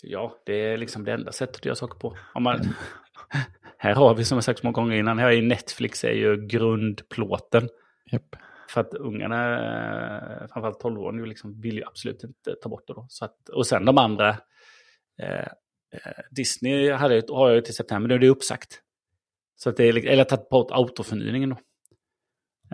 Ja, 0.03 0.43
det 0.47 0.53
är 0.53 0.77
liksom 0.77 1.05
det 1.05 1.12
enda 1.12 1.32
sättet 1.32 1.57
att 1.57 1.65
göra 1.65 1.77
saker 1.77 1.98
på. 1.98 2.16
Om 2.35 2.43
man, 2.43 2.61
här 3.78 3.94
har 3.94 4.15
vi 4.15 4.24
som 4.24 4.36
jag 4.36 4.44
sagt 4.44 4.61
så 4.61 4.66
många 4.66 4.74
gånger 4.74 4.97
innan, 4.97 5.19
här 5.19 5.27
är 5.27 5.32
ju 5.32 5.43
Netflix 5.43 6.05
är 6.05 6.12
ju 6.12 6.47
grundplåten. 6.47 7.69
Japp. 8.12 8.36
För 8.70 8.81
att 8.81 8.94
ungarna, 8.94 9.55
eh, 9.55 10.47
framförallt 10.53 10.82
12-åringar, 10.82 11.27
liksom 11.27 11.61
vill 11.61 11.77
ju 11.77 11.85
absolut 11.85 12.24
inte 12.24 12.55
ta 12.62 12.69
bort 12.69 12.86
det 12.86 12.94
då. 12.94 13.07
Så 13.09 13.24
att, 13.24 13.48
och 13.48 13.66
sen 13.66 13.85
de 13.85 13.98
andra, 13.98 14.28
eh, 15.23 15.48
Disney 16.30 16.90
hade, 16.90 17.22
har 17.28 17.48
jag 17.48 17.54
ju 17.56 17.62
till 17.62 17.74
september, 17.74 18.08
nu 18.08 18.14
är 18.14 18.18
det 18.18 18.28
uppsagt. 18.28 18.82
Så 19.56 19.70
att 19.70 19.76
det 19.76 19.84
är, 19.84 20.06
eller 20.06 20.24
tagit 20.24 20.48
bort 20.48 20.70
autoförnyningen 20.70 21.50
då. 21.50 21.58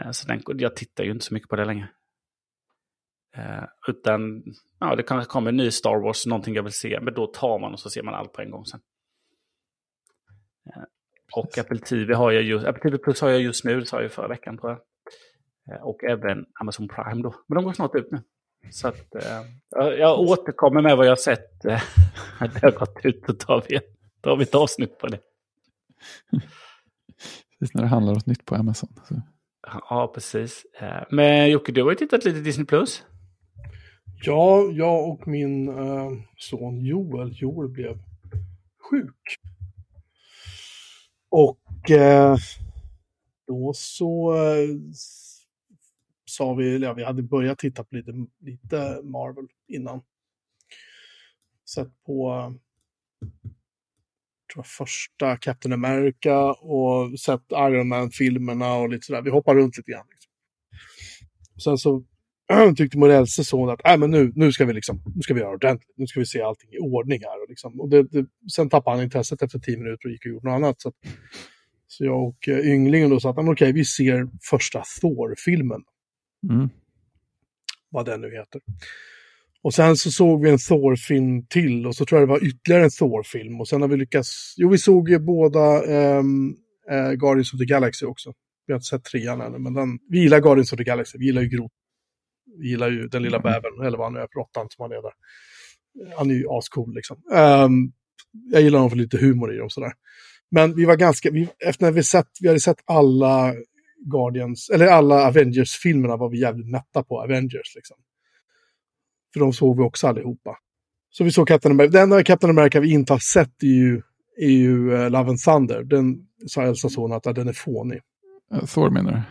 Eh, 0.02 0.10
så 0.10 0.28
den, 0.28 0.42
jag 0.46 0.76
tittar 0.76 1.04
ju 1.04 1.10
inte 1.10 1.24
så 1.24 1.34
mycket 1.34 1.48
på 1.48 1.56
det 1.56 1.64
längre. 1.64 1.88
Eh, 3.36 3.64
utan, 3.88 4.42
ja 4.80 4.96
det 4.96 5.02
kanske 5.02 5.30
kommer 5.30 5.48
en 5.50 5.56
ny 5.56 5.70
Star 5.70 6.02
Wars, 6.02 6.26
någonting 6.26 6.54
jag 6.54 6.62
vill 6.62 6.72
se, 6.72 7.00
men 7.00 7.14
då 7.14 7.26
tar 7.26 7.58
man 7.58 7.72
och 7.72 7.80
så 7.80 7.90
ser 7.90 8.02
man 8.02 8.14
allt 8.14 8.32
på 8.32 8.42
en 8.42 8.50
gång 8.50 8.64
sen. 8.64 8.80
Eh, 10.66 10.82
och 11.36 11.58
Apple 11.58 11.78
TV 11.78 12.14
har 12.14 12.32
jag 12.32 12.42
just, 12.42 12.66
Apple 12.66 12.82
TV 12.82 12.98
Plus 12.98 13.20
har 13.20 13.28
jag 13.30 13.40
just 13.40 13.64
nu, 13.64 13.80
det 13.80 13.86
sa 13.86 13.96
jag 13.96 14.02
ju 14.02 14.08
förra 14.08 14.28
veckan 14.28 14.58
tror 14.58 14.70
jag. 14.70 14.80
Eh, 15.76 15.82
Och 15.82 16.04
även 16.04 16.46
Amazon 16.60 16.88
Prime 16.88 17.22
då. 17.22 17.34
Men 17.48 17.56
de 17.56 17.64
går 17.64 17.72
snart 17.72 17.94
ut 17.94 18.10
nu. 18.10 18.22
Så 18.70 18.88
att 18.88 19.14
eh, 19.14 19.42
jag, 19.98 20.20
återkommer 20.20 20.82
med 20.82 20.96
vad 20.96 21.06
jag 21.06 21.10
har 21.10 21.16
sett. 21.16 21.64
eh, 21.64 21.82
att 22.38 22.54
det 22.54 22.60
har 22.62 22.70
gått 22.70 22.98
ut 23.04 23.28
och 23.28 23.38
tar 23.38 23.64
vi, 23.68 23.80
tar 24.20 24.36
vi 24.36 24.42
ett 24.42 24.54
avsnitt 24.54 24.98
på 24.98 25.06
det. 25.06 25.18
Precis 27.58 27.74
när 27.74 27.82
det 27.82 27.88
handlar 27.88 28.12
om 28.12 28.20
nytt 28.26 28.44
på 28.44 28.54
Amazon. 28.54 28.88
Så. 29.08 29.22
Ja, 29.90 30.10
precis. 30.14 30.66
Eh, 30.80 31.02
Men 31.10 31.50
Jocke, 31.50 31.72
du 31.72 31.82
har 31.82 31.90
ju 31.90 31.96
tittat 31.96 32.24
lite 32.24 32.40
Disney 32.40 32.66
Plus. 32.66 33.04
Ja, 34.24 34.62
jag 34.72 35.08
och 35.08 35.28
min 35.28 35.68
eh, 35.68 36.10
son 36.36 36.80
Joel, 36.84 37.32
Joel 37.42 37.68
blev 37.68 37.98
sjuk. 38.90 39.36
Och 41.30 41.90
eh, 41.90 42.36
då 43.46 43.72
så 43.74 44.34
eh, 44.34 44.68
sa 46.32 46.54
vi, 46.54 46.78
ja, 46.78 46.92
vi 46.92 47.04
hade 47.04 47.22
börjat 47.22 47.58
titta 47.58 47.84
på 47.84 47.96
lite, 47.96 48.12
lite 48.40 49.00
Marvel 49.02 49.46
innan. 49.68 50.02
Sett 51.74 52.04
på 52.06 52.52
tror 54.52 54.64
jag, 54.64 54.66
första 54.66 55.36
Captain 55.36 55.72
America 55.72 56.52
och 56.52 57.20
sett 57.20 57.42
Iron 57.52 57.88
Man-filmerna 57.88 58.74
och 58.74 58.88
lite 58.88 59.06
sådär. 59.06 59.22
Vi 59.22 59.30
hoppar 59.30 59.54
runt 59.54 59.76
lite 59.76 59.90
grann. 59.90 60.06
Liksom. 60.10 60.32
Sen 61.64 61.78
så 61.78 62.04
tyckte 62.76 62.98
Morells 62.98 63.48
son 63.48 63.70
att 63.70 63.86
äh, 63.86 63.96
men 63.96 64.10
nu, 64.10 64.32
nu, 64.34 64.52
ska 64.52 64.64
vi 64.64 64.72
liksom, 64.72 65.02
nu 65.14 65.22
ska 65.22 65.34
vi 65.34 65.40
göra 65.40 65.54
ordentligt. 65.54 65.94
Nu 65.96 66.06
ska 66.06 66.20
vi 66.20 66.26
se 66.26 66.42
allting 66.42 66.70
i 66.72 66.78
ordning 66.78 67.20
här. 67.22 67.42
Och 67.42 67.48
liksom. 67.48 67.80
och 67.80 67.88
det, 67.88 68.02
det, 68.02 68.26
sen 68.52 68.68
tappade 68.68 68.96
han 68.96 69.04
intresset 69.04 69.42
efter 69.42 69.58
tio 69.58 69.78
minuter 69.78 70.08
och 70.08 70.12
gick 70.12 70.24
och 70.24 70.30
gjorde 70.30 70.48
något 70.48 70.56
annat. 70.56 70.80
Så, 70.80 70.88
att, 70.88 70.94
så 71.86 72.04
jag 72.04 72.22
och 72.28 72.48
eh, 72.48 72.58
ynglingen 72.58 73.10
då 73.10 73.20
sa 73.20 73.30
att 73.30 73.38
okej, 73.38 73.50
okay, 73.50 73.72
vi 73.72 73.84
ser 73.84 74.28
första 74.50 74.82
Thor-filmen, 75.00 75.82
Mm. 76.50 76.68
vad 77.90 78.06
den 78.06 78.20
nu 78.20 78.30
heter. 78.30 78.60
Och 79.62 79.74
sen 79.74 79.96
så 79.96 80.10
såg 80.10 80.42
vi 80.42 80.50
en 80.50 80.58
Thor-film 80.58 81.46
till 81.46 81.86
och 81.86 81.96
så 81.96 82.06
tror 82.06 82.20
jag 82.20 82.28
det 82.28 82.32
var 82.32 82.46
ytterligare 82.46 82.84
en 82.84 82.90
Thor-film. 82.90 83.60
Och 83.60 83.68
sen 83.68 83.80
har 83.80 83.88
vi 83.88 83.96
lyckats, 83.96 84.54
jo 84.56 84.68
vi 84.68 84.78
såg 84.78 85.10
ju 85.10 85.18
båda 85.18 85.84
ehm, 85.84 86.54
eh, 86.90 87.12
Guardians 87.12 87.52
of 87.54 87.58
the 87.58 87.64
Galaxy 87.64 88.06
också. 88.06 88.32
Vi 88.66 88.72
har 88.72 88.78
inte 88.78 88.86
sett 88.86 89.04
trean 89.04 89.40
ännu, 89.40 89.58
men 89.58 89.74
den, 89.74 89.98
vi 90.08 90.20
gillar 90.20 90.40
Guardians 90.40 90.72
of 90.72 90.76
the 90.76 90.84
Galaxy, 90.84 91.18
vi 91.18 91.26
gillar 91.26 91.42
ju 91.42 91.48
Groot. 91.48 91.72
Vi 92.58 92.68
gillar 92.68 92.90
ju 92.90 93.08
den 93.08 93.22
lilla 93.22 93.38
bävern, 93.38 93.86
eller 93.86 93.98
vad 93.98 94.06
han 94.06 94.12
nu 94.14 94.20
är, 94.20 94.26
råttan 94.26 94.66
som 94.70 94.82
han 94.82 94.92
är 94.92 95.02
där. 95.02 95.12
Han 96.16 96.30
är 96.30 96.34
ju 96.34 96.44
ascool 96.48 96.94
liksom. 96.94 97.16
Ehm, 97.32 97.92
jag 98.52 98.62
gillar 98.62 98.78
honom 98.78 98.90
för 98.90 98.96
lite 98.96 99.18
humor 99.18 99.54
i 99.54 99.58
dem 99.58 99.70
sådär. 99.70 99.92
Men 100.50 100.74
vi 100.74 100.84
var 100.84 100.96
ganska, 100.96 101.30
vi, 101.30 101.48
efter 101.66 101.84
när 101.84 101.92
vi 101.92 102.02
sett, 102.02 102.28
vi 102.40 102.48
hade 102.48 102.60
sett 102.60 102.80
alla 102.84 103.54
Guardians, 104.04 104.70
eller 104.70 104.86
alla 104.86 105.26
Avengers-filmerna 105.26 106.16
var 106.16 106.28
vi 106.28 106.40
jävligt 106.40 106.70
mätta 106.70 107.02
på 107.02 107.22
Avengers 107.22 107.74
liksom. 107.74 107.96
För 109.32 109.40
de 109.40 109.52
såg 109.52 109.76
vi 109.76 109.82
också 109.82 110.06
allihopa. 110.06 110.56
Så 111.10 111.24
vi 111.24 111.30
såg 111.30 111.48
Captain 111.48 111.72
America. 111.72 111.92
Den 111.92 112.02
enda 112.02 112.24
Captain 112.24 112.58
America 112.58 112.80
vi 112.80 112.92
inte 112.92 113.12
har 113.12 113.18
sett 113.18 113.62
är 113.62 113.66
ju, 113.66 114.02
är 114.36 114.50
ju 114.50 114.94
eh, 114.94 115.10
Love 115.10 115.28
and 115.28 115.38
Thunder. 115.38 115.82
Den 115.84 116.26
sa 116.46 116.62
Elsa 116.62 116.88
son 116.88 117.12
att 117.12 117.26
ja, 117.26 117.32
den 117.32 117.48
är 117.48 117.52
fånig. 117.52 118.00
Eh, 118.54 118.64
Thor 118.64 118.90
menar 118.90 119.12
du? 119.12 119.22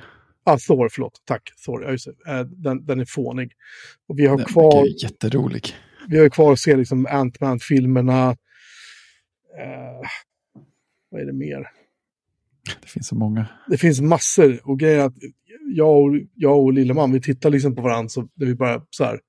Ah, 0.44 0.58
Thor, 0.58 0.90
förlåt. 0.92 1.22
Tack. 1.26 1.52
Thor, 1.66 1.84
ja, 1.84 1.92
just 1.92 2.06
det. 2.06 2.32
Eh, 2.32 2.46
den, 2.46 2.86
den 2.86 3.00
är 3.00 3.06
fånig. 3.06 3.52
Och 4.08 4.20
vi 4.20 4.26
har 4.26 4.38
Den 4.38 4.46
kvar... 4.46 4.86
ju 4.86 4.94
jätterolig. 5.04 5.64
Vi 6.08 6.20
har 6.20 6.30
kvar 6.30 6.54
att 6.54 6.60
se 6.60 6.76
liksom 6.76 7.08
Ant-Man-filmerna. 7.08 8.30
Eh, 9.60 10.08
vad 11.10 11.22
är 11.22 11.26
det 11.26 11.34
mer? 11.34 11.70
Det 12.82 12.88
finns 12.88 13.08
så 13.08 13.16
många. 13.16 13.48
Det 13.68 13.78
finns 13.78 14.02
massor. 14.02 14.60
Och 14.64 14.80
grejen 14.80 15.00
är 15.02 15.06
att 15.06 15.16
jag 15.76 16.04
och, 16.04 16.16
jag 16.36 16.60
och 16.60 16.74
Lilleman, 16.74 17.12
vi 17.12 17.22
tittar 17.22 17.50
liksom 17.50 17.76
på 17.76 17.82
varandra 17.82 18.10
så 18.10 18.30
när 18.34 18.46
vi 18.46 18.56
bara 18.56 18.86
så 18.90 19.04
här. 19.04 19.20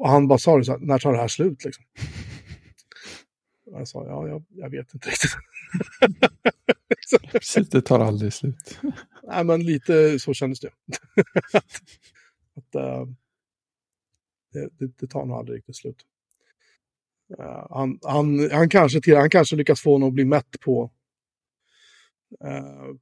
Och 0.00 0.08
han 0.08 0.28
bara 0.28 0.38
sa 0.38 0.58
det 0.58 0.64
så 0.64 0.72
här, 0.72 0.78
när 0.78 0.98
tar 0.98 1.12
det 1.12 1.18
här 1.18 1.28
slut 1.28 1.64
liksom? 1.64 1.84
Jag 3.64 3.88
sa, 3.88 4.06
ja, 4.06 4.28
jag, 4.28 4.44
jag 4.48 4.70
vet 4.70 4.94
inte 4.94 5.08
riktigt. 5.08 5.30
Precis, 7.32 7.68
det 7.68 7.82
tar 7.82 8.00
aldrig 8.00 8.32
slut. 8.32 8.80
Nej, 9.22 9.44
men 9.44 9.64
lite 9.64 10.18
så 10.18 10.34
kändes 10.34 10.60
det. 10.60 10.68
att, 10.68 11.54
att, 12.56 12.74
eh, 12.74 13.06
det, 14.52 14.68
det, 14.78 14.98
det 14.98 15.06
tar 15.06 15.24
nog 15.24 15.36
aldrig 15.36 15.56
riktigt 15.58 15.76
slut. 15.76 16.06
Eh, 17.38 17.66
han, 17.70 17.98
han, 18.02 18.50
han, 18.50 18.68
kanske 18.68 19.00
till, 19.00 19.16
han 19.16 19.30
kanske 19.30 19.56
lyckas 19.56 19.80
få 19.80 19.92
honom 19.92 20.08
att 20.08 20.14
bli 20.14 20.24
mätt 20.24 20.60
på, 20.60 20.90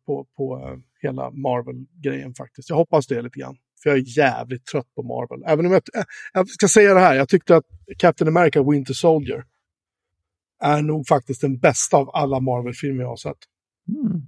på, 0.06 0.26
på 0.36 0.58
eh, 0.58 0.78
hela 1.02 1.30
Marvel-grejen 1.30 2.34
faktiskt. 2.34 2.70
Jag 2.70 2.76
hoppas 2.76 3.06
det 3.06 3.22
lite 3.22 3.38
grann. 3.38 3.56
För 3.82 3.90
jag 3.90 3.98
är 3.98 4.18
jävligt 4.18 4.66
trött 4.66 4.94
på 4.94 5.02
Marvel. 5.02 5.44
Även 5.46 5.66
om 5.66 5.72
jag, 5.72 5.82
eh, 5.94 6.04
jag 6.32 6.48
ska 6.48 6.68
säga 6.68 6.94
det 6.94 7.00
här, 7.00 7.14
jag 7.14 7.28
tyckte 7.28 7.56
att 7.56 7.64
Captain 7.98 8.36
America 8.36 8.62
Winter 8.62 8.94
Soldier 8.94 9.44
är 10.62 10.82
nog 10.82 11.06
faktiskt 11.06 11.40
den 11.40 11.58
bästa 11.58 11.96
av 11.96 12.10
alla 12.12 12.40
Marvel-filmer 12.40 13.02
jag 13.02 13.08
har 13.08 13.16
sett. 13.16 13.38
Mm. 13.88 14.22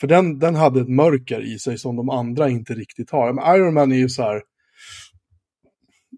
För 0.00 0.06
den, 0.06 0.38
den 0.38 0.54
hade 0.54 0.80
ett 0.80 0.88
mörker 0.88 1.40
i 1.40 1.58
sig 1.58 1.78
som 1.78 1.96
de 1.96 2.10
andra 2.10 2.48
inte 2.48 2.74
riktigt 2.74 3.10
har. 3.10 3.32
Men 3.32 3.56
Iron 3.56 3.74
Man 3.74 3.92
är 3.92 3.96
ju 3.96 4.08
så 4.08 4.22
här... 4.22 4.42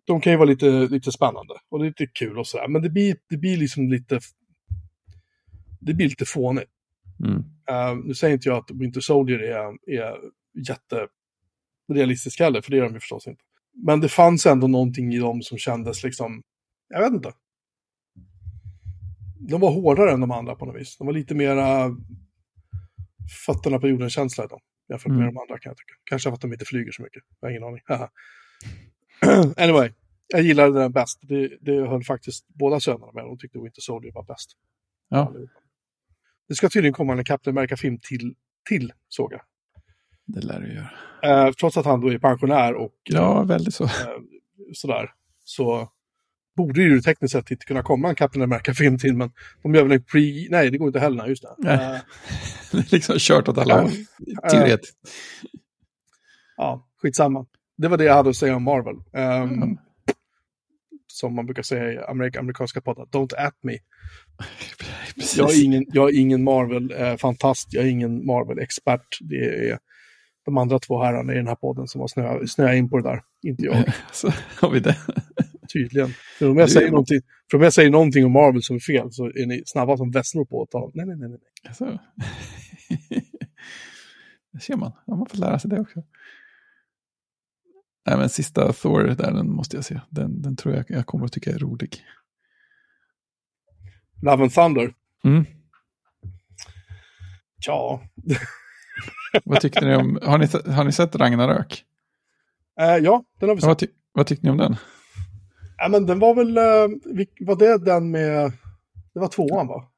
De 0.06 0.20
kan 0.20 0.32
ju 0.32 0.36
vara 0.36 0.48
lite, 0.48 0.66
lite 0.70 1.12
spännande 1.12 1.54
och 1.70 1.84
lite 1.84 2.06
kul 2.06 2.38
och 2.38 2.46
sådär. 2.46 2.68
Men 2.68 2.82
det 2.82 2.90
blir, 2.90 3.16
det 3.28 3.36
blir 3.36 3.56
liksom 3.56 3.88
lite... 3.88 4.20
Det 5.80 5.94
blir 5.94 6.08
lite 6.08 6.24
fånigt. 6.24 6.70
Mm. 7.24 7.38
Uh, 7.70 8.04
nu 8.06 8.14
säger 8.14 8.34
inte 8.34 8.48
jag 8.48 8.58
att 8.58 8.70
Winter 8.70 9.00
Soldier 9.00 9.38
är, 9.38 9.90
är 10.00 10.16
jätterealistisk 11.88 12.40
heller, 12.40 12.60
för 12.60 12.70
det 12.70 12.78
är 12.78 12.82
de 12.82 12.94
ju 12.94 13.00
förstås 13.00 13.26
inte. 13.26 13.42
Men 13.86 14.00
det 14.00 14.08
fanns 14.08 14.46
ändå 14.46 14.66
någonting 14.66 15.14
i 15.14 15.18
dem 15.18 15.42
som 15.42 15.58
kändes 15.58 16.04
liksom... 16.04 16.42
Jag 16.88 17.00
vet 17.00 17.12
inte. 17.12 17.32
De 19.48 19.60
var 19.60 19.70
hårdare 19.70 20.12
än 20.12 20.20
de 20.20 20.30
andra 20.30 20.54
på 20.54 20.66
något 20.66 20.76
vis. 20.80 20.96
De 20.98 21.06
var 21.06 21.14
lite 21.14 21.34
mera 21.34 21.96
fötterna 23.46 23.78
på 23.78 23.88
jorden-känsla 23.88 24.44
i 24.44 24.46
dem. 24.46 24.60
Jämfört 24.88 25.06
med 25.12 25.20
Mm. 25.20 25.34
de 25.34 25.40
andra 25.40 25.58
kan 25.58 25.70
jag 25.70 25.76
tycka. 25.76 25.94
Kanske 26.04 26.30
för 26.30 26.34
att 26.34 26.40
de 26.40 26.52
inte 26.52 26.64
flyger 26.64 26.92
så 26.92 27.02
mycket. 27.02 27.22
Jag 27.40 27.48
har 27.48 27.50
ingen 27.50 27.64
aning. 27.64 27.80
Anyway, 29.56 29.90
jag 30.28 30.42
gillade 30.42 30.80
den 30.80 30.92
bäst. 30.92 31.18
Det, 31.22 31.58
det 31.60 31.88
höll 31.88 32.04
faktiskt 32.04 32.48
båda 32.48 32.80
sönerna 32.80 33.12
med. 33.12 33.24
De 33.24 33.38
tyckte 33.38 33.58
Winter 33.58 33.80
Soldier 33.80 34.12
var 34.12 34.22
bäst. 34.24 34.50
Ja, 35.08 35.34
Det 36.48 36.54
ska 36.54 36.68
tydligen 36.68 36.92
komma 36.94 37.12
en 37.12 37.24
Captain 37.24 37.58
America-film 37.58 37.98
till, 38.02 38.34
till, 38.68 38.92
såg 39.08 39.32
jag. 39.32 39.40
det 40.26 40.40
lär 40.40 40.60
du 40.60 40.74
göra. 40.74 40.90
Eh, 41.46 41.52
trots 41.52 41.76
att 41.76 41.84
han 41.86 42.00
då 42.00 42.08
är 42.12 42.18
pensionär 42.18 42.74
och 42.74 42.94
Ja, 43.04 43.42
väldigt 43.42 43.74
så. 43.74 43.84
eh, 43.84 43.90
sådär. 44.72 45.10
Så 45.44 45.90
borde 46.56 46.82
ju 46.82 47.00
tekniskt 47.00 47.32
sett 47.32 47.50
inte 47.50 47.66
kunna 47.66 47.82
komma 47.82 48.08
en 48.08 48.14
Captain 48.14 48.42
America-film 48.42 48.98
till. 48.98 49.14
Men 49.16 49.32
de 49.62 49.74
gör 49.74 49.82
väl 49.82 49.92
en 49.92 50.02
pre... 50.04 50.46
Nej, 50.50 50.70
det 50.70 50.78
går 50.78 50.86
inte 50.86 51.00
heller. 51.00 51.26
Just 51.26 51.42
det. 51.42 51.54
Nej. 51.58 51.74
Eh, 51.94 52.00
Det 52.72 52.78
är 52.78 52.92
liksom 52.92 53.16
kört 53.18 53.48
åt 53.48 53.58
alla 53.58 53.74
Ja. 53.74 53.80
håll. 53.80 53.90
Teoretiskt. 54.50 54.96
ja, 56.56 56.88
skitsamma. 57.02 57.46
Det 57.76 57.88
var 57.88 57.96
det 57.96 58.04
jag 58.04 58.14
hade 58.14 58.30
att 58.30 58.36
säga 58.36 58.56
om 58.56 58.62
Marvel. 58.62 58.96
Ehm, 59.12 59.52
Mm. 59.62 59.78
Som 61.06 61.34
man 61.34 61.46
brukar 61.46 61.62
säga 61.62 61.92
i 61.92 61.98
amerik 61.98 62.36
amerikanska 62.36 62.80
poddar, 62.80 63.04
don't 63.06 63.34
at 63.46 63.54
me. 63.62 63.72
Precis. 65.16 65.38
Jag 65.38 65.50
är 65.50 65.64
ingen, 65.64 65.84
jag 65.92 66.14
är 66.14 66.18
ingen 66.18 66.44
Marvel-fantast, 66.44 67.68
jag 67.70 67.84
är 67.84 67.88
ingen 67.88 68.26
Marvel-expert. 68.26 69.18
Det 69.20 69.70
är 69.70 69.78
de 70.44 70.58
andra 70.58 70.78
två 70.78 71.02
herrarna 71.02 71.32
i 71.32 71.36
den 71.36 71.46
här 71.46 71.54
podden 71.54 71.88
som 71.88 72.00
har 72.00 72.08
snöat 72.08 72.50
snöa 72.50 72.74
in 72.74 72.90
på 72.90 72.96
det 72.96 73.02
där, 73.02 73.22
inte 73.42 73.64
jag. 73.64 73.92
Så 74.12 74.32
har 74.60 74.70
vi 74.70 74.80
det. 74.80 74.96
Tydligen. 75.72 76.08
För 76.38 76.50
om 76.50 76.58
jag, 76.58 76.70
säger 76.70 76.90
någonting, 76.90 77.20
för 77.50 77.58
om 77.58 77.62
jag 77.62 77.72
säger 77.72 77.90
någonting 77.90 78.24
om 78.24 78.32
Marvel 78.32 78.62
som 78.62 78.76
är 78.76 78.80
fel 78.80 79.12
så 79.12 79.26
är 79.26 79.46
ni 79.46 79.62
snabba 79.66 79.96
som 79.96 80.10
vesslor 80.10 80.44
på 80.44 80.62
att 80.62 80.70
tala 80.70 80.84
om 80.84 80.90
nej, 80.94 81.06
nej, 81.06 81.16
nej, 81.16 81.28
nej. 81.28 81.38
Alltså. 81.68 81.84
det 84.52 84.60
ser 84.60 84.76
man. 84.76 84.92
Ja, 85.06 85.16
man 85.16 85.26
får 85.26 85.38
lära 85.38 85.58
sig 85.58 85.70
det 85.70 85.80
också. 85.80 86.02
Nej, 88.06 88.16
men 88.18 88.28
sista 88.28 88.72
Thor 88.72 89.02
där, 89.02 89.32
den 89.32 89.50
måste 89.50 89.76
jag 89.76 89.84
se. 89.84 90.00
Den, 90.10 90.42
den 90.42 90.56
tror 90.56 90.74
jag 90.74 90.84
jag 90.88 91.06
kommer 91.06 91.24
att 91.24 91.32
tycka 91.32 91.50
är 91.50 91.58
rolig. 91.58 92.04
Love 94.22 94.42
and 94.42 94.52
Thunder. 94.52 94.94
Mm. 95.24 95.44
Ja, 97.66 98.00
Vad 99.44 99.60
tyckte 99.60 99.84
ni 99.86 99.94
om, 99.96 100.18
har 100.22 100.38
ni, 100.38 100.72
har 100.72 100.84
ni 100.84 100.92
sett 100.92 101.16
Ragnarök? 101.16 101.84
eh, 102.80 102.86
ja 102.96 103.24
den 103.40 103.48
har 103.48 103.56
vi 103.56 103.58
Ja, 103.58 103.60
sett. 103.60 103.66
vad, 103.68 103.78
ty, 103.78 103.86
vad 104.12 104.26
tyckte 104.26 104.46
ni 104.46 104.50
om 104.50 104.56
den? 104.58 104.76
Ja, 105.76 105.88
men 105.88 106.06
den 106.06 106.18
var 106.18 106.34
väl, 106.34 106.56
eh, 106.56 106.98
var 107.46 107.56
det 107.56 107.78
den 107.84 108.10
med, 108.10 108.52
det 109.14 109.20
var 109.20 109.28
tvåan 109.28 109.66
va? 109.66 109.90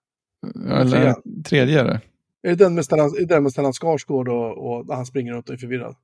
Eller 0.70 1.14
tredje 1.42 1.80
är 1.80 1.84
det? 1.84 2.00
Är 2.42 2.48
det 2.48 2.54
den 2.64 2.74
med 2.74 2.84
Stellan, 2.84 3.12
den 3.28 3.42
med 3.42 3.52
Stellan 3.52 3.72
Skarsgård 3.72 4.28
och, 4.28 4.58
och 4.70 4.94
han 4.96 5.06
springer 5.06 5.32
runt 5.32 5.48
och 5.48 5.54
är 5.54 5.58
förvirrad? 5.58 5.96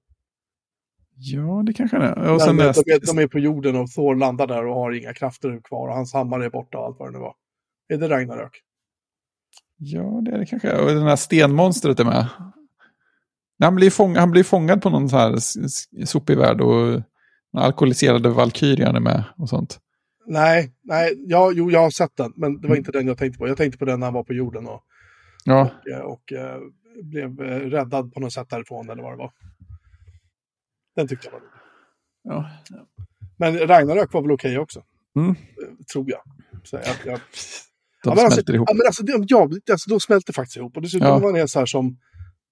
Ja, 1.17 1.63
det 1.67 1.73
kanske 1.73 1.99
det 1.99 2.05
är. 2.07 2.33
Och 2.35 2.43
sen 2.43 2.57
de, 2.57 2.63
är, 2.65 3.07
de 3.15 3.19
är 3.23 3.27
på 3.27 3.39
jorden 3.39 3.77
och 3.77 3.91
Thor 3.91 4.15
landar 4.17 4.47
där 4.47 4.67
och 4.67 4.75
har 4.75 4.93
inga 4.93 5.15
krafter 5.15 5.61
kvar 5.65 5.89
och 5.89 5.95
hans 5.95 6.13
hammare 6.13 6.45
är 6.45 6.51
borta 6.51 6.79
och 6.79 6.85
allt 6.87 6.99
vad 6.99 7.09
det 7.09 7.13
nu 7.13 7.19
var. 7.19 7.35
Är 7.89 7.97
det 7.99 8.09
Ragnarök? 8.09 8.63
Ja, 9.85 10.21
det 10.25 10.31
är 10.31 10.39
det 10.39 10.47
kanske. 10.47 10.79
Och 10.79 10.87
den 10.89 11.03
här 11.03 11.17
stenmonstret 11.17 12.01
är 12.01 12.05
med. 12.05 12.27
Han 13.63 13.75
blir, 13.75 13.91
fång, 13.91 14.17
han 14.17 14.31
blir 14.31 14.45
fångad 14.45 14.83
på 14.83 14.91
någon 14.91 15.09
så 15.09 15.17
här 15.17 15.37
sopig 16.05 16.39
värld 16.39 16.61
och 16.61 16.91
den 17.53 17.63
alkoholiserade 17.63 18.29
valkyrian 18.29 18.97
är 18.97 19.01
med 19.01 19.25
och 19.37 19.49
sånt. 19.49 19.81
Nej, 20.27 20.73
nej, 20.83 21.15
ja, 21.27 21.53
jo, 21.55 21.71
jag 21.71 21.81
har 21.81 21.91
sett 21.91 22.17
den, 22.17 22.33
men 22.37 22.61
det 22.61 22.69
var 22.69 22.77
inte 22.77 22.93
den 22.93 23.07
jag 23.07 23.19
tänkte 23.19 23.39
på. 23.39 23.49
Jag 23.49 23.57
tänkte 23.57 23.79
på 23.79 23.85
den 23.85 24.01
när 24.01 24.07
han 24.07 24.15
var 24.15 24.25
på 24.25 24.33
jorden 24.33 24.67
och, 24.67 24.83
Ja, 25.45 25.71
och, 26.05 26.13
och 26.13 26.33
eh, 26.33 26.59
blev 27.03 27.41
eh, 27.43 27.59
räddad 27.61 28.13
på 28.15 28.21
något 28.21 28.33
sätt 28.33 28.49
därifrån 28.51 28.91
eller 28.91 29.03
vad 29.03 29.13
det 29.13 29.17
var. 29.17 29.33
Den 30.97 31.09
tyckte 31.09 31.27
jag 31.27 31.33
var 31.33 31.41
rolig. 31.41 31.51
ja. 32.23 32.51
Men 33.37 33.59
Ragnarök 33.69 34.13
var 34.13 34.23
väl 34.23 34.31
okej 34.33 34.59
också, 34.59 34.83
Mm. 35.17 35.31
eh, 35.31 35.37
tror 35.93 36.11
jag. 36.11 36.21
Så 36.65 36.77
jag, 36.77 36.97
jag 37.13 37.21
De 38.05 38.09
ja, 38.17 38.23
alltså, 38.25 38.31
smälter 38.35 38.55
ihop. 38.55 38.69
Ja, 38.71 38.75
men 38.75 38.87
alltså, 38.87 39.03
det, 39.03 39.25
ja, 39.29 39.49
alltså, 39.73 39.91
de 39.91 40.01
smälter 40.01 40.33
faktiskt 40.33 40.57
ihop. 40.57 40.77
Och 40.77 40.83
dessutom 40.83 41.09
Ja. 41.09 41.19
var 41.19 41.39
är 41.39 41.47
så 41.47 41.59
här 41.59 41.67
som, 41.67 41.99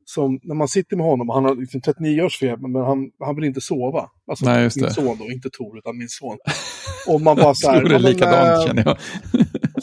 som, 0.05 0.41
när 0.43 0.55
man 0.55 0.69
sitter 0.69 0.97
med 0.97 1.07
honom, 1.07 1.29
han 1.29 1.45
har 1.45 1.55
liksom 1.55 1.81
39 1.81 2.23
års 2.23 2.39
feber, 2.39 2.69
men 2.69 2.83
han, 2.83 3.11
han 3.19 3.35
vill 3.37 3.45
inte 3.45 3.61
sova. 3.61 4.11
Alltså 4.31 4.45
Nej, 4.45 4.63
just 4.63 4.77
min 4.77 4.85
det. 4.85 4.91
son 4.95 5.19
då, 5.19 5.31
inte 5.31 5.51
Tor, 5.51 5.79
utan 5.79 5.99
min 5.99 6.09
son. 6.09 6.39
Och 7.09 7.21
man 7.21 7.37
bara 7.37 7.55
så 7.55 7.71
här, 7.71 7.79
tror 7.81 7.89
det 7.89 7.95
är 7.95 7.99
likadant 7.99 8.59
eh, 8.61 8.67
känner 8.67 8.85
jag. 8.85 8.99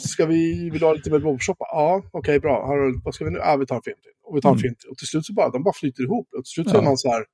Ska 0.00 0.26
vi, 0.26 0.70
vill 0.70 0.80
du 0.80 0.86
ha 0.86 0.92
lite 0.92 1.10
mer 1.10 1.18
bobshoppa? 1.18 1.64
Ja, 1.72 2.02
okej, 2.12 2.40
bra. 2.40 2.66
Har, 2.66 3.04
vad 3.04 3.14
ska 3.14 3.24
vi 3.24 3.30
nu? 3.30 3.38
Ja, 3.38 3.56
vi 3.56 3.66
tar 3.66 3.76
en 3.76 3.82
film 3.82 3.96
till. 4.02 4.12
Och 4.24 4.36
vi 4.36 4.40
tar 4.40 4.48
en 4.48 4.52
Mm. 4.54 4.62
film 4.62 4.74
till. 4.74 4.88
Och 4.90 4.98
till 4.98 5.06
slut 5.06 5.26
så 5.26 5.32
bara, 5.32 5.50
de 5.50 5.62
bara 5.62 5.74
flyter 5.74 6.02
ihop. 6.02 6.28
Och 6.38 6.44
till 6.44 6.50
slut 6.50 6.68
så 6.68 6.74
Ja. 6.76 6.80
är 6.80 6.84
man 6.84 6.96
så 6.98 7.10
här, 7.10 7.24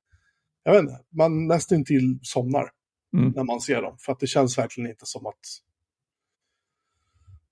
jag 0.63 0.71
vet 0.73 0.81
inte, 0.81 0.93
man 1.17 1.47
nästan 1.47 1.85
till 1.85 2.19
somnar 2.21 2.69
Mm. 3.17 3.33
när 3.35 3.43
man 3.43 3.61
ser 3.61 3.81
dem. 3.81 3.95
För 3.99 4.11
att 4.11 4.19
det 4.19 4.27
känns 4.27 4.57
verkligen 4.57 4.89
inte 4.89 5.05
som 5.05 5.25
att, 5.25 5.33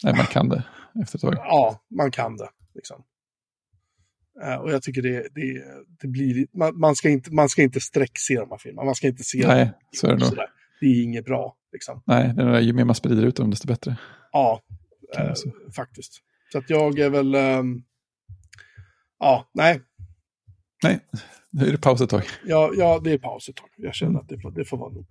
Nej, 0.03 0.13
man 0.17 0.25
kan 0.25 0.49
det 0.49 0.63
efter 1.01 1.17
ett 1.17 1.21
tag. 1.21 1.33
ja, 1.35 1.81
man 1.89 2.11
kan 2.11 2.37
det. 2.37 2.49
Liksom. 2.75 3.03
Eh, 4.43 4.55
och 4.55 4.71
jag 4.71 4.83
tycker 4.83 5.01
det, 5.01 5.27
det, 5.35 5.63
det 6.01 6.07
blir, 6.07 6.47
man, 6.57 6.79
man, 6.79 6.95
ska 6.95 7.09
inte, 7.09 7.33
man 7.33 7.49
ska 7.49 7.61
inte 7.61 7.79
sträckse 7.79 8.33
de 8.33 8.51
här 8.51 8.57
filmerna. 8.57 8.85
Man 8.85 8.95
ska 8.95 9.07
inte 9.07 9.23
se 9.23 9.47
Nej, 9.47 9.65
dem. 9.65 9.73
så 9.91 10.07
är 10.07 10.15
det 10.15 10.19
nog. 10.19 10.37
Det 10.79 10.85
är 10.85 11.03
inget 11.03 11.25
bra, 11.25 11.55
liksom. 11.71 12.03
Nej, 12.05 12.33
det 12.35 12.43
är, 12.43 12.59
ju 12.59 12.73
mer 12.73 12.85
man 12.85 12.95
sprider 12.95 13.23
ut 13.23 13.35
dem, 13.35 13.49
desto 13.49 13.67
bättre. 13.67 13.97
Ja, 14.31 14.61
eh, 15.17 15.33
faktiskt. 15.75 16.13
Så 16.51 16.57
att 16.57 16.69
jag 16.69 16.99
är 16.99 17.09
väl, 17.09 17.35
ehm, 17.35 17.83
ja, 19.19 19.49
nej, 19.53 19.81
Nej, 20.83 20.99
nu 21.51 21.67
är 21.67 21.71
det 21.71 21.77
paus 21.77 22.01
ett 22.01 22.09
tag. 22.09 22.23
Ja, 22.45 22.71
ja, 22.77 23.01
det 23.03 23.11
är 23.11 23.17
paus 23.17 23.49
ett 23.49 23.55
tag. 23.55 23.69
Jag 23.77 23.95
känner 23.95 24.19
att 24.19 24.29
det 24.29 24.39
får, 24.39 24.51
det 24.51 24.65
får 24.65 24.77
vara 24.77 24.93
nog. 24.93 25.05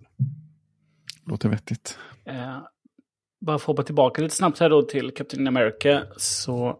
Låter 1.25 1.49
vettigt. 1.49 1.97
Eh, 2.25 2.59
bara 3.45 3.57
för 3.59 3.63
att 3.63 3.67
hoppa 3.67 3.83
tillbaka 3.83 4.21
lite 4.21 4.35
snabbt 4.35 4.59
här 4.59 4.69
då 4.69 4.81
till 4.81 5.11
Captain 5.11 5.47
America 5.47 6.03
så 6.17 6.79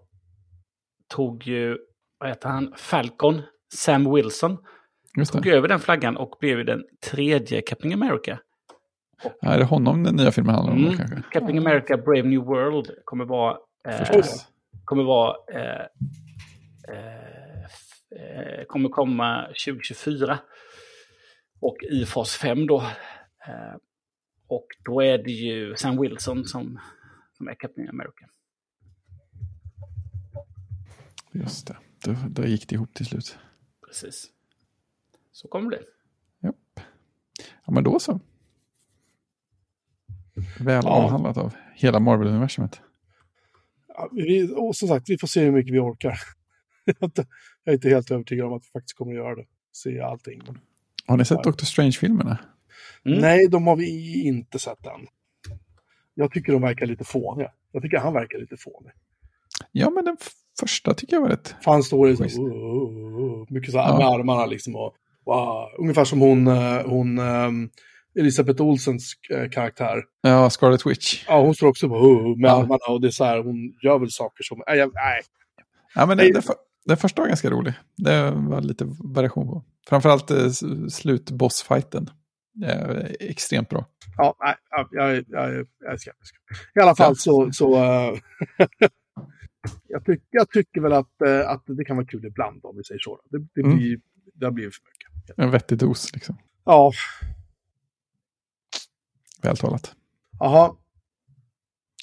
tog 1.09 1.47
ju, 1.47 1.77
vad 2.19 2.29
heter 2.29 2.49
han, 2.49 2.73
Falcon, 2.77 3.41
Sam 3.73 4.13
Wilson, 4.13 4.57
tog 5.31 5.47
över 5.47 5.67
den 5.67 5.79
flaggan 5.79 6.17
och 6.17 6.35
blev 6.39 6.57
ju 6.57 6.63
den 6.63 6.83
tredje 7.11 7.61
Captain 7.61 7.93
America. 8.03 8.39
Ja, 9.41 9.53
är 9.53 9.57
det 9.57 9.65
honom 9.65 10.03
den 10.03 10.15
nya 10.15 10.31
filmen 10.31 10.55
handlar 10.55 10.73
om 10.73 10.81
då, 10.81 10.87
Mm. 10.87 10.97
kanske? 10.97 11.21
Captain 11.31 11.57
America 11.57 11.97
Brave 11.97 12.23
New 12.23 12.39
World 12.41 12.91
kommer 13.05 13.25
vara, 13.25 13.57
eh, 13.87 14.21
kommer 14.85 15.03
vara 15.03 15.35
eh, 15.53 15.85
eh, 16.89 17.63
eh, 18.59 18.63
kommer 18.67 18.89
komma 18.89 19.47
2024. 19.65 20.39
Och 21.61 21.77
i 21.91 22.05
fas 22.05 22.35
5 22.35 22.67
då. 22.67 22.83
Och 24.55 24.67
då 24.85 25.01
är 25.01 25.17
det 25.17 25.31
ju 25.31 25.75
Sam 25.75 26.01
Wilson 26.01 26.45
som, 26.45 26.79
som 27.37 27.47
är 27.47 27.55
Captain 27.55 27.89
America. 27.89 28.29
Just 31.31 31.67
det. 31.67 31.77
Då, 32.03 32.15
då 32.29 32.45
gick 32.45 32.69
det 32.69 32.75
ihop 32.75 32.93
till 32.93 33.05
slut. 33.05 33.37
Precis. 33.87 34.27
Så 35.31 35.47
kommer 35.47 35.71
det. 35.71 35.81
Japp. 36.43 36.79
Ja, 37.65 37.71
men 37.73 37.83
då 37.83 37.99
så. 37.99 38.19
Väl 40.59 40.81
Ja. 40.85 40.89
avhandlat 40.89 41.37
av 41.37 41.53
hela 41.75 41.99
Marvel-universumet. 41.99 42.81
Ja, 43.87 44.09
vi, 44.11 44.53
och 44.55 44.75
som 44.75 44.87
sagt, 44.87 45.09
vi 45.09 45.17
får 45.17 45.27
se 45.27 45.43
hur 45.43 45.51
mycket 45.51 45.73
vi 45.73 45.79
orkar. 45.79 46.17
jag 46.85 47.19
är 47.65 47.73
inte- 47.73 47.89
helt 47.89 48.11
övertygad 48.11 48.45
om 48.47 48.53
att 48.53 48.63
vi 48.63 48.69
faktiskt 48.73 48.97
kommer 48.97 49.11
att 49.11 49.17
göra 49.17 49.35
det. 49.35 49.45
Se 49.71 49.99
allting. 50.01 50.41
Har 51.07 51.17
ni 51.17 51.25
sett. 51.25 51.43
Doctor 51.43 51.65
Strange-filmerna? 51.65 52.37
Mm. 53.05 53.19
Nej, 53.19 53.47
de 53.47 53.67
har 53.67 53.75
vi 53.75 54.21
inte 54.23 54.59
sett 54.59 54.85
än. 54.85 55.07
Jag 56.13 56.31
tycker 56.31 56.53
de 56.53 56.61
verkar 56.61 56.85
lite 56.85 57.03
fåniga. 57.03 57.51
Jag 57.71 57.83
tycker 57.83 57.97
han 57.97 58.13
verkar 58.13 58.39
lite 58.39 58.57
fånig. 58.57 58.91
Ja, 59.71 59.89
men 59.89 60.05
den 60.05 60.17
första 60.59 60.93
tycker 60.93 61.15
jag 61.15 61.21
var 61.21 61.29
rätt. 61.29 61.55
För 61.63 61.71
han 61.71 61.83
står 61.83 62.09
i 62.09 62.15
så, 62.15 62.23
uh, 62.23 62.29
uh, 62.29 63.23
uh, 63.23 63.45
mycket 63.49 63.71
så 63.71 63.79
här 63.79 63.89
Ja. 63.89 63.97
med 63.97 64.07
armarna 64.07 64.45
liksom. 64.45 64.75
Och, 64.75 64.93
wow. 65.25 65.69
Ungefär 65.79 66.05
som 66.05 66.19
hon, 66.21 66.47
eh, 66.47 66.81
hon 66.85 67.19
ehm, 67.19 67.69
Elisabeth 68.19 68.61
Olsens 68.61 69.13
eh, 69.29 69.49
karaktär. 69.49 70.03
Ja, 70.21 70.49
Scarlet 70.49 70.85
Witch. 70.85 71.25
Ja, 71.27 71.41
hon 71.41 71.55
står 71.55 71.67
också 71.67 71.89
på 71.89 71.95
uh, 71.95 72.37
med 72.37 72.49
Ja. 72.49 72.53
armarna 72.55 72.85
och 72.89 73.01
det 73.01 73.07
är 73.07 73.11
så 73.11 73.23
här, 73.23 73.43
hon 73.43 73.73
gör 73.83 73.99
väl 73.99 74.11
saker 74.11 74.43
som, 74.43 74.63
nej, 74.67 74.77
nej. 74.77 75.21
Ja, 75.95 76.05
men 76.05 76.17
den, 76.17 76.33
den, 76.33 76.41
för, 76.41 76.55
den 76.85 76.97
första 76.97 77.21
var 77.21 77.27
ganska 77.27 77.49
rolig. 77.49 77.73
Det 77.97 78.31
var 78.31 78.61
lite 78.61 78.85
variation 78.99 79.47
på. 79.47 79.63
Framförallt 79.89 80.31
eh, 80.31 80.49
slutbossfighten. 80.89 82.09
Är 82.61 83.15
extremt 83.19 83.69
bra. 83.69 83.85
Ja, 84.17 84.35
jag, 84.69 84.87
jag, 84.91 85.25
jag 85.29 85.55
är 85.93 85.97
skeptisk. 85.97 86.35
I 86.75 86.79
alla 86.79 86.95
fall 86.95 87.15
så, 87.17 87.51
så 87.51 87.75
eh, 87.75 88.19
jag, 89.87 90.05
tyck, 90.05 90.21
jag 90.29 90.49
tycker 90.49 90.81
väl 90.81 90.93
att, 90.93 91.21
eh, 91.21 91.49
att 91.49 91.63
det 91.65 91.85
kan 91.85 91.95
vara 91.97 92.05
kul 92.07 92.25
ibland 92.25 92.65
om 92.65 92.77
vi 92.77 92.83
säger 92.83 92.99
så. 92.99 93.19
Det, 93.29 93.37
det, 93.53 93.61
Mm. 93.61 93.77
blir, 93.77 93.99
det 94.33 94.45
har 94.45 94.51
blivit 94.51 94.75
för 94.75 94.83
mycket. 94.83 95.37
En 95.39 95.51
vettig 95.51 95.77
dos, 95.77 96.13
liksom. 96.13 96.37
Ja, 96.65 96.91
Vältalat. 99.41 99.95
jaha, 100.39 100.75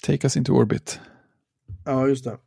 Take 0.07 0.27
us 0.27 0.37
into 0.37 0.53
orbit. 0.53 1.01
ja 1.85 2.09
just 2.09 2.25
det. 2.25 2.39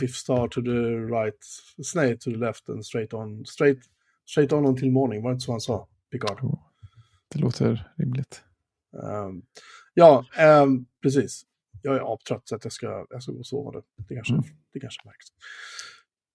Fifth 0.00 0.14
star 0.14 0.48
to 0.48 0.60
the 0.62 1.14
right, 1.16 1.44
snake 1.84 2.16
to 2.16 2.30
the 2.30 2.36
left 2.36 2.68
and 2.68 2.86
straight 2.86 3.14
on, 3.14 3.44
straight, 3.46 3.78
straight 4.26 4.52
on 4.52 4.66
until 4.66 4.90
morning, 4.92 5.22
var 5.22 5.30
det 5.30 5.34
inte 5.34 5.44
så 5.44 5.52
han 5.52 5.60
sa? 5.60 5.88
Picard. 6.12 6.38
Det 7.28 7.38
låter 7.38 7.92
rimligt. 7.96 8.42
Ehm, 9.02 9.42
ja, 9.94 10.26
ehm, 10.36 10.86
precis. 11.02 11.42
Jag 11.82 11.96
är 11.96 12.12
aptrött 12.14 12.48
så 12.48 12.56
att 12.56 12.64
jag 12.64 12.72
ska, 12.72 13.06
jag 13.10 13.22
ska 13.22 13.32
gå 13.32 13.38
och 13.38 13.46
sova 13.46 13.70
nu. 13.70 13.82
Det 14.08 14.14
kanske, 14.14 14.34
Mm. 14.34 14.44
det 14.72 14.80
kanske 14.80 15.00
märks. 15.04 15.26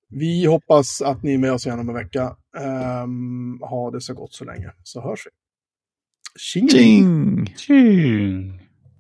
Vi 0.10 0.46
hoppas 0.46 1.02
att 1.02 1.24
ni 1.24 1.34
är 1.34 1.38
med 1.38 1.54
oss 1.54 1.66
igen 1.66 1.80
om 1.80 1.90
en 1.90 1.96
vecka. 1.96 2.38
Um, 3.04 3.62
ha 3.62 3.92
det 3.92 4.02
så 4.02 4.14
gott 4.14 4.34
så 4.34 4.46
länge, 4.46 4.72
så 4.84 5.02
hörs 5.02 5.26
vi. 5.26 5.32
Tjingeling! 6.40 7.46
Ching! 7.58 8.62